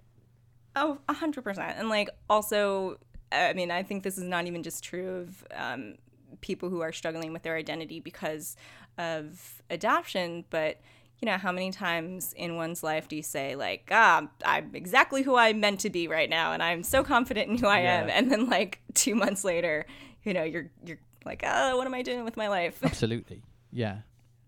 Oh, 0.74 0.98
a 1.08 1.14
hundred 1.14 1.42
percent. 1.42 1.74
And 1.78 1.88
like 1.88 2.10
also, 2.28 2.98
I 3.32 3.54
mean, 3.54 3.70
I 3.70 3.82
think 3.82 4.02
this 4.02 4.18
is 4.18 4.24
not 4.24 4.46
even 4.46 4.62
just 4.62 4.84
true 4.84 5.08
of 5.20 5.46
um, 5.54 5.94
people 6.42 6.68
who 6.68 6.82
are 6.82 6.92
struggling 6.92 7.32
with 7.32 7.42
their 7.42 7.56
identity 7.56 7.98
because 7.98 8.56
of 8.98 9.62
adoption, 9.70 10.44
but 10.50 10.80
you 11.20 11.26
know, 11.26 11.38
how 11.38 11.50
many 11.50 11.70
times 11.70 12.34
in 12.34 12.56
one's 12.56 12.82
life 12.82 13.08
do 13.08 13.16
you 13.16 13.22
say 13.22 13.56
like, 13.56 13.88
ah, 13.90 14.28
I'm 14.44 14.74
exactly 14.74 15.22
who 15.22 15.36
I'm 15.36 15.60
meant 15.60 15.80
to 15.80 15.90
be 15.90 16.08
right 16.08 16.28
now, 16.28 16.52
and 16.52 16.62
I'm 16.62 16.82
so 16.82 17.02
confident 17.02 17.50
in 17.50 17.56
who 17.56 17.66
I 17.66 17.78
am, 17.80 18.10
and 18.10 18.30
then 18.30 18.50
like 18.50 18.80
two 18.92 19.14
months 19.14 19.42
later, 19.44 19.86
you 20.24 20.34
know, 20.34 20.42
you're 20.42 20.70
you're 20.84 20.98
like, 21.24 21.42
oh, 21.46 21.76
what 21.78 21.86
am 21.86 21.94
I 21.94 22.02
doing 22.02 22.24
with 22.24 22.36
my 22.36 22.48
life? 22.48 22.78
Absolutely. 22.82 23.42
Yeah. 23.72 23.98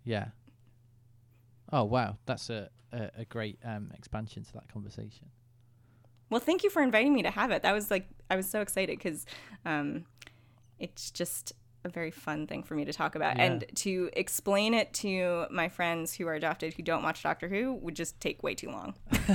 Yeah. 0.04 0.26
Oh 1.72 1.84
wow, 1.84 2.16
that's 2.26 2.50
a 2.50 2.70
a, 2.92 3.10
a 3.18 3.24
great 3.24 3.58
um, 3.64 3.90
expansion 3.94 4.44
to 4.44 4.52
that 4.54 4.72
conversation. 4.72 5.26
Well, 6.30 6.40
thank 6.40 6.62
you 6.62 6.70
for 6.70 6.82
inviting 6.82 7.14
me 7.14 7.22
to 7.22 7.30
have 7.30 7.50
it. 7.50 7.62
That 7.62 7.72
was 7.72 7.90
like 7.90 8.06
I 8.30 8.36
was 8.36 8.48
so 8.48 8.60
excited 8.60 8.98
because 8.98 9.26
um, 9.64 10.04
it's 10.78 11.10
just 11.10 11.52
a 11.84 11.88
very 11.88 12.10
fun 12.10 12.46
thing 12.46 12.62
for 12.62 12.74
me 12.74 12.84
to 12.84 12.92
talk 12.92 13.14
about, 13.14 13.36
Yeah. 13.36 13.44
and 13.44 13.64
to 13.76 14.10
explain 14.14 14.74
it 14.74 14.92
to 14.94 15.46
my 15.50 15.68
friends 15.68 16.14
who 16.14 16.26
are 16.26 16.34
adopted 16.34 16.74
who 16.74 16.82
don't 16.82 17.02
watch 17.02 17.22
Doctor 17.22 17.48
Who 17.48 17.74
would 17.74 17.94
just 17.94 18.20
take 18.20 18.42
way 18.42 18.54
too 18.54 18.70
long. 18.70 18.94
They'd 19.10 19.28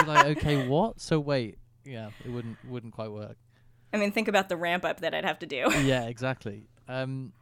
be 0.00 0.06
like, 0.06 0.26
okay, 0.38 0.66
what? 0.66 1.00
So 1.00 1.20
wait, 1.20 1.58
yeah, 1.84 2.10
it 2.24 2.30
wouldn't 2.30 2.56
wouldn't 2.68 2.92
quite 2.92 3.10
work. 3.10 3.36
I 3.92 3.98
mean, 3.98 4.10
think 4.10 4.28
about 4.28 4.48
the 4.48 4.56
ramp 4.56 4.84
up 4.84 5.00
that 5.00 5.14
I'd 5.14 5.24
have 5.24 5.38
to 5.40 5.46
do. 5.46 5.68
yeah, 5.82 6.04
exactly. 6.06 6.66
Um, 6.88 7.32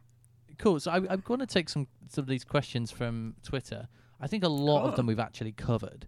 cool. 0.59 0.79
So 0.79 0.91
I, 0.91 0.97
I'm 1.09 1.21
going 1.21 1.39
to 1.39 1.47
take 1.47 1.69
some 1.69 1.87
some 2.09 2.21
of 2.23 2.27
these 2.27 2.43
questions 2.43 2.91
from 2.91 3.35
Twitter. 3.43 3.87
I 4.21 4.27
think 4.27 4.43
a 4.43 4.49
lot 4.49 4.83
of 4.85 4.95
them 4.95 5.05
we've 5.07 5.19
actually 5.19 5.51
covered, 5.51 6.07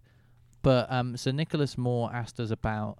but 0.62 0.90
um, 0.90 1.16
so 1.16 1.30
Nicholas 1.30 1.76
Moore 1.78 2.10
asked 2.12 2.40
us 2.40 2.50
about. 2.50 2.98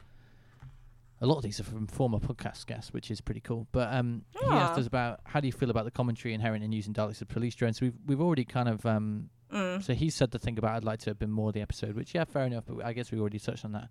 A 1.21 1.27
lot 1.27 1.37
of 1.37 1.43
these 1.43 1.59
are 1.59 1.65
from 1.65 1.89
former 1.89 2.19
podcast 2.21 2.67
guests, 2.67 2.93
which 2.93 3.11
is 3.11 3.21
pretty 3.21 3.41
cool. 3.41 3.67
But 3.73 3.93
um, 3.93 4.23
he 4.41 4.47
asked 4.47 4.79
us 4.79 4.87
about 4.87 5.19
how 5.25 5.41
do 5.41 5.49
you 5.49 5.53
feel 5.53 5.69
about 5.69 5.85
the 5.85 5.91
commentary 5.91 6.33
inherent 6.33 6.63
in 6.63 6.71
using 6.71 6.95
Daleks 6.95 7.21
as 7.21 7.25
police 7.29 7.57
drones. 7.57 7.81
We've 7.81 7.95
we've 8.07 8.21
already 8.21 8.45
kind 8.45 8.69
of 8.69 8.87
um, 8.87 9.31
Mm. 9.53 9.83
so 9.83 9.95
he 9.95 10.11
said 10.11 10.31
the 10.31 10.39
thing 10.39 10.59
about 10.59 10.77
I'd 10.77 10.85
like 10.85 10.99
to 11.01 11.11
have 11.11 11.19
been 11.19 11.31
more 11.31 11.53
the 11.53 11.63
episode, 11.63 11.97
which 11.97 12.15
yeah, 12.15 12.25
fair 12.25 12.45
enough. 12.45 12.65
But 12.67 12.85
I 12.85 12.93
guess 12.93 13.11
we 13.11 13.19
already 13.19 13.39
touched 13.39 13.65
on 13.65 13.73
that. 13.73 13.89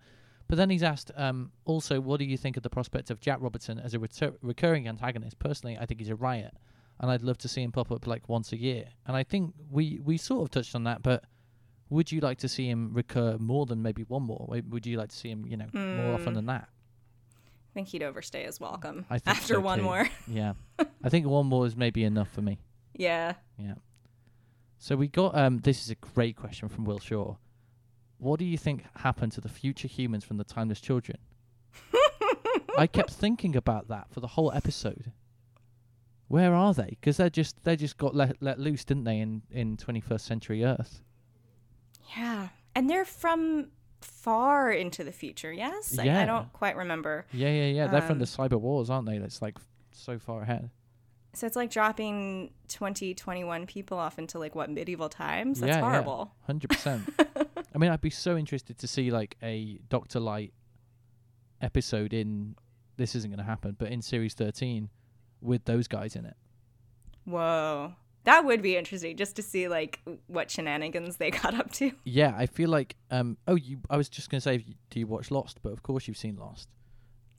But 0.47 0.57
then 0.57 0.69
he's 0.69 0.83
asked, 0.83 1.11
um, 1.17 1.51
also, 1.65 1.99
what 1.99 2.19
do 2.19 2.25
you 2.25 2.37
think 2.37 2.55
of 2.55 2.63
the 2.63 2.69
prospect 2.69 3.09
of 3.09 3.19
Jack 3.19 3.39
Robertson 3.41 3.79
as 3.79 3.93
a 3.93 3.97
retur- 3.99 4.35
recurring 4.41 4.87
antagonist? 4.87 5.39
Personally, 5.39 5.75
I 5.77 5.85
think 5.87 5.99
he's 5.99 6.09
a 6.11 6.15
riot, 6.15 6.53
and 6.99 7.11
I'd 7.11 7.21
love 7.21 7.37
to 7.39 7.47
see 7.47 7.61
him 7.63 7.71
pop 7.71 7.91
up 7.91 8.07
like 8.07 8.27
once 8.29 8.51
a 8.51 8.57
year. 8.57 8.85
And 9.05 9.15
I 9.15 9.23
think 9.23 9.53
we 9.69 9.99
we 10.03 10.17
sort 10.17 10.43
of 10.43 10.51
touched 10.51 10.75
on 10.75 10.83
that, 10.85 11.01
but 11.03 11.23
would 11.89 12.11
you 12.11 12.19
like 12.19 12.37
to 12.39 12.47
see 12.49 12.67
him 12.69 12.91
recur 12.93 13.37
more 13.37 13.65
than 13.65 13.81
maybe 13.81 14.03
one 14.03 14.23
more? 14.23 14.47
Would 14.69 14.85
you 14.85 14.97
like 14.97 15.09
to 15.09 15.15
see 15.15 15.29
him, 15.29 15.45
you 15.47 15.55
know, 15.57 15.67
more 15.73 16.13
often 16.15 16.33
than 16.33 16.45
that? 16.47 16.67
I 16.69 17.73
think 17.73 17.89
he'd 17.89 18.03
overstay 18.03 18.43
his 18.43 18.59
welcome 18.59 19.05
I 19.09 19.19
think 19.19 19.37
after 19.37 19.53
so 19.55 19.59
one 19.59 19.77
too. 19.79 19.83
more. 19.85 20.09
Yeah, 20.27 20.53
I 21.03 21.09
think 21.09 21.27
one 21.27 21.45
more 21.45 21.65
is 21.67 21.75
maybe 21.75 22.03
enough 22.03 22.29
for 22.31 22.41
me. 22.41 22.59
yeah. 22.93 23.33
Yeah. 23.59 23.75
So 24.79 24.95
we 24.95 25.07
got 25.07 25.35
um 25.35 25.59
this 25.59 25.81
is 25.83 25.89
a 25.89 25.95
great 25.95 26.35
question 26.35 26.69
from 26.69 26.85
Will 26.85 26.99
Shaw. 26.99 27.35
What 28.19 28.39
do 28.39 28.45
you 28.45 28.57
think 28.57 28.83
happened 28.97 29.31
to 29.33 29.41
the 29.41 29.49
future 29.49 29.87
humans 29.87 30.23
from 30.23 30.37
the 30.37 30.43
timeless 30.43 30.79
children? 30.81 31.17
I 32.77 32.87
kept 32.87 33.11
thinking 33.11 33.55
about 33.55 33.87
that 33.89 34.07
for 34.11 34.19
the 34.19 34.27
whole 34.27 34.51
episode. 34.51 35.11
Where 36.27 36.53
are 36.53 36.73
they? 36.73 36.89
Because 36.99 37.17
they 37.17 37.29
just 37.29 37.63
they 37.63 37.75
just 37.75 37.97
got 37.97 38.15
let 38.15 38.41
let 38.41 38.59
loose, 38.59 38.83
didn't 38.83 39.05
they, 39.05 39.19
in 39.19 39.41
in 39.51 39.77
21st 39.77 40.21
century 40.21 40.63
Earth? 40.63 41.01
Yeah. 42.17 42.49
And 42.75 42.89
they're 42.89 43.05
from 43.05 43.67
far 44.01 44.71
into 44.71 45.03
the 45.03 45.11
future, 45.11 45.51
yes? 45.51 45.97
I, 45.97 46.03
Yeah. 46.03 46.21
I 46.21 46.25
don't 46.25 46.51
quite 46.53 46.75
remember. 46.75 47.25
Yeah, 47.33 47.49
yeah, 47.49 47.65
yeah. 47.65 47.87
They're 47.87 48.01
from 48.01 48.19
the 48.19 48.23
Um, 48.37 48.47
cyber 48.49 48.59
wars, 48.59 48.89
aren't 48.89 49.07
they? 49.07 49.17
That's 49.17 49.41
like 49.41 49.57
so 49.91 50.19
far 50.19 50.41
ahead. 50.43 50.69
So 51.33 51.45
it's 51.47 51.55
like 51.55 51.69
dropping 51.69 52.51
20, 52.67 53.13
21 53.13 53.65
people 53.67 53.97
off 53.97 54.17
into 54.19 54.39
like 54.39 54.55
what 54.55 54.69
medieval 54.69 55.09
times? 55.09 55.59
That's 55.59 55.75
yeah, 55.75 55.81
horrible. 55.81 56.33
Hundred 56.45 56.69
percent. 56.69 57.07
I 57.75 57.77
mean, 57.77 57.91
I'd 57.91 58.01
be 58.01 58.09
so 58.09 58.37
interested 58.37 58.77
to 58.79 58.87
see 58.87 59.11
like 59.11 59.37
a 59.43 59.79
Doctor-lite 59.89 60.53
episode 61.61 62.13
in. 62.13 62.55
This 62.97 63.13
isn't 63.15 63.29
going 63.29 63.37
to 63.37 63.43
happen, 63.45 63.75
but 63.77 63.91
in 63.91 64.01
series 64.01 64.33
thirteen, 64.33 64.89
with 65.41 65.65
those 65.65 65.87
guys 65.87 66.15
in 66.15 66.25
it. 66.25 66.35
Whoa. 67.25 67.93
That 68.23 68.43
would 68.43 68.61
be 68.61 68.75
interesting 68.75 69.15
just 69.15 69.37
to 69.37 69.41
see 69.41 69.67
like 69.67 69.99
what 70.27 70.51
shenanigans 70.51 71.17
they 71.17 71.31
got 71.43 71.53
up 71.53 71.71
to. 71.73 71.91
Yeah, 72.03 72.33
I 72.37 72.45
feel 72.45 72.69
like. 72.69 72.95
Um. 73.09 73.37
Oh, 73.47 73.55
you. 73.55 73.79
I 73.89 73.97
was 73.97 74.09
just 74.09 74.29
going 74.29 74.39
to 74.39 74.43
say, 74.43 74.65
do 74.89 74.99
you 74.99 75.07
watch 75.07 75.31
Lost? 75.31 75.59
But 75.61 75.71
of 75.71 75.83
course, 75.83 76.07
you've 76.07 76.17
seen 76.17 76.35
Lost. 76.35 76.67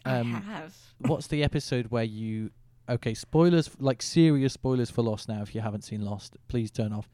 Um. 0.05 0.35
I 0.35 0.39
have. 0.53 0.75
what's 0.99 1.27
the 1.27 1.45
episode 1.45 1.89
where 1.89 2.05
you? 2.05 2.51
Okay, 2.89 3.13
spoilers, 3.13 3.71
like 3.79 4.01
serious 4.01 4.55
spoilers 4.55 4.91
for 4.91 5.03
Lost. 5.03 5.29
Now, 5.29 5.43
if 5.43 5.55
you 5.55 5.61
haven't 5.61 5.85
seen 5.85 6.01
Lost, 6.03 6.39
please 6.49 6.71
turn 6.71 6.93
off. 6.93 7.11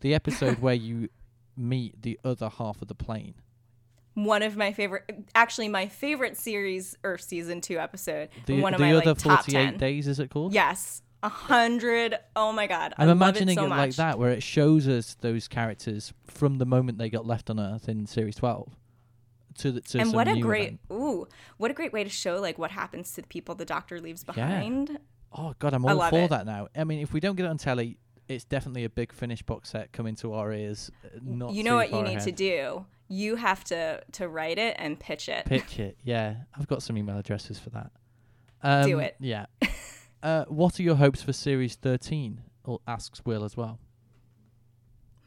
The 0.00 0.14
episode 0.14 0.58
where 0.60 0.74
you 0.74 1.08
meet 1.56 2.00
the 2.02 2.20
other 2.22 2.48
half 2.48 2.80
of 2.80 2.86
the 2.86 2.94
plane. 2.94 3.34
One 4.24 4.42
of 4.42 4.56
my 4.56 4.72
favorite, 4.72 5.28
actually 5.34 5.68
my 5.68 5.86
favorite 5.86 6.36
series 6.36 6.96
or 7.04 7.18
season 7.18 7.60
two 7.60 7.78
episode. 7.78 8.30
The, 8.46 8.60
one 8.60 8.74
of 8.74 8.78
the 8.78 8.86
my 8.86 8.92
other 8.94 9.12
like 9.12 9.20
48 9.20 9.78
days, 9.78 10.08
is 10.08 10.18
it 10.18 10.30
called? 10.30 10.52
Yes, 10.52 11.02
a 11.22 11.28
hundred. 11.28 12.18
Oh 12.34 12.50
my 12.52 12.66
god, 12.66 12.94
I 12.98 13.02
I'm 13.02 13.08
love 13.08 13.16
imagining 13.16 13.56
it, 13.56 13.60
so 13.60 13.66
it, 13.66 13.68
like 13.68 13.94
that, 13.94 14.18
where 14.18 14.30
it 14.30 14.42
shows 14.42 14.88
us 14.88 15.14
those 15.20 15.46
characters 15.46 16.12
from 16.26 16.58
the 16.58 16.66
moment 16.66 16.98
they 16.98 17.10
got 17.10 17.26
left 17.26 17.48
on 17.48 17.60
Earth 17.60 17.88
in 17.88 18.06
Series 18.06 18.34
12 18.36 18.74
to 19.58 19.72
the, 19.72 19.80
to 19.82 20.00
and 20.00 20.12
what 20.12 20.26
a 20.26 20.36
great, 20.40 20.66
event. 20.66 20.80
ooh, 20.92 21.28
what 21.58 21.70
a 21.70 21.74
great 21.74 21.92
way 21.92 22.02
to 22.02 22.10
show 22.10 22.40
like 22.40 22.58
what 22.58 22.70
happens 22.72 23.12
to 23.12 23.22
the 23.22 23.28
people 23.28 23.54
the 23.54 23.64
Doctor 23.64 24.00
leaves 24.00 24.24
behind. 24.24 24.98
Oh 25.32 25.54
god, 25.58 25.74
I'm 25.74 25.84
all 25.84 26.08
for 26.08 26.22
it. 26.22 26.30
that 26.30 26.44
now. 26.46 26.68
I 26.74 26.84
mean, 26.84 27.00
if 27.00 27.12
we 27.12 27.20
don't 27.20 27.36
get 27.36 27.46
it 27.46 27.50
on 27.50 27.58
telly, 27.58 27.98
it's 28.28 28.44
definitely 28.44 28.84
a 28.84 28.90
Big 28.90 29.12
Finish 29.12 29.42
box 29.42 29.70
set 29.70 29.92
coming 29.92 30.14
to 30.16 30.32
our 30.32 30.52
ears. 30.52 30.90
uh, 31.04 31.18
Not 31.22 31.52
you 31.52 31.62
know 31.62 31.76
what 31.76 31.92
you 31.92 32.02
need 32.02 32.20
to 32.20 32.32
do. 32.32 32.84
You 33.08 33.36
have 33.36 33.64
to 33.64 34.02
to 34.12 34.28
write 34.28 34.58
it 34.58 34.76
and 34.78 34.98
pitch 35.00 35.28
it. 35.28 35.46
Pitch 35.46 35.78
it, 35.78 35.96
yeah. 36.04 36.34
I've 36.58 36.68
got 36.68 36.82
some 36.82 36.96
email 36.98 37.16
addresses 37.18 37.58
for 37.58 37.70
that. 37.70 37.90
Um, 38.62 38.84
Do 38.86 38.98
it. 38.98 39.16
Yeah. 39.18 39.46
uh, 40.22 40.44
what 40.48 40.78
are 40.78 40.82
your 40.82 40.96
hopes 40.96 41.22
for 41.22 41.32
series 41.32 41.74
thirteen? 41.76 42.42
Or 42.64 42.80
asks 42.86 43.22
Will 43.24 43.44
as 43.44 43.56
well. 43.56 43.78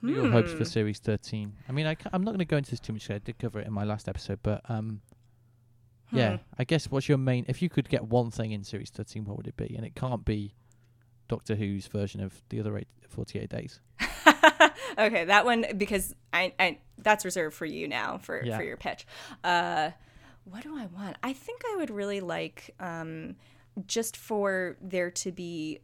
What 0.01 0.11
are 0.11 0.15
your 0.15 0.29
hopes 0.31 0.51
for 0.51 0.57
Hmm. 0.59 0.63
series 0.63 0.99
thirteen? 0.99 1.53
I 1.67 1.71
mean, 1.71 1.87
I 1.87 1.95
am 2.13 2.23
not 2.23 2.31
going 2.31 2.39
to 2.39 2.45
go 2.45 2.57
into 2.57 2.69
this 2.71 2.79
too 2.79 2.93
much. 2.93 3.09
I 3.09 3.17
did 3.17 3.39
cover 3.39 3.59
it 3.59 3.67
in 3.67 3.73
my 3.73 3.83
last 3.83 4.07
episode, 4.07 4.39
but 4.43 4.61
um, 4.69 5.01
yeah, 6.11 6.37
Hmm. 6.37 6.43
I 6.59 6.63
guess 6.65 6.89
what's 6.91 7.09
your 7.09 7.17
main? 7.17 7.45
If 7.47 7.61
you 7.63 7.69
could 7.69 7.89
get 7.89 8.03
one 8.05 8.29
thing 8.31 8.51
in 8.51 8.63
series 8.63 8.89
thirteen, 8.91 9.25
what 9.25 9.37
would 9.37 9.47
it 9.47 9.57
be? 9.57 9.73
And 9.75 9.85
it 9.85 9.95
can't 9.95 10.23
be 10.23 10.53
Doctor 11.27 11.55
Who's 11.55 11.87
version 11.87 12.21
of 12.21 12.41
the 12.49 12.59
other 12.59 12.77
eight, 12.77 12.87
48 13.09 13.49
days. 13.49 13.79
okay, 14.97 15.25
that 15.25 15.45
one 15.45 15.65
because 15.77 16.13
I, 16.33 16.53
I 16.59 16.77
that's 16.97 17.25
reserved 17.25 17.55
for 17.55 17.65
you 17.65 17.87
now 17.87 18.17
for 18.19 18.43
Yeah. 18.43 18.57
for 18.57 18.63
your 18.63 18.77
pitch. 18.77 19.05
Uh, 19.43 19.91
what 20.43 20.63
do 20.63 20.77
I 20.77 20.87
want? 20.87 21.17
I 21.23 21.33
think 21.33 21.61
I 21.71 21.75
would 21.77 21.89
really 21.89 22.19
like 22.19 22.73
um, 22.79 23.35
just 23.87 24.17
for 24.17 24.77
there 24.81 25.11
to 25.11 25.31
be 25.31 25.79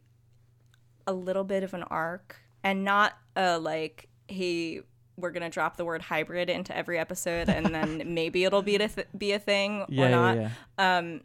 a 1.06 1.12
little 1.12 1.44
bit 1.44 1.62
of 1.62 1.74
an 1.74 1.84
arc 1.84 2.36
and 2.62 2.84
not 2.84 3.14
a 3.36 3.58
like, 3.58 4.08
hey, 4.28 4.80
we're 5.16 5.30
gonna 5.30 5.50
drop 5.50 5.76
the 5.76 5.84
word 5.84 6.02
hybrid 6.02 6.50
into 6.50 6.76
every 6.76 6.98
episode 6.98 7.48
and 7.48 7.66
then 7.74 8.02
maybe 8.14 8.44
it'll 8.44 8.62
be 8.62 8.76
a 8.76 8.88
th- 8.88 9.06
be 9.16 9.32
a 9.32 9.38
thing 9.38 9.84
Yeah, 9.88 10.06
or 10.06 10.08
not. 10.10 10.36
yeah. 10.36 10.50
Um, 10.98 11.20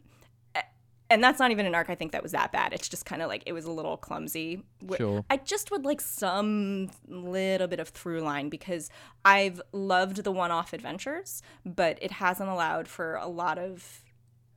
and 1.10 1.22
that's 1.22 1.38
not 1.38 1.50
even 1.50 1.66
an 1.66 1.74
arc 1.74 1.90
I 1.90 1.94
think 1.94 2.12
that 2.12 2.22
was 2.22 2.32
that 2.32 2.52
bad. 2.52 2.72
It's 2.72 2.88
just 2.88 3.04
kind 3.04 3.22
of 3.22 3.28
like 3.28 3.42
it 3.46 3.52
was 3.52 3.66
a 3.66 3.70
little 3.70 3.96
clumsy. 3.96 4.62
Sure. 4.96 5.24
I 5.28 5.36
just 5.36 5.70
would 5.70 5.84
like 5.84 6.00
some 6.00 6.90
little 7.06 7.66
bit 7.66 7.80
of 7.80 7.88
through 7.88 8.20
line 8.20 8.48
because 8.48 8.90
I've 9.24 9.60
loved 9.72 10.24
the 10.24 10.32
one 10.32 10.50
off 10.50 10.72
adventures, 10.72 11.42
but 11.64 11.98
it 12.00 12.12
hasn't 12.12 12.48
allowed 12.48 12.88
for 12.88 13.16
a 13.16 13.26
lot 13.26 13.58
of 13.58 14.02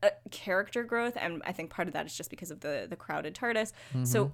uh, 0.03 0.09
character 0.31 0.83
growth. 0.83 1.17
And 1.19 1.41
I 1.45 1.51
think 1.51 1.69
part 1.69 1.87
of 1.87 1.93
that 1.95 2.05
is 2.05 2.15
just 2.15 2.29
because 2.29 2.51
of 2.51 2.61
the, 2.61 2.87
the 2.89 2.95
crowded 2.95 3.35
TARDIS. 3.35 3.73
So 4.03 4.31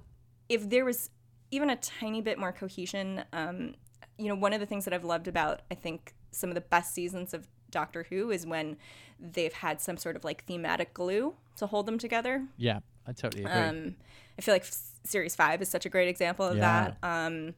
if 0.48 0.68
there 0.68 0.84
was 0.84 1.10
even 1.50 1.70
a 1.70 1.76
tiny 1.76 2.20
bit 2.20 2.38
more 2.38 2.52
cohesion, 2.52 3.24
um, 3.32 3.74
you 4.18 4.28
know, 4.28 4.34
one 4.34 4.52
of 4.52 4.60
the 4.60 4.66
things 4.66 4.84
that 4.84 4.94
I've 4.94 5.04
loved 5.04 5.28
about, 5.28 5.62
I 5.70 5.74
think, 5.74 6.14
some 6.30 6.50
of 6.50 6.54
the 6.54 6.60
best 6.60 6.94
seasons 6.94 7.32
of 7.34 7.48
Doctor 7.74 8.06
Who 8.08 8.30
is 8.30 8.46
when 8.46 8.76
they've 9.20 9.52
had 9.52 9.80
some 9.80 9.96
sort 9.96 10.16
of 10.16 10.24
like 10.24 10.44
thematic 10.44 10.94
glue 10.94 11.34
to 11.56 11.66
hold 11.66 11.86
them 11.86 11.98
together. 11.98 12.46
Yeah, 12.56 12.78
I 13.06 13.12
totally 13.12 13.44
agree. 13.44 13.54
Um, 13.60 13.96
I 14.38 14.42
feel 14.42 14.54
like 14.54 14.64
Series 15.04 15.34
5 15.36 15.60
is 15.62 15.68
such 15.68 15.84
a 15.86 15.88
great 15.88 16.08
example 16.08 16.46
of 16.46 16.56
Yeah. 16.56 16.94
that. 17.00 17.08
Um, 17.08 17.54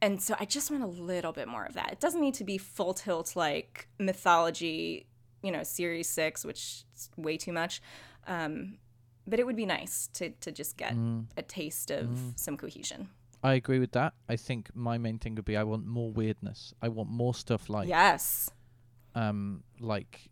and 0.00 0.22
so 0.22 0.34
I 0.38 0.44
just 0.44 0.70
want 0.70 0.82
a 0.82 0.86
little 0.86 1.32
bit 1.32 1.48
more 1.48 1.64
of 1.64 1.74
that. 1.74 1.90
It 1.92 2.00
doesn't 2.00 2.20
need 2.20 2.34
to 2.34 2.44
be 2.44 2.58
full 2.58 2.94
tilt 2.94 3.34
like 3.34 3.88
mythology, 3.98 5.06
you 5.42 5.50
know, 5.50 5.62
Series 5.62 6.08
6, 6.08 6.44
which 6.44 6.84
is 6.94 7.10
way 7.16 7.36
too 7.36 7.52
much. 7.52 7.80
Um, 8.26 8.78
but 9.26 9.38
it 9.40 9.46
would 9.46 9.56
be 9.56 9.66
nice 9.66 10.08
to, 10.14 10.30
to 10.30 10.52
just 10.52 10.76
get 10.76 10.94
Mm. 10.94 11.26
a 11.36 11.42
taste 11.42 11.90
of 11.90 12.32
some 12.36 12.56
cohesion. 12.56 13.08
I 13.42 13.54
agree 13.54 13.78
with 13.78 13.92
that. 13.92 14.14
I 14.28 14.36
think 14.36 14.70
my 14.74 14.98
main 14.98 15.18
thing 15.18 15.34
would 15.36 15.44
be 15.44 15.56
I 15.56 15.62
want 15.64 15.86
more 15.86 16.10
weirdness. 16.10 16.74
I 16.82 16.88
want 16.88 17.10
more 17.10 17.34
stuff 17.34 17.68
like 17.68 17.86
yes. 17.88 18.50
Um 19.16 19.62
like 19.80 20.30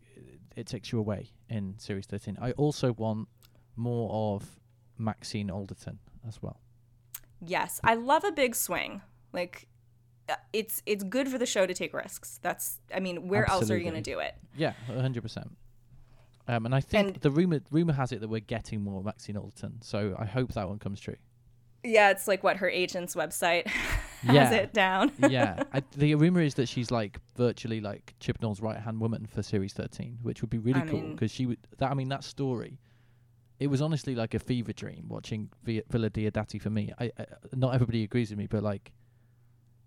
it 0.55 0.67
takes 0.67 0.91
you 0.93 0.99
away 0.99 1.27
in 1.49 1.75
series 1.77 2.05
13. 2.05 2.37
I 2.41 2.51
also 2.53 2.93
want 2.93 3.27
more 3.75 4.35
of 4.35 4.57
Maxine 4.97 5.51
Alderton 5.51 5.99
as 6.25 6.41
well. 6.41 6.61
Yes. 7.45 7.81
I 7.83 7.95
love 7.95 8.23
a 8.23 8.31
big 8.31 8.55
swing. 8.55 9.01
Like, 9.33 9.67
uh, 10.29 10.35
it's 10.53 10.81
it's 10.85 11.03
good 11.03 11.27
for 11.27 11.37
the 11.37 11.45
show 11.45 11.65
to 11.65 11.73
take 11.73 11.93
risks. 11.93 12.39
That's 12.41 12.79
I 12.95 13.01
mean, 13.01 13.27
where 13.27 13.49
else 13.49 13.69
are 13.69 13.77
you 13.77 13.83
going 13.83 14.01
to 14.01 14.11
do 14.13 14.19
it? 14.19 14.35
Yeah, 14.55 14.73
100%. 14.89 15.49
Um, 16.47 16.65
and 16.65 16.73
I 16.73 16.79
think 16.79 17.07
And- 17.07 17.15
the 17.17 17.31
rumor 17.31 17.59
rumor 17.71 17.93
has 17.93 18.11
it 18.13 18.21
that 18.21 18.29
we're 18.29 18.39
getting 18.39 18.81
more 18.81 19.03
Maxine 19.03 19.35
Alderton, 19.35 19.81
so 19.81 20.15
I 20.17 20.25
hope 20.25 20.53
that 20.53 20.69
one 20.69 20.79
comes 20.79 21.01
true. 21.01 21.17
Yeah, 21.83 22.11
it's 22.11 22.27
like 22.27 22.43
what 22.43 22.57
her 22.57 22.69
agent's 22.69 23.13
website 23.13 23.67
has 24.25 24.51
Yeah. 24.51 24.51
it 24.53 24.73
down. 24.73 25.11
yeah, 25.29 25.63
I, 25.73 25.81
the 25.95 26.15
rumor 26.15 26.41
is 26.41 26.55
that 26.55 26.67
she's 26.67 26.91
like 26.91 27.19
virtually 27.35 27.81
like 27.81 28.13
Chibnall's 28.19 28.61
right 28.61 28.79
hand 28.79 28.99
woman 28.99 29.25
for 29.25 29.41
series 29.43 29.73
thirteen, 29.73 30.17
which 30.21 30.41
would 30.41 30.49
be 30.49 30.57
really 30.57 30.81
I 30.81 30.87
cool 30.87 31.01
because 31.01 31.31
she 31.31 31.45
would. 31.45 31.57
That 31.77 31.91
I 31.91 31.93
mean, 31.93 32.09
that 32.09 32.23
story, 32.23 32.79
it 33.59 33.67
was 33.67 33.81
honestly 33.81 34.15
like 34.15 34.33
a 34.33 34.39
fever 34.39 34.73
dream 34.73 35.05
watching 35.07 35.49
Vi- 35.63 35.83
Villa 35.89 36.09
Diodati 36.09 36.61
for 36.61 36.69
me. 36.69 36.91
I, 36.99 37.11
I 37.17 37.25
not 37.53 37.73
everybody 37.73 38.03
agrees 38.03 38.29
with 38.29 38.39
me, 38.39 38.47
but 38.47 38.63
like 38.63 38.91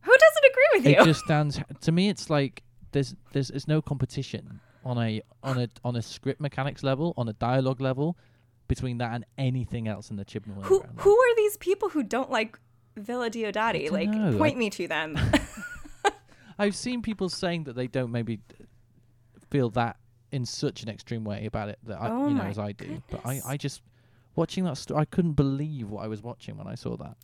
Who 0.03 0.13
doesn't 0.13 0.45
agree 0.51 0.69
with 0.75 0.87
it 0.87 0.91
you? 0.97 1.03
It 1.03 1.05
just 1.05 1.25
stands 1.25 1.61
to 1.81 1.93
me. 1.93 2.09
It's 2.09 2.31
like 2.31 2.63
there's 2.93 3.15
there's 3.33 3.49
there's 3.49 3.69
no 3.69 3.83
competition 3.83 4.61
on 4.85 4.97
a 4.99 5.21
on 5.43 5.59
a 5.61 5.69
on 5.85 5.97
a 5.97 6.03
script 6.03 6.41
mechanics 6.41 6.83
level, 6.83 7.13
on 7.17 7.29
a 7.29 7.33
dialogue 7.35 7.81
level, 7.81 8.17
between 8.69 8.99
that 8.99 9.13
and 9.13 9.25
anything 9.37 9.89
else 9.89 10.11
in 10.11 10.17
the 10.17 10.25
Chibnall 10.25 10.63
who 10.63 10.83
who 10.97 11.11
are 11.19 11.37
these 11.37 11.57
people 11.59 11.89
who 11.91 12.03
don't 12.03 12.31
like 12.31 12.59
Villa 12.99 13.31
Diodati? 13.31 13.91
Like, 13.91 14.09
know. 14.09 14.37
point 14.37 14.57
I- 14.57 14.59
me 14.59 14.71
to 14.71 14.89
them. 14.89 15.19
I've 16.59 16.77
seen 16.77 17.03
people 17.03 17.29
saying 17.29 17.65
that 17.65 17.77
they 17.77 17.87
don't 17.87 18.11
maybe 18.11 18.41
feel 19.51 19.71
that 19.71 19.97
in 20.31 20.45
such 20.45 20.83
an 20.83 20.89
extreme 20.89 21.25
way 21.25 21.47
about 21.47 21.69
it 21.69 21.79
that 21.85 22.01
I, 22.01 22.11
Oh 22.11 22.29
you 22.29 22.35
know 22.35 22.43
as 22.43 22.59
I 22.59 22.73
do. 22.73 23.03
But 23.11 23.25
I. 23.25 23.41
I 23.47 23.57
just 23.57 23.83
watching 24.37 24.65
that 24.65 24.77
story, 24.77 25.01
I 25.01 25.05
couldn't 25.05 25.33
believe 25.33 25.91
what 25.91 26.05
I 26.05 26.09
was 26.09 26.23
watching 26.23 26.57
when 26.59 26.67
I 26.67 26.75
saw 26.75 26.97
that. 26.97 27.17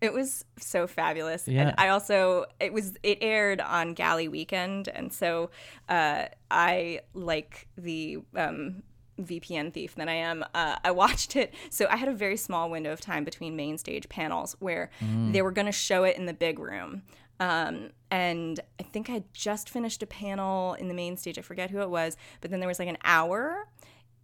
It 0.00 0.12
was 0.12 0.44
so 0.58 0.86
fabulous. 0.86 1.48
Yeah. 1.48 1.68
And 1.68 1.74
I 1.78 1.88
also 1.88 2.44
it 2.60 2.72
was 2.72 2.94
it 3.02 3.18
aired 3.22 3.60
on 3.60 3.94
Gally 3.94 4.28
Weekend 4.28 4.88
and 4.88 5.12
so 5.12 5.50
uh 5.88 6.26
I 6.50 7.00
like 7.14 7.66
the 7.78 8.18
um 8.34 8.82
VPN 9.20 9.72
thief 9.72 9.94
than 9.94 10.08
I 10.08 10.14
am. 10.14 10.44
Uh, 10.54 10.76
I 10.84 10.90
watched 10.90 11.36
it. 11.36 11.54
So 11.70 11.86
I 11.90 11.96
had 11.96 12.08
a 12.08 12.14
very 12.14 12.36
small 12.36 12.70
window 12.70 12.92
of 12.92 13.00
time 13.00 13.24
between 13.24 13.56
main 13.56 13.78
stage 13.78 14.08
panels 14.08 14.56
where 14.60 14.90
they 15.32 15.42
were 15.42 15.50
going 15.52 15.66
to 15.66 15.72
show 15.72 16.04
it 16.04 16.16
in 16.16 16.26
the 16.26 16.34
big 16.34 16.58
room. 16.58 17.02
Um, 17.38 17.90
and 18.10 18.60
I 18.80 18.82
think 18.82 19.10
I 19.10 19.24
just 19.32 19.68
finished 19.68 20.02
a 20.02 20.06
panel 20.06 20.74
in 20.74 20.88
the 20.88 20.94
main 20.94 21.16
stage. 21.16 21.38
I 21.38 21.42
forget 21.42 21.70
who 21.70 21.80
it 21.80 21.90
was, 21.90 22.16
but 22.40 22.50
then 22.50 22.60
there 22.60 22.68
was 22.68 22.78
like 22.78 22.88
an 22.88 22.98
hour 23.04 23.68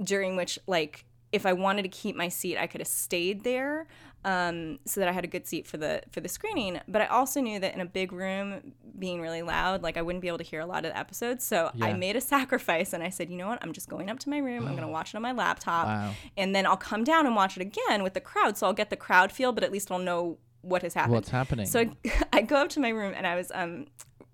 during 0.03 0.37
which 0.37 0.59
like 0.67 1.05
if 1.33 1.47
I 1.47 1.55
wanted 1.55 1.83
to 1.83 1.89
keep 1.89 2.15
my 2.15 2.29
seat, 2.29 2.59
I 2.59 2.67
could 2.67 2.81
have 2.81 2.89
stayed 2.89 3.43
there 3.43 3.87
um, 4.25 4.79
so 4.87 5.01
that 5.01 5.09
I 5.09 5.13
had 5.13 5.25
a 5.25 5.29
good 5.29 5.47
seat 5.47 5.67
for 5.67 5.77
the 5.77 6.03
for 6.11 6.21
the 6.21 6.29
screening. 6.29 6.81
But 6.89 7.03
I 7.03 7.07
also 7.07 7.41
knew 7.41 7.59
that 7.61 7.75
in 7.75 7.81
a 7.81 7.87
big 7.87 8.13
room, 8.13 8.73
being 8.99 9.21
really 9.21 9.43
loud, 9.43 9.83
like 9.83 9.97
I 9.97 10.03
wouldn't 10.03 10.23
be 10.23 10.29
able 10.29 10.39
to 10.39 10.45
hear 10.45 10.61
a 10.61 10.67
lot 10.67 10.85
of 10.85 10.93
the 10.93 10.99
episodes. 10.99 11.45
So 11.45 11.71
I 11.81 11.93
made 11.93 12.17
a 12.17 12.21
sacrifice 12.21 12.93
and 12.93 13.03
I 13.03 13.09
said, 13.11 13.31
you 13.31 13.37
know 13.37 13.49
what? 13.49 13.59
I'm 13.63 13.73
just 13.73 13.89
going 13.89 14.11
up 14.11 14.19
to 14.21 14.31
my 14.31 14.39
room. 14.39 14.67
I'm 14.67 14.73
going 14.77 14.87
to 14.87 14.93
watch 14.93 15.11
it 15.15 15.17
on 15.17 15.23
my 15.23 15.33
laptop, 15.33 15.87
Wow. 15.87 16.15
and 16.37 16.55
then 16.55 16.67
I'll 16.67 16.77
come 16.77 17.05
down 17.05 17.27
and 17.27 17.35
watch 17.35 17.57
it 17.57 17.61
again 17.63 18.03
with 18.03 18.15
the 18.15 18.21
crowd. 18.21 18.57
So 18.57 18.67
I'll 18.67 18.73
get 18.73 18.91
the 18.91 18.97
crowd 18.97 19.33
feel, 19.33 19.53
but 19.53 19.65
at 19.65 19.73
least 19.73 19.91
I'll 19.91 19.99
know 19.99 20.39
what 20.61 20.83
has 20.83 20.95
happened. 20.95 21.15
What's 21.15 21.31
happening? 21.31 21.67
So 21.67 21.81
I, 21.81 21.91
I 22.33 22.43
go 22.43 22.57
up 22.57 22.69
to 22.71 22.81
my 22.81 22.91
room 22.91 23.13
and 23.17 23.27
I 23.27 23.35
was 23.35 23.51
um, 23.53 23.87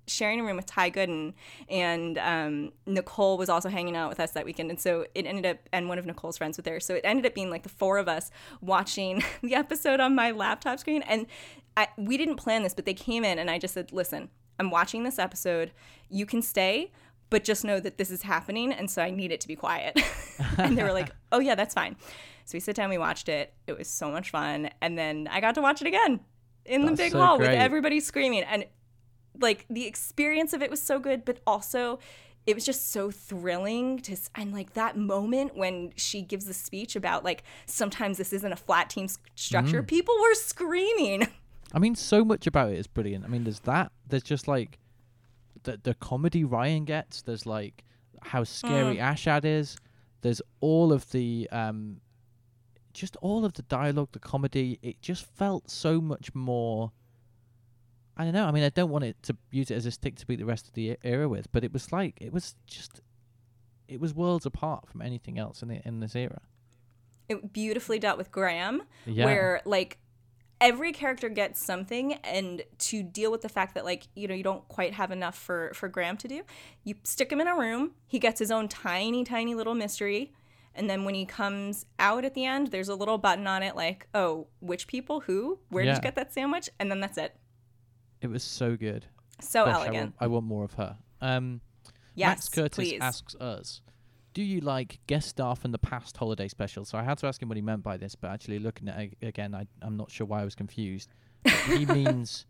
sharing 0.09 0.41
a 0.41 0.45
room 0.45 0.57
with 0.57 0.67
Ty 0.67 0.91
Gooden, 0.91 1.35
and 1.69 2.19
um, 2.19 2.73
Nicole 2.87 3.39
was 3.39 3.49
also 3.49 3.69
hanging 3.69 3.97
out 3.97 4.09
with 4.09 4.21
us 4.21 4.33
that 4.33 4.45
weekend. 4.45 4.71
And 4.71 4.81
so 4.81 5.07
it 5.15 5.27
ended 5.27 5.47
up, 5.47 5.59
and 5.73 5.89
one 5.89 5.99
of 5.99 6.07
Nicole's 6.07 6.39
friends 6.39 6.57
was 6.57 6.65
there. 6.65 6.81
So 6.81 6.95
it 6.95 7.03
ended 7.05 7.27
up 7.27 7.35
being 7.35 7.51
like 7.51 7.63
the 7.63 7.69
four 7.69 7.99
of 7.99 8.09
us 8.09 8.31
watching 8.61 9.23
the 9.43 9.55
episode 9.55 10.01
on 10.01 10.15
my 10.15 10.31
laptop 10.31 10.79
screen. 10.79 11.03
And 11.03 11.27
I, 11.77 11.89
we 11.97 12.17
didn't 12.17 12.37
plan 12.37 12.63
this, 12.63 12.75
but 12.75 12.87
they 12.87 12.95
came 12.95 13.25
in 13.25 13.39
and 13.39 13.51
I 13.51 13.59
just 13.59 13.75
said, 13.75 13.93
listen, 13.93 14.31
I'm 14.59 14.71
watching 14.71 15.05
this 15.05 15.19
episode. 15.19 15.73
You 16.09 16.27
can 16.27 16.43
stay. 16.43 16.93
But 17.31 17.45
just 17.45 17.63
know 17.63 17.79
that 17.79 17.99
this 17.99 18.11
is 18.11 18.23
happening, 18.23 18.73
and 18.73 18.91
so 18.91 19.03
I 19.03 19.11
need 19.11 19.33
it 19.33 19.43
to 19.43 19.49
be 19.49 19.55
quiet. 19.55 20.01
and 20.57 20.79
they 20.79 20.83
were 20.83 20.95
like, 20.95 21.11
"Oh 21.31 21.41
yeah, 21.41 21.55
that's 21.55 21.75
fine." 21.75 21.95
So 22.47 22.57
we 22.57 22.61
sit 22.61 22.75
down, 22.75 22.89
we 22.89 22.97
watched 22.97 23.29
it. 23.29 23.53
It 23.67 23.77
was 23.77 23.87
so 23.87 24.11
much 24.11 24.31
fun, 24.31 24.71
and 24.81 24.97
then 24.97 25.29
I 25.31 25.43
got 25.43 25.55
to 25.57 25.61
watch 25.61 25.83
it 25.83 25.87
again 25.87 26.21
in 26.69 26.83
the 26.83 26.89
That's 26.89 27.01
big 27.01 27.13
so 27.13 27.21
hall 27.21 27.39
with 27.39 27.49
everybody 27.49 28.01
screaming 28.01 28.45
and 28.45 28.65
like 29.41 29.65
the 29.71 29.87
experience 29.87 30.53
of 30.53 30.63
it 30.63 30.71
was 30.71 30.81
so 30.83 30.99
good 30.99 31.25
but 31.25 31.39
also 31.47 31.99
it 32.47 32.55
was 32.55 32.65
just 32.65 32.91
so 32.91 33.11
thrilling 33.11 33.99
to 33.99 34.17
and 34.35 34.53
like 34.53 34.73
that 34.75 34.97
moment 34.97 35.55
when 35.57 35.93
she 35.97 36.23
gives 36.23 36.47
the 36.47 36.55
speech 36.55 36.97
about 36.97 37.25
like 37.25 37.43
sometimes 37.67 38.17
this 38.19 38.33
isn't 38.33 38.53
a 38.53 38.57
flat 38.57 38.89
team 38.91 39.07
structure 39.35 39.83
Mm. 39.83 39.87
people 39.87 40.15
were 40.21 40.35
screaming 40.35 41.29
I 41.75 41.79
mean, 41.79 41.95
so 41.97 42.25
much 42.25 42.47
about 42.47 42.71
it 42.73 42.79
is 42.79 42.87
brilliant. 42.87 43.27
I 43.27 43.29
mean, 43.29 43.45
there's 43.45 43.61
that. 43.61 43.93
There's 44.07 44.23
just 44.23 44.49
like 44.49 44.79
the 45.65 45.79
the 45.83 45.93
comedy 45.93 46.43
Ryan 46.43 46.87
gets. 46.87 47.21
There's 47.21 47.45
like 47.45 47.85
how 48.23 48.45
scary 48.45 48.97
Mm. 48.97 49.13
Ashad 49.13 49.45
is. 49.45 49.77
There's 50.23 50.41
all 50.61 50.95
of 50.95 51.11
the 51.11 51.47
um, 51.53 52.01
just 52.95 53.17
all 53.21 53.45
of 53.45 53.53
the 53.53 53.63
dialogue, 53.65 54.09
the 54.13 54.19
comedy. 54.19 54.79
It 54.81 55.03
just 55.03 55.27
felt 55.27 55.71
so 55.71 56.01
much 56.01 56.35
more. 56.35 56.91
I 58.19 58.25
don't 58.25 58.33
know. 58.33 58.47
I 58.47 58.51
mean, 58.51 58.65
I 58.65 58.69
don't 58.71 58.91
want 58.91 59.05
it 59.05 59.17
to 59.25 59.37
use 59.51 59.71
it 59.71 59.77
as 59.77 59.87
a 59.87 59.91
stick 59.91 60.17
to 60.17 60.27
beat 60.27 60.39
the 60.41 60.45
rest 60.45 60.67
of 60.67 60.75
the 60.75 60.99
era 61.05 61.29
with, 61.29 61.51
but 61.53 61.63
it 61.65 61.73
was 61.73 61.93
like 61.93 62.17
it 62.21 62.33
was 62.33 62.57
just, 62.67 63.01
it 63.87 64.01
was 64.01 64.13
worlds 64.13 64.45
apart 64.45 64.89
from 64.89 65.03
anything 65.03 65.39
else 65.39 65.63
in 65.63 65.69
the, 65.69 65.81
in 65.87 66.01
this 66.01 66.17
era. 66.17 66.41
it 67.29 67.53
beautifully 67.53 67.99
dealt 67.99 68.19
with 68.19 68.31
graham 68.33 68.83
Yeah. 69.07 69.25
where 69.27 69.61
like 69.65 69.99
every 70.61 70.93
character 70.93 71.29
gets 71.29 71.65
something 71.65 72.15
and 72.25 72.63
to 72.79 73.03
deal 73.03 73.31
with 73.31 73.43
the 73.43 73.49
fact 73.49 73.75
that 73.75 73.85
like 73.85 74.09
you 74.17 74.27
know 74.27 74.35
you 74.35 74.43
don't 74.43 74.67
quite 74.69 74.95
have 74.95 75.11
enough 75.13 75.37
for 75.39 75.71
for 75.75 75.89
graham 75.89 76.17
to 76.17 76.27
do 76.27 76.43
you 76.85 76.95
stick 77.05 77.31
him 77.31 77.41
in 77.41 77.47
a 77.47 77.57
room 77.57 77.93
he 78.09 78.19
gets 78.19 78.39
his 78.41 78.51
own 78.51 78.67
tiny 78.67 79.23
tiny 79.25 79.55
little 79.55 79.75
mystery 79.75 80.33
And 80.75 80.89
then 80.91 81.05
when 81.05 81.15
he 81.15 81.27
comes 81.27 81.87
out 81.99 82.25
at 82.25 82.35
the 82.35 82.45
end, 82.45 82.69
there's 82.69 82.89
a 82.89 82.95
little 82.95 83.19
button 83.19 83.47
on 83.49 83.63
it 83.65 83.75
like, 83.75 84.07
oh, 84.15 84.47
which 84.61 84.87
people, 84.87 85.21
who, 85.27 85.59
where 85.71 85.83
did 85.85 85.97
you 85.97 86.03
get 86.09 86.15
that 86.15 86.33
sandwich? 86.33 86.71
And 86.79 86.89
then 86.91 87.01
that's 87.01 87.19
it. 87.19 87.33
It 88.21 88.29
was 88.29 88.43
so 88.43 88.77
good. 88.77 89.07
So 89.41 89.65
Gosh, 89.65 89.75
I 89.75 89.79
elegant. 89.79 89.97
want, 89.97 90.15
I 90.21 90.27
want 90.27 90.47
more 90.47 90.65
of 90.65 90.75
her. 90.75 90.97
Um, 91.21 91.61
yes, 92.15 92.29
Max 92.29 92.49
Curtis 92.49 92.91
please. 92.91 93.01
asks 93.01 93.35
us, 93.37 93.81
"Do 94.35 94.43
you 94.43 94.61
like 94.61 94.99
guest 95.07 95.29
star 95.29 95.55
from 95.55 95.73
the 95.73 95.79
past 95.79 96.17
holiday 96.17 96.49
special?" 96.49 96.85
So 96.85 96.99
I 96.99 97.05
had 97.05 97.19
to 97.19 97.27
ask 97.27 97.41
him 97.41 97.49
what 97.49 97.57
he 97.57 97.63
meant 97.63 97.83
by 97.83 97.97
this, 97.97 98.15
but 98.15 98.31
actually 98.31 98.59
looking 98.59 98.89
at 98.89 98.99
it 99.01 99.17
again, 99.23 99.55
I, 99.55 99.67
I'm 99.83 99.97
not 99.97 100.11
sure 100.11 100.27
why 100.27 100.41
I 100.41 100.45
was 100.45 100.55
confused. 100.55 101.11
he 101.67 101.87
means 102.01 102.47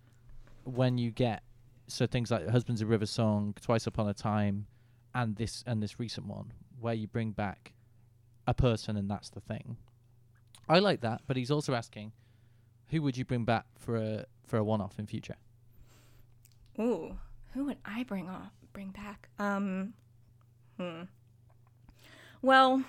when 0.65 0.97
you 0.99 1.11
get 1.11 1.43
so 1.86 2.07
things 2.07 2.31
like 2.31 2.49
Husbands 2.49 2.82
of 2.82 2.89
River 2.89 3.07
Song, 3.07 3.55
Twice 3.61 3.86
Upon 3.86 4.09
a 4.09 4.15
Time, 4.15 4.66
and 5.15 5.36
this 5.36 5.65
and 5.66 5.82
this 5.82 5.99
recent 5.99 6.27
one 6.27 6.53
where 6.81 6.95
you 6.95 7.09
bring 7.09 7.32
back 7.32 7.73
a 8.47 8.55
person 8.55 8.97
and 8.97 9.11
that's 9.11 9.31
the 9.31 9.40
thing. 9.40 9.77
I 10.69 10.78
like 10.78 11.01
that, 11.01 11.23
but 11.27 11.36
he's 11.36 11.51
also 11.51 11.74
asking, 11.74 12.12
who 12.89 13.03
would 13.03 13.16
you 13.16 13.24
bring 13.24 13.45
back 13.45 13.66
for 13.78 13.97
a 13.97 14.24
for 14.47 14.59
a 14.59 14.65
one-off 14.65 14.99
in 14.99 15.07
future? 15.07 15.36
Ooh, 16.80 17.16
who 17.55 17.64
would 17.66 17.78
I 17.84 18.05
bring 18.05 18.28
off, 18.28 18.52
bring 18.72 18.90
back? 18.90 19.28
Um, 19.38 19.94
hmm. 20.78 21.02
Well, 22.40 22.84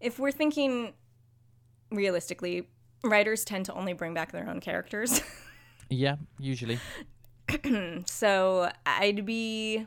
if 0.00 0.18
we're 0.18 0.32
thinking 0.32 0.94
realistically, 1.90 2.68
writers 3.04 3.44
tend 3.44 3.66
to 3.66 3.74
only 3.74 3.92
bring 3.92 4.14
back 4.14 4.32
their 4.32 4.48
own 4.48 4.60
characters. 4.60 5.20
Yeah, 5.88 6.16
usually. 6.40 6.80
so 8.06 8.72
I'd 8.84 9.24
be. 9.24 9.86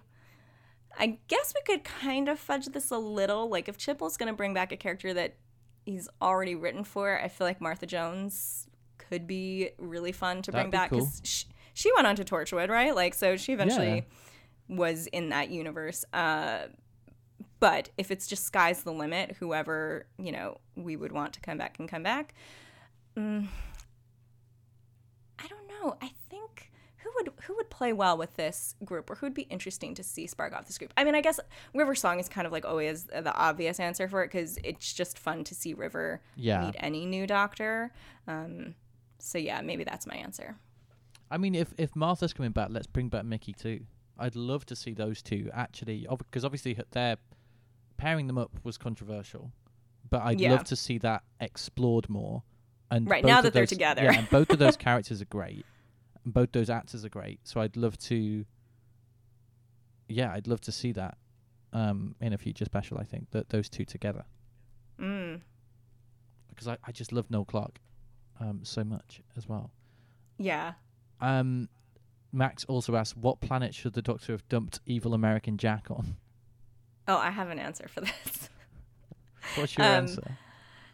I 0.98 1.18
guess 1.28 1.54
we 1.54 1.62
could 1.74 1.84
kind 1.84 2.30
of 2.30 2.40
fudge 2.40 2.68
this 2.68 2.90
a 2.92 2.98
little. 2.98 3.50
Like, 3.50 3.68
if 3.68 3.78
Chibnall's 3.78 4.16
going 4.16 4.32
to 4.32 4.36
bring 4.36 4.54
back 4.54 4.72
a 4.72 4.78
character 4.78 5.14
that 5.14 5.36
he's 5.86 6.08
already 6.22 6.56
written 6.56 6.86
for, 6.86 7.20
I 7.20 7.28
feel 7.28 7.46
like 7.46 7.60
Martha 7.60 7.86
Jones 7.86 8.68
could 8.98 9.28
be 9.28 9.72
really 9.78 10.12
fun 10.12 10.42
to 10.44 10.52
That'd 10.52 10.66
bring 10.66 10.72
back 10.72 10.90
cool. 10.92 11.00
because 11.00 11.22
she, 11.24 11.46
she 11.80 11.90
went 11.96 12.06
on 12.08 12.16
to 12.18 12.26
Torchwood, 12.26 12.70
right? 12.70 12.94
Like, 12.94 13.14
so 13.14 13.38
she 13.38 13.54
eventually 13.54 14.04
was 14.68 15.08
in 15.08 15.30
that 15.30 15.50
universe. 15.50 16.04
Uh, 16.12 16.64
but 17.62 17.90
if 17.98 18.12
it's 18.12 18.28
just 18.28 18.44
sky's 18.44 18.84
the 18.84 18.92
limit, 18.92 19.38
whoever 19.40 20.06
you 20.18 20.34
know 20.34 20.58
we 20.76 20.98
would 20.98 21.14
want 21.14 21.32
to 21.34 21.40
come 21.40 21.58
back 21.58 21.76
can 21.76 21.88
come 21.88 22.04
back. 22.04 22.34
Mm, 23.16 23.48
I 25.42 25.48
don't 25.48 25.68
know. 25.68 25.96
I 26.02 26.12
think 26.30 26.72
who 26.98 27.10
would 27.16 27.32
who 27.44 27.56
would 27.56 27.70
play 27.70 27.94
well 27.94 28.18
with 28.18 28.36
this 28.36 28.76
group, 28.84 29.10
or 29.10 29.16
who 29.16 29.26
would 29.28 29.34
be 29.34 29.44
interesting 29.44 29.96
to 29.96 30.04
see 30.04 30.28
spark 30.28 30.54
off 30.54 30.68
this 30.68 30.78
group. 30.78 30.94
I 30.98 31.06
mean, 31.06 31.16
I 31.16 31.22
guess 31.22 31.40
River 31.74 31.96
Song 31.96 32.20
is 32.20 32.28
kind 32.28 32.46
of 32.46 32.52
like 32.52 32.66
always 32.66 33.06
the 33.06 33.34
obvious 33.34 33.80
answer 33.80 34.10
for 34.10 34.24
it 34.24 34.28
because 34.28 34.58
it's 34.66 34.92
just 34.94 35.18
fun 35.18 35.46
to 35.46 35.56
see 35.56 35.74
River 35.74 36.22
Yeah. 36.36 36.66
meet 36.66 36.76
any 36.80 37.06
new 37.06 37.26
Doctor. 37.26 37.92
Um, 38.28 38.76
so 39.18 39.38
yeah, 39.38 39.62
maybe 39.62 39.86
that's 39.86 40.06
my 40.06 40.16
answer. 40.16 40.58
I 41.32 41.38
mean, 41.38 41.56
if 41.56 41.74
if 41.78 41.96
Martha's 41.96 42.34
coming 42.34 42.52
back, 42.52 42.70
let's 42.72 42.88
bring 42.88 43.10
back 43.10 43.26
Mickey 43.26 43.54
too. 43.54 43.82
I'd 44.18 44.36
love 44.36 44.66
to 44.68 44.76
see 44.76 44.94
those 44.94 45.22
two 45.22 45.50
actually, 45.54 46.06
because 46.10 46.44
obviously 46.44 46.72
h- 46.72 46.86
their 46.92 47.18
pairing 47.98 48.28
them 48.28 48.38
up 48.38 48.52
was 48.64 48.78
controversial, 48.78 49.52
but 50.10 50.22
I'd 50.24 50.40
Yeah. 50.42 50.52
love 50.52 50.64
to 50.66 50.76
see 50.76 50.98
that 51.00 51.24
explored 51.40 52.10
more. 52.10 52.44
And 52.92 53.08
Right, 53.10 53.24
now 53.24 53.42
that 53.42 53.54
they're 53.54 53.62
those- 53.64 53.70
together. 53.70 54.04
yeah, 54.04 54.18
and 54.18 54.30
both 54.30 54.50
of 54.50 54.58
those 54.60 54.76
characters 54.88 55.22
are 55.22 55.26
great, 55.26 55.66
and 56.24 56.34
both 56.34 56.52
those 56.52 56.70
actors 56.70 57.06
are 57.06 57.10
great. 57.10 57.40
So 57.48 57.62
I'd 57.62 57.78
love 57.78 57.98
to, 58.00 58.46
yeah, 60.08 60.34
I'd 60.34 60.48
love 60.48 60.62
to 60.62 60.72
see 60.72 60.92
that 60.94 61.18
um, 61.72 62.16
in 62.20 62.34
a 62.34 62.38
future 62.38 62.66
special. 62.66 62.98
I 62.98 63.04
think 63.04 63.30
that 63.32 63.50
those 63.50 63.70
two 63.70 63.86
together, 63.86 64.26
Mm. 65.00 65.42
because 66.50 66.68
I, 66.68 66.78
I 66.84 66.92
just 66.92 67.12
love 67.14 67.30
Noel 67.30 67.46
Clarke 67.46 67.80
um, 68.40 68.62
so 68.64 68.84
much 68.84 69.22
as 69.38 69.48
well. 69.48 69.72
Yeah. 70.38 70.74
Um, 71.22 71.70
Max 72.32 72.64
also 72.66 72.96
asks, 72.96 73.18
"What 73.18 73.42
planet 73.42 73.74
should 73.74 73.94
the 73.94 74.02
Doctor 74.02 74.32
have 74.34 74.48
dumped 74.50 74.80
evil 74.86 75.14
American 75.14 75.58
Jack 75.58 75.88
on?" 75.90 76.16
Oh, 77.08 77.18
I 77.18 77.32
have 77.32 77.50
an 77.50 77.58
answer 77.60 77.88
for 77.88 78.02
this. 78.02 78.50
What's 79.56 79.78
your 79.78 79.88
Um, 79.88 79.94
answer? 79.94 80.38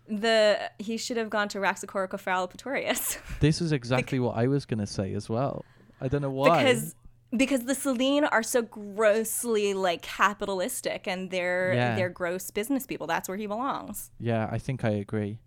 The 0.08 0.72
he 0.80 0.98
should 0.98 1.18
have 1.18 1.30
gone 1.32 1.48
to 1.50 1.60
Raxacoricofallapatorius 1.60 3.18
This 3.40 3.60
is 3.60 3.72
exactly 3.72 4.20
what 4.20 4.36
I 4.38 4.48
was 4.48 4.66
gonna 4.66 4.86
say 4.88 5.14
as 5.14 5.28
well. 5.30 5.66
I 6.00 6.08
don't 6.08 6.22
know 6.22 6.30
why. 6.30 6.64
because 6.64 6.96
because 7.36 7.62
the 7.66 7.74
Slitheen 7.74 8.28
are 8.32 8.44
so 8.44 8.62
grossly 8.62 9.74
like 9.74 10.04
capitalistic 10.04 11.08
and 11.08 11.32
they're 11.32 11.74
Yeah. 11.74 11.96
they're 11.96 12.10
gross 12.10 12.52
business 12.52 12.86
people. 12.86 13.08
That's 13.08 13.28
where 13.28 13.38
he 13.38 13.48
belongs. 13.48 14.12
yeah, 14.20 14.48
I 14.52 14.58
think 14.60 14.86
I 14.86 14.92
agree. 14.92 15.40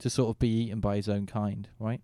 To 0.00 0.10
sort 0.10 0.30
of 0.30 0.38
be 0.38 0.48
eaten 0.48 0.80
by 0.80 0.96
his 0.96 1.08
own 1.08 1.26
kind, 1.26 1.68
right? 1.78 2.00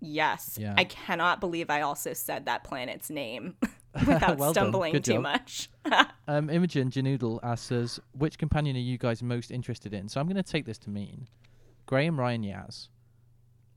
Yes. 0.00 0.58
Yeah. 0.60 0.74
I 0.76 0.84
cannot 0.84 1.40
believe 1.40 1.70
I 1.70 1.82
also 1.82 2.12
said 2.12 2.46
that 2.46 2.64
planet's 2.64 3.10
name 3.10 3.56
without 4.06 4.38
Well 4.38 4.52
stumbling 4.52 4.94
too 4.94 5.14
job. 5.14 5.22
much. 5.22 5.68
Um, 6.28 6.48
Imogen 6.48 6.90
Janoodle 6.90 7.40
asks 7.42 7.72
us, 7.72 7.98
which 8.12 8.38
companion 8.38 8.76
are 8.76 8.78
you 8.80 8.98
guys 8.98 9.20
most 9.20 9.50
interested 9.50 9.92
in? 9.92 10.08
So 10.08 10.20
I'm 10.20 10.26
going 10.28 10.36
to 10.36 10.44
take 10.44 10.64
this 10.64 10.78
to 10.78 10.90
mean 10.90 11.26
Graham 11.86 12.20
Ryan 12.20 12.44
Yaz 12.44 12.86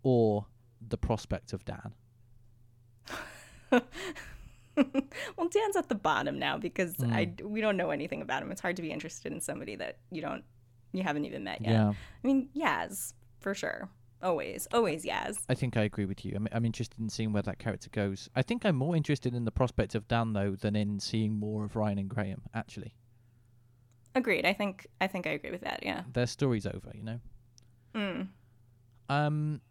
or 0.03 0.45
the 0.87 0.97
prospect 0.97 1.51
of 1.53 1.65
Dan. 1.65 1.93
well, 3.71 3.81
Dan's 5.49 5.75
at 5.75 5.89
the 5.89 5.95
bottom 5.95 6.37
now 6.37 6.57
because 6.57 6.95
Hmm. 6.97 7.11
I 7.11 7.33
we 7.43 7.61
don't 7.61 7.77
know 7.77 7.89
anything 7.89 8.21
about 8.21 8.43
him. 8.43 8.51
It's 8.51 8.61
hard 8.61 8.75
to 8.75 8.81
be 8.81 8.91
interested 8.91 9.31
in 9.31 9.41
somebody 9.41 9.75
that 9.77 9.97
you 10.11 10.21
don't 10.21 10.43
you 10.91 11.01
haven't 11.03 11.25
even 11.25 11.43
met 11.43 11.61
yet. 11.61 11.71
Yeah, 11.71 11.89
I 11.89 12.27
mean, 12.27 12.49
Yaz 12.55 13.13
for 13.39 13.55
sure. 13.55 13.89
Always, 14.23 14.67
always 14.73 15.03
Yaz. 15.03 15.39
I 15.49 15.53
think 15.53 15.75
I 15.75 15.81
agree 15.81 16.05
with 16.05 16.23
you. 16.23 16.31
I'm, 16.35 16.47
I'm 16.53 16.65
interested 16.65 16.97
in 16.99 17.09
seeing 17.09 17.33
where 17.33 17.43
that 17.43 17.59
character 17.59 17.89
goes. 17.91 18.29
I 18.35 18.41
think 18.41 18.65
I'm 18.65 18.77
more 18.77 18.95
interested 18.95 19.35
in 19.35 19.43
the 19.43 19.51
prospect 19.51 19.95
of 19.95 20.07
Dan 20.07 20.31
though 20.31 20.55
than 20.55 20.77
in 20.77 20.99
seeing 21.01 21.33
more 21.37 21.65
of 21.65 21.75
Ryan 21.75 21.97
and 21.97 22.09
Graham. 22.09 22.41
Actually, 22.53 22.95
Agreed. 24.15 24.45
I 24.45 24.53
think 24.53 24.87
I 25.01 25.07
think 25.07 25.27
I 25.27 25.31
agree 25.31 25.51
with 25.51 25.61
that. 25.61 25.81
Yeah. 25.83 26.03
their 26.13 26.27
story's 26.27 26.65
over. 26.65 26.91
You 26.93 27.03
know. 27.03 27.19
Mm. 27.95 28.27
Um, 29.09 29.61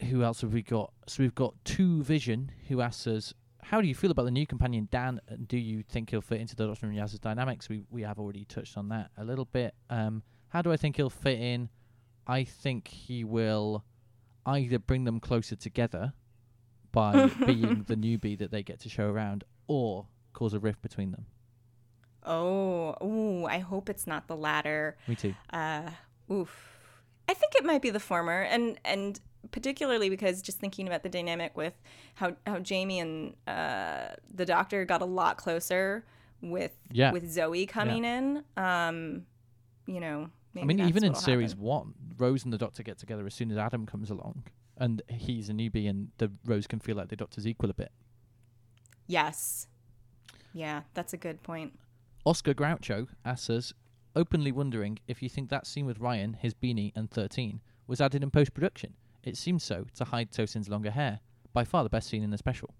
who 0.00 0.22
else 0.22 0.42
have 0.42 0.52
we 0.52 0.62
got? 0.62 0.92
So 1.06 1.22
we've 1.22 1.34
got 1.34 1.54
Two 1.64 2.02
Vision, 2.02 2.52
who 2.68 2.80
asks 2.80 3.06
us, 3.06 3.34
"How 3.62 3.80
do 3.80 3.88
you 3.88 3.94
feel 3.94 4.10
about 4.10 4.24
the 4.24 4.30
new 4.30 4.46
companion 4.46 4.88
Dan? 4.90 5.20
And 5.28 5.46
do 5.48 5.56
you 5.58 5.82
think 5.82 6.10
he'll 6.10 6.20
fit 6.20 6.40
into 6.40 6.56
the 6.56 6.66
Doctor 6.66 6.86
and 6.86 6.96
Yaz's 6.96 7.20
dynamics?" 7.20 7.68
We 7.68 7.84
we 7.90 8.02
have 8.02 8.18
already 8.18 8.44
touched 8.44 8.76
on 8.76 8.88
that 8.88 9.10
a 9.16 9.24
little 9.24 9.46
bit. 9.46 9.74
Um, 9.88 10.22
how 10.48 10.60
do 10.60 10.72
I 10.72 10.76
think 10.76 10.96
he'll 10.96 11.08
fit 11.08 11.38
in? 11.38 11.68
I 12.30 12.44
think 12.44 12.88
he 12.88 13.24
will 13.24 13.84
either 14.46 14.78
bring 14.78 15.04
them 15.04 15.18
closer 15.20 15.56
together 15.56 16.12
by 16.92 17.26
being 17.46 17.84
the 17.86 17.96
newbie 17.96 18.38
that 18.38 18.50
they 18.50 18.62
get 18.62 18.80
to 18.80 18.88
show 18.88 19.08
around, 19.08 19.44
or 19.66 20.06
cause 20.32 20.54
a 20.54 20.58
rift 20.58 20.80
between 20.82 21.10
them. 21.10 21.26
Oh, 22.24 22.94
ooh, 23.02 23.46
I 23.46 23.58
hope 23.58 23.88
it's 23.88 24.06
not 24.06 24.28
the 24.28 24.36
latter. 24.36 24.96
Me 25.08 25.14
too. 25.16 25.34
Uh, 25.52 25.90
oof. 26.30 26.68
I 27.28 27.34
think 27.34 27.54
it 27.54 27.64
might 27.64 27.80
be 27.82 27.90
the 27.90 28.00
former, 28.00 28.42
and 28.42 28.78
and 28.84 29.18
particularly 29.52 30.10
because 30.10 30.42
just 30.42 30.58
thinking 30.58 30.86
about 30.86 31.02
the 31.02 31.08
dynamic 31.08 31.56
with 31.56 31.74
how 32.14 32.36
how 32.46 32.58
Jamie 32.58 33.00
and 33.00 33.34
uh, 33.46 34.08
the 34.34 34.44
Doctor 34.44 34.84
got 34.84 35.00
a 35.00 35.06
lot 35.06 35.36
closer 35.38 36.04
with 36.42 36.72
Yeah. 36.92 37.12
with 37.12 37.30
Zoe 37.30 37.66
coming 37.66 38.04
in. 38.04 38.44
Um, 38.56 39.26
you 39.86 40.00
know, 40.00 40.28
maybe 40.54 40.64
I 40.64 40.66
mean, 40.66 40.80
even 40.88 41.04
in 41.04 41.14
series 41.14 41.50
happen. 41.52 41.64
one, 41.64 41.94
Rose 42.18 42.44
and 42.44 42.52
the 42.52 42.58
Doctor 42.58 42.82
get 42.82 42.98
together 42.98 43.26
as 43.26 43.34
soon 43.34 43.50
as 43.50 43.56
Adam 43.58 43.86
comes 43.86 44.10
along, 44.10 44.44
and 44.76 45.02
he's 45.08 45.48
a 45.48 45.52
newbie, 45.52 45.88
and 45.88 46.08
the 46.18 46.30
Rose 46.44 46.66
can 46.66 46.78
feel 46.80 46.96
like 46.96 47.08
the 47.08 47.16
Doctor's 47.16 47.46
equal 47.46 47.70
a 47.70 47.74
bit. 47.74 47.92
Yes. 49.06 49.66
Yeah, 50.52 50.82
that's 50.94 51.12
a 51.12 51.16
good 51.16 51.42
point. 51.42 51.78
Oscar 52.24 52.54
Groucho 52.54 53.08
asks 53.24 53.50
us, 53.50 53.72
openly 54.16 54.52
wondering 54.52 54.98
if 55.06 55.22
you 55.22 55.28
think 55.28 55.48
that 55.50 55.66
scene 55.66 55.86
with 55.86 55.98
Ryan, 56.00 56.34
his 56.34 56.54
beanie, 56.54 56.92
and 56.96 57.10
13 57.10 57.60
was 57.86 58.00
added 58.00 58.22
in 58.22 58.30
post 58.30 58.52
production. 58.54 58.94
It 59.22 59.36
seems 59.36 59.62
so 59.62 59.86
to 59.96 60.04
hide 60.04 60.30
Tosin's 60.32 60.68
longer 60.68 60.90
hair. 60.90 61.20
By 61.52 61.64
far 61.64 61.82
the 61.82 61.90
best 61.90 62.08
scene 62.08 62.22
in 62.22 62.30
the 62.30 62.38
special. 62.38 62.74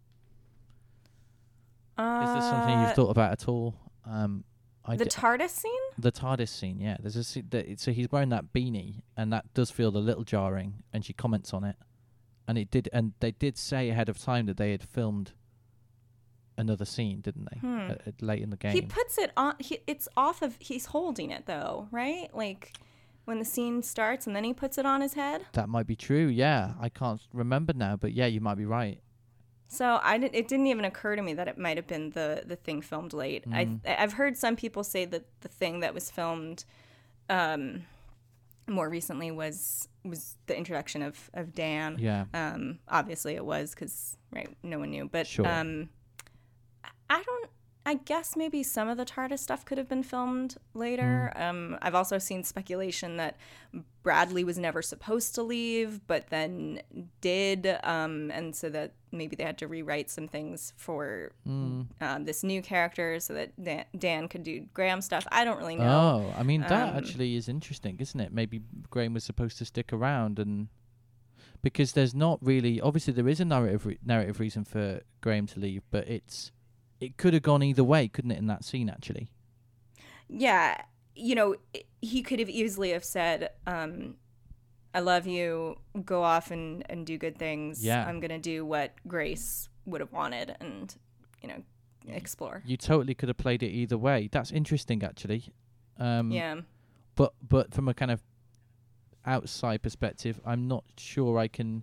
Is 1.99 2.35
this 2.35 2.45
something 2.45 2.75
Uh, 2.77 2.83
you've 2.87 2.95
thought 2.95 3.11
about 3.11 3.33
at 3.33 3.49
all? 3.49 3.75
Um, 4.07 4.45
I 4.85 4.97
the 4.97 5.05
d- 5.05 5.11
TARDIS 5.11 5.51
scene? 5.51 5.73
the 5.98 6.11
TARDIS 6.12 6.48
scene, 6.48 6.81
yeah. 6.81 6.97
There's 7.01 7.16
a 7.16 7.24
scene 7.24 7.47
that, 7.51 7.78
so 7.81 7.93
he's 7.93 8.11
wearing 8.11 8.31
that 8.31 8.52
beanie, 8.52 9.02
and 9.16 9.32
that 9.32 9.52
does 9.55 9.70
feel 9.70 9.94
a 9.97 9.98
little 9.98 10.24
jarring. 10.24 10.82
And 10.93 11.05
she 11.05 11.12
comments 11.12 11.52
on 11.52 11.65
it, 11.65 11.77
and 12.48 12.57
it 12.57 12.70
did, 12.70 12.89
and 12.93 13.12
they 13.20 13.31
did 13.32 13.59
say 13.59 13.90
ahead 13.90 14.09
of 14.09 14.19
time 14.19 14.47
that 14.47 14.57
they 14.57 14.70
had 14.73 14.82
filmed 14.82 15.32
another 16.57 16.85
scene, 16.85 17.20
didn't 17.20 17.48
they? 17.52 17.59
Hmm. 17.59 17.90
At, 17.90 18.07
at 18.07 18.23
late 18.23 18.43
in 18.43 18.51
the 18.51 18.57
game. 18.57 18.73
He 18.73 18.82
puts 18.82 19.19
it 19.19 19.32
on. 19.36 19.55
He, 19.59 19.78
it's 19.86 20.09
off 20.16 20.43
of. 20.43 20.57
He's 20.59 20.86
holding 20.86 21.31
it 21.31 21.47
though, 21.47 21.89
right? 21.90 22.28
Like 22.32 22.73
when 23.24 23.39
the 23.39 23.44
scene 23.44 23.82
starts, 23.82 24.27
and 24.27 24.35
then 24.35 24.44
he 24.44 24.55
puts 24.55 24.78
it 24.78 24.86
on 24.86 25.01
his 25.01 25.15
head. 25.15 25.43
That 25.52 25.69
might 25.69 25.86
be 25.86 25.97
true. 25.97 26.27
Yeah, 26.27 26.73
I 26.81 26.89
can't 26.89 27.20
remember 27.32 27.73
now, 27.74 27.97
but 27.97 28.12
yeah, 28.12 28.27
you 28.27 28.40
might 28.40 28.57
be 28.57 28.65
right. 28.66 29.01
So 29.73 30.01
I 30.03 30.19
did, 30.19 30.35
it 30.35 30.49
didn't 30.49 30.67
even 30.67 30.85
occur 30.85 31.15
to 31.15 31.23
me 31.23 31.33
that 31.35 31.47
it 31.47 31.57
might 31.57 31.77
have 31.77 31.87
been 31.87 32.11
the 32.11 32.43
the 32.45 32.57
thing 32.57 32.83
filmed 32.83 33.13
late. 33.13 33.45
I 33.53 33.69
I've 33.87 34.15
heard 34.15 34.37
some 34.37 34.57
people 34.57 34.83
say 34.83 35.05
that 35.05 35.25
the 35.43 35.49
thing 35.49 35.79
that 35.81 35.95
was 35.95 36.11
filmed 36.11 36.65
um, 37.29 37.85
more 38.67 38.89
recently 38.89 39.31
was 39.31 39.89
was 40.05 40.37
the 40.47 40.57
introduction 40.57 41.03
of 41.03 41.31
of 41.35 41.55
Dan. 41.55 41.99
Yeah. 42.01 42.25
Um, 42.35 42.81
obviously 42.89 43.37
it 43.37 43.45
was 43.45 43.71
because 43.71 44.17
right, 44.33 44.49
no 44.65 44.81
one 44.81 44.91
knew. 44.91 45.09
But 45.09 45.29
Sure. 45.29 45.47
um, 45.47 45.89
I 47.09 47.23
don't. 47.23 47.51
I 47.87 47.95
guess 47.95 48.37
maybe 48.37 48.63
some 48.63 48.89
of 48.89 48.99
the 48.99 49.07
TARDIS 49.07 49.39
stuff 49.39 49.65
could 49.65 49.79
have 49.79 49.89
been 49.89 50.03
filmed 50.03 50.57
later. 50.75 51.33
Mm. 51.35 51.49
Um, 51.49 51.79
I've 51.81 51.95
also 51.95 52.19
seen 52.19 52.45
speculation 52.45 53.17
that 53.17 53.37
Bradley 54.03 54.45
was 54.45 54.59
never 54.59 54.83
supposed 54.83 55.35
to 55.37 55.43
leave, 55.43 56.07
but 56.07 56.29
then 56.29 56.83
did, 57.23 57.79
um, 57.83 58.31
and 58.33 58.55
so 58.55 58.69
that 58.69 58.93
maybe 59.12 59.37
they 59.37 59.45
had 59.45 59.59
to 59.59 59.69
rewrite 59.69 60.11
some 60.11 60.28
things 60.28 60.73
for 60.77 61.32
Mm. 61.47 61.87
um, 62.01 62.24
this 62.24 62.43
new 62.43 62.62
character 62.62 63.19
so 63.20 63.35
that 63.35 63.53
Dan, 63.62 63.85
Dan 63.99 64.28
could 64.28 64.43
do 64.43 64.66
Graham 64.74 65.01
stuff. 65.01 65.27
I 65.32 65.45
don't 65.45 65.59
really 65.59 65.77
know. 65.77 65.85
Oh, 66.28 66.35
I 66.39 66.43
mean 66.43 66.61
that 66.62 66.91
Um, 66.91 66.97
actually 66.97 67.37
is 67.37 67.49
interesting, 67.49 67.97
isn't 67.99 68.20
it? 68.20 68.32
Maybe 68.32 68.62
Graham 68.91 69.15
was 69.15 69.24
supposed 69.24 69.59
to 69.59 69.65
stick 69.65 69.93
around, 69.93 70.39
and 70.39 70.69
because 71.62 71.93
there's 71.93 72.15
not 72.15 72.39
really, 72.43 72.81
obviously 72.81 73.12
there 73.12 73.28
is 73.28 73.41
a 73.41 73.45
narrative 73.45 73.85
re- 73.87 73.99
narrative 74.05 74.41
reason 74.41 74.65
for 74.65 75.01
Graham 75.20 75.47
to 75.49 75.61
leave, 75.61 75.82
but 75.91 76.09
it's 76.09 76.53
it 77.01 77.16
could 77.16 77.32
have 77.35 77.43
gone 77.43 77.62
either 77.62 77.82
way, 77.85 78.09
couldn't 78.09 78.31
it? 78.31 78.39
In 78.39 78.47
that 78.47 78.65
scene, 78.65 78.89
actually. 78.91 79.31
yeah 80.28 80.81
you 81.16 81.35
know 81.35 81.57
he 82.01 82.23
could 82.23 82.39
have 82.39 82.49
easily 82.49 82.91
have 82.91 83.05
said 83.05 83.51
um 83.66 84.15
i 84.95 85.01
love 85.01 85.27
you 85.27 85.77
go 86.05 86.23
off 86.23 86.51
and 86.51 86.85
and 86.91 87.07
do 87.07 87.17
good 87.19 87.37
things 87.39 87.85
Yeah. 87.85 88.07
i'm 88.07 88.21
gonna 88.21 88.39
do 88.39 88.65
what 88.65 88.93
grace 89.07 89.69
would 89.87 90.01
have 90.01 90.12
wanted 90.12 90.57
and 90.61 90.95
you 91.43 91.49
know 91.49 91.62
explore 92.09 92.62
You 92.67 92.77
totally 92.77 93.15
could 93.15 93.29
have 93.29 93.37
played 93.37 93.62
it 93.62 93.69
either 93.69 93.99
way. 93.99 94.29
That's 94.33 94.51
interesting, 94.51 95.03
actually. 95.05 95.53
Um, 95.99 96.31
yeah 96.33 96.61
But 97.15 97.35
but 97.47 97.75
from 97.75 97.89
a 97.89 97.95
kind 97.95 98.11
of 98.11 98.23
outside 99.27 99.83
perspective, 99.83 100.41
I'm 100.47 100.67
not 100.67 100.85
sure 100.97 101.39
I 101.39 101.47
can 101.49 101.83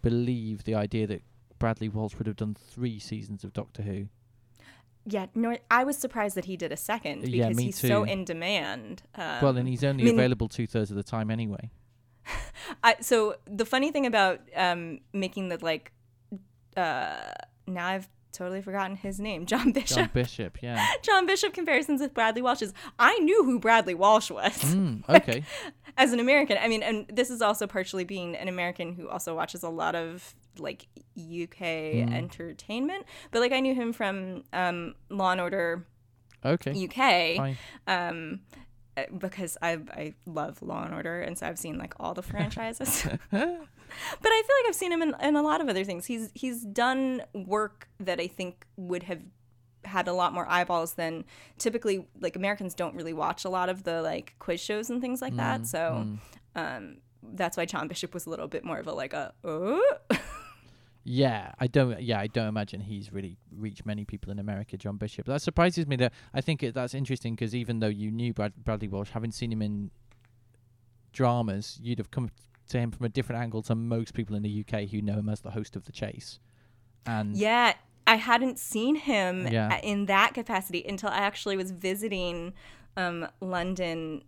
believe 0.00 0.62
the 0.64 0.74
idea 0.76 1.06
that 1.08 1.22
Bradley 1.58 1.88
Walsh 1.88 2.14
would 2.18 2.26
have 2.28 2.36
done 2.36 2.54
three 2.54 2.98
seasons 3.00 3.42
of 3.44 3.52
Doctor 3.52 3.82
Who. 3.82 4.06
yeah 5.04 5.26
nor 5.34 5.58
i 5.70 5.82
was 5.82 5.96
surprised 5.98 6.36
that 6.36 6.44
he 6.44 6.56
did 6.56 6.70
a 6.70 6.76
second 6.76 7.22
because 7.22 7.34
Yeah, 7.34 7.50
he's 7.64 7.78
so 7.78 8.04
in 8.04 8.24
demand 8.24 9.02
um, 9.16 9.42
well, 9.42 9.56
and 9.56 9.68
he's 9.68 9.82
only 9.82 10.04
I 10.04 10.06
mean- 10.06 10.14
available 10.14 10.48
two 10.48 10.66
thirds 10.68 10.90
of 10.92 10.96
the 10.96 11.02
time 11.02 11.28
anyway. 11.30 11.70
I, 12.84 12.96
so 13.00 13.36
the 13.46 13.64
funny 13.64 13.90
thing 13.92 14.06
about 14.06 14.40
um 14.56 15.00
making 15.12 15.48
the 15.48 15.58
like 15.64 15.92
uh 16.76 17.16
now 17.66 17.86
i've 17.86 18.08
totally 18.32 18.62
forgotten 18.62 18.96
his 18.96 19.20
name 19.20 19.44
john 19.46 19.72
bishop 19.72 19.96
John 19.98 20.10
Bishop, 20.14 20.62
yeah. 20.62 20.84
John 21.02 21.26
Bishop 21.26 21.52
comparisons 21.52 22.00
with 22.00 22.14
Bradley 22.14 22.40
Walsh 22.40 22.62
is 22.62 22.72
I 22.98 23.18
knew 23.18 23.44
who 23.44 23.58
Bradley 23.60 23.94
Walsh 23.94 24.30
was 24.30 24.52
Mm, 24.74 25.06
okay. 25.08 25.44
as 25.98 26.12
an 26.14 26.18
American. 26.20 26.56
I 26.58 26.66
mean, 26.66 26.82
and 26.82 27.06
this 27.12 27.28
is 27.28 27.42
also 27.42 27.66
partially 27.66 28.04
being 28.04 28.34
an 28.34 28.48
American 28.48 28.94
who 28.94 29.06
also 29.08 29.36
watches 29.36 29.62
a 29.62 29.68
lot 29.68 29.94
of 29.94 30.34
like 30.58 30.86
UK 31.18 31.60
entertainment. 32.10 33.04
But 33.32 33.40
like 33.40 33.52
I 33.52 33.60
knew 33.60 33.74
him 33.74 33.92
from 33.92 34.44
um, 34.54 34.94
Law 35.10 35.32
and 35.32 35.40
Order 35.40 35.86
Okay. 36.44 36.72
UK 36.88 37.56
um, 37.86 38.40
because 39.18 39.56
I 39.62 39.78
I 39.90 40.14
love 40.26 40.62
Law 40.62 40.84
and 40.84 40.94
Order, 40.94 41.20
and 41.20 41.38
so 41.38 41.46
I've 41.46 41.58
seen 41.58 41.78
like 41.78 41.94
all 41.98 42.14
the 42.14 42.22
franchises. 42.32 43.02
but 43.04 43.10
I 43.32 44.42
feel 44.42 44.56
like 44.62 44.68
I've 44.68 44.74
seen 44.74 44.92
him 44.92 45.02
in, 45.02 45.14
in 45.22 45.36
a 45.36 45.42
lot 45.42 45.60
of 45.60 45.68
other 45.68 45.84
things. 45.84 46.06
He's 46.06 46.30
he's 46.34 46.62
done 46.62 47.22
work 47.34 47.88
that 48.00 48.20
I 48.20 48.26
think 48.26 48.66
would 48.76 49.04
have 49.04 49.20
had 49.84 50.08
a 50.08 50.12
lot 50.12 50.32
more 50.32 50.46
eyeballs 50.48 50.94
than 50.94 51.24
typically 51.58 52.06
like 52.20 52.36
Americans 52.36 52.74
don't 52.74 52.94
really 52.94 53.12
watch 53.12 53.44
a 53.44 53.48
lot 53.48 53.68
of 53.68 53.82
the 53.82 54.00
like 54.02 54.34
quiz 54.38 54.60
shows 54.60 54.90
and 54.90 55.00
things 55.00 55.20
like 55.20 55.36
that. 55.36 55.62
Mm, 55.62 55.66
so 55.66 55.78
mm. 56.06 56.18
um 56.54 56.96
that's 57.34 57.56
why 57.56 57.64
John 57.64 57.88
Bishop 57.88 58.14
was 58.14 58.26
a 58.26 58.30
little 58.30 58.48
bit 58.48 58.64
more 58.64 58.78
of 58.78 58.86
a 58.86 58.92
like 58.92 59.12
a 59.12 59.32
oh 59.44 59.82
Yeah, 61.04 61.52
I 61.58 61.66
don't. 61.66 62.00
Yeah, 62.00 62.20
I 62.20 62.28
don't 62.28 62.46
imagine 62.46 62.80
he's 62.80 63.12
really 63.12 63.36
reached 63.56 63.84
many 63.84 64.04
people 64.04 64.30
in 64.30 64.38
America. 64.38 64.76
John 64.76 64.96
Bishop. 64.98 65.26
That 65.26 65.42
surprises 65.42 65.86
me. 65.86 65.96
That 65.96 66.12
I 66.32 66.40
think 66.40 66.62
it, 66.62 66.74
that's 66.74 66.94
interesting 66.94 67.34
because 67.34 67.54
even 67.54 67.80
though 67.80 67.88
you 67.88 68.10
knew 68.12 68.32
Brad, 68.32 68.52
Bradley 68.56 68.86
Walsh, 68.88 69.10
having 69.10 69.32
seen 69.32 69.50
him 69.50 69.62
in 69.62 69.90
dramas, 71.12 71.78
you'd 71.82 71.98
have 71.98 72.10
come 72.10 72.30
to 72.68 72.78
him 72.78 72.90
from 72.90 73.04
a 73.06 73.08
different 73.08 73.42
angle 73.42 73.62
to 73.62 73.74
most 73.74 74.14
people 74.14 74.36
in 74.36 74.42
the 74.42 74.64
UK 74.66 74.88
who 74.88 75.02
know 75.02 75.14
him 75.14 75.28
as 75.28 75.40
the 75.40 75.50
host 75.50 75.76
of 75.76 75.84
The 75.84 75.92
Chase. 75.92 76.38
And 77.04 77.36
Yeah, 77.36 77.74
I 78.06 78.16
hadn't 78.16 78.58
seen 78.58 78.96
him 78.96 79.46
Yeah. 79.48 79.78
in 79.82 80.06
that 80.06 80.34
capacity 80.34 80.84
until 80.88 81.10
I 81.10 81.18
actually 81.18 81.56
was 81.56 81.70
visiting 81.72 82.54
um, 82.96 83.26
London. 83.40 84.22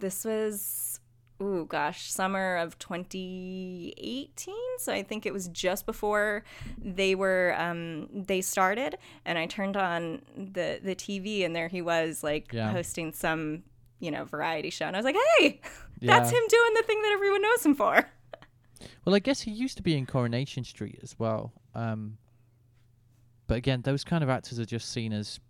This 0.00 0.24
was, 0.24 1.00
oh 1.40 1.64
gosh, 1.64 2.10
summer 2.10 2.56
of 2.56 2.78
2018. 2.78 4.54
So 4.78 4.92
I 4.92 5.02
think 5.02 5.26
it 5.26 5.32
was 5.32 5.48
just 5.48 5.86
before 5.86 6.44
they 6.78 7.14
were 7.14 7.54
um, 7.58 8.08
they 8.12 8.40
started, 8.40 8.96
and 9.24 9.38
I 9.38 9.46
turned 9.46 9.76
on 9.76 10.22
the 10.36 10.80
the 10.82 10.94
TV, 10.94 11.44
and 11.44 11.54
there 11.54 11.68
he 11.68 11.82
was, 11.82 12.22
like 12.22 12.52
Yeah. 12.52 12.70
hosting 12.70 13.12
some 13.12 13.62
you 14.00 14.10
know 14.10 14.24
variety 14.24 14.70
show, 14.70 14.86
and 14.86 14.96
I 14.96 14.98
was 14.98 15.04
like, 15.04 15.16
hey, 15.38 15.60
that's 16.02 16.30
him 16.30 16.42
doing 16.48 16.74
the 16.74 16.82
thing 16.86 17.02
that 17.02 17.12
everyone 17.12 17.42
knows 17.42 17.64
him 17.66 17.74
for. 17.74 18.08
Well, 19.04 19.14
I 19.14 19.18
guess 19.18 19.40
he 19.42 19.50
used 19.50 19.76
to 19.78 19.82
be 19.82 19.96
in 19.96 20.04
Coronation 20.06 20.64
Street 20.64 20.98
as 21.02 21.18
well. 21.18 21.52
Um, 21.74 22.18
but 23.46 23.56
again, 23.56 23.82
those 23.82 24.04
kind 24.04 24.22
of 24.22 24.28
actors 24.30 24.58
are 24.58 24.64
just 24.66 24.90
seen 24.90 25.12
as, 25.12 25.40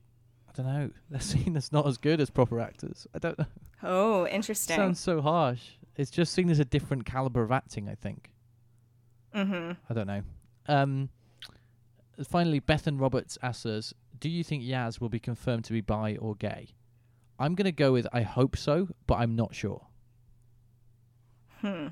I 0.48 0.52
don't 0.52 0.66
know, 0.66 0.90
they're 1.10 1.20
seen 1.20 1.56
as 1.56 1.72
not 1.72 1.86
as 1.86 1.96
good 1.96 2.20
as 2.20 2.30
proper 2.30 2.60
actors. 2.60 3.06
I 3.14 3.18
don't 3.18 3.38
know. 3.38 3.46
Oh, 3.82 4.26
interesting. 4.26 4.76
Sounds 4.76 5.00
so 5.00 5.20
harsh. 5.20 5.60
It's 5.96 6.10
just 6.10 6.32
seen 6.32 6.50
as 6.50 6.58
a 6.58 6.64
different 6.64 7.04
caliber 7.04 7.42
of 7.42 7.52
acting, 7.52 7.88
I 7.88 7.94
think. 7.94 8.30
mm-hmm. 9.34 9.72
I 9.88 9.94
don't 9.94 10.06
know. 10.06 10.22
Um, 10.66 11.08
finally, 12.28 12.60
Bethan 12.60 13.00
Roberts 13.00 13.38
asks 13.42 13.66
us, 13.66 13.94
do 14.18 14.28
you 14.28 14.42
think 14.42 14.62
Yaz 14.62 15.00
will 15.00 15.08
be 15.08 15.18
confirmed 15.18 15.64
to 15.64 15.72
be 15.72 15.80
bi 15.80 16.16
or 16.16 16.34
gay? 16.34 16.68
I'm 17.38 17.54
going 17.54 17.66
to 17.66 17.72
go 17.72 17.92
with 17.92 18.06
I 18.12 18.22
hope 18.22 18.56
so, 18.56 18.88
but 19.06 19.16
I'm 19.16 19.36
not 19.36 19.54
sure. 19.54 19.86
Hmm. 21.60 21.88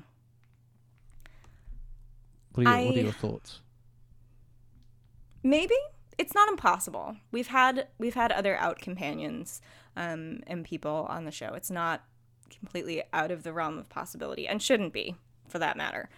What 2.53 2.67
are 2.67 2.79
your, 2.79 2.87
what 2.87 2.97
are 2.97 3.01
your 3.01 3.11
thoughts? 3.11 3.61
maybe 5.43 5.75
it's 6.17 6.33
not 6.33 6.47
impossible 6.47 7.17
we've 7.31 7.47
had 7.47 7.87
we've 7.97 8.13
had 8.13 8.31
other 8.31 8.55
out 8.55 8.79
companions 8.79 9.61
um, 9.95 10.39
and 10.47 10.65
people 10.65 11.05
on 11.09 11.25
the 11.25 11.31
show 11.31 11.53
it's 11.53 11.71
not 11.71 12.03
completely 12.59 13.01
out 13.13 13.31
of 13.31 13.43
the 13.43 13.51
realm 13.53 13.77
of 13.77 13.89
possibility 13.89 14.47
and 14.47 14.61
shouldn't 14.61 14.93
be 14.93 15.15
for 15.47 15.59
that 15.59 15.75
matter 15.77 16.09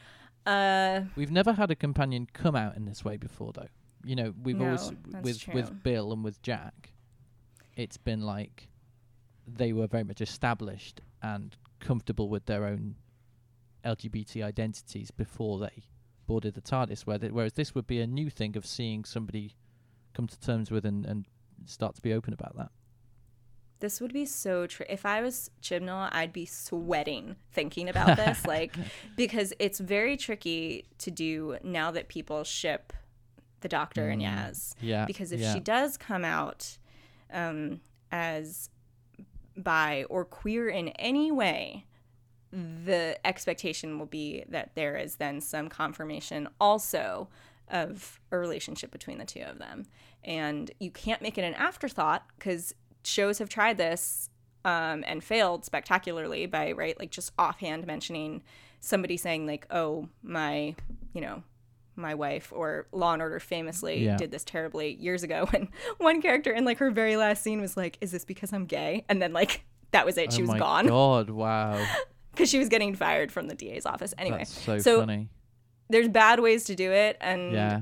uh 0.46 1.02
We've 1.16 1.32
never 1.32 1.54
had 1.54 1.72
a 1.72 1.76
companion 1.76 2.28
come 2.32 2.56
out 2.56 2.76
in 2.76 2.86
this 2.86 3.04
way 3.04 3.18
before, 3.18 3.52
though. 3.54 3.68
You 4.04 4.16
know, 4.16 4.34
we've 4.44 4.56
No, 4.58 4.66
always 4.66 4.92
with 5.24 5.40
true. 5.40 5.54
with 5.56 5.82
Bill 5.84 6.14
and 6.14 6.24
with 6.24 6.40
Jack. 6.44 6.94
It's 7.76 7.98
been 7.98 8.22
like 8.22 8.70
they 9.48 9.74
were 9.74 9.88
very 9.88 10.04
much 10.04 10.22
established 10.22 11.02
and 11.24 11.56
comfortable 11.80 12.30
with 12.30 12.46
their 12.46 12.66
own 12.66 12.96
LGBT 13.84 14.44
identities 14.44 15.10
before 15.10 15.58
they 15.60 15.84
boarded 16.28 16.54
the 16.54 16.62
TARDIS. 16.62 17.06
Whereas 17.08 17.54
this 17.54 17.74
would 17.74 17.88
be 17.88 18.00
a 18.00 18.06
new 18.08 18.30
thing 18.30 18.56
of 18.56 18.66
seeing 18.68 19.04
somebody 19.04 19.56
come 20.14 20.28
to 20.28 20.40
terms 20.40 20.70
with 20.70 20.86
and, 20.86 21.06
and 21.08 21.26
start 21.66 21.96
to 21.96 22.02
be 22.04 22.14
open 22.14 22.34
about 22.34 22.56
that. 22.58 22.70
This 23.86 24.02
would 24.02 24.12
be 24.12 24.26
so 24.26 24.66
true 24.66 24.86
if 24.90 25.06
i 25.06 25.22
was 25.22 25.52
chibnall 25.62 26.10
i'd 26.14 26.34
be 26.34 26.46
sweating 26.46 27.36
thinking 27.54 27.88
about 27.88 28.18
this 28.18 28.44
like 28.48 28.76
because 29.16 29.54
it's 29.60 29.80
very 29.80 30.18
tricky 30.18 30.86
to 30.98 31.12
do 31.12 31.58
now 31.64 31.92
that 31.92 32.08
people 32.08 32.44
ship 32.44 32.92
the 33.62 33.70
doctor 33.70 34.10
and 34.10 34.22
yaz 34.22 34.74
Yeah, 34.82 35.06
because 35.06 35.32
if 35.32 35.40
yeah. 35.40 35.54
she 35.54 35.60
does 35.60 35.98
come 35.98 36.26
out 36.26 36.78
um, 37.32 37.82
as 38.12 38.70
bi 39.58 40.06
or 40.10 40.26
queer 40.26 40.70
in 40.70 40.90
any 40.90 41.32
way, 41.32 41.86
the 42.52 43.18
expectation 43.26 44.00
will 44.00 44.06
be 44.06 44.44
that 44.50 44.76
there 44.76 44.96
is 44.96 45.16
then 45.18 45.42
some 45.42 45.70
confirmation 45.70 46.48
also 46.60 47.28
of 47.70 48.20
a 48.32 48.38
relationship 48.38 48.92
between 48.92 49.18
the 49.18 49.26
two 49.26 49.42
of 49.42 49.58
them. 49.58 49.86
And 50.24 50.72
you 50.80 50.92
can't 50.92 51.22
make 51.22 51.38
it 51.38 51.44
an 51.44 51.54
afterthought 51.56 52.24
because 52.38 52.74
shows 53.06 53.38
have 53.40 53.50
tried 53.50 53.78
this 53.78 54.30
um, 54.64 55.04
and 55.08 55.24
failed 55.24 55.64
spectacularly 55.66 56.46
by, 56.46 56.72
right, 56.72 56.98
like 57.00 57.12
just 57.12 57.32
offhand 57.38 57.86
mentioning 57.86 58.42
somebody 58.80 59.18
saying, 59.18 59.46
like, 59.48 59.68
oh, 59.72 60.10
my, 60.24 60.76
you 61.14 61.22
know, 61.22 61.44
my 61.96 62.14
wife 62.14 62.52
or 62.54 62.88
Law 62.92 63.14
and 63.14 63.22
Order 63.22 63.40
famously 63.40 64.04
Yeah. 64.06 64.18
did 64.18 64.30
this 64.32 64.44
terribly 64.44 64.96
years 64.96 65.24
ago 65.24 65.46
when 65.52 65.70
one 65.98 66.22
character 66.22 66.52
in 66.52 66.66
like 66.66 66.80
her 66.80 66.92
very 66.92 67.16
last 67.16 67.42
scene 67.42 67.62
was 67.62 67.78
like, 67.78 67.98
"Is 68.02 68.12
this 68.12 68.26
because 68.26 68.52
I'm 68.52 68.66
gay?" 68.66 69.06
And 69.08 69.22
then 69.22 69.32
like 69.32 69.64
that 69.92 70.06
was 70.06 70.18
it. 70.18 70.34
She 70.34 70.40
oh 70.40 70.42
was 70.42 70.50
my 70.52 70.60
gone 70.60 70.88
God! 70.88 71.30
Wow, 71.30 71.82
because 72.34 72.50
she 72.50 72.60
was 72.60 72.68
getting 72.68 72.96
fired 72.96 73.32
from 73.32 73.48
the 73.48 73.56
DA's 73.56 73.86
office. 73.86 74.14
Anyway, 74.18 74.40
that's 74.40 74.52
so, 74.62 74.78
so 74.80 75.00
funny. 75.00 75.30
there's 75.90 76.10
bad 76.10 76.42
ways 76.42 76.66
to 76.66 76.76
do 76.76 76.92
it, 76.92 77.16
and 77.22 77.54
Yeah, 77.54 77.82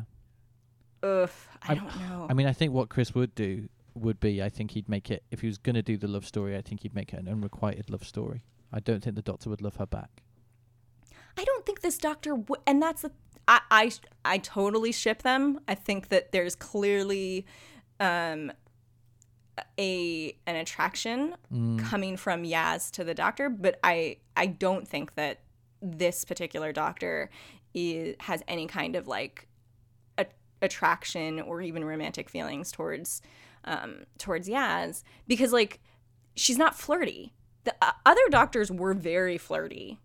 ugh, 1.02 1.30
I 1.64 1.72
I- 1.72 1.76
don't 1.76 2.00
know. 2.00 2.28
I 2.30 2.34
mean, 2.34 2.46
I 2.46 2.54
think 2.54 2.72
what 2.72 2.90
Chris 2.90 3.16
would 3.16 3.34
do 3.34 3.68
would 3.96 4.20
be, 4.20 4.42
I 4.42 4.50
think 4.50 4.72
he'd 4.72 4.90
make 4.90 5.12
it 5.12 5.24
if 5.32 5.42
he 5.42 5.48
was 5.48 5.58
going 5.58 5.76
to 5.76 5.82
do 5.82 5.98
the 5.98 6.08
love 6.08 6.26
story. 6.26 6.56
I 6.58 6.62
think 6.62 6.82
he'd 6.82 6.96
make 6.96 7.14
it 7.14 7.20
an 7.20 7.28
unrequited 7.28 7.90
love 7.90 8.04
story. 8.04 8.44
I 8.72 8.80
don't 8.80 9.04
think 9.04 9.16
the 9.16 9.22
Doctor 9.22 9.50
would 9.50 9.62
love 9.62 9.76
her 9.76 9.86
back. 9.86 10.24
I 11.38 11.44
don't 11.44 11.66
think 11.66 11.82
this 11.82 11.98
doctor 11.98 12.32
w- 12.32 12.62
and 12.68 12.82
that's 12.82 13.02
the 13.02 13.12
I, 13.48 13.62
I 13.72 13.92
I 14.24 14.38
totally 14.38 14.92
ship 14.92 15.24
them. 15.24 15.60
I 15.68 15.76
think 15.76 16.10
that 16.10 16.32
there's 16.32 16.56
clearly 16.56 17.46
um 18.00 18.52
a 19.80 20.36
an 20.48 20.56
attraction 20.56 21.36
coming 21.78 22.18
from 22.18 22.44
Yaz 22.44 22.90
to 22.92 23.04
the 23.04 23.14
doctor, 23.14 23.50
but 23.50 23.80
I 23.84 24.18
I 24.36 24.48
don't 24.48 24.88
think 24.88 25.16
that 25.16 25.42
this 25.82 26.26
particular 26.26 26.72
doctor 26.72 27.30
is 27.74 28.16
has 28.22 28.42
any 28.48 28.68
kind 28.68 28.96
of 28.96 29.08
like 29.08 29.48
a, 30.18 30.26
attraction 30.62 31.40
or 31.42 31.62
even 31.62 31.84
romantic 31.84 32.30
feelings 32.30 32.72
towards 32.72 33.22
um 33.66 34.06
towards 34.18 34.48
Yaz 34.50 35.04
because 35.28 35.52
like 35.54 35.80
she's 36.36 36.58
not 36.58 36.76
flirty. 36.76 37.34
The 37.64 37.74
uh, 37.82 37.92
other 38.06 38.22
doctors 38.30 38.72
were 38.72 38.94
very 38.94 39.38
flirty 39.38 40.00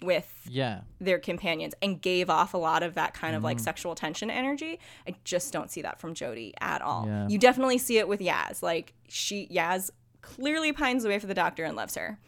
with 0.00 0.32
Yeah, 0.48 0.80
their 1.00 1.18
companions 1.20 1.74
and 1.80 2.00
gave 2.00 2.28
off 2.28 2.54
a 2.54 2.58
lot 2.58 2.82
of 2.82 2.94
that 2.94 3.14
kind 3.14 3.36
of 3.36 3.42
Mm. 3.42 3.44
like 3.44 3.60
sexual 3.60 3.94
tension 3.94 4.30
energy. 4.30 4.80
I 5.06 5.14
just 5.24 5.52
don't 5.52 5.70
see 5.70 5.82
that 5.82 6.00
from 6.00 6.14
Jodie 6.14 6.52
at 6.60 6.82
all. 6.82 7.06
Yeah. 7.06 7.28
You 7.28 7.38
definitely 7.38 7.78
see 7.78 7.98
it 7.98 8.08
with 8.08 8.18
Yaz. 8.20 8.62
Like 8.62 8.94
she 9.08 9.46
Yaz 9.48 9.90
clearly 10.22 10.72
pines 10.72 11.04
away 11.04 11.18
for 11.20 11.26
the 11.26 11.34
doctor 11.34 11.64
and 11.64 11.76
loves 11.76 11.94
her. 11.96 12.18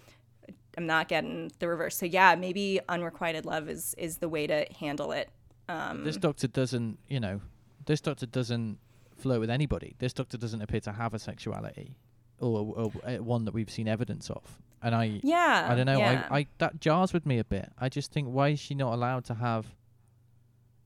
I'm 0.77 0.87
not 0.87 1.09
getting 1.09 1.51
the 1.61 1.69
reverse. 1.69 1.97
So 1.97 2.07
yeah, 2.07 2.35
maybe 2.35 2.81
unrequited 2.89 3.45
love 3.47 3.69
is 3.69 3.95
is 3.99 4.19
the 4.19 4.29
way 4.29 4.47
to 4.47 4.67
handle 4.79 5.11
it. 5.13 5.31
Um 5.69 6.05
this 6.05 6.17
Doctor 6.17 6.47
doesn't, 6.47 6.99
you 7.09 7.19
know, 7.21 7.41
this 7.87 8.01
Doctor 8.01 8.27
doesn't 8.27 8.79
flirt 9.25 9.41
with 9.41 9.51
anybody. 9.51 9.97
This 9.99 10.13
Doctor 10.13 10.37
doesn't 10.37 10.61
appear 10.61 10.81
to 10.81 10.93
have 10.93 11.15
a 11.15 11.19
sexuality, 11.19 11.97
or, 12.39 12.75
or, 12.77 12.93
uh, 13.05 13.17
one 13.23 13.47
that 13.47 13.55
we've 13.55 13.71
seen 13.71 13.89
evidence 13.89 14.29
of. 14.29 14.43
And 14.83 14.95
I, 14.95 15.21
yeah. 15.23 15.67
I 15.71 15.75
don't 15.75 15.87
know. 15.87 15.99
yeah. 15.99 16.27
I, 16.31 16.39
I 16.41 16.47
that 16.59 16.79
jars 16.79 17.13
with 17.15 17.25
me 17.25 17.39
a 17.39 17.45
bit. 17.45 17.71
I 17.79 17.89
just 17.89 18.13
think 18.13 18.29
why 18.29 18.51
is 18.51 18.61
she 18.61 18.75
not 18.75 18.93
allowed 18.93 19.25
to 19.27 19.35
have? 19.35 19.65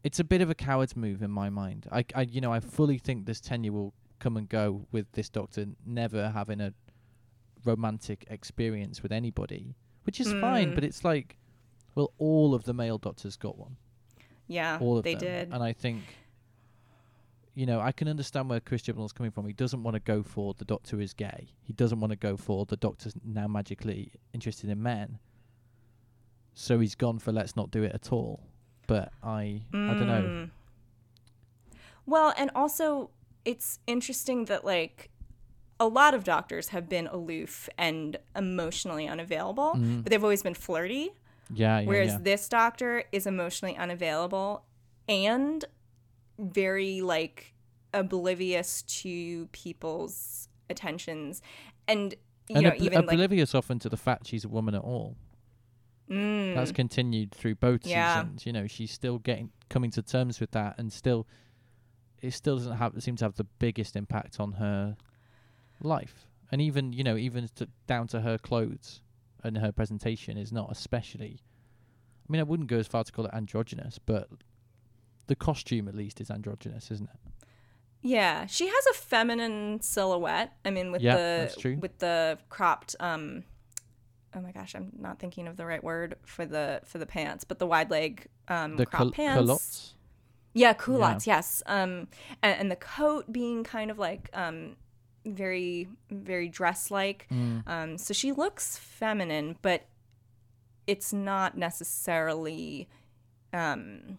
It's 0.05 0.21
a 0.21 0.25
bit 0.25 0.41
of 0.41 0.51
a 0.51 0.55
coward's 0.55 0.97
move 0.97 1.21
in 1.23 1.33
my 1.33 1.51
mind. 1.51 1.89
I, 1.91 2.05
I 2.15 2.23
you 2.23 2.41
know, 2.41 2.53
I 2.53 2.61
fully 2.61 2.99
think 2.99 3.27
this 3.27 3.41
tenure 3.41 3.73
will 3.73 3.93
come 4.21 4.37
and 4.37 4.49
go 4.49 4.87
with 4.93 5.11
this 5.13 5.29
doctor 5.29 5.67
never 5.85 6.31
having 6.31 6.61
a 6.61 6.73
romantic 7.65 8.25
experience 8.31 9.03
with 9.03 9.11
anybody, 9.11 9.75
which 10.05 10.21
is 10.21 10.33
fine. 10.35 10.71
Mm. 10.71 10.75
But 10.77 10.85
it's 10.85 11.03
like, 11.05 11.37
well, 11.97 12.13
all 12.19 12.55
of 12.55 12.63
the 12.65 12.73
male 12.73 12.99
doctors 12.99 13.37
got 13.37 13.59
one. 13.59 13.77
yeah, 14.47 14.79
All 14.81 14.97
of 14.99 15.03
they 15.03 15.15
them, 15.15 15.21
did. 15.29 15.53
and 15.53 15.61
I 15.63 15.73
think. 15.73 16.03
You 17.59 17.67
know, 17.67 17.81
I 17.81 17.91
can 17.91 18.07
understand 18.07 18.49
where 18.49 18.61
Chris 18.61 18.83
Chibnall's 18.83 19.13
coming 19.13 19.33
from. 19.33 19.45
He 19.45 19.53
doesn't 19.53 19.83
want 19.83 19.95
to 19.97 20.01
go 20.01 20.23
for 20.23 20.55
the 20.55 20.65
Doctor 20.65 21.01
is 21.01 21.13
gay. 21.13 21.49
He 21.65 21.73
doesn't 21.73 21.99
want 21.99 22.13
to 22.13 22.17
go 22.17 22.37
for 22.37 22.65
the 22.65 22.77
Doctor's 22.77 23.15
now 23.25 23.49
magically 23.49 24.13
interested 24.33 24.71
in 24.71 24.81
men. 24.81 25.19
So 26.55 26.79
he's 26.79 26.95
gone 26.95 27.19
for 27.19 27.33
let's 27.33 27.57
not 27.57 27.73
do 27.73 27.83
it 27.83 27.91
at 27.93 28.13
all. 28.13 28.45
But 28.87 29.11
I, 29.25 29.63
I 29.75 29.77
don't 29.77 30.07
know. 30.07 30.23
Mm. 30.23 30.51
Well, 32.07 32.33
and 32.39 32.49
also 32.55 33.11
it's 33.45 33.81
interesting 33.89 34.45
that 34.45 34.65
like 34.65 35.11
a 35.81 35.89
lot 35.89 36.15
of 36.15 36.23
doctors 36.23 36.69
have 36.69 36.89
been 36.89 37.09
aloof 37.09 37.69
and 37.77 38.19
emotionally 38.37 39.09
unavailable, 39.09 39.73
Mm-hmm. 39.75 40.01
but 40.03 40.11
they've 40.11 40.23
always 40.23 40.45
been 40.45 40.55
flirty. 40.55 41.11
Yeah, 41.53 41.81
yeah, 41.81 41.87
Whereas 41.89 42.13
yeah. 42.13 42.19
this 42.23 42.49
doctor 42.49 43.03
is 43.11 43.27
emotionally 43.27 43.77
unavailable 43.77 44.65
and 45.09 45.65
very 46.39 47.01
like 47.01 47.55
oblivious 47.93 48.83
to 48.83 49.47
people's 49.53 50.49
attentions. 50.71 51.43
And 51.87 52.15
you 52.49 52.57
and 52.57 52.65
know, 52.65 52.71
ob- 52.71 52.77
even 52.81 53.01
like 53.07 53.15
oblivious 53.15 53.55
often 53.55 53.79
to 53.81 53.89
the 53.89 53.97
fact 53.97 54.27
she's 54.27 54.45
a 54.45 54.49
woman 54.49 54.75
at 54.75 54.83
all. 54.83 55.17
mm, 56.11 56.55
That's 56.55 56.73
continued 56.73 57.33
through 57.33 57.57
both 57.57 57.87
Yeah. 57.87 58.13
seasons. 58.15 58.47
You 58.47 58.53
know, 58.53 58.67
she's 58.67 58.91
still 58.91 59.19
getting 59.19 59.51
coming 59.69 59.91
to 59.93 60.03
terms 60.03 60.41
with 60.41 60.51
that, 60.53 60.77
and 60.79 60.93
still, 60.93 61.27
it 62.23 62.33
still 62.33 62.57
doesn't 62.57 62.77
have 62.77 63.03
seem 63.03 63.17
to 63.17 63.25
have 63.25 63.35
the 63.37 63.45
biggest 63.59 63.97
impact 63.97 64.41
on 64.41 64.53
her 64.53 64.97
life. 65.81 66.27
And 66.51 66.61
even 66.63 66.93
you 66.93 67.05
know, 67.05 67.17
even 67.17 67.49
to, 67.57 67.69
down 67.87 68.07
to 68.09 68.21
her 68.23 68.39
clothes 68.39 69.03
and 69.45 69.59
her 69.59 69.73
presentation 69.73 70.37
is 70.37 70.53
not 70.53 70.71
especially. 70.73 71.41
I 72.29 72.33
mean, 72.33 72.41
I 72.41 72.45
wouldn't 72.45 72.69
go 72.69 72.77
as 72.79 72.87
far 72.87 73.05
to 73.05 73.13
call 73.13 73.25
it 73.27 73.33
androgynous, 73.35 73.99
but 73.99 74.29
the 75.29 75.37
costume 75.37 75.87
at 75.89 75.95
least 75.95 76.21
is 76.21 76.31
androgynous, 76.31 76.91
isn't 76.91 77.09
it? 77.09 77.33
Yeah, 78.03 78.47
she 78.47 78.67
has 78.67 78.87
a 78.91 78.95
feminine 78.95 79.81
silhouette. 79.81 80.53
I 80.65 80.71
mean, 80.71 80.93
with 80.93 81.03
Yeah, 81.03 81.15
the 81.17 81.21
that's 81.43 81.57
true. 81.57 81.79
with 81.81 81.99
the 81.99 82.39
cropped. 82.49 82.95
Um, 83.01 83.45
oh 84.35 84.41
my 84.41 84.53
gosh, 84.53 84.75
I'm 84.75 84.91
not 84.99 85.19
thinking 85.19 85.49
of 85.49 85.57
the 85.57 85.67
right 85.67 85.83
word 85.83 86.17
for 86.25 86.45
the 86.47 86.81
for 86.85 86.99
the 86.99 87.07
pants, 87.07 87.45
but 87.45 87.59
the 87.59 87.67
wide 87.67 87.91
leg 87.91 88.27
um, 88.49 88.77
The 88.77 88.87
crop 88.87 88.99
cul- 89.01 89.11
pants. 89.13 89.39
culottes. 89.39 89.95
Yeah, 90.55 90.73
culottes. 90.75 91.27
Yes. 91.27 91.63
Um, 91.67 92.09
and, 92.43 92.59
and 92.61 92.71
the 92.71 92.77
coat 92.77 93.31
being 93.33 93.65
kind 93.65 93.91
of 93.91 93.99
like 93.99 94.31
um, 94.33 94.77
very 95.27 95.89
very 96.11 96.49
dress 96.49 96.91
like. 96.91 97.27
Mm. 97.33 97.63
Um, 97.67 97.99
so 97.99 98.15
she 98.15 98.33
looks 98.33 98.77
feminine, 98.79 99.57
but 99.61 99.87
it's 100.87 101.13
not 101.13 101.57
necessarily 101.59 102.89
um, 103.53 104.19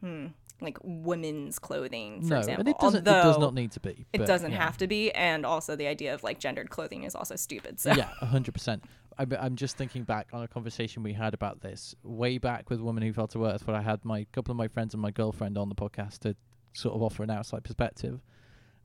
hmm, 0.00 0.26
like 0.60 0.78
women's 0.82 1.58
clothing. 1.58 2.22
For 2.22 2.34
no, 2.34 2.38
example, 2.38 2.68
it 2.68 2.78
doesn't. 2.78 3.00
it 3.00 3.04
does 3.04 3.38
not 3.38 3.54
need 3.54 3.72
to 3.72 3.80
be. 3.80 4.06
it 4.12 4.26
doesn't 4.26 4.52
yeah. 4.52 4.64
have 4.64 4.76
to 4.78 4.86
be, 4.86 5.12
and 5.12 5.44
also 5.44 5.76
the 5.76 5.86
idea 5.86 6.14
of 6.14 6.22
like 6.22 6.38
gendered 6.38 6.70
clothing 6.70 7.04
is 7.04 7.14
also 7.14 7.36
stupid. 7.36 7.80
So 7.80 7.92
Yeah, 7.92 8.10
a 8.20 8.26
hundred 8.26 8.52
percent. 8.52 8.84
I'm 9.18 9.32
I'm 9.38 9.56
just 9.56 9.76
thinking 9.76 10.04
back 10.04 10.28
on 10.32 10.42
a 10.42 10.48
conversation 10.48 11.02
we 11.02 11.12
had 11.12 11.34
about 11.34 11.60
this 11.60 11.94
way 12.02 12.38
back 12.38 12.70
with 12.70 12.80
Woman 12.80 13.02
Who 13.02 13.12
Fell 13.12 13.28
to 13.28 13.46
Earth, 13.46 13.66
where 13.66 13.76
I 13.76 13.82
had 13.82 14.04
my 14.04 14.24
couple 14.32 14.52
of 14.52 14.56
my 14.56 14.68
friends 14.68 14.94
and 14.94 15.02
my 15.02 15.10
girlfriend 15.10 15.58
on 15.58 15.68
the 15.68 15.74
podcast 15.74 16.20
to 16.20 16.36
sort 16.72 16.94
of 16.94 17.02
offer 17.02 17.22
an 17.22 17.30
outside 17.30 17.64
perspective. 17.64 18.20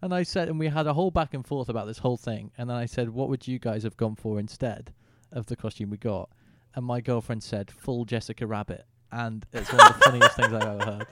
And 0.02 0.16
I 0.16 0.24
said, 0.24 0.50
and 0.50 0.58
we 0.58 0.68
had 0.68 0.88
a 0.88 0.94
whole 0.94 1.12
back 1.12 1.34
and 1.34 1.46
forth 1.46 1.70
about 1.70 1.86
this 1.86 2.00
whole 2.00 2.18
thing. 2.18 2.52
And 2.58 2.70
then 2.70 2.78
I 2.78 2.88
said, 2.88 3.10
what 3.10 3.30
would 3.30 3.48
you 3.48 3.60
guys 3.60 3.84
have 3.84 3.98
gone 3.98 4.16
for 4.16 4.40
instead 4.40 4.94
of 5.32 5.46
the 5.46 5.56
costume 5.56 5.92
we 5.92 5.98
got? 5.98 6.30
And 6.74 6.86
my 6.86 7.02
girlfriend 7.02 7.44
said, 7.44 7.70
full 7.70 8.06
Jessica 8.06 8.48
Rabbit. 8.48 8.86
And 9.12 9.46
it's 9.54 9.72
one 9.72 9.82
of 9.82 10.00
the 10.00 10.06
funniest 10.06 10.36
things 10.36 10.54
I've 10.54 10.64
ever 10.64 10.86
heard. 10.86 11.08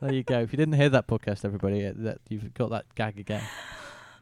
There 0.00 0.12
you 0.12 0.22
go. 0.22 0.40
If 0.40 0.52
you 0.52 0.56
didn't 0.56 0.74
hear 0.74 0.88
that 0.90 1.06
podcast, 1.08 1.44
everybody, 1.44 1.84
uh, 1.86 1.92
that 1.96 2.18
you've 2.28 2.54
got 2.54 2.70
that 2.70 2.94
gag 2.94 3.18
again. 3.18 3.42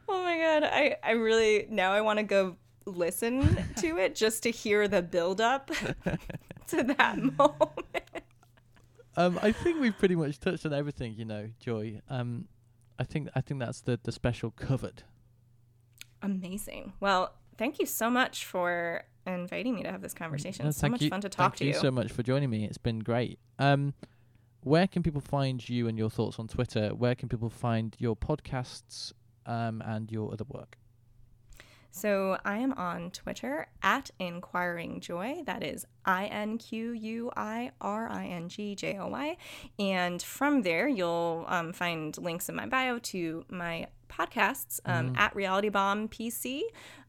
Oh 0.09 0.23
my 0.23 0.37
god, 0.37 0.63
I 0.63 0.95
I 1.03 1.11
really 1.11 1.67
now 1.69 1.91
I 1.91 1.99
want 1.99 2.19
to 2.19 2.23
go 2.23 2.55
listen 2.85 3.65
to 3.77 3.97
it 3.97 4.15
just 4.15 4.43
to 4.43 4.51
hear 4.51 4.87
the 4.87 5.01
build 5.01 5.41
up 5.41 5.67
to 6.67 6.83
that 6.83 7.17
moment. 7.17 8.23
Um, 9.17 9.37
I 9.41 9.51
think 9.51 9.81
we've 9.81 9.97
pretty 9.97 10.15
much 10.15 10.39
touched 10.39 10.65
on 10.65 10.71
everything, 10.73 11.15
you 11.17 11.25
know, 11.25 11.49
Joy. 11.59 11.99
Um, 12.09 12.47
I 12.97 13.03
think 13.03 13.27
I 13.35 13.41
think 13.41 13.59
that's 13.59 13.81
the 13.81 13.99
the 14.01 14.13
special 14.13 14.51
covered. 14.51 15.03
Amazing. 16.21 16.93
Well, 17.01 17.33
thank 17.57 17.79
you 17.79 17.85
so 17.85 18.09
much 18.09 18.45
for 18.45 19.03
inviting 19.25 19.75
me 19.75 19.83
to 19.83 19.91
have 19.91 20.01
this 20.01 20.13
conversation. 20.13 20.63
No, 20.63 20.69
it's 20.69 20.77
so 20.77 20.87
much 20.87 21.01
you, 21.01 21.09
fun 21.09 21.19
to 21.21 21.29
talk 21.29 21.51
thank 21.51 21.57
to 21.57 21.65
you 21.65 21.73
Thank 21.73 21.83
you. 21.83 21.87
so 21.87 21.91
much 21.91 22.11
for 22.13 22.23
joining 22.23 22.49
me. 22.49 22.63
It's 22.63 22.77
been 22.77 22.99
great. 22.99 23.39
Um, 23.59 23.93
where 24.61 24.87
can 24.87 25.03
people 25.03 25.21
find 25.21 25.67
you 25.67 25.87
and 25.87 25.97
your 25.97 26.09
thoughts 26.09 26.39
on 26.39 26.47
Twitter? 26.47 26.89
Where 26.89 27.15
can 27.15 27.29
people 27.29 27.49
find 27.49 27.95
your 27.99 28.15
podcasts 28.15 29.13
um, 29.45 29.81
and 29.85 30.11
your 30.11 30.33
other 30.33 30.45
work? 30.47 30.77
So 31.97 32.37
I 32.45 32.59
am 32.59 32.73
on 32.73 33.09
Twitter 33.09 33.65
at 33.81 34.11
Inquiring 34.19 34.99
Joy. 34.99 35.41
That 35.45 35.63
is 35.63 35.85
I 36.05 36.25
N 36.25 36.59
Q 36.59 36.91
U 36.91 37.31
I 37.35 37.71
R 37.81 38.07
I 38.07 38.25
N 38.27 38.49
G 38.49 38.75
J 38.75 38.97
O 38.99 39.07
Y. 39.07 39.35
And 39.79 40.21
from 40.21 40.61
there, 40.61 40.87
you'll 40.87 41.45
um, 41.47 41.73
find 41.73 42.15
links 42.19 42.49
in 42.49 42.55
my 42.55 42.67
bio 42.67 42.99
to 42.99 43.45
my 43.49 43.87
podcasts 44.09 44.79
um, 44.85 45.13
at 45.17 45.35
Reality 45.35 45.69
Bomb 45.69 46.07
PC. 46.07 46.61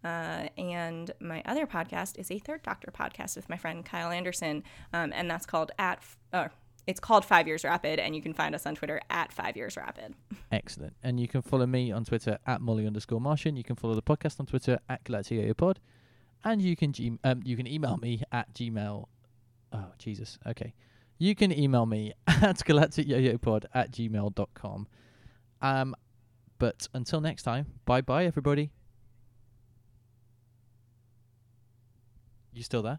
Uh, 0.03 0.49
and 0.57 1.11
my 1.21 1.43
other 1.45 1.67
podcast 1.67 2.19
is 2.19 2.31
a 2.31 2.39
Third 2.39 2.63
Doctor 2.63 2.91
podcast 2.91 3.37
with 3.37 3.49
my 3.51 3.59
friend 3.59 3.85
Kyle 3.85 4.11
Anderson. 4.11 4.63
Um, 4.95 5.13
and 5.15 5.31
that's 5.31 5.45
called 5.45 5.71
at. 5.79 5.99
F- 5.99 6.17
uh, 6.33 6.49
it's 6.89 6.99
called 7.01 7.25
Five 7.25 7.47
Years 7.47 7.65
Rapid, 7.65 8.01
and 8.01 8.17
you 8.17 8.23
can 8.23 8.33
find 8.33 8.55
us 8.55 8.65
on 8.67 8.75
Twitter 8.75 9.01
at 9.11 9.31
Five 9.31 9.57
Years 9.57 9.77
Rapid. 9.77 10.15
Excellent. 10.51 10.95
And 11.03 11.21
you 11.21 11.29
can 11.29 11.43
follow 11.43 11.67
me 11.67 11.93
on 11.93 12.05
Twitter 12.05 12.39
at 12.47 12.63
Molly 12.63 12.87
underscore 12.87 13.21
Martian. 13.21 13.57
You 13.57 13.63
can 13.63 13.77
follow 13.77 13.95
the 13.95 14.03
podcast 14.03 14.41
on 14.41 14.47
Twitter 14.47 14.79
at 14.89 15.05
Galactic 15.05 15.55
Pod. 15.59 15.81
And 16.45 16.63
you 16.63 16.75
can 16.77 16.93
g- 16.93 17.19
um, 17.25 17.43
you 17.45 17.57
can 17.57 17.67
email 17.67 17.99
me 17.99 18.23
at 18.33 18.55
gmail. 18.55 19.05
Oh, 19.73 19.85
Jesus. 19.99 20.39
Okay. 20.47 20.73
You 21.19 21.35
can 21.35 21.53
email 21.53 21.85
me 21.85 22.15
at 22.27 22.57
galacticyoyopod 22.59 23.67
at 23.75 23.91
gmail.com. 23.93 24.87
Um, 25.61 25.95
but 26.59 26.89
until 26.95 27.21
next 27.21 27.43
time, 27.43 27.67
bye 27.85 28.01
bye, 28.01 28.25
everybody. 28.25 28.71
You 32.55 32.63
still 32.63 32.83
there? 32.83 32.99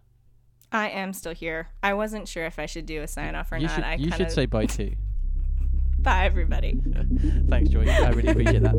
I 0.71 0.89
am 0.89 1.13
still 1.13 1.33
here. 1.33 1.69
I 1.81 1.93
wasn't 1.93 2.27
sure 2.27 2.45
if 2.45 2.59
I 2.59 2.65
should 2.67 2.85
do 2.85 3.01
a 3.01 3.07
sign 3.07 3.35
off 3.35 3.51
or 3.51 3.57
You 3.57 3.67
not. 3.67 3.75
should 3.75 3.83
I 3.83 3.95
you 3.95 4.11
should 4.11 4.31
say 4.31 4.45
bye 4.45 4.65
too. 4.67 4.93
bye, 5.99 6.25
everybody. 6.25 6.79
Thanks, 7.49 7.69
Joy. 7.69 7.85
I 7.89 8.09
really 8.09 8.29
appreciate 8.29 8.61
that. 8.63 8.75